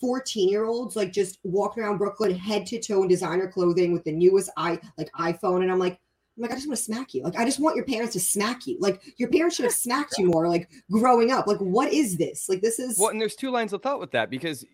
14 0.00 0.48
year 0.48 0.64
olds 0.64 0.96
like 0.96 1.12
just 1.12 1.38
walking 1.42 1.82
around 1.82 1.98
Brooklyn 1.98 2.34
head 2.34 2.66
to 2.66 2.80
toe 2.80 3.02
in 3.02 3.08
designer 3.08 3.48
clothing 3.48 3.92
with 3.92 4.04
the 4.04 4.12
newest 4.12 4.50
i 4.56 4.78
like 4.98 5.10
iPhone. 5.18 5.62
And 5.62 5.70
I'm 5.70 5.78
like, 5.78 5.98
I'm 6.36 6.42
like, 6.42 6.50
I 6.50 6.54
just 6.54 6.66
want 6.66 6.76
to 6.76 6.84
smack 6.84 7.14
you. 7.14 7.22
Like, 7.22 7.36
I 7.36 7.44
just 7.44 7.58
want 7.58 7.76
your 7.76 7.84
parents 7.84 8.12
to 8.12 8.20
smack 8.20 8.66
you. 8.66 8.76
Like, 8.78 9.00
your 9.16 9.30
parents 9.30 9.56
should 9.56 9.64
have 9.64 9.72
smacked 9.86 10.14
you 10.18 10.26
more, 10.26 10.48
like 10.48 10.68
growing 10.90 11.30
up. 11.30 11.46
Like, 11.46 11.58
what 11.58 11.92
is 11.92 12.16
this? 12.16 12.48
Like, 12.48 12.60
this 12.60 12.78
is 12.78 12.98
Well, 12.98 13.08
and 13.08 13.20
there's 13.20 13.36
two 13.36 13.50
lines 13.50 13.72
of 13.72 13.82
thought 13.82 14.00
with 14.00 14.10
that 14.12 14.28
because 14.28 14.64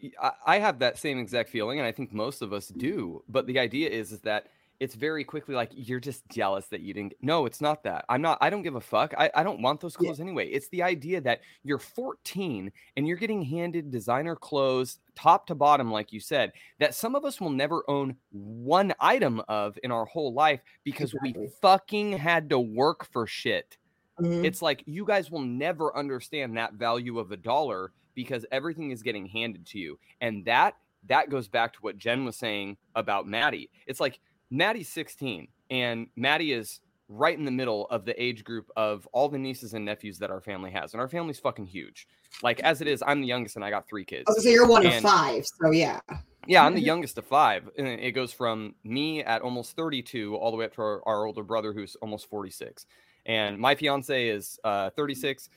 I 0.45 0.59
have 0.59 0.81
that 0.81 0.99
same 0.99 1.19
exact 1.19 1.51
feeling, 1.51 1.79
and 1.79 1.87
I 1.87 1.93
think 1.93 2.13
most 2.13 2.43
of 2.43 2.53
us 2.53 2.69
do. 2.69 3.23
But 3.29 3.47
the 3.47 3.59
idea 3.59 3.89
is, 3.91 4.13
is 4.13 4.21
that 4.23 4.49
it's 4.83 4.97
very 4.97 5.23
quickly 5.23 5.55
like 5.55 5.71
you're 5.75 6.01
just 6.01 6.29
jealous 6.29 6.67
that 6.67 6.81
you 6.81 6.93
didn't. 6.93 7.15
No, 7.23 7.47
it's 7.47 7.61
not 7.61 7.85
that. 7.85 8.05
I'm 8.09 8.21
not. 8.21 8.37
I 8.41 8.51
don't 8.51 8.63
give 8.63 8.75
a 8.75 8.81
fuck. 8.81 9.15
I, 9.17 9.31
I 9.33 9.45
don't 9.45 9.63
want 9.63 9.81
those 9.81 9.97
Yeah. 10.01 10.07
clothes 10.09 10.19
anyway. 10.19 10.49
It's 10.49 10.67
the 10.71 10.83
idea 10.83 11.21
that 11.21 11.41
you're 11.63 11.79
14 11.79 12.73
and 12.97 13.07
you're 13.07 13.17
getting 13.17 13.43
handed 13.43 13.93
designer 13.93 14.35
clothes, 14.35 14.99
top 15.15 15.47
to 15.47 15.55
bottom, 15.55 15.93
like 15.93 16.13
you 16.13 16.19
said, 16.19 16.51
that 16.81 16.97
some 16.97 17.15
of 17.15 17.25
us 17.25 17.41
will 17.41 17.51
never 17.51 17.89
own 17.89 18.17
one 18.33 18.93
item 18.99 19.41
of 19.47 19.79
in 19.85 19.93
our 19.93 20.05
whole 20.05 20.33
life 20.35 20.61
because 20.83 21.15
we 21.23 21.33
fucking 21.61 22.13
had 22.15 22.51
to 22.51 22.59
work 22.59 23.05
for 23.13 23.25
shit. 23.25 23.79
Mhm. 24.19 24.45
It's 24.45 24.63
like 24.63 24.83
you 24.87 25.05
guys 25.05 25.31
will 25.31 25.43
never 25.43 25.97
understand 25.97 26.57
that 26.57 26.73
value 26.75 27.21
of 27.21 27.31
a 27.31 27.37
dollar 27.37 27.93
because 28.17 28.45
everything 28.51 28.91
is 28.91 29.05
getting 29.05 29.27
handed 29.27 29.65
to 29.67 29.79
you. 29.79 29.97
And 30.21 30.45
that 30.47 30.75
that 31.09 31.31
goes 31.31 31.49
back 31.49 31.73
to 31.73 31.79
what 31.81 31.99
Jen 31.99 32.25
was 32.25 32.37
saying 32.37 32.77
about 32.95 33.27
Maddie. 33.29 33.71
It's 33.87 33.99
like 34.01 34.21
Maddie's 34.53 34.91
16 34.91 35.49
and 35.71 36.07
Maddie 36.15 36.53
is 36.53 36.81
right 37.09 37.37
in 37.37 37.45
the 37.47 37.51
middle 37.51 37.87
of 37.87 38.05
the 38.05 38.23
age 38.23 38.45
group 38.45 38.71
of 38.77 39.09
all 39.13 39.29
the 39.29 39.39
nieces 39.39 39.73
and 39.73 39.85
nephews 39.85 40.19
that 40.19 40.31
our 40.31 40.43
family 40.43 40.71
has. 40.71 40.93
And 40.93 41.01
our 41.01 41.09
family's 41.09 41.39
fucking 41.39 41.67
huge. 41.67 42.07
Like 42.43 42.61
as 42.61 42.83
it 42.83 42.87
is, 42.87 43.03
I'm 43.07 43.23
the 43.23 43.27
youngest 43.27 43.57
and 43.57 43.65
I 43.65 43.71
got 43.71 43.89
3 43.89 44.05
kids. 44.05 44.25
I 44.29 44.33
was 44.33 44.45
you're 44.45 44.67
one 44.67 44.87
of 44.87 44.95
five, 45.01 45.47
so 45.47 45.71
yeah. 45.71 46.01
Yeah, 46.47 46.67
I'm 46.67 46.75
the 46.75 46.83
youngest 46.83 47.17
of 47.17 47.25
five. 47.25 47.69
And 47.79 47.89
it 47.89 48.13
goes 48.13 48.33
from 48.33 48.75
me 48.85 49.23
at 49.23 49.41
almost 49.41 49.75
32 49.75 50.37
all 50.37 50.51
the 50.51 50.57
way 50.59 50.67
up 50.67 50.75
to 50.75 50.83
our, 50.83 51.03
our 51.07 51.25
older 51.25 51.43
brother 51.43 51.73
who's 51.73 51.97
almost 52.03 52.29
46. 52.29 52.85
And 53.25 53.59
my 53.59 53.75
fiance 53.75 54.29
is 54.29 54.59
uh, 54.65 54.91
36. 54.91 55.49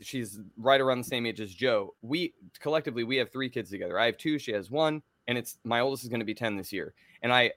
She's 0.00 0.40
right 0.56 0.80
around 0.80 0.98
the 0.98 1.04
same 1.04 1.26
age 1.26 1.40
as 1.40 1.54
Joe. 1.54 1.94
We 2.02 2.34
collectively 2.58 3.04
we 3.04 3.16
have 3.18 3.30
three 3.30 3.50
kids 3.50 3.70
together. 3.70 4.00
I 4.00 4.06
have 4.06 4.16
two, 4.16 4.38
she 4.40 4.50
has 4.52 4.68
one, 4.68 5.02
and 5.28 5.38
it's 5.38 5.58
my 5.62 5.78
oldest 5.78 6.02
is 6.02 6.08
going 6.08 6.20
to 6.20 6.26
be 6.26 6.34
10 6.34 6.56
this 6.56 6.72
year. 6.72 6.94
And 7.22 7.32
I 7.32 7.52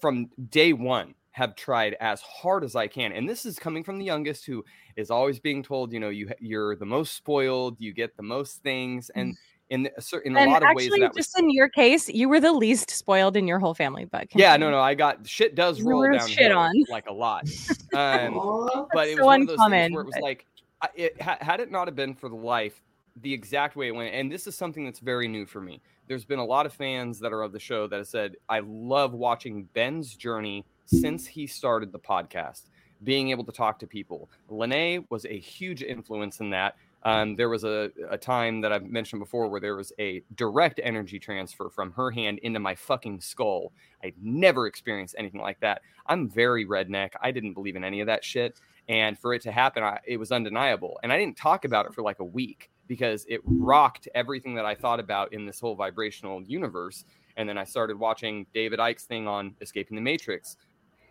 from 0.00 0.30
day 0.50 0.72
1 0.72 1.14
have 1.32 1.54
tried 1.54 1.96
as 2.00 2.20
hard 2.20 2.64
as 2.64 2.74
I 2.74 2.88
can. 2.88 3.12
And 3.12 3.28
this 3.28 3.46
is 3.46 3.58
coming 3.58 3.84
from 3.84 3.98
the 3.98 4.04
youngest 4.04 4.44
who 4.44 4.64
is 4.96 5.10
always 5.10 5.38
being 5.38 5.62
told, 5.62 5.92
you 5.92 6.00
know, 6.00 6.08
you 6.08 6.30
you're 6.40 6.74
the 6.76 6.86
most 6.86 7.14
spoiled, 7.14 7.76
you 7.80 7.92
get 7.92 8.16
the 8.16 8.22
most 8.24 8.62
things 8.62 9.10
and 9.14 9.36
in 9.70 9.88
a, 9.96 10.00
cer- 10.00 10.20
in 10.20 10.34
a 10.34 10.40
And 10.40 10.50
lot 10.50 10.62
of 10.62 10.74
ways 10.74 10.86
actually, 10.86 11.00
that 11.00 11.14
was 11.14 11.26
just 11.26 11.38
in 11.38 11.50
your 11.50 11.68
case, 11.68 12.08
you 12.08 12.28
were 12.28 12.40
the 12.40 12.52
least 12.52 12.90
spoiled 12.90 13.36
in 13.36 13.46
your 13.46 13.58
whole 13.58 13.74
family. 13.74 14.06
But 14.06 14.28
yeah, 14.34 14.52
continue. 14.52 14.70
no, 14.72 14.78
no, 14.78 14.82
I 14.82 14.94
got 14.94 15.28
shit 15.28 15.54
does 15.54 15.78
You 15.78 15.90
roll 15.90 16.10
down 16.10 16.26
shit 16.26 16.50
on. 16.50 16.72
like 16.88 17.06
a 17.08 17.12
lot. 17.12 17.44
Um, 17.94 18.86
but 18.92 19.08
it 19.08 19.16
so 19.16 19.22
was 19.22 19.26
one 19.26 19.42
of 19.42 19.48
those 19.48 19.58
things 19.70 19.92
where 19.92 20.02
it 20.02 20.06
was 20.06 20.14
but- 20.14 20.22
like, 20.22 20.46
it, 20.94 21.20
had 21.20 21.60
it 21.60 21.70
not 21.70 21.86
have 21.88 21.96
been 21.96 22.14
for 22.14 22.28
the 22.28 22.36
life, 22.36 22.80
the 23.22 23.32
exact 23.32 23.76
way 23.76 23.88
it 23.88 23.94
went, 23.94 24.14
and 24.14 24.30
this 24.30 24.46
is 24.46 24.56
something 24.56 24.84
that's 24.84 25.00
very 25.00 25.28
new 25.28 25.44
for 25.46 25.60
me. 25.60 25.80
There's 26.08 26.24
been 26.24 26.38
a 26.38 26.44
lot 26.44 26.64
of 26.64 26.72
fans 26.72 27.20
that 27.20 27.34
are 27.34 27.42
of 27.42 27.52
the 27.52 27.60
show 27.60 27.86
that 27.86 27.96
have 27.96 28.08
said, 28.08 28.36
I 28.48 28.60
love 28.60 29.12
watching 29.12 29.64
Ben's 29.74 30.14
journey 30.14 30.64
since 30.86 31.26
he 31.26 31.46
started 31.46 31.92
the 31.92 31.98
podcast, 31.98 32.62
being 33.04 33.28
able 33.28 33.44
to 33.44 33.52
talk 33.52 33.78
to 33.80 33.86
people. 33.86 34.30
Lene 34.48 35.04
was 35.10 35.26
a 35.26 35.38
huge 35.38 35.82
influence 35.82 36.40
in 36.40 36.48
that. 36.50 36.76
Um, 37.02 37.36
there 37.36 37.50
was 37.50 37.64
a, 37.64 37.90
a 38.08 38.16
time 38.16 38.62
that 38.62 38.72
I've 38.72 38.84
mentioned 38.84 39.20
before 39.20 39.48
where 39.48 39.60
there 39.60 39.76
was 39.76 39.92
a 39.98 40.22
direct 40.34 40.80
energy 40.82 41.18
transfer 41.18 41.68
from 41.68 41.92
her 41.92 42.10
hand 42.10 42.38
into 42.38 42.58
my 42.58 42.74
fucking 42.74 43.20
skull. 43.20 43.72
I'd 44.02 44.14
never 44.20 44.66
experienced 44.66 45.14
anything 45.18 45.42
like 45.42 45.60
that. 45.60 45.82
I'm 46.06 46.28
very 46.28 46.64
redneck. 46.66 47.10
I 47.20 47.32
didn't 47.32 47.52
believe 47.52 47.76
in 47.76 47.84
any 47.84 48.00
of 48.00 48.06
that 48.06 48.24
shit. 48.24 48.58
And 48.88 49.18
for 49.18 49.34
it 49.34 49.42
to 49.42 49.52
happen, 49.52 49.82
I, 49.82 49.98
it 50.06 50.16
was 50.16 50.32
undeniable. 50.32 50.98
And 51.02 51.12
I 51.12 51.18
didn't 51.18 51.36
talk 51.36 51.66
about 51.66 51.84
it 51.84 51.94
for 51.94 52.00
like 52.02 52.20
a 52.20 52.24
week 52.24 52.70
because 52.88 53.24
it 53.28 53.40
rocked 53.44 54.08
everything 54.14 54.54
that 54.54 54.64
I 54.64 54.74
thought 54.74 54.98
about 54.98 55.32
in 55.32 55.46
this 55.46 55.60
whole 55.60 55.76
vibrational 55.76 56.42
universe. 56.42 57.04
And 57.36 57.48
then 57.48 57.58
I 57.58 57.64
started 57.64 57.98
watching 57.98 58.46
David 58.52 58.80
Icke's 58.80 59.04
thing 59.04 59.28
on 59.28 59.54
Escaping 59.60 59.94
the 59.94 60.02
Matrix. 60.02 60.56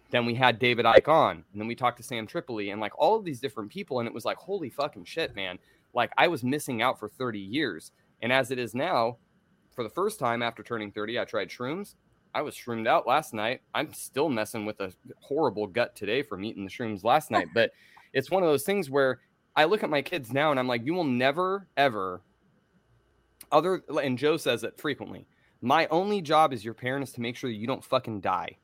Then 0.10 0.26
we 0.26 0.34
had 0.34 0.60
David 0.60 0.86
Icke 0.86 1.08
on, 1.08 1.44
and 1.52 1.62
then 1.62 1.68
we 1.68 1.76
talked 1.76 1.98
to 1.98 2.04
Sam 2.04 2.28
Tripoli 2.28 2.72
and 2.72 2.82
like 2.82 2.98
all 2.98 3.18
of 3.18 3.26
these 3.26 3.40
different 3.40 3.70
people, 3.70 4.00
and 4.00 4.08
it 4.08 4.14
was 4.14 4.26
like, 4.26 4.38
holy 4.38 4.70
fucking 4.70 5.06
shit, 5.06 5.36
man! 5.36 5.60
Like 5.94 6.12
I 6.18 6.28
was 6.28 6.44
missing 6.44 6.82
out 6.82 6.98
for 6.98 7.10
30 7.10 7.40
years, 7.40 7.92
and 8.22 8.32
as 8.32 8.50
it 8.50 8.58
is 8.58 8.74
now, 8.74 9.18
for 9.72 9.84
the 9.84 9.90
first 9.90 10.18
time 10.18 10.42
after 10.42 10.64
turning 10.64 10.92
30, 10.92 11.20
I 11.20 11.26
tried 11.26 11.50
shrooms. 11.50 11.96
I 12.34 12.42
was 12.42 12.56
shroomed 12.56 12.88
out 12.88 13.08
last 13.08 13.34
night. 13.34 13.62
I'm 13.74 13.94
still 13.94 14.30
messing 14.30 14.66
with 14.66 14.80
a 14.80 14.94
horrible 15.20 15.68
gut 15.68 15.96
today 15.96 16.22
from 16.22 16.46
eating 16.46 16.64
the 16.64 16.72
shrooms 16.72 17.04
last 17.04 17.30
night, 17.30 17.48
but 17.54 17.72
it's 18.14 18.32
one 18.32 18.44
of 18.44 18.50
those 18.50 18.64
things 18.64 18.90
where 18.90 19.20
I 19.58 19.66
look 19.66 19.84
at 19.84 19.90
my 19.90 20.04
kids 20.04 20.32
now 20.32 20.52
and 20.52 20.60
I'm 20.60 20.68
like, 20.68 20.86
you 20.86 20.94
will 20.94 21.04
never 21.04 21.68
ever 21.76 22.22
other 23.52 23.82
and 24.02 24.18
Joe 24.18 24.38
says 24.38 24.64
it 24.64 24.80
frequently. 24.80 25.26
My 25.62 25.88
only 25.88 26.22
job 26.22 26.54
as 26.54 26.64
your 26.64 26.76
parent 26.76 27.04
is 27.04 27.12
to 27.14 27.22
make 27.22 27.36
sure 27.36 27.50
that 27.50 27.56
you 27.56 27.66
don't 27.66 27.84
fucking 27.84 28.22
die. 28.22 28.58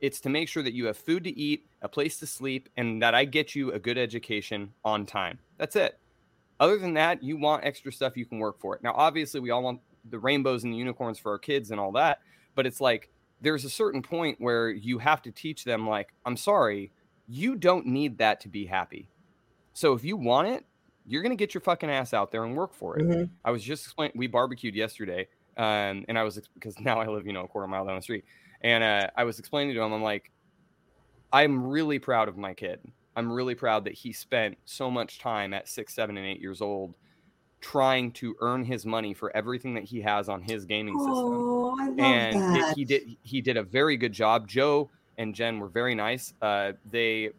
It's 0.00 0.20
to 0.20 0.28
make 0.28 0.48
sure 0.48 0.62
that 0.64 0.74
you 0.74 0.86
have 0.86 0.96
food 0.96 1.24
to 1.24 1.38
eat, 1.38 1.66
a 1.80 1.88
place 1.88 2.18
to 2.18 2.26
sleep, 2.26 2.68
and 2.76 3.00
that 3.00 3.14
I 3.14 3.24
get 3.24 3.54
you 3.54 3.72
a 3.72 3.78
good 3.78 3.96
education 3.96 4.72
on 4.84 5.06
time. 5.06 5.38
That's 5.56 5.76
it. 5.76 5.98
Other 6.58 6.76
than 6.76 6.94
that, 6.94 7.22
you 7.22 7.36
want 7.36 7.64
extra 7.64 7.92
stuff, 7.92 8.16
you 8.16 8.26
can 8.26 8.38
work 8.38 8.58
for 8.58 8.74
it. 8.74 8.82
Now, 8.82 8.92
obviously, 8.94 9.40
we 9.40 9.50
all 9.50 9.62
want 9.62 9.80
the 10.10 10.18
rainbows 10.18 10.64
and 10.64 10.72
the 10.72 10.76
unicorns 10.76 11.18
for 11.18 11.32
our 11.32 11.38
kids 11.38 11.70
and 11.70 11.80
all 11.80 11.92
that, 11.92 12.20
but 12.54 12.66
it's 12.66 12.80
like 12.80 13.10
there's 13.40 13.64
a 13.64 13.70
certain 13.70 14.02
point 14.02 14.40
where 14.40 14.70
you 14.70 14.98
have 14.98 15.22
to 15.22 15.30
teach 15.30 15.64
them, 15.64 15.88
like, 15.88 16.12
I'm 16.24 16.36
sorry, 16.36 16.92
you 17.28 17.54
don't 17.54 17.86
need 17.86 18.18
that 18.18 18.40
to 18.40 18.48
be 18.48 18.66
happy. 18.66 19.08
So 19.76 19.92
if 19.92 20.04
you 20.04 20.16
want 20.16 20.48
it, 20.48 20.64
you're 21.06 21.22
gonna 21.22 21.36
get 21.36 21.52
your 21.52 21.60
fucking 21.60 21.90
ass 21.90 22.14
out 22.14 22.32
there 22.32 22.44
and 22.44 22.56
work 22.56 22.72
for 22.72 22.98
it. 22.98 23.06
Mhm. 23.06 23.30
I 23.44 23.50
was 23.50 23.62
just 23.62 23.84
explaining. 23.84 24.16
We 24.16 24.26
barbecued 24.26 24.74
yesterday, 24.74 25.28
um, 25.58 26.06
and 26.08 26.18
I 26.18 26.22
was 26.22 26.40
because 26.54 26.80
now 26.80 26.98
I 26.98 27.06
live, 27.06 27.26
you 27.26 27.34
know, 27.34 27.44
a 27.44 27.48
quarter 27.48 27.68
mile 27.68 27.84
down 27.84 27.96
the 27.96 28.02
street, 28.02 28.24
and 28.62 28.82
uh, 28.82 29.10
I 29.14 29.24
was 29.24 29.38
explaining 29.38 29.74
to 29.74 29.82
him, 29.82 29.92
I'm 29.92 30.02
like, 30.02 30.30
I'm 31.30 31.66
really 31.66 31.98
proud 31.98 32.28
of 32.28 32.38
my 32.38 32.54
kid. 32.54 32.80
I'm 33.16 33.30
really 33.30 33.54
proud 33.54 33.84
that 33.84 33.92
he 33.92 34.12
spent 34.14 34.56
so 34.64 34.90
much 34.90 35.18
time 35.18 35.52
at 35.52 35.68
six, 35.68 35.92
seven, 35.94 36.16
and 36.16 36.26
eight 36.26 36.40
years 36.40 36.62
old 36.62 36.96
trying 37.60 38.12
to 38.12 38.34
earn 38.40 38.64
his 38.64 38.86
money 38.86 39.12
for 39.12 39.34
everything 39.36 39.74
that 39.74 39.84
he 39.84 40.00
has 40.00 40.28
on 40.30 40.40
his 40.42 40.64
gaming 40.64 40.98
system 40.98 41.14
Oh, 41.16 41.76
I 41.80 41.88
love 41.88 41.98
and 41.98 42.56
it- 42.56 42.76
he 42.76 42.84
did 42.86 43.16
he 43.22 43.40
did 43.42 43.56
a 43.58 43.62
very 43.62 43.96
good 43.98 44.12
job. 44.12 44.48
Joe 44.48 44.90
and 45.18 45.34
Jen 45.34 45.58
were 45.60 45.68
very 45.68 45.94
nice. 45.94 46.32
Uh, 46.40 46.72
they 46.90 47.30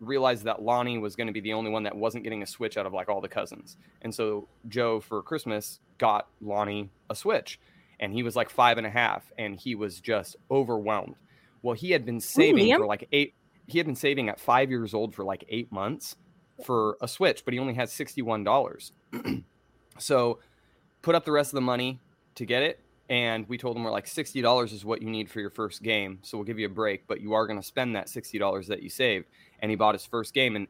realized 0.00 0.44
that 0.44 0.62
Lonnie 0.62 0.98
was 0.98 1.16
going 1.16 1.26
to 1.26 1.32
be 1.32 1.40
the 1.40 1.52
only 1.52 1.70
one 1.70 1.84
that 1.84 1.96
wasn't 1.96 2.24
getting 2.24 2.42
a 2.42 2.46
Switch 2.46 2.76
out 2.76 2.86
of 2.86 2.92
like 2.92 3.08
all 3.08 3.20
the 3.20 3.28
cousins, 3.28 3.76
and 4.02 4.14
so 4.14 4.48
Joe 4.68 5.00
for 5.00 5.22
Christmas 5.22 5.80
got 5.98 6.28
Lonnie 6.40 6.90
a 7.08 7.14
Switch, 7.14 7.60
and 7.98 8.12
he 8.12 8.22
was 8.22 8.36
like 8.36 8.50
five 8.50 8.78
and 8.78 8.86
a 8.86 8.90
half, 8.90 9.30
and 9.38 9.56
he 9.56 9.74
was 9.74 10.00
just 10.00 10.36
overwhelmed. 10.50 11.16
Well, 11.62 11.74
he 11.74 11.90
had 11.90 12.04
been 12.04 12.20
saving 12.20 12.66
Liam? 12.66 12.78
for 12.78 12.86
like 12.86 13.08
eight. 13.12 13.34
He 13.66 13.78
had 13.78 13.86
been 13.86 13.96
saving 13.96 14.28
at 14.28 14.40
five 14.40 14.70
years 14.70 14.94
old 14.94 15.14
for 15.14 15.24
like 15.24 15.44
eight 15.48 15.70
months 15.70 16.16
for 16.64 16.96
a 17.00 17.08
Switch, 17.08 17.44
but 17.44 17.54
he 17.54 17.60
only 17.60 17.74
had 17.74 17.88
sixty 17.88 18.22
one 18.22 18.44
dollars. 18.44 18.92
so 19.98 20.38
put 21.02 21.14
up 21.14 21.24
the 21.24 21.32
rest 21.32 21.50
of 21.50 21.54
the 21.54 21.60
money 21.60 22.00
to 22.34 22.44
get 22.44 22.62
it 22.62 22.80
and 23.10 23.48
we 23.48 23.58
told 23.58 23.76
him 23.76 23.82
we're 23.82 23.90
like 23.90 24.06
$60 24.06 24.72
is 24.72 24.84
what 24.84 25.02
you 25.02 25.10
need 25.10 25.28
for 25.28 25.40
your 25.40 25.50
first 25.50 25.82
game 25.82 26.20
so 26.22 26.38
we'll 26.38 26.44
give 26.44 26.58
you 26.58 26.66
a 26.66 26.70
break 26.70 27.06
but 27.06 27.20
you 27.20 27.34
are 27.34 27.46
going 27.46 27.58
to 27.58 27.66
spend 27.66 27.96
that 27.96 28.06
$60 28.06 28.66
that 28.68 28.82
you 28.82 28.88
saved 28.88 29.26
and 29.60 29.70
he 29.70 29.76
bought 29.76 29.94
his 29.94 30.04
first 30.04 30.34
game 30.34 30.56
and 30.56 30.66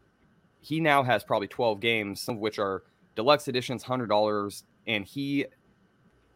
he 0.61 0.81
now 0.81 1.03
has 1.03 1.25
probably 1.25 1.49
12 1.49 1.81
games 1.81 2.21
some 2.21 2.37
of 2.37 2.41
which 2.41 2.59
are 2.59 2.83
deluxe 3.17 3.49
editions 3.49 3.85
$100 3.85 4.63
and 4.87 5.05
he 5.05 5.47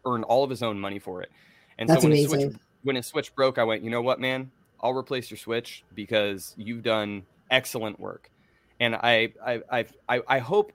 earned 0.05 0.23
all 0.23 0.43
of 0.43 0.49
his 0.49 0.63
own 0.63 0.79
money 0.79 0.99
for 0.99 1.21
it. 1.21 1.29
And 1.77 1.89
That's 1.89 2.01
so 2.01 2.07
when 2.09 2.17
his, 2.17 2.29
switch, 2.29 2.53
when 2.83 2.95
his 2.95 3.05
switch 3.05 3.35
broke 3.35 3.57
i 3.57 3.63
went 3.63 3.83
you 3.83 3.89
know 3.89 4.01
what 4.01 4.19
man? 4.19 4.51
I'll 4.81 4.93
replace 4.93 5.31
your 5.31 5.37
switch 5.37 5.83
because 5.93 6.53
you've 6.57 6.83
done 6.83 7.23
excellent 7.51 7.99
work. 7.99 8.29
And 8.79 8.95
i 8.95 9.33
i 9.45 9.61
i, 9.71 9.85
I, 10.09 10.21
I 10.27 10.39
hope 10.39 10.71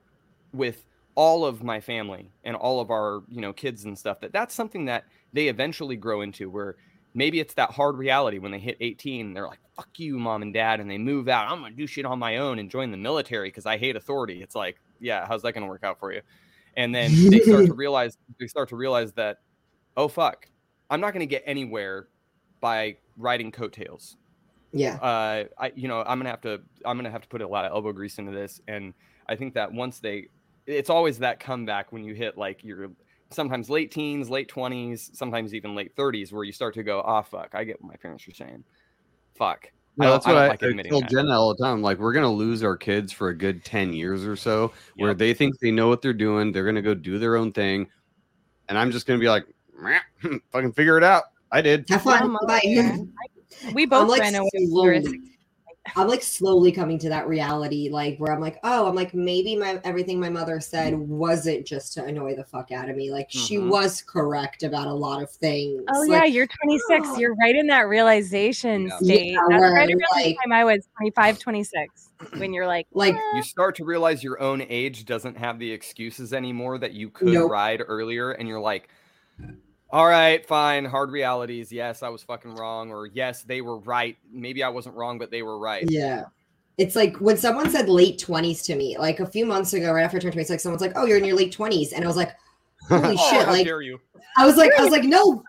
with 0.53 0.85
all 1.15 1.45
of 1.45 1.63
my 1.63 1.79
family 1.79 2.31
and 2.43 2.55
all 2.55 2.79
of 2.79 2.89
our 2.89 3.23
you 3.29 3.41
know 3.41 3.53
kids 3.53 3.85
and 3.85 3.97
stuff 3.97 4.19
that 4.21 4.31
that's 4.31 4.55
something 4.55 4.85
that 4.85 5.05
they 5.33 5.47
eventually 5.47 5.95
grow 5.95 6.21
into 6.21 6.49
where 6.49 6.75
maybe 7.13 7.39
it's 7.39 7.53
that 7.55 7.71
hard 7.71 7.97
reality 7.97 8.39
when 8.39 8.51
they 8.51 8.59
hit 8.59 8.77
18 8.79 9.33
they're 9.33 9.47
like 9.47 9.59
fuck 9.75 9.89
you 9.97 10.17
mom 10.17 10.41
and 10.41 10.53
dad 10.53 10.79
and 10.79 10.89
they 10.89 10.97
move 10.97 11.27
out. 11.27 11.51
I'm 11.51 11.61
gonna 11.61 11.75
do 11.75 11.87
shit 11.87 12.05
on 12.05 12.19
my 12.19 12.37
own 12.37 12.59
and 12.59 12.69
join 12.69 12.91
the 12.91 12.97
military 12.97 13.49
because 13.49 13.65
i 13.65 13.77
hate 13.77 13.95
authority. 13.95 14.41
It's 14.41 14.55
like 14.55 14.77
yeah 14.99 15.25
how's 15.27 15.41
that 15.43 15.53
gonna 15.53 15.67
work 15.67 15.83
out 15.83 15.99
for 15.99 16.13
you? 16.13 16.21
And 16.77 16.93
then 16.93 17.11
they 17.29 17.39
start 17.39 17.65
to 17.65 17.73
realize 17.85 18.17
they 18.39 18.47
start 18.47 18.69
to 18.69 18.75
realize 18.75 19.11
that 19.13 19.37
oh 19.97 20.07
fuck. 20.07 20.47
I'm 20.89 21.01
not 21.01 21.13
gonna 21.13 21.25
get 21.25 21.43
anywhere 21.45 22.07
by 22.59 22.97
riding 23.17 23.51
coattails. 23.51 24.17
Yeah. 24.73 24.95
uh, 24.95 25.45
I 25.59 25.71
you 25.75 25.87
know 25.87 26.01
I'm 26.01 26.19
gonna 26.19 26.29
have 26.29 26.41
to 26.41 26.61
I'm 26.85 26.97
gonna 26.97 27.11
have 27.11 27.23
to 27.23 27.27
put 27.27 27.41
a 27.41 27.47
lot 27.47 27.65
of 27.65 27.71
elbow 27.71 27.91
grease 27.91 28.19
into 28.19 28.31
this, 28.31 28.61
and 28.67 28.93
I 29.27 29.35
think 29.35 29.53
that 29.53 29.71
once 29.71 29.99
they, 29.99 30.27
it's 30.65 30.89
always 30.89 31.19
that 31.19 31.39
comeback 31.39 31.91
when 31.91 32.03
you 32.03 32.13
hit 32.13 32.37
like 32.37 32.63
your 32.63 32.91
sometimes 33.31 33.69
late 33.69 33.91
teens, 33.91 34.29
late 34.29 34.47
twenties, 34.47 35.09
sometimes 35.13 35.53
even 35.53 35.75
late 35.75 35.95
thirties, 35.95 36.31
where 36.31 36.43
you 36.43 36.51
start 36.51 36.73
to 36.75 36.83
go, 36.83 37.01
ah, 37.05 37.21
fuck, 37.21 37.51
I 37.53 37.63
get 37.63 37.81
what 37.81 37.89
my 37.89 37.95
parents 37.97 38.27
are 38.27 38.33
saying, 38.33 38.63
fuck. 39.35 39.65
I 39.65 39.69
No, 39.97 40.05
don't- 40.05 40.13
that's 40.13 40.25
I 40.27 40.33
what 40.33 40.41
I, 40.41 40.47
like 40.47 40.63
I 40.63 40.67
admitting 40.67 40.91
tell 40.91 41.01
that. 41.01 41.09
Jenna 41.09 41.39
all 41.39 41.53
the 41.55 41.63
time. 41.63 41.81
Like, 41.81 41.97
we're 41.99 42.13
gonna 42.13 42.31
lose 42.31 42.63
our 42.63 42.77
kids 42.77 43.11
for 43.11 43.29
a 43.29 43.35
good 43.35 43.63
ten 43.65 43.93
years 43.93 44.25
or 44.25 44.35
so, 44.35 44.71
where 44.95 45.13
they 45.13 45.33
think 45.33 45.59
they 45.59 45.71
know 45.71 45.87
what 45.89 46.01
they're 46.01 46.13
doing. 46.13 46.51
They're 46.51 46.65
gonna 46.65 46.81
go 46.81 46.93
do 46.93 47.19
their 47.19 47.35
own 47.35 47.51
thing, 47.51 47.87
and 48.69 48.77
I'm 48.77 48.91
just 48.91 49.05
gonna 49.05 49.19
be 49.19 49.27
like, 49.29 49.45
"Meh, 49.77 49.99
fucking 50.51 50.73
figure 50.73 50.97
it 50.97 51.03
out. 51.03 51.23
I 51.51 51.61
did. 51.61 51.85
Have 51.89 52.03
fun. 52.03 52.37
Bye. 52.47 52.61
We 53.73 53.85
both 53.85 54.03
I'm 54.03 54.07
like 54.07 54.21
ran 54.21 54.35
away. 54.35 54.49
When 55.95 55.95
we 55.95 56.03
were 56.03 56.03
slowly, 56.03 56.03
I'm 56.03 56.07
like 56.07 56.23
slowly 56.23 56.71
coming 56.71 56.99
to 56.99 57.09
that 57.09 57.27
reality, 57.27 57.89
like 57.91 58.17
where 58.17 58.31
I'm 58.31 58.39
like, 58.39 58.59
oh, 58.63 58.87
I'm 58.87 58.95
like 58.95 59.13
maybe 59.13 59.55
my 59.55 59.79
everything 59.83 60.19
my 60.19 60.29
mother 60.29 60.59
said 60.59 60.93
wasn't 60.97 61.65
just 61.65 61.93
to 61.93 62.03
annoy 62.05 62.35
the 62.35 62.43
fuck 62.43 62.71
out 62.71 62.89
of 62.89 62.95
me. 62.95 63.11
Like 63.11 63.27
she 63.29 63.57
Mhm. 63.57 63.69
was 63.69 64.01
correct 64.01 64.63
about 64.63 64.87
a 64.87 64.93
lot 64.93 65.21
of 65.23 65.29
things. 65.31 65.81
Oh 65.93 66.01
Like, 66.01 66.09
yeah, 66.09 66.25
you're 66.25 66.47
26. 66.47 67.17
You're 67.19 67.35
right 67.35 67.55
in 67.55 67.67
that 67.67 67.87
realization 67.87 68.87
Yeah. 68.87 68.97
state. 68.97 69.25
Yeah, 69.31 69.37
That's 69.49 69.61
right 69.61 69.71
around 69.89 70.01
like- 70.13 70.25
the 70.25 70.35
time 70.43 70.53
I 70.53 70.63
was 70.63 70.87
25, 70.97 71.39
26. 71.39 72.09
When 72.37 72.53
you're 72.53 72.67
like, 72.67 72.85
like 72.93 73.15
"Eh." 73.15 73.35
You 73.35 73.41
start 73.43 73.75
to 73.77 73.83
realize 73.85 74.23
your 74.23 74.39
own 74.41 74.61
age 74.69 75.05
doesn't 75.05 75.37
have 75.37 75.57
the 75.57 75.71
excuses 75.71 76.33
anymore 76.33 76.77
that 76.77 76.93
you 76.93 77.09
could 77.09 77.29
Nope. 77.33 77.49
ride 77.51 77.81
earlier, 77.87 78.31
and 78.31 78.47
you're 78.47 78.59
like, 78.59 78.87
all 79.91 80.07
right, 80.07 80.45
fine, 80.45 80.85
hard 80.85 81.11
realities. 81.11 81.71
Yes, 81.71 82.01
I 82.01 82.09
was 82.09 82.23
fucking 82.23 82.55
wrong, 82.55 82.91
or 82.91 83.07
yes, 83.07 83.43
they 83.43 83.61
were 83.61 83.77
right. 83.79 84.17
Maybe 84.31 84.63
I 84.63 84.69
wasn't 84.69 84.95
wrong, 84.95 85.19
but 85.19 85.31
they 85.31 85.41
were 85.41 85.59
right. 85.59 85.89
Yeah. 85.89 86.25
It's 86.77 86.95
like 86.95 87.17
when 87.17 87.37
someone 87.37 87.69
said 87.69 87.89
late 87.89 88.17
20s 88.17 88.63
to 88.65 88.75
me, 88.75 88.97
like 88.97 89.19
a 89.19 89.25
few 89.25 89.45
months 89.45 89.73
ago, 89.73 89.91
right 89.91 90.03
after 90.03 90.17
I 90.17 90.21
turned 90.21 90.33
26, 90.33 90.63
someone's 90.63 90.81
like, 90.81 90.93
Oh, 90.95 91.05
you're 91.05 91.17
in 91.17 91.25
your 91.25 91.35
late 91.35 91.55
20s. 91.55 91.91
And 91.93 92.03
I 92.03 92.07
was 92.07 92.15
like, 92.15 92.31
Holy 92.87 93.15
Oh, 93.19 93.29
shit. 93.29 93.47
Like 93.47 93.65
dare 93.65 93.81
you? 93.81 93.99
I 94.37 94.45
was 94.45 94.55
like, 94.55 94.71
I 94.79 94.81
was 94.81 94.91
like, 94.91 95.03
no. 95.03 95.43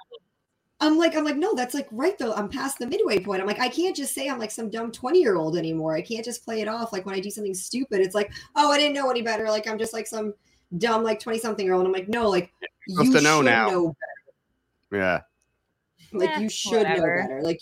I'm 0.80 0.98
like, 0.98 1.14
I'm 1.14 1.24
like, 1.24 1.36
no, 1.36 1.54
that's 1.54 1.74
like 1.74 1.86
right 1.92 2.18
though. 2.18 2.34
I'm 2.34 2.48
past 2.48 2.80
the 2.80 2.88
midway 2.88 3.20
point. 3.20 3.40
I'm 3.40 3.46
like, 3.46 3.60
I 3.60 3.68
can't 3.68 3.94
just 3.94 4.14
say 4.14 4.28
I'm 4.28 4.40
like 4.40 4.50
some 4.50 4.68
dumb 4.68 4.90
20 4.90 5.20
year 5.20 5.36
old 5.36 5.56
anymore. 5.56 5.94
I 5.94 6.02
can't 6.02 6.24
just 6.24 6.44
play 6.44 6.60
it 6.60 6.66
off 6.68 6.92
like 6.92 7.06
when 7.06 7.14
I 7.14 7.20
do 7.20 7.30
something 7.30 7.54
stupid. 7.54 8.00
It's 8.00 8.16
like, 8.16 8.32
oh, 8.56 8.72
I 8.72 8.78
didn't 8.78 8.94
know 8.94 9.08
any 9.08 9.22
better. 9.22 9.48
Like 9.48 9.68
I'm 9.68 9.78
just 9.78 9.92
like 9.92 10.08
some 10.08 10.34
dumb 10.78 11.04
like 11.04 11.20
20 11.20 11.38
something 11.38 11.64
year 11.64 11.74
old. 11.74 11.86
I'm 11.86 11.92
like, 11.92 12.08
no, 12.08 12.28
like 12.28 12.52
you 12.88 13.12
to 13.12 13.20
know 13.20 13.38
should 13.38 13.44
now. 13.46 13.68
know 13.68 13.96
Yeah. 14.92 15.20
like 16.12 16.28
Eh, 16.30 16.40
you 16.40 16.48
should 16.50 16.72
whatever. 16.78 17.16
know 17.16 17.22
better. 17.22 17.42
Like 17.42 17.60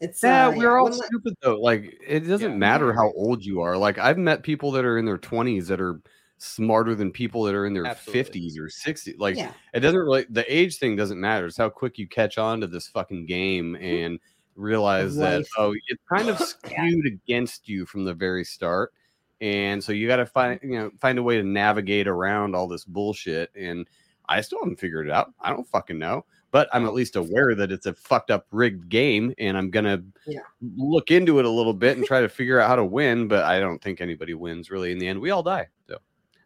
it's 0.00 0.22
Yeah, 0.22 0.48
uh, 0.48 0.52
we're 0.52 0.76
all 0.78 0.84
when 0.84 0.98
my- 0.98 1.06
stupid 1.06 1.34
though. 1.42 1.60
Like 1.60 1.98
it 2.06 2.20
doesn't 2.20 2.52
Yeah. 2.52 2.56
matter 2.56 2.92
how 2.92 3.12
old 3.12 3.44
you 3.44 3.60
are. 3.60 3.76
Like 3.76 3.98
I've 3.98 4.18
met 4.18 4.42
people 4.42 4.70
that 4.72 4.84
are 4.84 4.98
in 4.98 5.04
their 5.04 5.18
20s 5.18 5.66
that 5.68 5.80
are 5.80 6.00
smarter 6.38 6.94
than 6.94 7.10
people 7.10 7.42
that 7.42 7.54
are 7.54 7.66
in 7.66 7.74
their 7.74 7.84
Absolutely. 7.86 8.40
50s 8.50 8.58
or 8.58 8.68
60s. 8.68 9.16
Like 9.18 9.36
yeah. 9.36 9.52
it 9.74 9.80
doesn't 9.80 9.98
really 9.98 10.24
the 10.30 10.44
age 10.52 10.78
thing 10.78 10.94
doesn't 10.96 11.20
matter. 11.20 11.46
It's 11.46 11.56
how 11.56 11.68
quick 11.68 11.98
you 11.98 12.06
catch 12.08 12.38
on 12.38 12.60
to 12.60 12.66
this 12.68 12.86
fucking 12.88 13.26
game 13.26 13.74
and 13.76 14.20
realize 14.54 15.14
that 15.16 15.44
oh 15.56 15.72
it's 15.88 16.02
kind 16.08 16.28
of 16.28 16.38
skewed 16.40 17.06
against 17.06 17.68
you 17.68 17.84
from 17.86 18.04
the 18.04 18.14
very 18.14 18.44
start. 18.44 18.92
And 19.40 19.82
so 19.82 19.92
you 19.92 20.06
got 20.08 20.16
to 20.16 20.26
find 20.26 20.60
you 20.62 20.78
know 20.78 20.90
find 21.00 21.18
a 21.18 21.22
way 21.24 21.36
to 21.36 21.42
navigate 21.44 22.06
around 22.06 22.54
all 22.54 22.68
this 22.68 22.84
bullshit 22.84 23.50
and 23.56 23.88
I 24.28 24.40
still 24.40 24.58
haven't 24.60 24.78
figured 24.78 25.06
it 25.08 25.12
out. 25.12 25.32
I 25.40 25.50
don't 25.50 25.66
fucking 25.68 25.98
know. 25.98 26.24
But 26.50 26.68
I'm 26.72 26.86
at 26.86 26.94
least 26.94 27.16
aware 27.16 27.54
that 27.54 27.70
it's 27.70 27.84
a 27.86 27.92
fucked 27.92 28.30
up 28.30 28.46
rigged 28.52 28.88
game 28.88 29.34
and 29.38 29.56
I'm 29.56 29.70
gonna 29.70 30.02
Yeah. 30.26 30.40
look 30.76 31.10
into 31.10 31.38
it 31.38 31.44
a 31.44 31.50
little 31.50 31.74
bit 31.74 31.98
and 31.98 32.06
try 32.06 32.22
to 32.22 32.28
figure 32.28 32.58
out 32.58 32.68
how 32.68 32.76
to 32.76 32.84
win, 32.86 33.28
but 33.28 33.44
I 33.44 33.60
don't 33.60 33.80
think 33.82 34.00
anybody 34.00 34.32
wins 34.32 34.70
really 34.70 34.90
in 34.92 34.98
the 34.98 35.06
end. 35.08 35.20
We 35.20 35.30
all 35.30 35.42
die. 35.42 35.68
So 35.88 35.98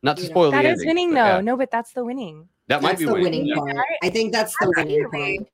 not 0.03 0.17
to 0.17 0.23
You 0.25 0.29
know, 0.29 0.33
spoil 0.33 0.51
that 0.51 0.63
the 0.63 0.71
is 0.71 0.81
ending, 0.81 0.89
winning 0.89 1.11
though. 1.15 1.25
yeah, 1.37 1.41
No, 1.41 1.57
but 1.57 1.71
that's 1.71 1.93
the 1.93 2.05
winning. 2.05 2.49
that 2.67 2.83
might 2.83 2.99
be 2.99 3.05
the 3.05 3.13
winning. 3.13 3.47
winning 3.47 3.55
part. 3.75 3.87
I 4.03 4.11
think 4.11 4.33
that's 4.33 4.57
the 4.61 4.73
winning 4.77 5.05
Absolutely. 5.05 5.39
part. 5.39 5.49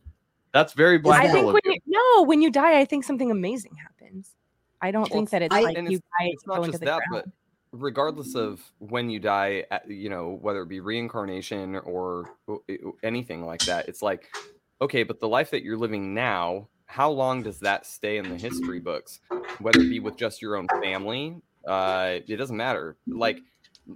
That's 0.54 0.72
very 0.72 0.96
black 0.96 1.24
I 1.24 1.28
think 1.30 1.46
when 1.52 1.60
you, 1.66 1.76
no, 1.86 2.22
when 2.22 2.40
you 2.40 2.50
die, 2.50 2.78
I 2.80 2.86
think 2.86 3.04
something 3.04 3.30
amazing 3.30 3.74
happens. 3.76 4.34
I 4.80 4.90
don't 4.92 5.02
Well, 5.02 5.08
think 5.10 5.30
that 5.30 5.42
it's 5.42 5.54
I- 5.54 5.60
like 5.60 5.76
you 5.76 5.82
it's, 5.82 5.98
die 6.18 6.28
it's 6.28 6.42
and 6.44 6.48
not 6.48 6.56
into 6.60 6.68
just 6.70 6.80
the 6.80 6.86
that, 6.86 7.02
ground. 7.10 7.24
but 7.26 7.32
regardless 7.72 8.34
of 8.34 8.60
when 8.78 9.10
you 9.10 9.20
die, 9.20 9.64
you 9.86 10.08
know, 10.08 10.38
whether 10.40 10.62
it 10.62 10.68
be 10.68 10.80
reincarnation 10.80 11.76
or 11.76 12.34
anything 13.02 13.44
like 13.44 13.60
that, 13.66 13.88
it's 13.88 14.02
like, 14.02 14.28
okay, 14.80 15.02
but 15.02 15.20
the 15.20 15.28
life 15.28 15.50
that 15.50 15.62
you're 15.62 15.76
living 15.76 16.14
now 16.14 16.68
how 16.88 17.10
long 17.10 17.42
does 17.42 17.60
that 17.60 17.86
stay 17.86 18.16
in 18.16 18.28
the 18.28 18.36
history 18.36 18.80
books? 18.80 19.20
Whether 19.60 19.80
it 19.80 19.90
be 19.90 20.00
with 20.00 20.16
just 20.16 20.40
your 20.40 20.56
own 20.56 20.66
family, 20.82 21.36
uh, 21.66 22.18
it 22.26 22.36
doesn't 22.36 22.56
matter. 22.56 22.96
Like 23.06 23.40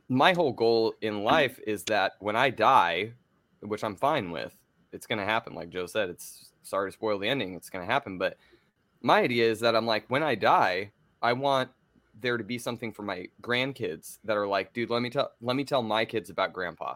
my 0.09 0.35
whole 0.35 0.53
goal 0.53 0.95
in 1.01 1.25
life 1.25 1.59
is 1.67 1.85
that 1.85 2.13
when 2.21 2.37
I 2.37 2.51
die, 2.51 3.15
which 3.61 3.83
I'm 3.83 3.97
fine 3.97 4.31
with, 4.31 4.55
it's 4.93 5.07
gonna 5.07 5.25
happen. 5.25 5.55
Like 5.55 5.71
Joe 5.71 5.87
said, 5.87 6.11
it's 6.11 6.51
sorry 6.63 6.91
to 6.91 6.93
spoil 6.93 7.19
the 7.19 7.29
ending, 7.29 7.55
it's 7.55 7.71
gonna 7.71 7.87
happen. 7.87 8.19
But 8.19 8.37
my 9.01 9.21
idea 9.21 9.51
is 9.51 9.61
that 9.61 9.75
I'm 9.75 9.87
like, 9.87 10.05
when 10.09 10.23
I 10.23 10.35
die, 10.35 10.93
I 11.23 11.33
want 11.33 11.71
there 12.21 12.37
to 12.37 12.45
be 12.45 12.59
something 12.59 12.93
for 12.93 13.03
my 13.03 13.27
grandkids 13.41 14.19
that 14.25 14.37
are 14.37 14.47
like, 14.47 14.73
dude, 14.73 14.91
let 14.91 15.03
me 15.03 15.11
tell 15.11 15.33
let 15.41 15.57
me 15.57 15.65
tell 15.65 15.83
my 15.83 16.05
kids 16.05 16.31
about 16.31 16.53
grandpa. 16.53 16.95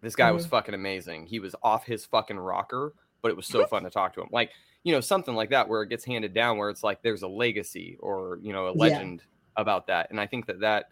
This 0.00 0.16
guy 0.16 0.32
was 0.32 0.44
mm-hmm. 0.44 0.50
fucking 0.50 0.74
amazing. 0.74 1.26
He 1.26 1.38
was 1.38 1.54
off 1.62 1.84
his 1.84 2.04
fucking 2.04 2.38
rocker, 2.38 2.94
but 3.22 3.30
it 3.30 3.36
was 3.36 3.46
so 3.46 3.66
fun 3.66 3.84
to 3.84 3.90
talk 3.90 4.14
to 4.14 4.20
him. 4.20 4.28
Like, 4.32 4.50
you 4.82 4.92
know, 4.92 5.00
something 5.00 5.34
like 5.34 5.50
that 5.50 5.68
where 5.68 5.82
it 5.82 5.88
gets 5.88 6.04
handed 6.04 6.34
down 6.34 6.58
where 6.58 6.70
it's 6.70 6.82
like 6.82 7.02
there's 7.02 7.22
a 7.22 7.28
legacy 7.28 7.96
or, 8.00 8.38
you 8.42 8.52
know, 8.52 8.66
a 8.66 8.72
Yeah. 8.72 8.78
legend 8.78 9.22
about 9.56 9.86
that. 9.86 10.10
And 10.10 10.20
I 10.20 10.26
think 10.26 10.46
that 10.46 10.60
that 10.60 10.86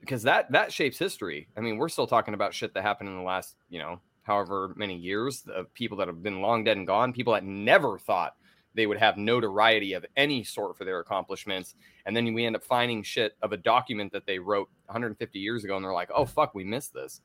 because 0.00 0.22
that 0.22 0.50
that 0.52 0.72
shapes 0.72 0.98
history. 0.98 1.48
I 1.56 1.60
mean, 1.60 1.76
we're 1.76 1.90
still 1.90 2.06
talking 2.06 2.32
about 2.32 2.54
shit 2.54 2.72
that 2.74 2.82
happened 2.82 3.10
in 3.10 3.16
the 3.16 3.22
last, 3.22 3.56
you 3.68 3.78
know, 3.78 4.00
however 4.22 4.72
many 4.76 4.96
years 4.96 5.44
of 5.54 5.72
people 5.74 5.98
that 5.98 6.08
have 6.08 6.22
been 6.22 6.40
long 6.40 6.64
dead 6.64 6.78
and 6.78 6.86
gone, 6.86 7.12
people 7.12 7.34
that 7.34 7.44
never 7.44 7.98
thought 7.98 8.36
they 8.74 8.86
would 8.86 8.98
have 8.98 9.16
notoriety 9.16 9.94
of 9.94 10.06
any 10.16 10.44
sort 10.44 10.76
for 10.76 10.84
their 10.84 11.00
accomplishments. 11.00 11.74
And 12.06 12.16
then 12.16 12.32
we 12.34 12.44
end 12.46 12.56
up 12.56 12.62
finding 12.64 13.02
shit 13.02 13.32
of 13.42 13.52
a 13.52 13.56
document 13.56 14.12
that 14.12 14.26
they 14.26 14.38
wrote 14.38 14.68
150 14.86 15.38
years 15.38 15.64
ago, 15.64 15.76
and 15.76 15.84
they're 15.84 15.92
like, 15.92 16.10
"Oh 16.14 16.24
fuck, 16.24 16.54
we 16.54 16.64
missed 16.64 16.94
this. 16.94 17.20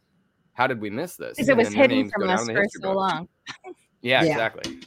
How 0.54 0.68
did 0.68 0.82
we 0.82 0.90
miss 0.90 1.16
this?" 1.16 1.36
Because 1.38 1.50
it 1.50 1.58
was 1.58 1.74
hidden 1.74 2.10
from 2.10 2.30
us 2.30 2.46
for 2.46 2.66
so 2.70 2.80
books. 2.82 2.96
long. 2.96 3.28
Yeah, 4.02 4.24
Yeah. 4.24 4.32
exactly. 4.34 4.80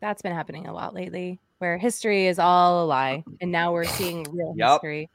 That's 0.00 0.22
been 0.22 0.32
happening 0.34 0.66
a 0.66 0.72
lot 0.72 0.94
lately, 0.94 1.40
where 1.58 1.78
history 1.78 2.26
is 2.26 2.38
all 2.38 2.84
a 2.84 2.86
lie, 2.86 3.24
and 3.40 3.50
now 3.50 3.72
we're 3.72 3.84
seeing 3.84 4.24
real 4.32 4.54
Yup. 4.56 4.80
history. 4.82 5.10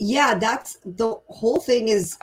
yeah 0.00 0.34
that's 0.36 0.78
the 0.84 1.16
whole 1.28 1.58
thing 1.60 1.88
is 1.88 2.16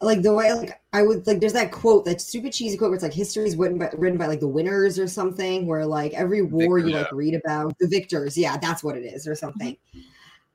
like 0.00 0.22
the 0.22 0.32
way 0.32 0.52
like 0.52 0.80
i 0.92 1.02
would 1.02 1.26
like 1.26 1.40
there's 1.40 1.52
that 1.52 1.72
quote 1.72 2.04
that 2.04 2.20
stupid 2.20 2.52
cheesy 2.52 2.76
quote 2.76 2.90
where 2.90 2.94
it's 2.94 3.02
like 3.02 3.12
history 3.12 3.46
is 3.46 3.56
written 3.56 3.78
by 3.78 3.90
written 3.96 4.18
by 4.18 4.26
like 4.26 4.40
the 4.40 4.48
winners 4.48 4.98
or 4.98 5.08
something 5.08 5.66
where 5.66 5.84
like 5.84 6.12
every 6.14 6.42
war 6.42 6.78
you 6.78 6.86
Victors. 6.86 7.02
like 7.02 7.12
read 7.12 7.34
about 7.34 7.76
the 7.78 7.88
victors 7.88 8.38
yeah 8.38 8.56
that's 8.56 8.84
what 8.84 8.96
it 8.96 9.04
is 9.04 9.26
or 9.26 9.32
mm-hmm. 9.32 9.38
something 9.38 9.76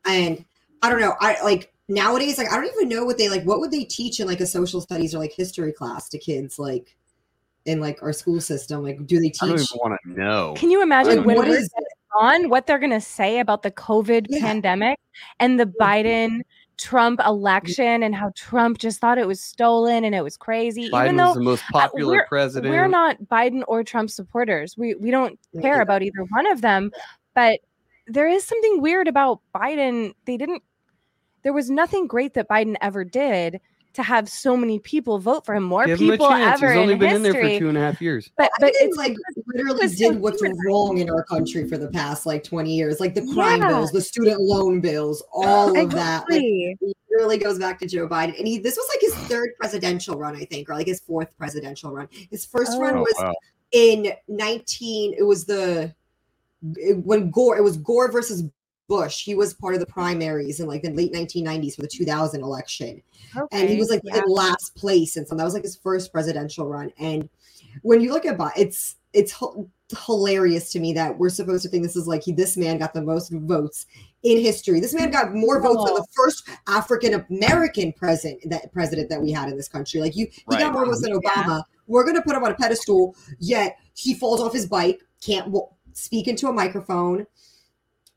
and 0.06 0.46
i 0.82 0.90
don't 0.90 1.02
know 1.02 1.16
i 1.20 1.42
like 1.44 1.74
nowadays 1.90 2.38
like 2.38 2.52
i 2.52 2.56
don't 2.56 2.74
even 2.74 2.88
know 2.88 3.04
what 3.04 3.18
they 3.18 3.30
like 3.30 3.44
what 3.44 3.60
would 3.60 3.72
they 3.72 3.84
teach 3.84 4.20
in 4.20 4.28
like 4.28 4.40
a 4.40 4.46
social 4.46 4.80
studies 4.80 5.14
or 5.14 5.20
like 5.20 5.34
history 5.34 5.74
class 5.74 6.08
to 6.08 6.18
kids 6.18 6.58
like 6.58 6.96
in 7.66 7.80
like 7.80 8.02
our 8.02 8.14
school 8.14 8.40
system 8.40 8.84
like 8.84 9.06
do 9.06 9.20
they 9.20 9.30
teach 9.30 9.44
I 9.44 9.48
don't 9.48 9.60
even 9.60 9.78
want 9.78 10.00
to 10.04 10.12
know. 10.12 10.54
Can 10.58 10.70
you 10.70 10.82
imagine 10.82 11.18
like 11.18 11.26
when 11.26 11.38
what 11.38 11.48
on 12.20 12.50
what 12.50 12.68
they're 12.68 12.80
going 12.80 12.92
to 12.92 13.02
say 13.02 13.40
about 13.40 13.64
the 13.64 13.72
COVID 13.72 14.28
Yeah. 14.30 14.42
pandemic 14.42 15.00
and 15.40 15.60
the 15.60 15.66
Biden 15.66 16.42
Trump 16.78 17.20
election 17.26 18.04
and 18.04 18.16
how 18.16 18.32
Trump 18.36 18.78
just 18.78 19.00
thought 19.00 19.18
it 19.18 19.28
was 19.28 19.40
stolen 19.42 20.04
and 20.04 20.14
it 20.16 20.24
was 20.24 20.38
crazy. 20.38 20.90
Biden 20.90 21.04
Even 21.06 21.18
was 21.18 21.34
though 21.36 21.40
the 21.40 21.46
most 21.46 21.64
popular 21.72 22.14
we're- 22.16 22.26
president. 22.28 22.72
we're 22.74 22.88
not 22.88 23.18
Biden 23.24 23.64
or 23.68 23.84
Trump 23.84 24.10
supporters, 24.10 24.78
we 24.78 24.96
we 24.96 25.12
don't 25.12 25.40
care 25.62 25.82
about 25.82 26.02
either 26.02 26.24
one 26.30 26.48
of 26.48 26.62
them. 26.62 26.92
But 27.36 27.60
there 28.08 28.28
is 28.28 28.44
something 28.44 28.82
weird 28.82 29.08
about 29.08 29.40
Biden. 29.56 30.14
They 30.26 30.38
didn't. 30.38 30.64
There 31.44 31.54
was 31.54 31.70
nothing 31.70 32.08
great 32.08 32.34
that 32.36 32.48
Biden 32.50 32.76
ever 32.82 33.04
did 33.04 33.60
to 33.94 34.04
have 34.04 34.28
so 34.28 34.58
many 34.58 34.80
people 34.80 35.20
vote 35.20 35.46
for 35.46 35.54
him. 35.56 35.64
More 35.64 35.86
Give 35.86 36.00
him 36.00 36.10
a 36.10 36.12
people 36.14 36.28
chance. 36.30 36.62
ever 36.62 36.74
He's 36.74 36.82
only 36.82 36.94
in 36.94 37.00
been 37.00 37.16
in 37.18 37.24
there 37.24 37.34
history. 37.34 37.54
for 37.56 37.60
two 37.60 37.70
and 37.70 37.78
a 37.78 37.82
half 37.82 38.02
years. 38.02 38.32
but 38.38 38.50
but 38.60 38.72
Biden, 38.74 38.78
it's 38.82 38.98
like 38.98 39.16
literally 39.48 39.84
was 39.84 39.98
so 39.98 40.12
did 40.12 40.22
what's 40.22 40.42
wrong 40.66 40.98
in 40.98 41.10
our 41.10 41.24
country 41.24 41.68
for 41.70 41.78
the 41.78 41.88
past 41.90 42.26
like 42.26 42.44
20 42.44 42.74
years 42.76 43.00
like 43.00 43.14
the 43.14 43.22
crime 43.34 43.62
Yeah. 43.62 43.68
bills 43.70 43.92
the 43.92 44.02
student 44.02 44.42
loan 44.42 44.82
bills 44.82 45.24
all 45.34 45.78
of 45.80 45.92
that 45.92 46.26
like 46.30 46.42
really 47.12 47.38
goes 47.38 47.60
back 47.60 47.78
to 47.80 47.88
joe 47.88 48.08
Biden. 48.08 48.38
and 48.40 48.48
he 48.48 48.58
this 48.58 48.76
was 48.76 48.88
like 48.90 49.00
his 49.02 49.14
third 49.30 49.50
presidential 49.60 50.18
run 50.18 50.36
i 50.36 50.46
think 50.46 50.70
or 50.70 50.74
like 50.76 50.88
his 50.88 51.00
fourth 51.02 51.30
presidential 51.38 51.92
run 51.92 52.08
his 52.32 52.46
first 52.46 52.80
run 52.80 52.96
Oh. 52.98 53.02
was 53.02 53.14
wow. 53.20 53.34
in 53.74 54.12
19 54.28 55.14
it 55.18 55.24
was 55.24 55.46
the 55.46 55.94
when 57.04 57.30
gore 57.30 57.58
it 57.58 57.62
was 57.64 57.78
gore 57.78 58.12
versus 58.12 58.44
bush 58.88 59.24
he 59.24 59.34
was 59.36 59.54
part 59.54 59.74
of 59.74 59.80
the 59.80 59.86
primaries 59.86 60.60
in 60.60 60.68
like 60.68 60.82
the 60.82 60.92
late 60.92 61.14
1990s 61.14 61.76
for 61.76 61.82
the 61.84 61.88
2000 61.88 62.42
election. 62.42 63.02
And 63.52 63.70
he 63.70 63.78
was 63.78 63.90
like 63.90 64.02
yeah. 64.04 64.18
in 64.18 64.24
last 64.28 64.76
place 64.76 65.16
and 65.18 65.28
so 65.28 65.36
that 65.36 65.44
was 65.44 65.54
like 65.54 65.64
his 65.64 65.76
first 65.78 66.12
presidential 66.12 66.68
run. 66.68 66.92
And 67.00 67.30
when 67.82 68.02
you 68.02 68.12
look 68.12 68.26
at 68.26 68.38
Bi- 68.38 68.52
it's 68.58 68.96
it's 69.14 69.34
h- 69.42 69.66
hilarious 70.06 70.72
to 70.72 70.80
me 70.80 70.92
that 70.94 71.18
we're 71.18 71.30
supposed 71.30 71.64
to 71.64 71.70
think 71.70 71.84
this 71.84 71.96
is 71.96 72.08
like 72.08 72.24
he, 72.24 72.32
this 72.32 72.58
man 72.58 72.78
got 72.80 72.94
the 72.94 73.02
most 73.02 73.32
votes 73.32 73.86
in 74.24 74.40
history. 74.40 74.80
This 74.80 74.94
man 74.94 75.12
got 75.12 75.34
more 75.34 75.62
votes 75.62 75.86
than 75.86 75.94
the 75.96 76.06
first 76.12 76.48
african 76.68 77.26
american 77.30 77.94
president 77.94 78.42
that 78.50 78.72
president 78.74 79.10
that 79.10 79.22
we 79.22 79.32
had 79.32 79.50
in 79.50 79.56
this 79.58 79.68
country. 79.70 80.02
Like 80.02 80.16
you 80.16 80.28
he 80.32 80.44
Right. 80.48 80.60
got 80.60 80.74
more 80.74 80.86
votes 80.86 81.02
than 81.02 81.14
obama. 81.14 81.64
We're 81.88 82.04
going 82.04 82.16
to 82.16 82.22
put 82.22 82.36
him 82.36 82.44
on 82.44 82.52
a 82.52 82.56
pedestal 82.56 83.16
yet 83.40 83.78
he 83.94 84.14
falls 84.14 84.42
off 84.42 84.54
his 84.54 84.66
bike 84.68 85.02
can't 85.24 85.46
w- 85.46 85.68
speak 85.94 86.28
into 86.28 86.48
a 86.48 86.54
microphone. 86.54 87.26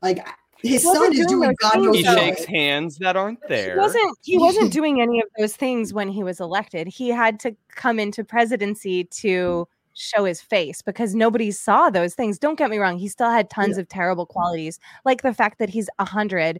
Like 0.01 0.25
his 0.61 0.83
Wasn't 0.85 1.03
son 1.05 1.13
is 1.13 1.25
doing 1.27 1.41
doing 1.41 1.55
god 1.61 1.79
knows 1.81 1.95
He 1.97 2.03
though. 2.03 2.09
what. 2.13 2.19
shakes 2.19 2.45
hands 2.45 2.97
that 2.99 3.15
aren't 3.15 3.39
there. 3.47 3.73
He 3.73 3.79
wasn't 3.79 4.17
he 4.23 4.37
wasn't 4.39 4.73
doing 4.73 5.01
any 5.01 5.21
of 5.21 5.27
those 5.37 5.55
things 5.55 5.93
when 5.93 6.09
he 6.09 6.23
was 6.23 6.39
elected. 6.39 6.87
He 6.87 7.09
had 7.09 7.39
to 7.41 7.55
come 7.69 7.99
into 7.99 8.23
presidency 8.23 9.03
to 9.05 9.67
show 9.99 10.25
his 10.25 10.39
face 10.41 10.81
because 10.83 11.15
nobody 11.15 11.49
saw 11.51 11.89
those 11.89 12.13
things. 12.13 12.37
Don't 12.37 12.57
get 12.57 12.69
me 12.69 12.77
wrong, 12.77 12.97
he 12.97 13.07
still 13.07 13.31
had 13.31 13.49
tons 13.49 13.77
of 13.79 13.87
terrible 13.89 14.25
qualities, 14.27 14.79
like 15.05 15.23
the 15.23 15.33
fact 15.33 15.57
that 15.59 15.69
he's 15.69 15.89
a 15.99 16.05
hundred. 16.05 16.59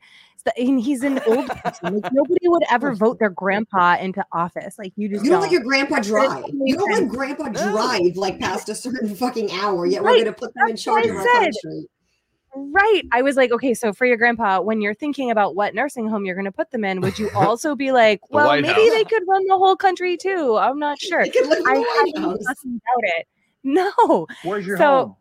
and 0.58 0.80
he's 0.80 1.04
an 1.04 1.20
old 1.28 1.46
person. 1.64 2.00
Like, 2.02 2.12
nobody 2.14 2.48
would 2.48 2.64
ever 2.72 2.96
vote 2.96 3.20
their 3.20 3.30
grandpa 3.30 3.98
into 4.00 4.26
office. 4.32 4.80
Like 4.80 4.94
you 4.96 5.10
just 5.10 5.24
You 5.26 5.30
don't 5.32 5.42
don't. 5.42 5.50
let 5.50 5.52
your 5.52 5.62
grandpa 5.64 6.00
drive. 6.00 6.46
You 6.54 6.78
don't 6.78 6.92
let 6.92 7.10
grandpa 7.10 7.50
drive 7.50 8.16
like 8.16 8.40
past 8.40 8.70
a 8.70 8.76
certain 8.76 9.14
fucking 9.16 9.52
hour. 9.52 9.86
Yet 9.86 10.04
we're 10.04 10.18
gonna 10.18 10.32
put 10.34 10.54
them 10.54 10.68
in 10.68 10.76
that's 10.76 10.88
what 10.88 11.04
charge 11.04 11.06
of 11.12 11.16
our 11.18 11.24
said. 11.24 11.52
country. 11.64 11.88
Right. 12.56 13.04
I 13.12 13.22
was 13.22 13.36
like, 13.36 13.52
okay, 13.52 13.74
so 13.74 13.94
for 13.94 14.06
your 14.06 14.18
grandpa, 14.18 14.62
when 14.62 14.82
you're 14.82 14.94
thinking 14.96 15.30
about 15.32 15.56
what 15.56 15.76
nursing 15.76 16.08
home 16.08 16.26
you're 16.26 16.36
going 16.36 16.46
to 16.46 16.52
put 16.52 16.72
them 16.72 16.84
in, 16.84 17.02
would 17.02 17.20
you 17.20 17.30
also 17.36 17.76
be 17.76 17.92
like, 17.92 18.20
well, 18.32 18.48
White 18.48 18.62
maybe 18.64 18.74
House. 18.82 18.90
they 18.92 19.04
could 19.04 19.24
run 19.28 19.46
the 19.48 19.58
whole 19.58 19.76
country 19.76 20.18
too? 20.18 20.58
I'm 20.58 20.80
not 20.80 21.00
sure. 21.00 21.24
They 21.24 21.30
could 21.30 21.48
live 21.48 21.64
I 21.68 21.74
the 21.76 21.80
White 21.82 21.88
highly 21.90 22.14
House. 22.22 22.44
doubt 22.46 23.04
it. 23.04 23.28
No. 23.64 24.28
Where's 24.44 24.66
your 24.66 24.78
So- 24.78 25.18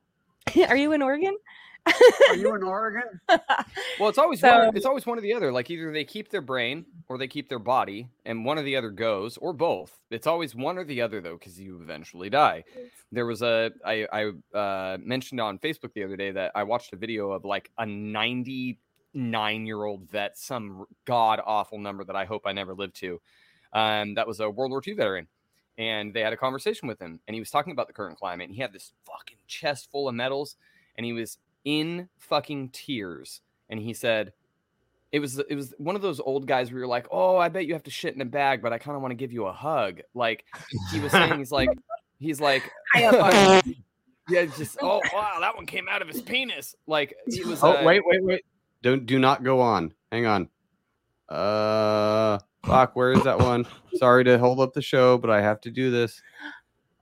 home? 0.54 0.64
Are 0.68 0.76
you 0.76 0.92
in 0.92 1.02
Oregon? 1.02 1.36
Are 2.28 2.36
you 2.36 2.54
in 2.54 2.62
Oregon? 2.62 3.20
Well, 3.98 4.10
it's 4.10 4.18
always 4.18 4.40
So- 4.40 4.66
one, 4.66 4.76
it's 4.76 4.84
always 4.84 5.06
one 5.06 5.16
or 5.16 5.22
the 5.22 5.32
other. 5.32 5.50
Like 5.50 5.70
either 5.70 5.90
they 5.92 6.04
keep 6.04 6.28
their 6.30 6.42
brain 6.42 6.84
or 7.08 7.16
they 7.16 7.28
keep 7.28 7.48
their 7.48 7.58
body, 7.58 8.08
and 8.26 8.44
one 8.44 8.58
or 8.58 8.62
the 8.62 8.76
other 8.76 8.90
goes, 8.90 9.36
or 9.38 9.52
both. 9.54 9.98
It's 10.10 10.26
always 10.26 10.54
one 10.54 10.76
or 10.76 10.84
the 10.84 11.00
other 11.00 11.20
though, 11.22 11.36
because 11.38 11.58
you 11.58 11.80
eventually 11.80 12.28
die. 12.28 12.64
There 13.10 13.24
was 13.24 13.40
a 13.42 13.70
I 13.84 14.06
I 14.12 14.56
uh, 14.58 14.98
mentioned 15.00 15.40
on 15.40 15.58
Facebook 15.58 15.92
the 15.94 16.04
other 16.04 16.16
day 16.16 16.30
that 16.32 16.52
I 16.54 16.64
watched 16.64 16.92
a 16.92 16.96
video 16.96 17.30
of 17.30 17.44
like 17.46 17.70
a 17.78 17.86
99 17.86 19.66
year 19.66 19.84
old 19.84 20.10
vet, 20.10 20.36
some 20.36 20.86
god 21.04 21.40
awful 21.44 21.78
number 21.78 22.04
that 22.04 22.16
I 22.16 22.24
hope 22.24 22.42
I 22.46 22.52
never 22.52 22.74
live 22.74 22.92
to. 22.94 23.20
Um, 23.72 24.14
that 24.14 24.26
was 24.26 24.40
a 24.40 24.48
World 24.50 24.70
War 24.72 24.82
II 24.86 24.94
veteran, 24.94 25.26
and 25.78 26.12
they 26.12 26.20
had 26.20 26.32
a 26.32 26.36
conversation 26.36 26.88
with 26.88 27.00
him, 27.00 27.20
and 27.26 27.34
he 27.34 27.40
was 27.40 27.50
talking 27.50 27.72
about 27.72 27.86
the 27.86 27.92
current 27.92 28.18
climate. 28.18 28.48
And 28.48 28.54
he 28.54 28.62
had 28.62 28.72
this 28.72 28.92
fucking 29.06 29.38
chest 29.46 29.90
full 29.90 30.08
of 30.08 30.14
medals, 30.14 30.56
and 30.96 31.04
he 31.06 31.12
was 31.12 31.38
in 31.66 32.08
fucking 32.16 32.70
tears 32.70 33.42
and 33.68 33.78
he 33.78 33.92
said 33.92 34.32
it 35.12 35.18
was 35.18 35.38
it 35.38 35.54
was 35.54 35.74
one 35.76 35.94
of 35.94 36.00
those 36.00 36.20
old 36.20 36.46
guys 36.46 36.70
where 36.70 36.78
you're 36.78 36.88
like 36.88 37.06
oh 37.10 37.36
i 37.36 37.48
bet 37.48 37.66
you 37.66 37.74
have 37.74 37.82
to 37.82 37.90
shit 37.90 38.14
in 38.14 38.20
a 38.22 38.24
bag 38.24 38.62
but 38.62 38.72
i 38.72 38.78
kind 38.78 38.96
of 38.96 39.02
want 39.02 39.10
to 39.10 39.16
give 39.16 39.32
you 39.32 39.44
a 39.46 39.52
hug 39.52 40.00
like 40.14 40.44
he 40.92 41.00
was 41.00 41.12
saying 41.12 41.38
he's 41.38 41.52
like 41.52 41.68
he's 42.18 42.40
like 42.40 42.62
yeah 44.28 44.40
it's 44.40 44.56
just 44.56 44.78
oh 44.80 45.00
wow 45.12 45.38
that 45.40 45.54
one 45.54 45.66
came 45.66 45.88
out 45.88 46.02
of 46.02 46.08
his 46.08 46.22
penis 46.22 46.74
like 46.86 47.14
he 47.28 47.44
was 47.44 47.62
Oh 47.62 47.72
uh, 47.72 47.82
wait, 47.84 48.02
wait, 48.06 48.24
wait! 48.24 48.44
Don't 48.82 49.06
do 49.06 49.18
not 49.18 49.42
go 49.42 49.60
on. 49.60 49.92
Hang 50.12 50.26
on. 50.26 50.48
Uh, 51.28 52.38
fuck. 52.64 52.94
Where 52.94 53.12
is 53.12 53.22
that 53.24 53.38
one? 53.38 53.66
Sorry 53.94 54.24
to 54.24 54.38
hold 54.38 54.60
up 54.60 54.72
the 54.74 54.82
show, 54.82 55.18
but 55.18 55.30
I 55.30 55.40
have 55.40 55.60
to 55.62 55.70
do 55.70 55.90
this. 55.90 56.20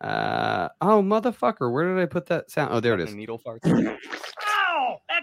Uh 0.00 0.68
oh, 0.80 1.02
motherfucker! 1.02 1.72
Where 1.72 1.94
did 1.94 2.02
I 2.02 2.06
put 2.06 2.26
that 2.26 2.50
sound? 2.50 2.72
Oh, 2.72 2.80
there 2.80 2.94
it 2.94 3.00
is. 3.00 3.14
needle 3.14 3.38
farts 3.38 3.60
Ow! 3.66 3.72
That 3.72 3.98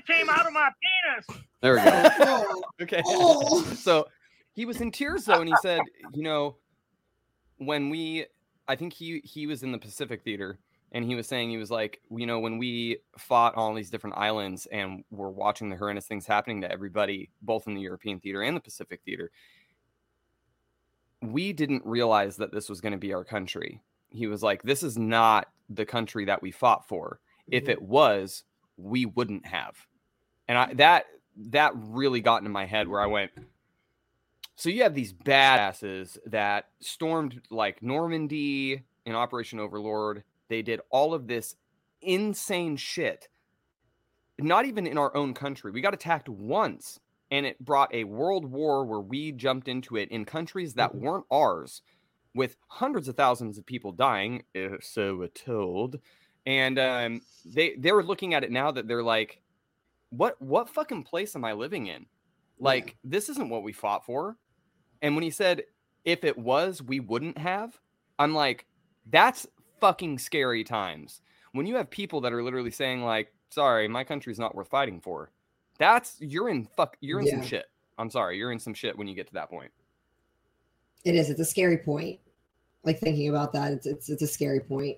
came 0.01 0.29
out 0.29 0.45
of 0.45 0.53
my 0.53 0.69
penis. 0.81 1.43
There 1.61 1.75
we 1.75 1.81
go. 1.83 2.61
Okay 2.81 3.03
so 3.75 4.07
he 4.53 4.65
was 4.65 4.81
in 4.81 4.91
tears 4.91 5.25
though 5.25 5.39
and 5.39 5.47
he 5.47 5.55
said 5.61 5.81
you 6.13 6.23
know 6.23 6.57
when 7.57 7.89
we 7.91 8.25
i 8.67 8.75
think 8.75 8.91
he 8.91 9.21
he 9.23 9.45
was 9.45 9.61
in 9.61 9.71
the 9.71 9.77
pacific 9.77 10.23
theater 10.23 10.57
and 10.93 11.05
he 11.05 11.13
was 11.15 11.27
saying 11.27 11.49
he 11.51 11.57
was 11.57 11.69
like 11.69 12.01
you 12.09 12.25
know 12.25 12.39
when 12.39 12.57
we 12.57 12.97
fought 13.19 13.53
on 13.55 13.59
all 13.63 13.73
these 13.75 13.91
different 13.91 14.17
islands 14.17 14.65
and 14.71 15.03
we're 15.11 15.29
watching 15.29 15.69
the 15.69 15.75
horrendous 15.75 16.07
things 16.07 16.25
happening 16.25 16.61
to 16.61 16.71
everybody 16.71 17.29
both 17.43 17.67
in 17.67 17.75
the 17.75 17.81
european 17.81 18.19
theater 18.19 18.41
and 18.41 18.57
the 18.57 18.61
pacific 18.61 19.01
theater 19.05 19.29
we 21.21 21.53
didn't 21.53 21.85
realize 21.85 22.37
that 22.37 22.51
this 22.51 22.67
was 22.67 22.81
going 22.81 22.93
to 22.93 22.97
be 22.97 23.13
our 23.13 23.23
country 23.23 23.81
he 24.09 24.25
was 24.25 24.41
like 24.41 24.63
this 24.63 24.81
is 24.81 24.97
not 24.97 25.47
the 25.69 25.85
country 25.85 26.25
that 26.25 26.41
we 26.41 26.49
fought 26.51 26.87
for 26.87 27.19
If 27.47 27.65
Mhm. 27.65 27.69
it 27.69 27.81
was, 27.81 28.43
we 28.77 29.05
wouldn't 29.05 29.45
have. 29.45 29.75
And 30.51 30.57
I 30.57 30.73
that 30.73 31.05
that 31.51 31.71
really 31.77 32.19
got 32.19 32.39
into 32.39 32.49
my 32.49 32.65
head 32.65 32.89
where 32.89 32.99
I 32.99 33.05
went, 33.05 33.31
so 34.57 34.67
you 34.67 34.83
have 34.83 34.93
these 34.93 35.13
badasses 35.13 36.17
that 36.25 36.67
stormed 36.81 37.39
like 37.49 37.81
Normandy 37.81 38.83
in 39.05 39.15
Operation 39.15 39.61
Overlord. 39.61 40.25
They 40.49 40.61
did 40.61 40.81
all 40.89 41.13
of 41.13 41.25
this 41.27 41.55
insane 42.01 42.75
shit. 42.75 43.29
Not 44.39 44.65
even 44.65 44.85
in 44.87 44.97
our 44.97 45.15
own 45.15 45.33
country. 45.33 45.71
We 45.71 45.79
got 45.79 45.93
attacked 45.93 46.27
once 46.27 46.99
and 47.31 47.45
it 47.45 47.57
brought 47.63 47.95
a 47.95 48.03
world 48.03 48.43
war 48.43 48.83
where 48.83 48.99
we 48.99 49.31
jumped 49.31 49.69
into 49.69 49.95
it 49.95 50.09
in 50.09 50.25
countries 50.25 50.73
that 50.73 50.91
Mhm. 50.91 50.99
weren't 50.99 51.25
ours 51.31 51.81
with 52.35 52.57
hundreds 52.67 53.07
of 53.07 53.15
thousands 53.15 53.57
of 53.57 53.65
people 53.65 53.93
dying, 53.93 54.43
so 54.81 55.15
we're 55.15 55.27
told. 55.29 56.01
And 56.45 56.77
um, 56.77 57.21
they 57.45 57.75
they 57.75 57.93
were 57.93 58.03
looking 58.03 58.33
at 58.33 58.43
it 58.43 58.51
now 58.51 58.69
that 58.71 58.89
they're 58.89 59.01
like, 59.01 59.40
what 60.11 60.39
what 60.41 60.69
fucking 60.69 61.03
place 61.03 61.35
am 61.35 61.43
I 61.43 61.53
living 61.53 61.87
in? 61.87 62.05
Like 62.59 62.95
this 63.03 63.29
isn't 63.29 63.49
what 63.49 63.63
we 63.63 63.73
fought 63.73 64.05
for. 64.05 64.37
And 65.01 65.15
when 65.15 65.23
he 65.23 65.31
said 65.31 65.63
if 66.05 66.23
it 66.23 66.37
was, 66.37 66.81
we 66.81 66.99
wouldn't 66.99 67.37
have, 67.37 67.79
I'm 68.19 68.33
like, 68.33 68.65
that's 69.09 69.47
fucking 69.79 70.19
scary 70.19 70.63
times. 70.63 71.21
When 71.53 71.65
you 71.65 71.75
have 71.75 71.89
people 71.89 72.21
that 72.21 72.33
are 72.33 72.43
literally 72.43 72.71
saying 72.71 73.03
like, 73.03 73.33
sorry, 73.49 73.87
my 73.87 74.03
country's 74.03 74.39
not 74.39 74.55
worth 74.55 74.69
fighting 74.69 75.01
for. 75.01 75.31
That's 75.77 76.15
you're 76.19 76.49
in 76.49 76.65
fuck 76.65 76.97
you're 77.01 77.21
in 77.21 77.27
some 77.27 77.41
shit. 77.41 77.65
I'm 77.97 78.09
sorry, 78.09 78.37
you're 78.37 78.51
in 78.51 78.59
some 78.59 78.73
shit 78.73 78.97
when 78.97 79.07
you 79.07 79.15
get 79.15 79.27
to 79.27 79.33
that 79.33 79.49
point. 79.49 79.71
It 81.03 81.15
is. 81.15 81.29
It's 81.29 81.39
a 81.39 81.45
scary 81.45 81.77
point. 81.77 82.19
Like 82.83 82.99
thinking 82.99 83.29
about 83.29 83.53
that, 83.53 83.71
it's 83.73 83.87
it's 83.87 84.09
it's 84.09 84.21
a 84.21 84.27
scary 84.27 84.59
point. 84.59 84.97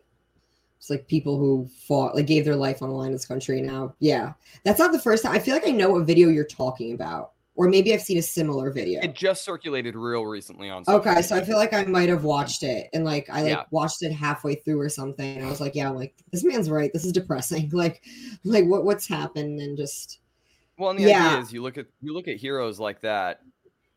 It's 0.84 0.89
like 0.89 1.07
people 1.07 1.38
who 1.38 1.69
fought, 1.88 2.13
like 2.13 2.27
gave 2.27 2.43
their 2.43 2.57
life 2.57 2.81
on 2.81 2.89
the 2.89 2.95
line 2.95 3.07
in 3.07 3.13
this 3.13 3.25
country. 3.25 3.61
Now, 3.61 3.95
yeah, 3.99 4.34
that's 4.65 4.79
not 4.79 4.91
the 4.91 4.99
first 4.99 5.23
time. 5.23 5.31
I 5.31 5.39
feel 5.39 5.53
like 5.53 5.65
I 5.65 5.71
know 5.71 5.91
what 5.91 6.05
video 6.05 6.27
you're 6.27 6.43
talking 6.43 6.91
about, 6.93 7.31
or 7.55 7.69
maybe 7.69 7.93
I've 7.93 8.01
seen 8.01 8.17
a 8.17 8.21
similar 8.21 8.69
video. 8.69 8.99
It 9.01 9.15
just 9.15 9.45
circulated 9.45 9.95
real 9.95 10.25
recently 10.25 10.69
on 10.69 10.84
social 10.84 10.99
Okay, 10.99 11.21
so 11.21 11.38
I 11.38 11.41
feel 11.45 11.55
like 11.55 11.71
I 11.71 11.86
might 11.86 12.09
have 12.09 12.25
watched 12.25 12.63
it, 12.63 12.89
and 12.93 13.05
like 13.05 13.29
I 13.29 13.43
like 13.43 13.51
Yeah. 13.51 13.63
watched 13.71 14.03
it 14.03 14.11
halfway 14.11 14.55
through 14.55 14.77
or 14.77 14.89
something, 14.89 15.38
and 15.38 15.45
I 15.45 15.49
was 15.49 15.61
like, 15.61 15.73
yeah, 15.73 15.88
I'm 15.88 15.95
like 15.95 16.15
this 16.34 16.43
man's 16.43 16.69
right. 16.69 16.91
This 16.91 17.05
is 17.05 17.13
depressing. 17.13 17.69
Like, 17.73 18.03
like 18.43 18.65
what 18.65 18.84
what's 18.84 19.07
happened, 19.07 19.61
and 19.61 19.77
just 19.77 20.19
Well, 20.77 20.89
and 20.89 20.99
the 20.99 21.03
Yeah. 21.03 21.29
idea 21.29 21.39
is 21.39 21.53
you 21.53 21.61
look 21.61 21.77
at 21.77 21.86
you 22.01 22.11
look 22.11 22.27
at 22.27 22.36
heroes 22.36 22.77
like 22.77 22.99
that, 22.99 23.39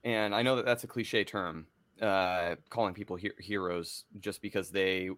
and 0.05 0.32
I 0.37 0.43
know 0.43 0.55
that 0.55 0.64
that's 0.64 0.84
a 0.84 0.87
cliche 0.87 1.24
term, 1.24 1.66
uh, 2.01 2.55
calling 2.70 2.95
people 2.95 3.16
he- 3.16 3.32
heroes 3.41 4.05
just 4.20 4.41
because 4.41 4.70
they 4.70 5.11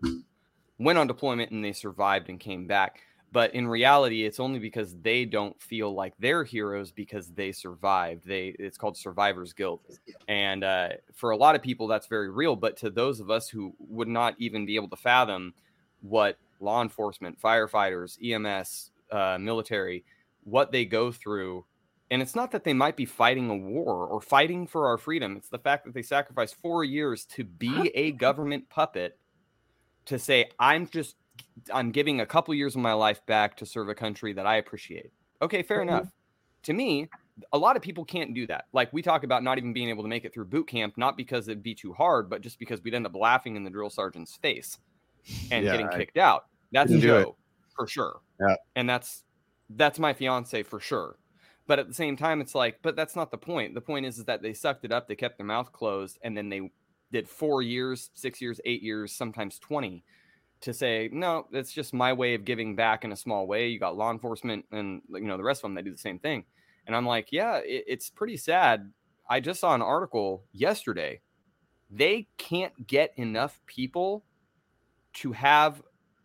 went 0.78 0.98
on 0.98 1.06
deployment 1.06 1.50
and 1.50 1.64
they 1.64 1.72
survived 1.72 2.28
and 2.28 2.40
came 2.40 2.66
back. 2.66 3.00
But 3.30 3.54
in 3.54 3.68
reality, 3.68 4.24
it's 4.24 4.40
only 4.40 4.58
because 4.58 4.94
they 5.02 5.26
don't 5.26 5.60
feel 5.60 5.92
like 5.92 6.14
they're 6.18 6.44
heroes 6.44 6.90
because 6.90 7.28
they 7.32 7.52
survived. 7.52 8.26
They 8.26 8.54
it's 8.58 8.78
called 8.78 8.96
survivor's 8.96 9.52
guilt, 9.52 9.82
and 10.28 10.64
uh, 10.64 10.88
for 11.12 11.32
a 11.32 11.36
lot 11.36 11.54
of 11.54 11.60
people, 11.60 11.88
that's 11.88 12.06
very 12.06 12.30
real. 12.30 12.56
But 12.56 12.78
to 12.78 12.88
those 12.88 13.20
of 13.20 13.30
us 13.30 13.46
who 13.46 13.74
would 13.78 14.08
not 14.08 14.34
even 14.38 14.64
be 14.64 14.76
able 14.76 14.88
to 14.88 14.96
fathom 14.96 15.52
what 16.00 16.38
law 16.60 16.80
enforcement, 16.80 17.38
firefighters, 17.38 18.16
EMS, 18.24 18.92
uh, 19.12 19.36
military, 19.38 20.04
what 20.44 20.72
they 20.72 20.84
go 20.84 21.12
through. 21.12 21.64
And 22.10 22.22
it's 22.22 22.34
not 22.34 22.50
that 22.52 22.64
they 22.64 22.72
might 22.72 22.96
be 22.96 23.04
fighting 23.04 23.50
a 23.50 23.56
war 23.56 24.06
or 24.06 24.22
fighting 24.22 24.66
for 24.66 24.86
our 24.86 24.96
freedom. 24.96 25.36
It's 25.36 25.50
the 25.50 25.58
fact 25.58 25.84
that 25.84 25.92
they 25.92 26.02
sacrificed 26.02 26.54
four 26.54 26.82
years 26.82 27.26
to 27.26 27.44
be 27.44 27.90
a 27.94 28.12
government 28.12 28.70
puppet 28.70 29.18
to 30.08 30.18
say, 30.18 30.50
I'm 30.58 30.86
just, 30.88 31.16
I'm 31.72 31.90
giving 31.92 32.20
a 32.20 32.26
couple 32.26 32.54
years 32.54 32.74
of 32.74 32.82
my 32.82 32.92
life 32.92 33.24
back 33.26 33.56
to 33.58 33.66
serve 33.66 33.88
a 33.88 33.94
country 33.94 34.32
that 34.34 34.46
I 34.46 34.56
appreciate. 34.56 35.10
Okay, 35.40 35.62
fair 35.62 35.78
Mhm. 35.78 35.82
enough. 35.82 36.08
To 36.64 36.72
me, 36.72 37.08
a 37.52 37.58
lot 37.58 37.76
of 37.76 37.82
people 37.82 38.04
can't 38.04 38.34
do 38.34 38.46
that. 38.48 38.64
Like 38.72 38.92
we 38.92 39.00
talk 39.00 39.22
about 39.22 39.44
not 39.44 39.58
even 39.58 39.72
being 39.72 39.88
able 39.88 40.02
to 40.02 40.08
make 40.08 40.24
it 40.24 40.34
through 40.34 40.46
boot 40.46 40.66
camp, 40.66 40.98
not 40.98 41.16
because 41.16 41.46
it'd 41.46 41.62
be 41.62 41.74
too 41.74 41.92
hard, 41.92 42.28
but 42.28 42.40
just 42.40 42.58
because 42.58 42.82
we'd 42.82 42.94
end 42.94 43.06
up 43.06 43.14
laughing 43.14 43.54
in 43.54 43.62
the 43.64 43.70
drill 43.70 43.90
sergeant's 43.90 44.36
face 44.36 44.78
and 45.50 45.64
Yeah, 45.64 45.72
getting 45.72 45.88
I 45.88 45.96
kicked 45.98 46.18
out. 46.18 46.46
That's 46.72 46.88
couldn't 46.88 47.00
do 47.02 47.16
it. 47.16 47.24
Joe 47.24 47.36
for 47.76 47.86
sure. 47.86 48.20
Yeah. 48.40 48.56
And 48.74 48.88
that's 48.90 49.24
that's 49.70 49.98
my 49.98 50.14
fiance 50.14 50.62
for 50.64 50.80
sure. 50.80 51.16
But 51.66 51.78
at 51.78 51.86
the 51.86 51.94
same 51.94 52.16
time, 52.16 52.40
it's 52.40 52.54
like, 52.54 52.78
but 52.82 52.96
that's 52.96 53.14
not 53.14 53.30
the 53.30 53.36
point. 53.38 53.74
The 53.74 53.82
point 53.82 54.06
is, 54.06 54.18
is 54.18 54.24
that 54.24 54.40
they 54.42 54.54
sucked 54.54 54.84
it 54.86 54.90
up, 54.92 55.06
they 55.06 55.14
kept 55.14 55.36
their 55.36 55.46
mouth 55.46 55.70
closed, 55.70 56.18
and 56.22 56.34
then 56.36 56.48
they 56.48 56.72
did 57.12 57.28
four 57.28 57.62
years, 57.62 58.10
six 58.14 58.40
years, 58.40 58.60
eight 58.64 58.82
years, 58.82 59.12
sometimes 59.12 59.58
20 59.58 60.04
to 60.60 60.74
say, 60.74 61.08
no, 61.12 61.46
it's 61.52 61.72
just 61.72 61.94
my 61.94 62.12
way 62.12 62.34
of 62.34 62.44
giving 62.44 62.74
back 62.74 63.04
in 63.04 63.12
a 63.12 63.16
small 63.16 63.46
way. 63.46 63.68
You 63.68 63.78
got 63.78 63.96
law 63.96 64.10
enforcement 64.10 64.64
and 64.72 65.02
you 65.08 65.20
know 65.20 65.36
the 65.36 65.44
rest 65.44 65.60
of 65.60 65.62
them 65.62 65.74
they 65.74 65.82
do 65.82 65.92
the 65.92 65.98
same 65.98 66.18
thing. 66.18 66.44
And 66.86 66.96
I'm 66.96 67.06
like, 67.06 67.28
yeah, 67.30 67.58
it, 67.58 67.84
it's 67.86 68.10
pretty 68.10 68.36
sad. 68.36 68.92
I 69.28 69.40
just 69.40 69.60
saw 69.60 69.74
an 69.74 69.82
article 69.82 70.44
yesterday. 70.52 71.20
They 71.90 72.28
can't 72.38 72.86
get 72.86 73.12
enough 73.16 73.60
people 73.66 74.24
to 75.14 75.32
have 75.32 75.82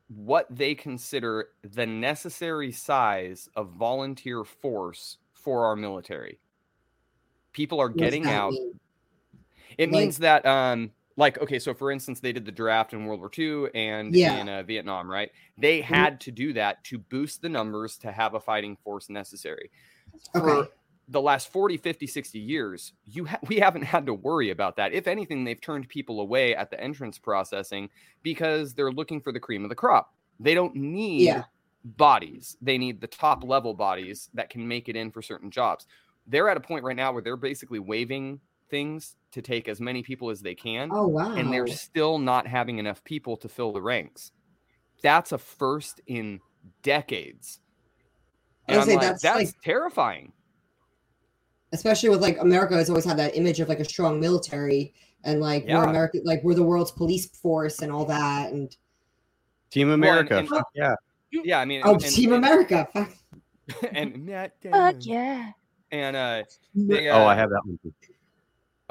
what 0.08 0.48
they 0.50 0.76
consider 0.76 1.50
the 1.64 1.86
necessary 1.86 2.72
size 2.72 3.50
of 3.56 3.72
volunteer 3.72 4.44
force 4.44 5.18
for 5.34 5.66
our 5.66 5.76
military. 5.76 6.40
People 7.52 7.80
are 7.80 7.90
getting 7.90 8.28
out. 8.28 8.52
mean? 8.52 8.80
It 9.78 9.92
Like- 9.92 10.02
means 10.02 10.18
that, 10.20 10.46
um, 10.46 10.92
like, 11.16 11.40
okay, 11.42 11.60
so 11.60 11.74
for 11.74 11.92
instance, 11.92 12.20
they 12.20 12.32
did 12.34 12.46
the 12.46 12.52
draft 12.52 12.94
in 12.94 13.06
World 13.06 13.20
War 13.20 13.30
II 13.38 13.68
and 13.76 14.16
Yeah. 14.16 14.38
in 14.42 14.50
uh, 14.50 14.64
Vietnam, 14.64 15.10
right? 15.10 15.32
They 15.58 15.80
Mhm. 15.82 15.84
had 15.84 16.22
to 16.22 16.32
do 16.32 16.54
that 16.54 16.84
to 16.86 16.98
boost 16.98 17.42
the 17.42 17.50
numbers 17.50 17.98
to 18.00 18.12
have 18.12 18.34
a 18.34 18.40
fighting 18.40 18.76
force 18.78 19.10
necessary. 19.10 19.70
Okay, 20.36 20.40
For 20.40 20.68
the 21.08 21.22
last 21.22 21.50
40, 21.52 21.78
50, 21.78 22.08
60 22.08 22.40
years, 22.40 22.94
you 23.06 23.26
ha- 23.26 23.40
we 23.48 23.58
haven't 23.58 23.84
had 23.84 24.06
to 24.08 24.14
worry 24.14 24.50
about 24.50 24.76
that. 24.78 24.94
If 24.94 25.08
anything, 25.08 25.44
they've 25.44 25.60
turned 25.62 25.88
people 25.90 26.20
away 26.20 26.56
at 26.56 26.72
the 26.72 26.80
entrance 26.82 27.18
processing 27.20 27.90
because 28.24 28.74
they're 28.74 28.92
looking 28.92 29.22
for 29.22 29.32
the 29.32 29.40
cream 29.40 29.64
of 29.64 29.70
the 29.70 29.76
crop. 29.76 30.14
They 30.40 30.54
don't 30.56 30.76
need 30.76 31.26
Yeah. 31.26 31.44
bodies. 31.84 32.58
They 32.62 32.78
need 32.78 33.02
the 33.02 33.08
top 33.08 33.44
level 33.44 33.74
bodies 33.74 34.30
that 34.34 34.50
can 34.50 34.68
make 34.68 34.90
it 34.90 34.96
in 34.96 35.12
for 35.12 35.22
certain 35.22 35.52
jobs. 35.52 35.86
They're 36.26 36.50
at 36.50 36.58
a 36.58 36.62
point 36.62 36.84
right 36.86 36.96
now 36.96 37.12
where 37.12 37.22
they're 37.22 37.36
basically 37.38 37.80
waiving 37.80 38.40
things 38.70 39.16
to 39.32 39.42
take 39.42 39.68
as 39.68 39.80
many 39.82 40.04
people 40.04 40.30
as 40.30 40.42
they 40.42 40.56
can, 40.56 40.90
oh 40.92 41.08
wow, 41.08 41.34
and 41.36 41.52
they're 41.52 41.68
still 41.68 42.18
not 42.20 42.46
having 42.48 42.78
enough 42.80 43.04
people 43.04 43.36
to 43.38 43.50
fill 43.50 43.72
the 43.74 43.82
ranks. 43.82 44.32
That's 45.02 45.32
a 45.32 45.38
first 45.38 46.02
in 46.08 46.40
decades. 46.82 47.60
I 48.70 48.74
And 48.74 48.82
I'm 48.82 48.88
gonna 48.88 48.96
like, 48.98 49.04
say, 49.04 49.08
that's, 49.10 49.22
that's, 49.24 49.36
like- 49.54 49.62
terrifying. 49.64 50.32
especially 51.74 52.10
with 52.10 52.22
like 52.22 52.40
America 52.40 52.76
has 52.76 52.90
always 52.90 53.06
had 53.06 53.18
that 53.18 53.36
image 53.36 53.60
of 53.60 53.68
like 53.70 53.80
a 53.80 53.86
strong 53.86 54.20
military 54.20 54.94
and 55.26 55.40
like 55.42 55.66
we're 55.68 55.84
America, 55.84 56.20
like 56.24 56.44
we're 56.44 56.54
the 56.54 56.64
world's 56.64 56.92
police 56.92 57.28
force 57.28 57.80
and 57.82 57.92
all 57.92 58.06
that, 58.06 58.52
and 58.54 58.76
Team 59.72 59.88
and- 59.92 59.96
America. 60.04 60.38
and- 60.38 60.48
fuck 60.48 60.68
yeah. 60.76 60.96
Yeah, 61.32 61.60
I 61.60 61.66
mean, 61.66 61.82
oh, 61.84 61.94
and, 61.94 62.02
Team 62.02 62.32
and, 62.34 62.46
America, 62.46 62.88
fuck. 62.94 63.10
and 63.92 64.24
Matt 64.26 64.54
Fuck 64.70 64.98
yeah. 65.00 65.52
and 65.92 66.16
uh, 66.16 66.44
they, 66.76 67.10
Oh, 67.10 67.24
I 67.24 67.34
uh, 67.34 67.36
have 67.38 67.50
that 67.50 67.62
one. 67.66 67.80
too. 67.82 67.92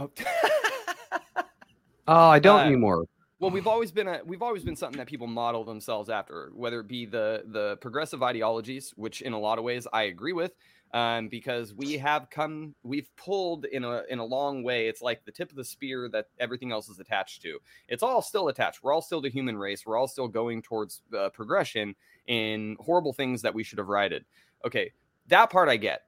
Oh. 0.02 0.10
Oh, 2.08 2.28
I 2.28 2.40
don't 2.40 2.60
Uh, 2.60 2.64
anymore. 2.64 3.04
Well, 3.38 3.50
we've 3.50 3.66
always 3.66 3.90
been 3.90 4.08
a 4.08 4.20
we've 4.24 4.42
always 4.42 4.64
been 4.64 4.76
something 4.76 4.98
that 4.98 5.06
people 5.06 5.26
model 5.26 5.64
themselves 5.64 6.08
after, 6.08 6.50
whether 6.54 6.80
it 6.80 6.88
be 6.88 7.06
the 7.06 7.42
the 7.46 7.76
progressive 7.80 8.22
ideologies, 8.22 8.92
which 8.96 9.22
in 9.22 9.32
a 9.32 9.38
lot 9.38 9.58
of 9.58 9.64
ways 9.64 9.86
I 9.92 10.04
agree 10.04 10.32
with, 10.32 10.52
um, 10.94 11.28
because 11.28 11.74
we 11.74 11.96
have 11.98 12.28
come 12.30 12.74
we've 12.82 13.08
pulled 13.16 13.64
in 13.66 13.82
a 13.84 14.02
in 14.08 14.18
a 14.20 14.24
long 14.24 14.62
way. 14.62 14.88
It's 14.88 15.02
like 15.02 15.24
the 15.24 15.32
tip 15.32 15.50
of 15.50 15.56
the 15.56 15.64
spear 15.64 16.08
that 16.12 16.26
everything 16.38 16.70
else 16.70 16.88
is 16.88 17.00
attached 17.00 17.42
to. 17.42 17.58
It's 17.88 18.02
all 18.02 18.22
still 18.22 18.48
attached. 18.48 18.82
We're 18.82 18.92
all 18.92 19.02
still 19.02 19.20
the 19.20 19.30
human 19.30 19.56
race. 19.56 19.86
We're 19.86 19.96
all 19.96 20.08
still 20.08 20.28
going 20.28 20.62
towards 20.62 21.02
uh, 21.16 21.30
progression 21.30 21.96
in 22.26 22.76
horrible 22.78 23.12
things 23.12 23.42
that 23.42 23.54
we 23.54 23.64
should 23.64 23.78
have 23.78 23.88
righted. 23.88 24.24
Okay, 24.64 24.92
that 25.28 25.50
part 25.50 25.68
I 25.68 25.78
get, 25.78 26.02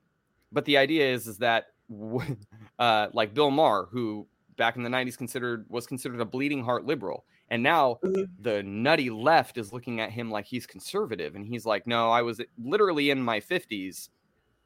but 0.53 0.65
the 0.67 0.77
idea 0.77 1.13
is 1.13 1.27
is 1.27 1.39
that 1.39 1.67
uh, 2.79 3.09
like 3.13 3.35
Bill 3.35 3.51
Maher, 3.51 3.89
who 3.91 4.27
back 4.57 4.77
in 4.77 4.83
the 4.85 4.89
90s 4.91 5.17
considered 5.19 5.67
was 5.69 5.87
considered 5.87 6.21
a 6.21 6.25
bleeding 6.25 6.63
heart 6.63 6.85
liberal 6.85 7.25
and 7.51 7.61
now 7.61 7.99
Mhm. 8.05 8.27
the 8.39 8.63
nutty 8.63 9.11
left 9.11 9.59
is 9.59 9.73
looking 9.73 10.01
at 10.01 10.13
him 10.13 10.31
like 10.31 10.45
he's 10.45 10.65
conservative 10.65 11.35
and 11.35 11.45
he's 11.45 11.67
like 11.67 11.89
no 11.89 12.09
i 12.13 12.23
was 12.23 12.41
literally 12.57 13.11
in 13.11 13.21
my 13.21 13.41
50s 13.41 14.11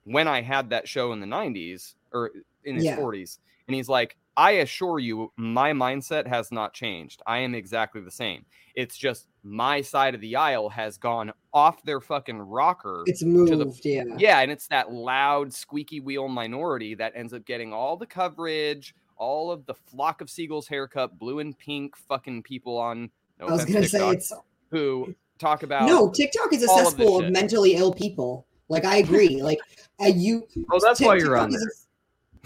when 0.04 0.28
i 0.28 0.42
had 0.42 0.68
that 0.68 0.86
show 0.86 1.10
in 1.14 1.20
the 1.20 1.26
90s 1.26 1.94
or 2.12 2.32
in 2.64 2.76
his 2.76 2.84
Yeah. 2.84 2.96
40s 2.96 3.38
and 3.66 3.74
he's 3.74 3.88
like 3.88 4.18
i 4.38 4.52
assure 4.52 4.98
you 4.98 5.30
my 5.36 5.72
mindset 5.72 6.26
has 6.26 6.50
not 6.50 6.72
changed 6.72 7.20
i 7.26 7.38
am 7.38 7.54
exactly 7.54 8.00
the 8.00 8.10
same 8.10 8.44
it's 8.74 8.96
just 8.96 9.26
my 9.42 9.80
side 9.82 10.14
of 10.14 10.20
the 10.20 10.36
aisle 10.36 10.68
has 10.68 10.96
gone 10.96 11.32
off 11.52 11.82
their 11.82 12.00
fucking 12.00 12.38
rocker 12.38 13.02
It's 13.06 13.20
the- 13.20 13.26
moved, 13.26 13.80
yeah. 13.84 14.04
yeah, 14.16 14.38
and 14.40 14.52
it's 14.52 14.68
that 14.68 14.92
loud, 14.92 15.52
squeaky 15.52 15.98
wheel 16.00 16.28
minority 16.28 16.94
that 16.94 17.12
ends 17.16 17.32
up 17.32 17.44
getting 17.44 17.72
all 17.72 17.96
the 17.96 18.06
coverage, 18.06 18.94
all 19.16 19.50
of 19.50 19.66
the 19.66 19.74
flock 19.74 20.20
of 20.20 20.30
seagulls 20.30 20.68
haircut, 20.68 21.18
blue 21.18 21.40
and 21.40 21.58
pink 21.58 21.96
fucking 21.96 22.42
people 22.44 22.76
on. 22.78 23.10
No 23.40 23.48
I 23.48 23.50
was 23.52 23.64
gonna 23.64 23.88
say 23.88 24.10
it's 24.10 24.32
who 24.70 25.12
talk 25.38 25.64
about. 25.64 25.86
No, 25.88 26.10
TikTok 26.10 26.52
is 26.52 26.62
a 26.62 26.68
all 26.70 26.80
of 26.80 26.84
cesspool 26.86 27.24
of, 27.24 27.32
mentally 27.32 27.74
ill 27.74 27.92
people. 27.92 28.46
Like 28.68 28.84
I 28.84 28.98
agree. 28.98 29.42
Like 29.42 29.58
uh, 30.00 30.06
you. 30.06 30.46
Oh, 30.70 30.78
that's 30.80 31.00
why 31.00 31.16
you're 31.16 31.34
TikTok 31.34 31.42
on 31.42 31.50
there. 31.50 31.60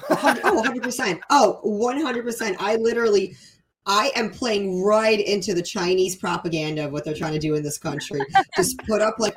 A- 0.08 0.12
a 0.12 0.16
hundred- 0.16 0.42
oh, 0.44 0.54
100 0.54 0.82
percent. 0.82 1.20
Oh, 1.30 1.58
100 1.62 2.24
percent. 2.24 2.56
I 2.60 2.76
literally. 2.76 3.36
I 3.84 4.12
am 4.14 4.30
playing 4.30 4.80
right 4.82 5.18
into 5.18 5.54
the 5.54 5.62
Chinese 5.62 6.14
propaganda 6.14 6.84
of 6.86 6.92
what 6.92 7.04
they're 7.04 7.14
trying 7.16 7.32
to 7.32 7.40
do 7.40 7.56
in 7.56 7.64
this 7.64 7.78
country. 7.78 8.20
Just 8.56 8.78
put 8.86 9.02
up 9.02 9.16
like 9.18 9.34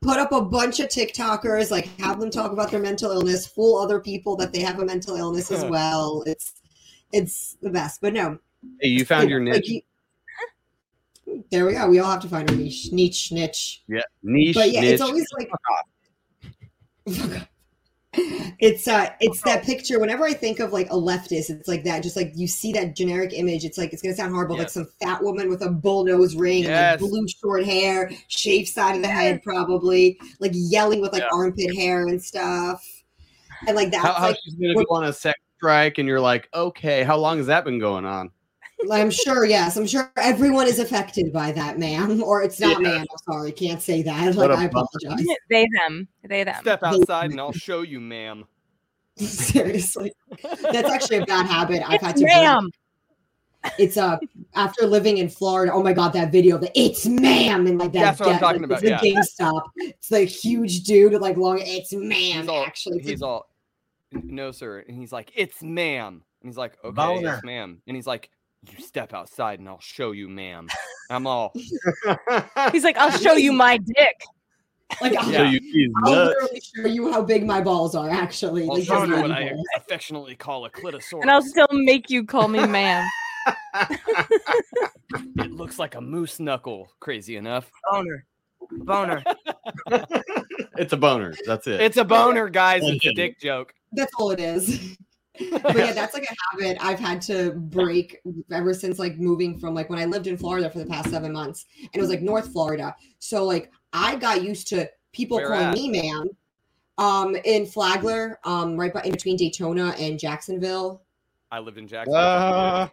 put 0.00 0.18
up 0.18 0.32
a 0.32 0.40
bunch 0.40 0.80
of 0.80 0.88
TikTokers, 0.88 1.70
like 1.70 1.86
have 2.00 2.18
them 2.18 2.30
talk 2.30 2.52
about 2.52 2.70
their 2.70 2.80
mental 2.80 3.10
illness, 3.10 3.46
fool 3.46 3.76
other 3.78 4.00
people 4.00 4.34
that 4.36 4.50
they 4.54 4.60
have 4.60 4.78
a 4.78 4.84
mental 4.86 5.16
illness 5.16 5.50
as 5.50 5.62
well. 5.66 6.22
It's 6.26 6.54
it's 7.12 7.58
the 7.60 7.68
best. 7.68 8.00
But 8.00 8.14
no, 8.14 8.38
Hey, 8.80 8.88
you 8.88 9.04
found 9.04 9.28
your 9.28 9.44
like, 9.44 9.56
niche. 9.56 9.68
you- 11.26 11.44
there 11.50 11.66
we 11.66 11.74
go. 11.74 11.86
We 11.90 11.98
all 11.98 12.10
have 12.12 12.22
to 12.22 12.28
find 12.28 12.48
our 12.50 12.56
niche, 12.56 12.90
niche, 12.92 13.30
niche. 13.30 13.82
yeah, 13.88 14.00
niche. 14.22 14.54
But 14.54 14.70
yeah, 14.70 14.80
niche. 14.80 14.92
it's 14.92 15.02
always 15.02 15.26
like 15.38 15.50
it's 18.14 18.86
uh 18.88 19.08
it's 19.20 19.40
that 19.42 19.62
picture 19.64 19.98
whenever 19.98 20.24
i 20.24 20.34
think 20.34 20.60
of 20.60 20.70
like 20.70 20.86
a 20.90 20.94
leftist 20.94 21.48
it's 21.48 21.66
like 21.66 21.82
that 21.82 22.02
just 22.02 22.14
like 22.14 22.30
you 22.34 22.46
see 22.46 22.70
that 22.70 22.94
generic 22.94 23.32
image 23.32 23.64
it's 23.64 23.78
like 23.78 23.90
it's 23.92 24.02
gonna 24.02 24.14
sound 24.14 24.32
horrible 24.32 24.56
like 24.56 24.68
some 24.68 24.86
fat 25.02 25.22
woman 25.22 25.48
with 25.48 25.62
a 25.62 25.70
bull 25.70 26.04
nose 26.04 26.36
ring 26.36 26.64
Yes. 26.64 26.68
and 26.68 27.02
like 27.02 27.10
blue 27.10 27.26
short 27.26 27.64
hair 27.64 28.10
shaved 28.28 28.68
side 28.68 28.96
of 28.96 29.02
the 29.02 29.08
head 29.08 29.42
probably 29.42 30.18
like 30.40 30.52
yelling 30.54 31.00
with 31.00 31.12
like 31.12 31.22
Yeah. 31.22 31.28
armpit 31.32 31.74
hair 31.74 32.06
and 32.08 32.22
stuff 32.22 32.86
and 33.66 33.74
like 33.76 33.90
that 33.92 34.02
how, 34.02 34.12
how 34.12 34.26
like 34.28 34.36
she's 34.44 34.56
gonna 34.56 34.74
go 34.74 34.94
on 34.94 35.04
a 35.04 35.12
sex 35.12 35.38
strike, 35.56 35.98
and 35.98 36.08
you're 36.08 36.18
like, 36.20 36.48
okay, 36.52 37.04
how 37.04 37.16
long 37.16 37.36
has 37.36 37.46
that 37.46 37.64
been 37.64 37.78
going 37.78 38.04
on? 38.04 38.32
I'm 38.90 39.10
sure 39.10 39.44
yes 39.44 39.76
i'm 39.76 39.86
sure 39.86 40.10
everyone 40.16 40.66
is 40.66 40.78
affected 40.78 41.32
by 41.32 41.52
that 41.52 41.78
ma'am 41.78 42.22
or 42.22 42.42
it's 42.42 42.58
not 42.60 42.80
Yeah. 42.82 42.88
ma'am 42.88 43.00
i'm 43.10 43.32
sorry 43.32 43.52
can't 43.52 43.80
say 43.80 44.02
that 44.02 44.34
What 44.34 44.50
like 44.50 44.58
a 44.58 44.62
i 44.62 44.68
bummer. 44.68 44.86
apologize 45.02 45.26
They 45.50 45.66
them. 45.78 46.08
They 46.28 46.44
them. 46.44 46.56
Step 46.60 46.82
outside 46.82 47.30
and 47.30 47.40
I'll 47.40 47.52
show 47.52 47.82
you, 47.82 48.00
ma'am. 48.00 48.44
seriously 49.16 50.12
that's 50.72 50.88
actually 50.88 51.18
a 51.18 51.26
bad 51.26 51.46
habit 51.46 51.82
i've 51.88 52.00
had 52.00 52.16
to 52.16 52.22
break. 52.22 52.34
ma'am. 52.34 52.70
it's 53.78 53.96
uh 53.96 54.16
after 54.54 54.86
living 54.86 55.18
in 55.18 55.28
Florida. 55.28 55.72
Oh 55.72 55.82
my 55.82 55.92
god, 55.92 56.12
that 56.14 56.32
video, 56.32 56.58
the 56.58 56.70
it's 56.78 57.06
ma'am, 57.06 57.66
and 57.66 57.78
like 57.78 57.92
that. 57.92 58.00
That's 58.18 58.20
what 58.20 58.28
I'm 58.30 58.38
talking 58.40 58.62
like, 58.62 58.82
about, 58.82 58.84
it's 58.84 59.36
The 59.38 59.44
GameStop. 59.44 59.62
It's 59.76 60.10
like 60.10 60.28
huge 60.28 60.82
dude 60.82 61.12
with 61.12 61.22
like 61.22 61.36
long. 61.38 61.58
It's 61.60 61.92
ma'am. 61.92 62.40
He's 62.40 62.48
all, 62.48 62.64
actually, 62.64 62.98
It's 62.98 63.08
he's 63.08 63.22
a- 63.22 63.26
all, 63.26 63.48
no, 64.12 64.50
sir. 64.50 64.80
And 64.86 64.96
he's 64.98 65.12
like, 65.12 65.30
it's 65.34 65.62
ma'am. 65.62 66.22
And 66.42 66.48
he's 66.50 66.58
like, 66.58 66.76
okay, 66.84 66.92
Boner. 66.94 67.34
it's 67.34 67.44
ma'am. 67.44 67.80
And 67.86 67.96
he's 67.96 68.06
like, 68.06 68.28
you 68.70 68.82
step 68.84 69.12
outside 69.12 69.58
and 69.58 69.68
I'll 69.68 69.80
show 69.80 70.12
you, 70.12 70.28
ma'am. 70.28 70.68
I'm 71.10 71.26
all, 71.26 71.52
He's 72.72 72.84
like, 72.84 72.96
I'll 72.96 73.10
show 73.10 73.34
you 73.34 73.52
my 73.52 73.76
dick. 73.78 74.22
like 75.00 75.16
I'll, 75.16 75.30
Yeah. 75.30 75.50
you 75.50 75.92
I'll 76.04 76.26
literally 76.26 76.60
show 76.74 76.86
you 76.86 77.12
how 77.12 77.22
big 77.22 77.44
my 77.44 77.60
balls 77.60 77.94
are. 77.94 78.08
Actually, 78.08 78.62
I'll 78.62 78.74
Like, 78.76 78.84
show 78.84 79.04
you 79.04 79.16
what 79.16 79.28
my 79.30 79.46
I 79.46 79.48
balls. 79.50 79.66
affectionately 79.76 80.36
call 80.36 80.64
a 80.64 80.70
clitosaurus. 80.70 81.22
And 81.22 81.30
I'll 81.30 81.42
still 81.42 81.66
make 81.72 82.08
you 82.10 82.24
call 82.24 82.48
me 82.48 82.64
ma'am. 82.66 83.06
It 85.38 85.50
looks 85.52 85.78
like 85.78 85.94
a 85.94 86.00
moose 86.00 86.40
knuckle. 86.40 86.88
Crazy 87.00 87.36
enough. 87.36 87.70
Boner. 87.90 88.24
Boner. 88.70 89.22
It's 90.78 90.92
a 90.92 90.96
boner. 90.96 91.34
That's 91.46 91.66
it. 91.66 91.80
It's 91.82 91.96
a 91.98 92.04
boner, 92.04 92.48
guys. 92.48 92.80
It's 92.84 93.04
a 93.04 93.12
dick 93.12 93.38
joke. 93.40 93.74
That's 93.92 94.12
all 94.18 94.30
it 94.30 94.40
is. 94.40 94.96
but 95.38 95.76
yeah, 95.76 95.92
that's 95.94 96.14
like 96.14 96.24
a 96.30 96.34
habit 96.56 96.78
I've 96.84 96.98
had 96.98 97.22
to 97.22 97.52
break 97.52 98.20
ever 98.50 98.74
since 98.74 98.98
like 98.98 99.16
moving 99.18 99.58
from 99.58 99.74
like 99.74 99.88
when 99.90 99.98
I 99.98 100.04
lived 100.04 100.26
in 100.26 100.36
Florida 100.36 100.70
for 100.70 100.78
the 100.78 100.86
past 100.86 101.10
seven 101.10 101.32
months, 101.32 101.66
and 101.80 101.90
it 101.94 102.00
was 102.00 102.10
like 102.10 102.22
North 102.22 102.52
Florida. 102.52 102.94
So 103.18 103.44
like 103.44 103.70
I 103.92 104.16
got 104.16 104.42
used 104.42 104.68
to 104.68 104.88
people 105.12 105.38
Where 105.38 105.48
calling 105.48 105.64
at? 105.66 105.74
me 105.74 105.88
ma'am. 105.90 106.28
Um, 106.98 107.34
in 107.44 107.64
Flagler, 107.66 108.38
um, 108.44 108.76
right 108.76 108.92
by, 108.92 109.00
in 109.02 109.12
between 109.12 109.36
Daytona 109.36 109.94
and 109.98 110.18
Jacksonville. 110.18 111.02
I 111.50 111.58
lived 111.58 111.78
in 111.78 111.88
Jacksonville. 111.88 112.20
Uh, 112.20 112.88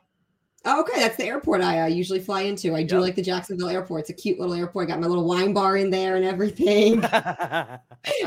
Oh, 0.66 0.82
okay, 0.82 1.00
that's 1.00 1.16
the 1.16 1.24
airport 1.26 1.62
I 1.62 1.82
uh, 1.82 1.86
usually 1.88 2.20
fly 2.20 2.42
into. 2.42 2.76
I 2.76 2.84
do 2.84 2.96
Yep. 2.96 3.02
like 3.02 3.16
the 3.16 3.22
Jacksonville 3.22 3.70
airport. 3.70 4.02
It's 4.02 4.10
a 4.10 4.14
cute 4.14 4.40
little 4.40 4.54
airport. 4.54 4.90
got 4.90 5.00
my 5.00 5.08
little 5.08 5.26
wine 5.26 5.54
bar 5.54 5.78
in 5.78 5.90
there 5.90 6.18
and 6.18 6.26
everything. 6.26 7.02
I 7.06 7.80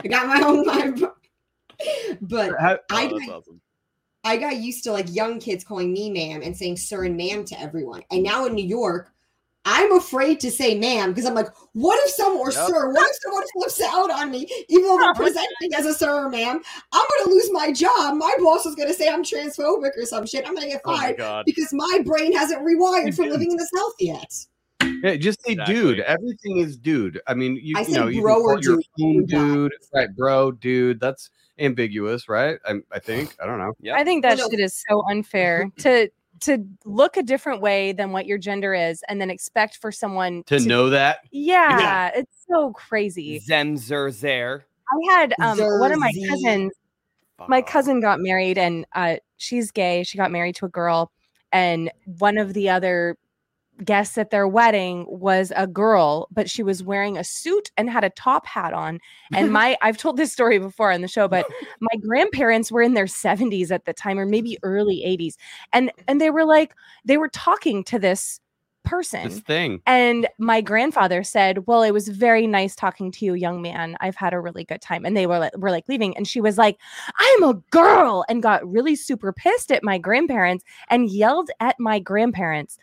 got 0.09 0.27
my 0.29 0.41
own 0.43 0.67
wine 0.67 0.95
bar. 0.99 1.15
But 2.23 2.53
I- 2.61 2.79
oh, 2.91 3.19
that's 3.19 3.31
awesome. 3.31 3.61
I 4.25 4.37
got 4.37 4.57
used 4.57 4.85
to 4.85 4.93
like 4.93 5.13
young 5.15 5.41
kids 5.41 5.65
calling 5.65 5.93
me 5.93 6.11
ma'am 6.11 6.43
and 6.43 6.57
saying 6.57 6.77
sir 6.77 7.05
and 7.05 7.17
ma'am 7.17 7.45
to 7.47 7.61
everyone. 7.61 8.03
And 8.11 8.23
now 8.23 8.47
in 8.47 8.55
New 8.55 8.65
York, 8.65 9.11
I'm 9.65 9.93
afraid 9.93 10.41
to 10.41 10.51
say 10.51 10.77
ma'am 10.79 11.11
because 11.11 11.25
I'm 11.25 11.35
like, 11.35 11.49
what 11.73 11.99
if 12.05 12.11
someone 12.11 12.41
or 12.41 12.51
Yep. 12.53 12.67
sir, 12.69 12.91
what 12.93 13.09
if 13.11 13.17
someone 13.23 13.45
flips 13.53 13.81
out 13.81 14.11
on 14.11 14.31
me, 14.31 14.47
even 14.69 14.85
though 14.85 14.99
they're 14.99 15.15
presenting 15.27 15.75
as 15.77 15.87
a 15.87 15.95
sir 15.95 16.27
or 16.27 16.29
ma'am? 16.29 16.61
I'm 16.93 17.05
gonna 17.19 17.31
lose 17.35 17.51
my 17.53 17.73
job. 17.73 18.17
My 18.17 18.35
boss 18.41 18.67
is 18.67 18.75
gonna 18.75 18.95
say 18.95 19.09
I'm 19.09 19.23
transphobic 19.23 19.91
or 19.97 20.05
some 20.05 20.27
shit. 20.27 20.47
I'm 20.47 20.55
gonna 20.55 20.69
get 20.69 20.83
oh 20.85 20.93
my 20.93 20.99
fired 20.99 21.17
god. 21.19 21.45
because 21.47 21.69
my 21.73 22.01
brain 22.05 22.33
hasn't 22.33 22.63
rewired 22.63 23.15
from 23.15 23.29
living 23.29 23.51
in 23.53 23.57
the 23.57 23.69
South 23.75 23.95
yet. 24.01 24.33
Yeah, 25.03 25.17
just 25.17 25.45
say 25.45 25.53
Exactly. 25.53 25.75
dude. 25.75 26.01
Everything 26.01 26.59
is 26.59 26.77
dude. 26.77 27.21
I 27.27 27.35
mean, 27.35 27.59
you, 27.63 27.77
I 27.77 27.81
you 27.81 27.87
say 27.87 27.93
know, 27.93 28.07
you 28.09 28.21
bro 28.23 28.35
can 28.35 28.43
or 28.43 28.55
call 28.55 28.63
your 28.63 28.77
dude. 28.77 28.85
own 29.01 29.27
dude, 29.27 29.73
right? 29.95 30.15
Bro, 30.17 30.53
dude. 30.53 31.01
That's 31.01 31.31
ambiguous, 31.63 32.29
right? 32.29 32.59
I, 32.67 32.75
I 32.93 32.99
think. 32.99 33.35
I 33.43 33.47
don't 33.47 33.59
know. 33.59 33.73
Yeah. 33.81 33.97
I 33.97 34.05
think 34.05 34.23
that 34.23 34.39
shit 34.39 34.61
is 34.61 34.83
so 34.89 35.03
unfair 35.09 35.71
to 35.79 36.09
to 36.41 36.67
look 36.85 37.17
a 37.17 37.23
different 37.23 37.61
way 37.61 37.93
than 37.93 38.11
what 38.11 38.27
your 38.27 38.39
gender 38.39 38.75
is 38.75 39.05
and 39.09 39.21
then 39.21 39.31
expect 39.31 39.77
for 39.77 39.93
someone 39.93 40.43
To 40.47 40.59
know 40.59 40.91
that, 40.91 41.21
Yeah, 41.31 42.11
it's 42.15 42.45
so 42.51 42.73
crazy. 42.73 43.41
Zemzer 43.41 44.19
there. 44.21 44.65
I 44.91 45.15
had 45.15 45.35
um 45.41 45.59
one 45.79 45.93
of 45.93 45.99
my 45.99 46.13
cousins 46.29 46.73
my 47.49 47.63
cousin 47.63 48.01
got 48.01 48.21
married 48.21 48.59
and 48.59 48.85
uh 48.95 49.17
she's 49.37 49.71
gay 49.71 50.05
she 50.05 50.19
got 50.19 50.31
married 50.31 50.55
to 50.57 50.67
a 50.67 50.69
girl 50.69 51.11
and 51.51 51.91
one 52.05 52.39
of 52.39 52.55
the 52.55 52.69
other 52.69 53.17
guests 53.85 54.19
at 54.19 54.31
their 54.31 54.47
wedding 54.47 55.07
was 55.09 55.53
a 55.57 55.67
girl 55.67 56.29
but 56.31 56.49
she 56.49 56.63
was 56.63 56.83
wearing 56.83 57.17
a 57.17 57.25
suit 57.25 57.71
and 57.77 57.91
had 57.91 58.05
a 58.05 58.11
top 58.11 58.47
hat 58.47 58.73
on 58.73 59.01
and 59.35 59.53
my 59.59 59.77
i've 59.83 59.97
told 59.97 60.17
this 60.17 60.33
story 60.33 60.59
before 60.59 60.93
on 60.93 61.01
the 61.01 61.09
show 61.09 61.27
but 61.27 61.47
my 61.81 61.97
grandparents 62.01 62.71
were 62.71 62.83
in 62.83 62.95
their 62.95 63.07
70s 63.07 63.71
at 63.71 63.85
the 63.85 63.93
time 63.93 64.19
or 64.19 64.27
maybe 64.27 64.59
early 64.63 65.03
80s 65.07 65.37
and 65.73 65.91
and 66.07 66.21
they 66.21 66.31
were 66.31 66.45
like 66.45 66.75
they 67.05 67.17
were 67.17 67.29
talking 67.29 67.83
to 67.85 67.99
this 67.99 68.41
person 68.85 69.29
this 69.29 69.41
thing. 69.41 69.81
and 69.87 70.29
my 70.39 70.61
grandfather 70.61 71.23
said, 71.23 71.67
"Well, 71.67 71.83
it 71.83 71.93
was 71.93 72.09
very 72.09 72.47
nice 72.47 72.75
talking 72.75 73.13
to 73.13 73.25
you, 73.25 73.35
young 73.35 73.63
man. 73.63 73.97
I've 74.01 74.17
had 74.17 74.35
a 74.35 74.41
really 74.41 74.65
good 74.65 74.81
time." 74.81 75.05
And 75.05 75.17
they 75.17 75.27
were 75.27 75.39
like, 75.39 75.57
were 75.57 75.71
like 75.71 75.89
leaving, 75.89 76.17
and 76.17 76.27
she 76.27 76.41
was 76.41 76.59
like, 76.59 76.79
"I'm 77.19 77.43
a 77.45 77.55
girl," 77.71 78.25
and 78.29 78.43
got 78.43 78.69
really 78.69 78.97
super 78.97 79.33
pissed 79.33 79.71
at 79.71 79.85
my 79.85 79.99
grandparents 79.99 80.65
and 80.89 81.11
yelled 81.11 81.51
at 81.61 81.79
my 81.79 81.99
grandparents 81.99 82.79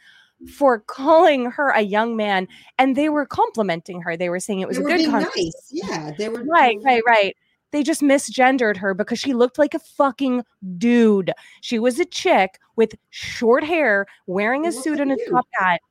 for 0.56 0.80
calling 0.80 1.52
her 1.52 1.70
a 1.70 1.82
young 1.82 2.16
man. 2.16 2.48
And 2.78 2.96
they 2.96 3.10
were 3.10 3.26
complimenting 3.26 4.02
her. 4.02 4.16
They 4.16 4.30
were 4.30 4.40
saying 4.40 4.62
it 4.62 4.68
was 4.68 4.78
they 4.78 4.84
a 4.84 4.88
good 4.88 4.98
being 4.98 5.12
conversation. 5.12 5.46
nice. 5.46 5.70
Yeah, 5.72 6.12
they 6.18 6.30
were 6.30 6.44
Right, 6.44 6.78
right, 6.84 7.04
right. 7.08 7.36
They 7.72 7.84
just 7.84 8.02
misgendered 8.02 8.78
her 8.78 8.94
because 8.96 9.20
she 9.20 9.34
looked 9.34 9.60
like 9.60 9.74
a 9.76 9.80
fucking 9.80 10.44
dude. 10.78 11.32
She 11.62 11.78
was 11.78 12.00
a 12.00 12.06
chick 12.06 12.58
with 12.76 12.96
short 13.12 13.64
hair, 13.64 14.08
wearing 14.26 14.66
a 14.66 14.72
She 14.72 14.80
suit 14.80 15.00
and 15.00 15.12
a 15.12 15.16
a 15.16 15.30
top 15.30 15.48
hat. 15.54 15.82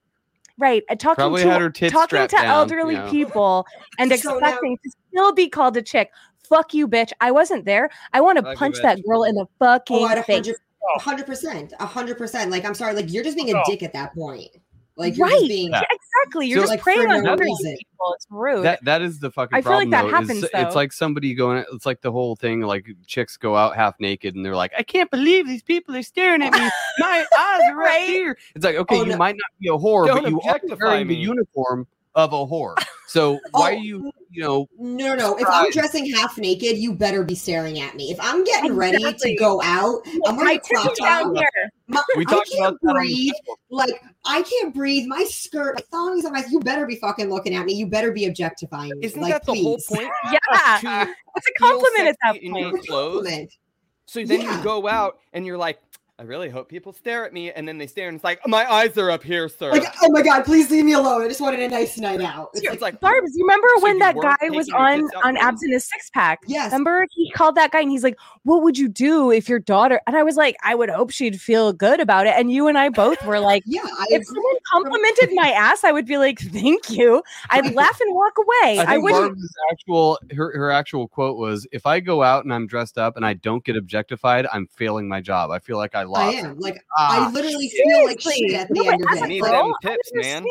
Right, 0.58 0.82
talking 0.98 1.14
Probably 1.14 1.42
to 1.44 1.50
had 1.50 1.60
her 1.60 1.70
tits 1.70 1.92
talking 1.92 2.18
to 2.18 2.26
down, 2.26 2.46
elderly 2.46 2.94
you 2.94 3.00
know. 3.00 3.10
people 3.10 3.66
and 4.00 4.10
So 4.18 4.30
now- 4.30 4.38
expecting 4.38 4.76
to 4.82 4.90
still 5.12 5.32
be 5.32 5.48
called 5.48 5.76
a 5.76 5.82
chick. 5.82 6.10
Fuck 6.48 6.74
you, 6.74 6.88
bitch. 6.88 7.12
I 7.20 7.30
wasn't 7.30 7.64
there. 7.64 7.90
I 8.12 8.22
want 8.22 8.38
to 8.44 8.54
punch 8.56 8.78
that 8.82 8.98
girl 9.04 9.22
in 9.22 9.36
the 9.36 9.46
fucking 9.60 9.98
Oh, 10.04 10.08
at 10.08 10.18
a 10.18 10.22
face. 10.24 10.48
Hundred, 10.82 10.96
a 10.96 11.00
hundred 11.02 11.26
percent, 11.26 11.72
a 11.80 11.86
hundred 11.86 12.18
percent. 12.18 12.50
Like, 12.50 12.64
I'm 12.64 12.74
sorry, 12.74 12.94
like 12.94 13.12
you're 13.12 13.24
just 13.24 13.36
being 13.36 13.54
a 13.54 13.62
dick 13.66 13.82
at 13.82 13.92
that 13.92 14.14
point. 14.14 14.48
Like, 14.96 15.16
you're 15.16 15.26
Right. 15.28 15.34
just 15.34 15.46
being. 15.48 15.70
Yeah. 15.70 15.82
Exactly. 16.24 16.48
You're 16.48 16.56
So- 16.58 16.62
just 16.62 16.70
Like, 16.70 16.80
for 16.80 16.84
preying 16.84 17.08
on 17.08 17.22
no 17.22 17.32
other 17.34 17.44
reason. 17.44 17.76
people. 17.78 18.14
It's 18.16 18.26
rude. 18.30 18.64
That 18.64 18.84
that 18.84 19.00
is 19.00 19.20
the 19.20 19.30
fucking 19.30 19.56
I 19.56 19.62
feel 19.62 19.72
like 19.74 19.88
problem. 19.88 19.90
that 19.90 20.02
though, 20.02 20.32
is 20.32 20.42
happens, 20.42 20.66
It's 20.66 20.74
like 20.74 20.92
somebody 20.92 21.34
going. 21.34 21.64
It's 21.72 21.86
like 21.86 22.00
the 22.00 22.10
whole 22.10 22.34
thing. 22.34 22.62
Like 22.62 22.84
chicks 23.06 23.36
go 23.36 23.54
out 23.54 23.76
half 23.76 23.94
naked 24.00 24.34
and 24.34 24.44
they're 24.44 24.56
like, 24.56 24.72
"I 24.76 24.82
can't 24.82 25.08
believe 25.10 25.46
these 25.46 25.62
people 25.62 25.94
are 25.96 26.02
staring 26.02 26.42
at 26.42 26.52
me. 26.52 26.58
My 26.98 27.24
eyes 27.38 27.60
are 27.70 27.76
right 27.76 27.86
Right? 27.86 28.08
here." 28.08 28.36
It's 28.56 28.64
like, 28.64 28.74
okay, 28.76 28.96
Oh, 28.98 29.04
you 29.04 29.12
no. 29.12 29.16
might 29.18 29.36
not 29.36 29.50
be 29.60 29.68
a 29.68 29.72
whore, 29.72 30.06
Don't 30.08 30.22
but 30.24 30.30
you 30.30 30.40
are 30.40 30.54
objectify 30.56 30.84
wearing 30.84 31.06
the 31.06 31.14
me. 31.16 31.20
uniform 31.22 31.86
of 32.18 32.32
a 32.32 32.36
whore. 32.36 32.74
So 33.06 33.38
why 33.52 33.60
Oh. 33.60 33.64
are 33.64 33.72
you, 33.74 34.12
you 34.30 34.42
know, 34.42 34.68
No, 34.78 35.14
no, 35.14 35.14
no. 35.14 35.36
If 35.38 35.46
I'm 35.48 35.70
dressing 35.70 36.12
half 36.12 36.36
naked, 36.36 36.76
you 36.76 36.92
better 36.94 37.22
be 37.24 37.34
staring 37.34 37.78
at 37.80 37.94
me. 37.94 38.10
If 38.10 38.18
I'm 38.20 38.44
getting 38.44 38.74
ready 38.74 38.98
to 39.12 39.34
go 39.36 39.62
out, 39.62 40.02
I'm 40.26 40.36
my 40.36 40.42
wearing 40.42 40.56
a 40.56 40.60
tits 40.60 40.68
crop 40.68 40.86
are 40.86 40.94
down 40.96 41.34
top. 41.34 41.36
here. 41.36 41.70
My, 41.86 42.02
we 42.16 42.26
I 42.26 42.30
can't 42.30 42.48
about 42.58 42.76
that 42.82 42.92
breathe. 42.94 43.32
Like 43.70 44.02
I 44.26 44.42
can't 44.42 44.74
breathe. 44.74 45.06
My 45.06 45.24
skirt, 45.24 45.76
my 45.76 45.82
thongs 45.90 46.24
on 46.26 46.32
my. 46.32 46.44
You 46.50 46.60
better 46.60 46.84
be 46.86 46.96
fucking 46.96 47.30
looking 47.30 47.54
at 47.54 47.64
me. 47.64 47.74
You 47.74 47.86
better 47.86 48.12
be 48.12 48.26
objectifying 48.26 48.90
me. 48.98 49.06
Isn't 49.06 49.22
like, 49.22 49.32
that 49.32 49.46
the 49.46 49.54
whole 49.54 49.78
point? 49.88 50.10
Yeah. 50.32 51.06
It's 51.36 51.46
a 51.48 51.52
compliment 51.58 52.08
at 52.08 52.16
that 52.24 52.34
sexy 52.34 52.46
in 52.46 52.54
your 52.56 52.78
clothes. 52.78 53.14
Compliment. 53.24 53.52
So 54.06 54.24
then 54.24 54.40
Yeah. 54.42 54.56
you 54.58 54.64
go 54.64 54.88
out 54.88 55.18
and 55.32 55.46
you're 55.46 55.58
like, 55.58 55.78
I 56.20 56.24
really 56.24 56.48
hope 56.50 56.68
people 56.68 56.92
stare 56.92 57.24
at 57.24 57.32
me, 57.32 57.52
and 57.52 57.68
then 57.68 57.78
they 57.78 57.86
stare, 57.86 58.08
and 58.08 58.16
it's 58.16 58.24
like 58.24 58.40
my 58.44 58.68
eyes 58.68 58.98
are 58.98 59.08
up 59.08 59.22
here, 59.22 59.48
sir. 59.48 59.70
Like, 59.70 59.84
oh 60.02 60.10
my 60.10 60.20
god, 60.20 60.44
please 60.44 60.68
leave 60.68 60.84
me 60.84 60.94
alone. 60.94 61.22
I 61.22 61.28
just 61.28 61.40
wanted 61.40 61.60
a 61.60 61.68
nice 61.68 61.96
night 61.96 62.20
out. 62.20 62.50
It's 62.54 62.64
it's 62.64 62.82
like, 62.82 62.94
like 62.94 63.00
Barbs, 63.00 63.36
you 63.36 63.44
remember 63.44 63.68
So 63.76 63.82
when 63.84 63.94
you 63.94 63.98
that 64.00 64.16
guy 64.20 64.48
was 64.48 64.68
on 64.70 65.02
tits 65.02 65.12
on 65.22 65.36
abs 65.36 65.62
in 65.62 65.70
his 65.70 65.88
six 65.88 66.10
pack? 66.10 66.40
yes. 66.48 66.72
Remember 66.72 67.06
he 67.12 67.30
called 67.30 67.54
that 67.54 67.70
guy 67.70 67.82
and 67.82 67.90
he's 67.92 68.02
like, 68.02 68.18
"What 68.42 68.64
would 68.64 68.76
you 68.76 68.88
do 68.88 69.30
if 69.30 69.48
your 69.48 69.60
daughter?" 69.60 70.00
And 70.08 70.16
I 70.16 70.24
was 70.24 70.34
like, 70.34 70.56
"I 70.64 70.74
would 70.74 70.90
hope 70.90 71.12
she'd 71.12 71.40
feel 71.40 71.72
good 71.72 72.00
about 72.00 72.26
it." 72.26 72.34
And 72.36 72.50
you 72.50 72.66
and 72.66 72.76
I 72.76 72.88
both 72.88 73.24
were 73.24 73.38
like, 73.38 73.62
Yeah, 73.66 73.82
I 73.84 74.06
"If 74.10 74.26
someone 74.26 74.56
complimented 74.72 75.30
my 75.34 75.52
ass, 75.52 75.84
I 75.84 75.92
would 75.92 76.06
be 76.06 76.18
like, 76.18 76.40
thank 76.40 76.90
you." 76.90 77.22
I'd 77.50 77.72
laugh 77.76 78.00
and 78.00 78.12
walk 78.12 78.32
away. 78.38 78.80
I 78.80 78.94
I, 78.94 78.98
wouldn't. 78.98 79.20
Barb's 79.20 79.54
actual 79.70 80.18
her, 80.34 80.50
her 80.56 80.72
actual 80.72 81.06
quote 81.06 81.38
was, 81.38 81.64
"If 81.70 81.86
I 81.86 82.00
go 82.00 82.24
out 82.24 82.42
and 82.42 82.52
I'm 82.52 82.66
dressed 82.66 82.98
up 82.98 83.14
and 83.16 83.24
I 83.24 83.34
don't 83.34 83.62
get 83.62 83.76
objectified, 83.76 84.48
I'm 84.52 84.66
failing 84.66 85.06
my 85.06 85.20
job. 85.20 85.52
I 85.52 85.60
feel 85.60 85.76
like 85.76 85.94
I 85.94 86.07
I 86.16 86.32
am. 86.32 86.58
Like 86.58 86.82
Ah, 86.96 87.28
I 87.28 87.30
literally 87.30 87.68
feel 87.68 88.04
like 88.04 88.20
Seriously. 88.20 88.48
shit 88.48 88.60
at 88.60 88.68
the 88.68 88.74
No, 88.74 88.90
end 88.90 89.02
of 89.02 89.12
it. 89.12 89.28
Need 89.28 89.42
Like, 89.42 89.52
them 89.52 89.66
girl, 89.66 89.76
I 89.82 89.96
man. 90.14 90.44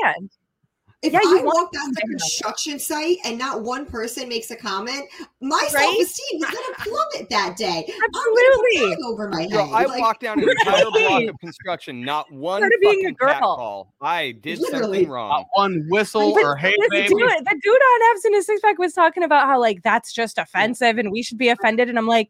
Understand. 1.04 1.04
if 1.04 1.14
Yeah, 1.14 1.20
I 1.20 1.22
you 1.40 1.46
want 1.46 1.56
walk 1.56 1.74
past 1.74 1.84
a 1.84 1.88
them 1.88 1.94
to 1.96 2.02
know. 2.08 2.18
construction 2.18 2.80
site 2.80 3.18
and 3.26 3.38
not 3.38 3.62
one 3.62 3.86
person 3.86 4.28
makes 4.30 4.50
a 4.52 4.56
comment, 4.56 5.04
my 5.42 5.58
Right? 5.74 5.84
self-esteem 5.84 6.44
is 6.44 6.46
gonna 6.46 6.58
plummet 6.80 7.30
that 7.30 7.56
day. 7.58 7.86
Absolutely. 7.88 8.78
I'm 8.78 8.84
gonna 8.84 8.96
put 8.96 9.06
over 9.06 9.30
my 9.30 9.42
head. 9.44 9.52
Girl, 9.52 9.70
I 9.74 9.86
Like, 9.86 10.02
walked 10.02 10.22
down 10.22 10.40
an 10.40 10.50
entire 10.50 10.84
block 10.92 11.24
of 11.24 11.40
construction, 11.40 12.02
not 12.04 12.32
one 12.32 12.62
Part 12.62 12.74
of 12.74 12.80
being 12.82 12.94
a 13.06 13.10
fucking 13.10 13.16
cat 13.16 13.42
girl. 13.42 13.56
call. 13.56 13.94
I 14.02 14.32
did 14.42 14.60
Literally. 14.60 14.82
something 14.84 15.10
wrong. 15.10 15.30
not 15.30 15.46
one 15.54 15.86
whistle 15.90 16.34
But 16.34 16.44
or 16.44 16.56
hey 16.56 16.76
baby. 16.90 17.08
dude, 17.10 17.20
the 17.20 17.60
dude 17.64 17.74
on 17.74 18.12
abs 18.16 18.26
in 18.26 18.34
his 18.34 18.46
six 18.46 18.62
pack 18.62 18.78
was 18.80 18.94
talking 18.94 19.24
about 19.24 19.46
how 19.48 19.60
like 19.60 19.84
that's 19.84 20.12
just 20.14 20.38
offensive 20.38 20.98
and 20.98 21.12
we 21.12 21.22
should 21.24 21.38
be 21.38 21.50
offended. 21.50 21.90
And 21.90 21.98
I'm 21.98 22.08
like, 22.08 22.30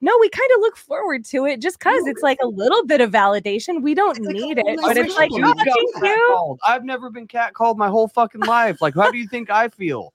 no, 0.00 0.16
we 0.20 0.28
kind 0.28 0.50
of 0.56 0.60
look 0.60 0.76
forward 0.76 1.24
to 1.26 1.46
it 1.46 1.60
just 1.60 1.78
because 1.78 2.06
it's 2.06 2.22
like 2.22 2.38
a 2.42 2.46
little 2.48 2.84
bit 2.84 3.00
of 3.00 3.10
validation. 3.10 3.82
We 3.82 3.94
don't 3.94 4.16
It's 4.18 4.26
need 4.26 4.56
little 4.56 4.72
it, 4.74 4.80
but 4.82 4.96
it's 4.96 5.16
like, 5.16 5.30
oh, 5.32 5.54
thank 6.00 6.16
you. 6.16 6.56
I've 6.66 6.84
never 6.84 7.10
been 7.10 7.26
catcalled 7.28 7.76
my 7.76 7.88
whole 7.88 8.07
fucking 8.08 8.42
life. 8.42 8.80
Like, 8.80 8.94
how 8.94 9.10
do 9.10 9.18
you 9.18 9.28
think 9.28 9.50
I 9.50 9.68
feel? 9.68 10.12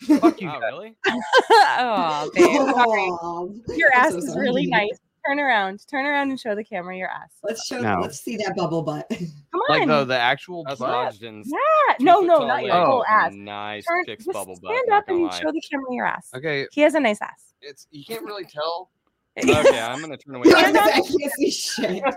Fuck 0.00 0.40
you. 0.40 0.50
Oh, 0.50 0.58
really? 0.60 0.96
oh, 1.06 2.30
babe. 2.34 2.46
Oh, 2.46 3.54
Your 3.76 3.94
ass 3.94 4.12
so 4.12 4.18
is 4.18 4.36
really 4.36 4.66
nice. 4.66 4.98
Turn 5.26 5.40
around. 5.40 5.86
Turn 5.88 6.04
around 6.04 6.30
and 6.30 6.38
show 6.38 6.54
the 6.54 6.64
camera 6.64 6.96
your 6.96 7.08
ass. 7.08 7.30
Let's 7.42 7.66
show. 7.66 7.80
No. 7.80 8.00
Let's 8.00 8.20
see 8.20 8.36
that 8.36 8.54
bubble 8.56 8.82
butt. 8.82 9.06
Come 9.08 9.60
on. 9.70 9.78
Like 9.78 9.88
the 9.88 10.04
the 10.04 10.18
actual 10.18 10.64
That's 10.64 10.80
butt? 10.80 11.16
Yeah. 11.20 11.40
No, 11.98 12.20
no, 12.20 12.46
not 12.46 12.62
your 12.62 12.74
oh. 12.74 12.84
whole 12.84 13.04
and 13.08 13.26
ass. 13.26 13.32
Nice 13.34 13.84
Turn, 13.86 14.04
chick's 14.04 14.24
just 14.26 14.34
bubble 14.34 14.58
butt. 14.60 14.72
stand 14.72 14.90
up 14.92 15.08
and 15.08 15.24
lie. 15.24 15.40
show 15.40 15.50
the 15.50 15.62
camera 15.62 15.86
your 15.92 16.06
ass. 16.06 16.28
Okay, 16.36 16.66
He 16.72 16.82
has 16.82 16.94
a 16.94 17.00
nice 17.00 17.22
ass. 17.22 17.54
it's 17.62 17.86
you 17.90 18.04
can't 18.04 18.24
really 18.24 18.44
tell. 18.44 18.90
Okay, 19.36 19.80
I'm 19.80 20.00
gonna 20.00 20.16
turn 20.16 20.36
away. 20.36 20.44
Yeah, 20.46 20.58
I 20.58 21.00
can't 21.00 21.32
see 21.32 21.50
shit. 21.50 22.04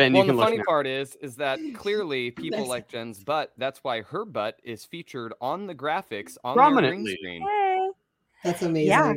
Ben, 0.00 0.12
well, 0.12 0.24
you 0.24 0.30
and 0.30 0.30
can 0.30 0.36
the 0.36 0.42
funny 0.42 0.56
now. 0.58 0.64
part 0.66 0.86
is, 0.86 1.16
is 1.16 1.36
that 1.36 1.58
clearly 1.74 2.30
people 2.30 2.66
like 2.66 2.88
Jen's 2.88 3.22
butt. 3.22 3.52
That's 3.58 3.82
why 3.84 4.02
her 4.02 4.24
butt 4.24 4.58
is 4.64 4.84
featured 4.84 5.32
on 5.40 5.66
the 5.66 5.74
graphics 5.74 6.36
on 6.44 6.56
the 6.56 6.80
green 6.80 7.06
screen. 7.06 7.42
Hey. 7.42 7.90
That's 8.44 8.62
amazing. 8.62 8.88
Yeah. 8.88 9.14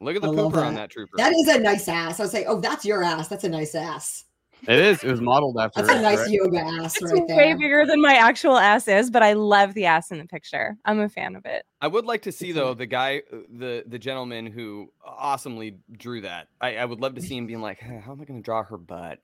Look 0.00 0.16
at 0.16 0.22
the 0.22 0.28
I 0.28 0.30
love 0.30 0.52
pooper 0.52 0.64
on 0.64 0.74
that. 0.74 0.80
that 0.80 0.90
trooper. 0.90 1.16
That 1.16 1.32
is 1.32 1.48
a 1.48 1.58
nice 1.58 1.88
ass. 1.88 2.20
I 2.20 2.22
was 2.22 2.32
like, 2.32 2.46
oh, 2.48 2.60
that's 2.60 2.84
your 2.84 3.02
ass. 3.02 3.28
That's 3.28 3.44
a 3.44 3.48
nice 3.48 3.74
ass. 3.74 4.24
It 4.68 4.78
is. 4.78 5.02
It 5.02 5.10
was 5.10 5.20
modeled 5.20 5.58
after. 5.58 5.82
That's 5.82 5.98
a 5.98 6.02
nice 6.02 6.18
right? 6.18 6.30
yoga 6.30 6.60
ass 6.60 6.96
It's 6.96 7.12
right 7.12 7.26
way 7.26 7.54
bigger 7.54 7.86
than 7.86 8.00
my 8.00 8.14
actual 8.14 8.58
ass 8.58 8.88
is, 8.88 9.10
but 9.10 9.22
I 9.22 9.32
love 9.32 9.74
the 9.74 9.86
ass 9.86 10.10
in 10.10 10.18
the 10.18 10.26
picture. 10.26 10.76
I'm 10.84 11.00
a 11.00 11.08
fan 11.08 11.34
of 11.34 11.46
it. 11.46 11.64
I 11.80 11.88
would 11.88 12.04
like 12.04 12.22
to 12.22 12.32
see 12.32 12.52
though 12.52 12.74
the 12.74 12.86
guy, 12.86 13.22
uh, 13.32 13.38
the 13.48 13.84
the 13.86 13.98
gentleman 13.98 14.46
who 14.46 14.92
awesomely 15.04 15.76
drew 15.92 16.20
that. 16.22 16.48
I, 16.60 16.76
I 16.76 16.84
would 16.84 17.00
love 17.00 17.14
to 17.14 17.22
see 17.22 17.36
him 17.36 17.46
being 17.46 17.62
like, 17.62 17.80
"Huh, 17.80 18.00
how 18.04 18.12
am 18.12 18.20
I 18.20 18.24
going 18.24 18.40
to 18.40 18.44
draw 18.44 18.62
her 18.62 18.76
butt? 18.76 19.20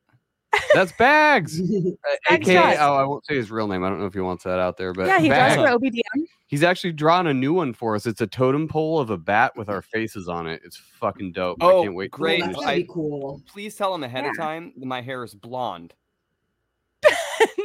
That's 0.75 0.93
Bags. 0.93 1.61
Uh, 1.61 1.65
Bags 2.29 2.49
AKA, 2.49 2.77
oh, 2.79 2.95
I 2.95 3.05
won't 3.05 3.25
say 3.27 3.35
his 3.37 3.51
real 3.51 3.67
name. 3.69 3.83
I 3.85 3.89
don't 3.89 3.99
know 4.01 4.07
if 4.07 4.15
he 4.15 4.21
wants 4.21 4.45
that 4.45 4.59
out 4.59 4.77
there, 4.77 4.93
but 4.93 5.07
yeah, 5.07 5.19
he 5.21 5.29
Bags. 5.29 5.55
draws 5.55 5.69
for 5.71 5.79
OBDM. 5.79 6.25
He's 6.49 6.63
actually 6.63 6.93
drawn 6.93 7.27
a 7.27 7.35
new 7.35 7.53
one 7.53 7.73
for 7.73 7.95
us. 7.97 8.07
It's 8.07 8.21
a 8.21 8.27
totem 8.27 8.69
pole 8.69 8.99
of 9.01 9.11
a 9.11 9.17
bat 9.19 9.53
with 9.57 9.69
our 9.69 9.83
faces 9.83 10.29
on 10.29 10.47
it. 10.47 10.61
It's 10.65 10.77
fucking 10.77 11.33
dope. 11.33 11.63
I 11.63 11.67
Oh, 11.67 11.83
can't 11.83 11.95
wait. 11.95 12.11
great. 12.13 12.43
Oh, 12.43 12.47
that's 12.47 12.59
I- 12.65 12.83
cool. 12.89 13.43
Please 13.49 13.75
tell 13.75 13.95
him 13.95 14.05
ahead 14.05 14.25
of 14.27 14.37
time 14.37 14.73
that 14.77 14.87
my 14.87 15.01
hair 15.01 15.25
is 15.25 15.35
blonde. 15.35 15.95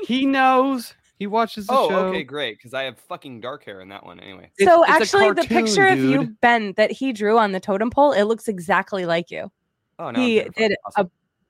He 0.07 0.25
knows. 0.25 0.93
He 1.19 1.27
watches 1.27 1.67
the 1.67 1.73
Oh, 1.73 1.87
show. 1.89 2.05
okay, 2.07 2.23
great. 2.23 2.57
Because 2.57 2.73
I 2.73 2.83
have 2.83 2.97
fucking 2.97 3.39
dark 3.39 3.63
hair 3.63 3.79
in 3.81 3.89
that 3.89 4.03
one 4.05 4.19
anyway. 4.19 4.51
It's- 4.59 4.67
so 4.67 4.81
it's 4.83 4.91
a 4.91 4.93
actually, 4.95 5.29
the 5.29 5.35
cartoon, 5.47 5.65
picture 5.65 5.87
of 5.87 5.99
you. 5.99 6.35
Ben, 6.41 6.73
that 6.77 6.91
he 6.91 7.13
drew 7.13 7.37
on 7.37 7.51
the 7.51 7.59
totem 7.59 7.89
pole, 7.91 8.11
it 8.11 8.23
looks 8.23 8.47
exactly 8.47 9.05
like 9.05 9.29
you. 9.31 9.51
Oh 9.99 10.09
no, 10.11 10.19
he 10.19 10.41
did 10.57 10.75
a 10.97 11.05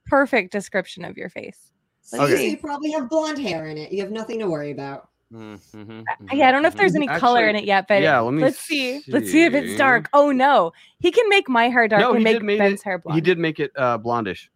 perfect 0.06 0.52
description 0.52 1.04
of 1.04 1.16
your 1.16 1.28
face. 1.28 1.70
So 2.02 2.22
Okay. 2.22 2.50
you 2.50 2.56
probably 2.56 2.90
have 2.92 3.08
blonde 3.08 3.38
hair 3.38 3.66
in 3.66 3.78
it. 3.78 3.92
You 3.92 4.02
have 4.02 4.10
nothing 4.10 4.38
to 4.40 4.48
worry 4.48 4.70
about. 4.70 5.08
Mm-hmm, 5.32 6.02
yeah, 6.34 6.48
I 6.48 6.52
don't 6.52 6.60
know 6.60 6.68
if 6.68 6.76
there's 6.76 6.94
any 6.94 7.06
color 7.06 7.48
in 7.48 7.56
it 7.56 7.64
yet, 7.64 7.86
but 7.88 8.02
yeah, 8.02 8.20
let 8.20 8.34
me 8.34 8.42
let's 8.42 8.58
see. 8.58 9.00
Let's 9.08 9.30
see 9.32 9.44
if 9.44 9.54
it's 9.54 9.78
dark. 9.78 10.10
Oh 10.12 10.30
no, 10.30 10.72
he 10.98 11.10
can 11.10 11.26
make 11.30 11.48
my 11.48 11.70
hair 11.70 11.88
dark 11.88 12.00
No, 12.02 12.10
and 12.10 12.18
he 12.18 12.24
make 12.24 12.34
did 12.34 12.42
make 12.42 12.58
Ben's 12.58 12.80
it- 12.80 12.84
hair 12.84 12.98
blonde. 12.98 13.14
He 13.14 13.20
did 13.22 13.38
make 13.38 13.58
it 13.58 13.72
uh, 13.76 13.98
blondish. 13.98 14.48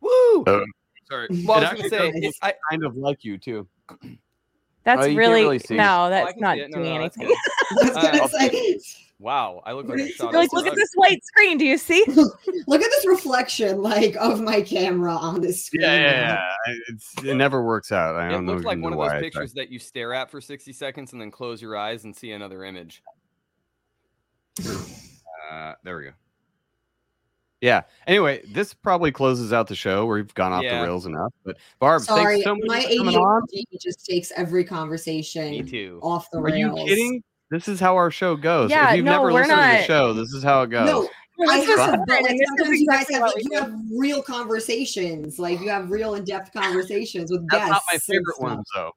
Woo! 0.00 0.44
Uh, 0.46 0.60
Sorry. 1.10 1.28
Well, 1.46 1.58
It 1.62 1.64
I 1.66 1.72
was 1.74 1.82
gonna 1.82 1.88
say, 1.90 2.10
does 2.12 2.14
it- 2.14 2.24
look 2.24 2.34
I, 2.40 2.54
kind 2.70 2.84
of 2.86 2.96
like 2.96 3.24
you 3.24 3.36
too. 3.36 3.68
That's 4.84 5.02
Oh, 5.02 5.04
you 5.04 5.18
really, 5.18 5.42
really 5.42 5.60
no, 5.70 6.08
that's 6.08 6.32
can 6.32 6.40
not 6.40 6.56
see 6.56 6.62
it. 6.62 6.70
No, 6.70 6.78
doing 6.78 6.94
no, 6.94 7.02
that's 7.02 8.34
anything. 8.40 8.80
I 9.24 9.30
was 9.30 9.36
gonna 9.38 9.46
say, 9.46 9.54
wow, 9.56 9.62
I 9.64 9.72
look 9.72 9.88
like 9.88 9.98
a 10.00 10.08
shot. 10.12 10.34
Like, 10.34 10.52
look 10.52 10.66
at 10.66 10.74
this 10.74 10.90
white 10.94 11.24
screen. 11.24 11.58
Do 11.58 11.64
you 11.64 11.78
see? 11.78 12.04
look 12.66 12.82
at 12.82 12.90
this 12.90 13.06
reflection, 13.06 13.82
like 13.82 14.16
of 14.16 14.40
my 14.40 14.60
camera 14.62 15.12
on 15.14 15.40
this 15.40 15.66
screen. 15.66 15.82
Yeah, 15.82 15.94
yeah, 15.94 16.44
yeah. 16.66 16.74
It's 16.88 17.14
it 17.24 17.34
never 17.34 17.62
works 17.64 17.92
out. 17.92 18.16
I 18.16 18.28
It 18.28 18.30
don't 18.32 18.46
know 18.46 18.52
looks 18.54 18.64
like 18.64 18.80
one 18.80 18.92
of 18.92 18.98
those 18.98 19.20
pictures 19.20 19.52
that 19.54 19.70
you 19.70 19.78
stare 19.78 20.12
at 20.14 20.30
for 20.30 20.40
60 20.40 20.72
seconds 20.72 21.12
and 21.12 21.20
then 21.20 21.30
close 21.30 21.60
your 21.62 21.76
eyes 21.76 22.04
and 22.04 22.14
see 22.14 22.32
another 22.32 22.64
image. 22.64 23.02
Uh, 25.50 25.74
there 25.84 25.96
we 25.98 26.04
go. 26.04 26.10
Yeah. 27.60 27.82
Anyway, 28.08 28.42
this 28.48 28.74
probably 28.74 29.12
closes 29.12 29.52
out 29.52 29.68
the 29.68 29.76
show. 29.76 30.04
We've 30.06 30.32
gone 30.34 30.52
off 30.52 30.64
Yeah. 30.64 30.80
the 30.80 30.86
rails 30.86 31.06
enough. 31.06 31.32
But 31.44 31.58
Barb, 31.78 32.02
Sorry, 32.02 32.42
thanks 32.42 32.44
so 32.44 32.54
much 32.56 32.64
my 32.66 32.82
for 32.82 32.96
coming 32.96 33.16
on. 33.16 33.42
ADHD 33.54 33.80
just 33.80 34.04
takes 34.04 34.32
every 34.36 34.64
conversation 34.64 35.50
Me 35.52 35.62
too. 35.62 36.00
off 36.02 36.28
the 36.32 36.38
Are 36.40 36.48
you 36.48 36.74
rails. 36.74 36.88
kidding? 36.88 37.22
This 37.52 37.68
is 37.68 37.78
how 37.78 37.94
our 37.96 38.10
show 38.10 38.34
goes. 38.34 38.70
Yeah, 38.70 38.90
if 38.90 38.96
you've 38.96 39.04
no, 39.04 39.12
never 39.12 39.24
we're 39.26 39.32
listened 39.34 39.50
to 39.58 39.62
the 39.62 39.72
not- 39.78 39.84
show, 39.84 40.12
this 40.14 40.32
is 40.32 40.42
how 40.42 40.62
it 40.62 40.70
goes. 40.70 40.86
No, 40.86 41.08
I 41.48 41.60
This 41.60 41.68
is 41.68 41.78
have, 41.78 42.00
like 42.08 42.20
and 42.20 42.26
this 42.26 42.40
is 42.40 42.48
sometimes 42.56 42.80
you 42.80 42.86
guys 42.88 43.06
have 43.10 43.22
like, 43.22 43.34
you 43.44 43.58
have 43.58 43.74
real 43.94 44.22
conversations, 44.22 45.38
like 45.38 45.60
you 45.60 45.68
have 45.68 45.90
real 45.90 46.14
in-depth 46.14 46.52
conversations 46.52 47.30
with 47.30 47.46
That's 47.50 47.68
guests. 47.68 47.70
That's 47.70 47.70
not 47.70 47.82
my 47.92 47.98
favorite 47.98 48.36
stuff. 48.36 48.50
one, 48.50 48.64
though. 48.74 48.92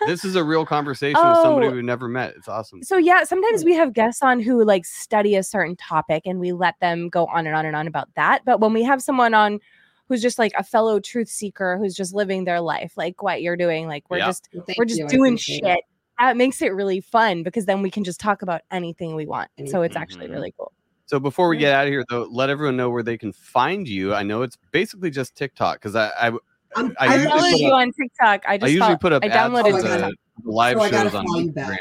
this 0.06 0.24
is 0.24 0.34
a 0.34 0.42
real 0.42 0.66
conversation 0.66 1.20
with 1.26 1.36
somebody 1.38 1.66
Oh. 1.68 1.70
we've 1.72 1.84
never 1.84 2.08
met. 2.08 2.34
It's 2.36 2.48
awesome. 2.48 2.82
So 2.82 2.96
yeah, 2.96 3.22
sometimes 3.24 3.64
we 3.64 3.74
have 3.74 3.92
guests 3.92 4.22
on 4.22 4.40
who 4.40 4.64
like 4.64 4.84
study 4.84 5.36
a 5.36 5.42
certain 5.42 5.76
topic 5.76 6.22
and 6.26 6.40
we 6.40 6.52
let 6.52 6.74
them 6.80 7.08
go 7.08 7.26
on 7.26 7.46
and 7.46 7.54
on 7.54 7.66
and 7.66 7.76
on 7.76 7.86
about 7.86 8.08
that. 8.16 8.42
But 8.44 8.60
when 8.60 8.72
we 8.72 8.82
have 8.82 9.00
someone 9.02 9.32
on 9.32 9.60
who's 10.08 10.22
just 10.22 10.38
like 10.40 10.52
a 10.58 10.64
fellow 10.64 10.98
truth 10.98 11.28
seeker 11.28 11.78
who's 11.78 11.94
just 11.94 12.12
living 12.14 12.44
their 12.44 12.60
life, 12.60 12.94
like 12.96 13.22
what 13.22 13.42
you're 13.42 13.56
doing, 13.56 13.86
like 13.86 14.04
we're 14.10 14.18
Yeah. 14.18 14.26
just 14.26 14.48
Well, 14.52 14.64
thank 14.66 14.76
we're 14.78 14.84
just 14.86 14.98
you, 15.00 15.06
doing 15.08 15.34
appreciate 15.34 15.64
shit. 15.64 15.80
It. 16.20 16.24
That 16.24 16.36
makes 16.36 16.60
it 16.62 16.68
really 16.74 17.00
fun 17.00 17.42
because 17.42 17.66
then 17.66 17.82
we 17.82 17.90
can 17.90 18.04
just 18.04 18.20
talk 18.20 18.42
about 18.42 18.60
anything 18.70 19.14
we 19.14 19.26
want. 19.26 19.50
So 19.66 19.82
it's 19.82 19.96
actually 19.96 20.28
Mhm. 20.28 20.32
really 20.32 20.54
cool. 20.56 20.72
So 21.06 21.18
before 21.18 21.48
we 21.48 21.56
get 21.56 21.72
out 21.72 21.86
of 21.86 21.90
here, 21.92 22.04
though, 22.08 22.28
let 22.30 22.50
everyone 22.50 22.76
know 22.76 22.88
where 22.90 23.02
they 23.02 23.18
can 23.18 23.32
find 23.32 23.88
you. 23.88 24.14
I 24.14 24.22
know 24.22 24.42
it's 24.42 24.56
basically 24.70 25.10
just 25.10 25.34
TikTok 25.34 25.76
because 25.76 25.96
I, 25.96 26.08
I 26.08 26.32
I'm, 26.76 26.94
I 27.00 27.06
I, 27.08 27.14
usually 27.16 27.30
followed 27.30 27.56
you 27.60 27.68
up- 27.68 27.74
on 27.74 27.92
TikTok. 27.92 28.42
I 28.48 28.52
I 28.54 28.58
just 28.58 28.72
usually 28.72 28.88
fol- 28.90 28.98
put 28.98 29.12
up 29.12 29.24
I 29.24 29.28
downloaded 29.28 29.64
I 29.74 29.82
gotta- 29.82 30.00
the, 30.06 30.42
the 30.44 30.50
live 30.50 30.78
so 30.78 30.88
shows 30.88 31.14
on 31.16 31.24
you 31.26 31.50
Instagram. 31.50 31.54
back. 31.54 31.78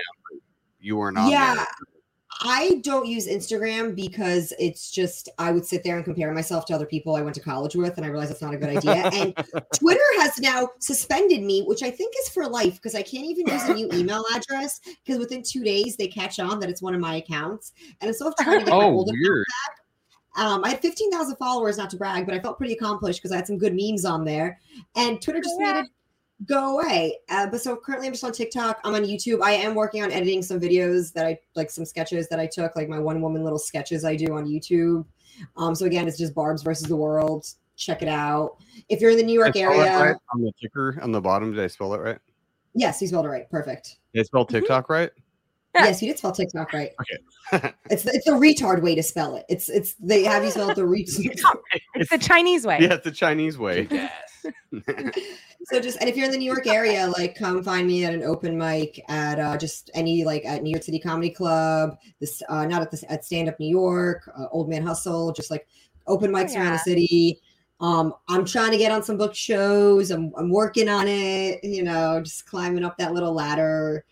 You 0.79 0.97
weren't 0.97 1.17
on 1.19 1.29
yeah, 1.29 1.55
there. 1.55 1.65
I 2.41 2.79
don't 2.83 3.05
use 3.05 3.27
Instagram 3.27 3.95
because 3.95 4.53
it's 4.59 4.91
just 4.91 5.27
I 5.37 5.51
would 5.51 5.65
sit 5.65 5.83
there 5.83 5.97
and 5.97 6.05
compare 6.05 6.31
myself 6.33 6.65
to 6.67 6.73
other 6.73 6.85
people 6.85 7.15
I 7.15 7.21
went 7.21 7.35
to 7.35 7.41
college 7.41 7.75
with, 7.75 7.97
and 7.97 8.05
I 8.05 8.09
realize 8.09 8.29
that's 8.29 8.41
not 8.41 8.53
a 8.53 8.57
good 8.57 8.69
idea. 8.69 9.09
And 9.13 9.35
Twitter 9.75 9.99
has 10.19 10.39
now 10.39 10.69
suspended 10.79 11.43
me, 11.43 11.63
which 11.63 11.83
I 11.83 11.91
think 11.91 12.13
is 12.21 12.29
for 12.29 12.47
life 12.47 12.75
because 12.75 12.95
I 12.95 13.01
can't 13.01 13.25
even 13.25 13.45
use 13.47 13.63
a 13.67 13.73
new 13.73 13.89
email 13.93 14.23
address 14.33 14.79
because 15.03 15.19
within 15.19 15.43
two 15.43 15.63
days 15.63 15.97
they 15.97 16.07
catch 16.07 16.39
on 16.39 16.59
that 16.61 16.69
it's 16.69 16.81
one 16.81 16.95
of 16.95 17.01
my 17.01 17.15
accounts, 17.15 17.73
and 17.99 18.07
I'm 18.07 18.13
still 18.13 18.33
trying 18.39 18.59
to 18.59 18.65
get 18.65 18.73
my 18.77 18.85
Oh, 18.85 18.91
old 18.91 19.09
account 19.09 19.19
weird. 19.21 19.45
Um, 20.37 20.63
I 20.63 20.69
had 20.69 20.81
15,000 20.81 21.35
followers, 21.37 21.77
not 21.77 21.89
to 21.89 21.97
brag, 21.97 22.25
but 22.25 22.35
I 22.35 22.39
felt 22.39 22.57
pretty 22.57 22.73
accomplished 22.73 23.19
because 23.19 23.31
I 23.31 23.35
had 23.37 23.47
some 23.47 23.57
good 23.57 23.73
memes 23.75 24.05
on 24.05 24.23
there. 24.23 24.59
And 24.95 25.21
Twitter 25.21 25.41
just 25.41 25.55
Yeah. 25.59 25.73
made 25.73 25.79
it 25.81 25.89
go 26.45 26.77
away. 26.79 27.17
Uh, 27.29 27.47
but 27.47 27.61
so 27.61 27.75
currently 27.75 28.07
I'm 28.07 28.13
just 28.13 28.23
on 28.23 28.31
TikTok. 28.31 28.79
I'm 28.83 28.93
on 28.95 29.03
YouTube. 29.03 29.41
I 29.41 29.51
am 29.51 29.75
working 29.75 30.03
on 30.03 30.11
editing 30.11 30.41
some 30.41 30.59
videos 30.59 31.11
that 31.13 31.25
I 31.25 31.37
like, 31.55 31.69
some 31.69 31.85
sketches 31.85 32.27
that 32.29 32.39
I 32.39 32.47
took, 32.47 32.75
like 32.75 32.87
my 32.89 32.99
one 32.99 33.21
woman 33.21 33.43
little 33.43 33.59
sketches 33.59 34.05
I 34.05 34.15
do 34.15 34.35
on 34.35 34.45
YouTube. 34.45 35.05
Um, 35.57 35.75
so 35.75 35.85
again, 35.85 36.07
it's 36.07 36.17
just 36.17 36.33
Barb's 36.33 36.63
versus 36.63 36.87
the 36.87 36.95
world. 36.95 37.45
Check 37.75 38.01
it 38.01 38.09
out. 38.09 38.57
If 38.89 38.99
you're 39.01 39.11
in 39.11 39.17
the 39.17 39.23
New 39.23 39.39
York 39.39 39.53
Did 39.53 39.65
I 39.65 39.71
spell 39.71 39.81
area, 39.81 40.11
right 40.11 40.15
on 40.33 40.41
the 40.41 40.51
ticker 40.61 40.97
on 41.01 41.11
the 41.11 41.21
bottom. 41.21 41.53
Did 41.53 41.63
I 41.63 41.67
spell 41.67 41.93
it 41.93 41.99
right? 41.99 42.17
yes, 42.75 43.01
you 43.01 43.07
spelled 43.07 43.25
it 43.25 43.29
right. 43.29 43.49
Perfect. 43.49 43.97
Did 44.13 44.21
I 44.21 44.23
spell 44.23 44.45
Mm-hmm. 44.45 44.55
TikTok 44.55 44.89
right? 44.89 45.09
Yeah. 45.75 45.85
Yes, 45.85 46.01
you 46.01 46.07
did 46.09 46.17
spell 46.17 46.31
TikTok 46.31 46.73
right. 46.73 46.91
Okay. 47.53 47.73
it's 47.89 48.03
the, 48.03 48.11
it's 48.13 48.25
the 48.25 48.31
retard 48.31 48.81
way 48.81 48.95
to 48.95 49.03
spell 49.03 49.35
it. 49.35 49.45
It's 49.49 49.69
it's 49.69 49.93
they 49.99 50.23
have 50.23 50.43
you 50.43 50.51
spell 50.51 50.69
it 50.71 50.75
the 50.75 50.81
retard. 50.83 51.59
It's 51.95 52.09
the 52.09 52.17
Chinese 52.17 52.65
way. 52.65 52.79
yeah, 52.81 52.95
it's 52.95 53.03
the 53.03 53.11
Chinese 53.11 53.57
way. 53.57 53.87
So 55.65 55.79
just 55.79 55.99
and 55.99 56.09
if 56.09 56.15
you're 56.15 56.25
in 56.25 56.31
the 56.31 56.37
New 56.37 56.45
York 56.45 56.67
area, 56.67 57.07
like 57.07 57.35
come 57.35 57.63
find 57.63 57.87
me 57.87 58.05
at 58.05 58.13
an 58.13 58.23
open 58.23 58.57
mic 58.57 59.03
at 59.09 59.39
uh, 59.39 59.57
just 59.57 59.89
any 59.93 60.23
like 60.23 60.45
at 60.45 60.63
New 60.63 60.71
York 60.71 60.83
City 60.83 60.99
Comedy 60.99 61.29
Club. 61.29 61.97
This 62.19 62.41
uh, 62.49 62.65
not 62.65 62.81
at 62.81 62.91
this 62.91 63.03
at 63.09 63.25
Stand 63.25 63.49
Up 63.49 63.59
New 63.59 63.69
York, 63.69 64.29
uh, 64.37 64.47
Old 64.51 64.69
Man 64.69 64.85
Hustle, 64.85 65.31
just 65.31 65.51
like 65.51 65.67
open 66.07 66.31
mics 66.31 66.55
around 66.55 66.65
yeah. 66.65 66.71
the 66.71 66.79
city. 66.79 67.41
Um, 67.81 68.13
I'm 68.27 68.45
trying 68.45 68.71
to 68.71 68.77
get 68.77 68.91
on 68.91 69.03
some 69.03 69.17
book 69.17 69.33
shows. 69.33 70.11
I'm 70.11 70.33
I'm 70.37 70.49
working 70.49 70.89
on 70.89 71.07
it. 71.07 71.63
You 71.63 71.83
know, 71.83 72.21
just 72.21 72.45
climbing 72.45 72.83
up 72.83 72.97
that 72.97 73.13
little 73.13 73.33
ladder. 73.33 74.05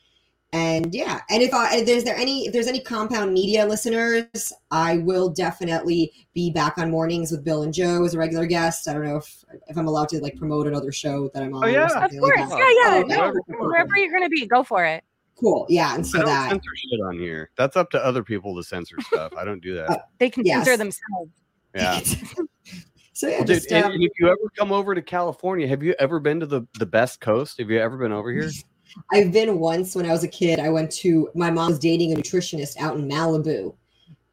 And 0.53 0.95
yeah, 0.95 1.21
and 1.29 1.43
if 1.43 1.53
I 1.53 1.77
if 1.77 1.85
there's 1.85 2.05
there 2.05 2.15
any 2.15 2.47
if 2.47 2.53
there's 2.53 2.67
any 2.67 2.79
compound 2.79 3.33
media 3.33 3.65
listeners, 3.65 4.53
I 4.71 4.99
will 4.99 5.29
definitely 5.29 6.13
be 6.33 6.51
back 6.51 6.77
on 6.77 6.89
mornings 6.89 7.31
with 7.31 7.43
Bill 7.43 7.63
and 7.63 7.73
Joe 7.73 8.05
as 8.05 8.13
a 8.13 8.17
regular 8.17 8.45
guest. 8.45 8.87
I 8.87 8.93
don't 8.93 9.03
know 9.03 9.17
if 9.17 9.43
if 9.67 9.77
I'm 9.77 9.87
allowed 9.87 10.07
to 10.09 10.19
like 10.21 10.37
promote 10.37 10.65
another 10.65 10.91
show 10.93 11.29
that 11.33 11.43
I'm 11.43 11.53
on. 11.53 11.65
Oh, 11.65 11.67
yeah. 11.67 11.81
or 11.81 11.85
Of 11.85 11.91
something 11.91 12.19
course. 12.19 12.39
like 12.39 12.49
that. 12.49 12.59
Yeah, 12.59 13.03
yeah. 13.07 13.25
Oh, 13.25 13.31
no, 13.31 13.41
no. 13.49 13.67
Wherever 13.67 13.97
you're 13.97 14.11
gonna 14.13 14.29
be, 14.29 14.47
go 14.47 14.63
for 14.63 14.85
it. 14.85 15.03
Cool. 15.37 15.65
Yeah, 15.69 15.93
and 15.95 16.03
I 16.05 16.07
so 16.07 16.17
don't 16.19 16.27
that 16.27 16.49
censor 16.49 16.69
shit 16.75 17.01
on 17.01 17.19
here. 17.19 17.51
That's 17.57 17.75
up 17.75 17.89
to 17.91 18.03
other 18.03 18.23
people 18.23 18.55
to 18.55 18.63
censor 18.63 18.95
stuff. 19.01 19.33
I 19.37 19.43
don't 19.43 19.61
do 19.61 19.75
that. 19.75 20.05
They 20.17 20.29
can 20.29 20.45
Yes. 20.45 20.65
censor 20.65 20.77
themselves. 20.77 21.31
Yeah. 21.75 21.99
so 23.13 23.27
yeah, 23.27 23.37
Well, 23.39 23.45
dude, 23.45 23.47
just, 23.57 23.71
and, 23.71 23.85
um, 23.85 23.91
and 23.91 24.03
if 24.03 24.11
you 24.17 24.27
ever 24.27 24.49
come 24.57 24.71
over 24.71 24.95
to 24.95 25.01
California, 25.01 25.67
have 25.67 25.83
you 25.83 25.93
ever 25.99 26.19
been 26.21 26.39
to 26.39 26.45
the 26.45 26.65
the 26.79 26.85
best 26.85 27.19
coast? 27.19 27.59
Have 27.59 27.69
you 27.69 27.79
ever 27.79 27.97
been 27.97 28.13
over 28.13 28.31
here? 28.31 28.49
I've 29.11 29.31
been 29.31 29.59
once 29.59 29.95
when 29.95 30.05
I 30.05 30.11
was 30.11 30.23
a 30.23 30.27
kid. 30.27 30.59
I 30.59 30.69
went 30.69 30.91
to 30.93 31.29
my 31.35 31.49
mom 31.51 31.69
was 31.69 31.79
dating 31.79 32.13
a 32.13 32.15
nutritionist 32.15 32.77
out 32.77 32.97
in 32.97 33.07
Malibu, 33.07 33.73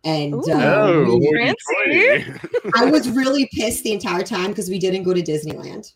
and 0.05 0.35
Ooh. 0.35 0.53
um, 0.53 0.63
Oh, 0.63 1.19
we- 1.19 1.55
I 2.75 2.85
was 2.91 3.09
really 3.11 3.49
pissed 3.53 3.85
the 3.85 3.93
entire 3.93 4.23
time 4.23 4.49
because 4.51 4.69
we 4.69 4.79
didn't 4.79 5.03
go 5.05 5.15
to 5.15 5.23
Disneyland. 5.23 5.93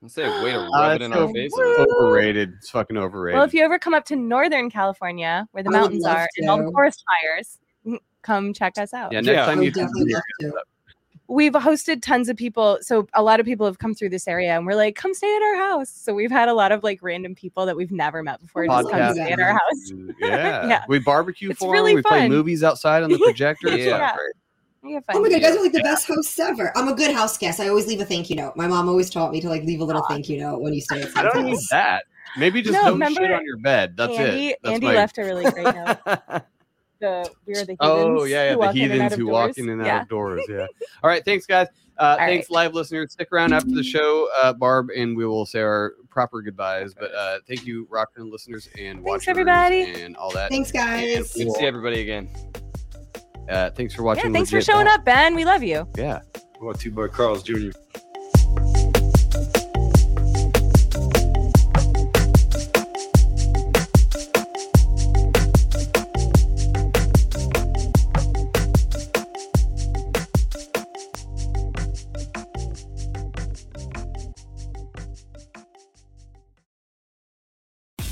Let's 0.00 0.14
say 0.14 0.24
way 0.42 0.50
to 0.52 0.58
Uh, 0.60 0.68
rub 0.72 1.00
it 1.00 1.02
in 1.04 1.12
so 1.12 1.26
our 1.26 1.32
faces. 1.32 1.58
overrated. 1.78 2.54
It's 2.58 2.70
fucking 2.70 2.96
overrated. 2.96 3.36
Well, 3.38 3.46
if 3.46 3.54
you 3.54 3.62
ever 3.64 3.78
come 3.78 3.94
up 3.94 4.04
to 4.06 4.16
Northern 4.16 4.68
California, 4.68 5.46
where 5.52 5.62
the 5.62 5.70
I 5.70 5.72
mountains 5.72 6.02
love 6.02 6.16
are 6.16 6.28
and 6.38 6.50
all 6.50 6.58
the 6.58 6.70
forest 6.72 7.04
fires, 7.22 7.58
mm, 7.86 7.98
come 8.22 8.52
check 8.52 8.78
us 8.78 8.92
out. 8.94 9.12
yeah, 9.12 9.20
next 9.20 9.36
Yeah. 9.36 9.46
Time 9.46 9.58
would 9.58 9.64
you 9.66 9.72
come 9.72 9.84
definitely 9.86 10.10
here, 10.10 10.22
love 10.42 10.52
to. 10.54 10.62
We've 11.32 11.52
hosted 11.52 12.02
tons 12.02 12.28
of 12.28 12.36
people. 12.36 12.78
So 12.82 13.06
a 13.14 13.22
lot 13.22 13.40
of 13.40 13.46
people 13.46 13.64
have 13.66 13.78
come 13.78 13.94
through 13.94 14.10
this 14.10 14.28
area 14.28 14.54
and 14.54 14.66
we're 14.66 14.74
like, 14.74 14.96
come 14.96 15.14
stay 15.14 15.34
at 15.34 15.42
our 15.42 15.56
house. 15.56 15.88
So 15.88 16.12
we've 16.14 16.30
had 16.30 16.48
a 16.48 16.54
lot 16.54 16.72
of 16.72 16.82
like 16.82 16.98
random 17.02 17.34
people 17.34 17.64
that 17.66 17.74
we've 17.76 17.90
never 17.90 18.22
met 18.22 18.40
before 18.40 18.66
just 18.66 18.90
come 18.90 19.00
podcast. 19.00 19.12
stay 19.14 19.32
at 19.32 19.40
our 19.40 19.52
house. 19.52 19.92
Yeah. 20.20 20.66
Yeah. 20.68 20.84
we 20.88 20.98
barbecue 20.98 21.50
It's 21.50 21.58
for 21.60 21.66
'em, 21.66 21.72
really 21.72 21.94
We 21.94 22.02
play 22.02 22.28
movies 22.28 22.62
outside 22.62 23.02
on 23.02 23.10
the 23.10 23.18
projector. 23.24 23.68
It's 23.68 23.84
Yeah. 23.86 23.98
fucking 23.98 24.16
great. 24.16 24.32
We 24.82 24.92
have 24.94 25.04
fun. 25.04 25.16
Oh 25.16 25.20
my 25.22 25.28
god, 25.28 25.36
you 25.36 25.40
guys 25.42 25.56
are 25.56 25.62
like 25.62 25.72
the 25.72 25.80
best 25.82 26.06
hosts 26.08 26.38
ever. 26.38 26.76
I'm 26.76 26.88
a 26.88 26.94
good 26.94 27.14
house 27.14 27.38
guest. 27.38 27.60
I 27.60 27.68
always 27.68 27.86
leave 27.86 28.00
a 28.00 28.04
thank 28.04 28.28
you 28.28 28.36
note. 28.36 28.56
My 28.56 28.66
mom 28.66 28.88
always 28.88 29.08
taught 29.10 29.30
me 29.32 29.40
to 29.40 29.48
like 29.48 29.62
leave 29.62 29.80
a 29.80 29.84
little 29.84 30.04
thank 30.08 30.28
you 30.28 30.38
note 30.40 30.60
when 30.60 30.74
you 30.74 30.80
stay 30.80 31.00
at 31.02 31.16
I 31.16 31.22
don't 31.22 31.32
someone's 31.34 31.46
need 31.46 31.52
house. 31.52 31.68
that. 31.70 32.04
Maybe 32.36 32.62
just 32.62 32.72
No, 32.74 32.98
don't 32.98 33.14
shit 33.14 33.30
on 33.30 33.44
your 33.44 33.58
bed. 33.58 33.96
That's 33.96 34.12
Andy, 34.18 34.48
it. 34.48 34.58
That's 34.62 34.74
Andy 34.74 34.86
my- 34.88 34.94
left 34.94 35.18
a 35.18 35.22
really 35.22 35.50
great 35.50 35.74
note. 35.74 36.42
The 37.02 37.28
we 37.46 37.52
are 37.54 37.56
the 37.64 37.72
heathens. 37.72 37.78
Oh 37.80 38.24
yeah, 38.24 38.44
yeah, 38.44 38.52
the 38.52 38.58
walk 38.58 38.76
in 38.76 38.82
and 38.82 38.92
out 38.92 38.94
heathens 39.02 39.14
who 39.18 39.26
walk 39.26 39.58
in 39.58 39.68
and 39.68 39.80
out 39.82 39.86
Yeah. 39.86 40.02
of 40.02 40.08
doors. 40.08 40.42
Yeah. 40.48 40.66
All 41.02 41.10
right, 41.10 41.24
thanks 41.24 41.44
guys. 41.46 41.66
Uh, 41.98 42.16
thanks 42.16 42.48
live 42.48 42.74
listeners. 42.74 43.12
Stick 43.12 43.28
around 43.32 43.52
after 43.52 43.70
the 43.70 43.82
show, 43.82 44.28
uh, 44.42 44.52
Barb, 44.52 44.88
and 44.96 45.16
we 45.16 45.26
will 45.26 45.44
say 45.44 45.60
our 45.60 45.94
proper 46.10 46.40
goodbyes. 46.42 46.94
But 46.94 47.12
uh, 47.14 47.38
thank 47.46 47.66
you, 47.66 47.86
Rockton 47.92 48.30
listeners 48.30 48.68
and 48.78 48.98
Thanks, 48.98 49.02
watchers 49.08 49.28
everybody. 49.28 49.82
and 50.00 50.16
all 50.16 50.30
that. 50.32 50.50
Thanks, 50.50 50.70
guys. 50.72 51.32
Good 51.34 51.46
to 51.46 51.50
see 51.50 51.66
everybody 51.66 52.00
again. 52.00 52.28
Uh, 53.48 53.70
thanks 53.70 53.94
for 53.94 54.04
watching. 54.04 54.26
Yeah, 54.26 54.32
thanks 54.32 54.50
for 54.50 54.60
showing 54.62 54.86
up, 54.86 55.04
Ben. 55.04 55.34
We 55.34 55.44
love 55.44 55.62
you. 55.62 55.86
Yeah. 55.96 56.20
Brought 56.60 56.78
to 56.80 56.88
you 56.88 56.94
by 56.94 57.08
Carl's 57.08 57.42
Jr. 57.42 57.70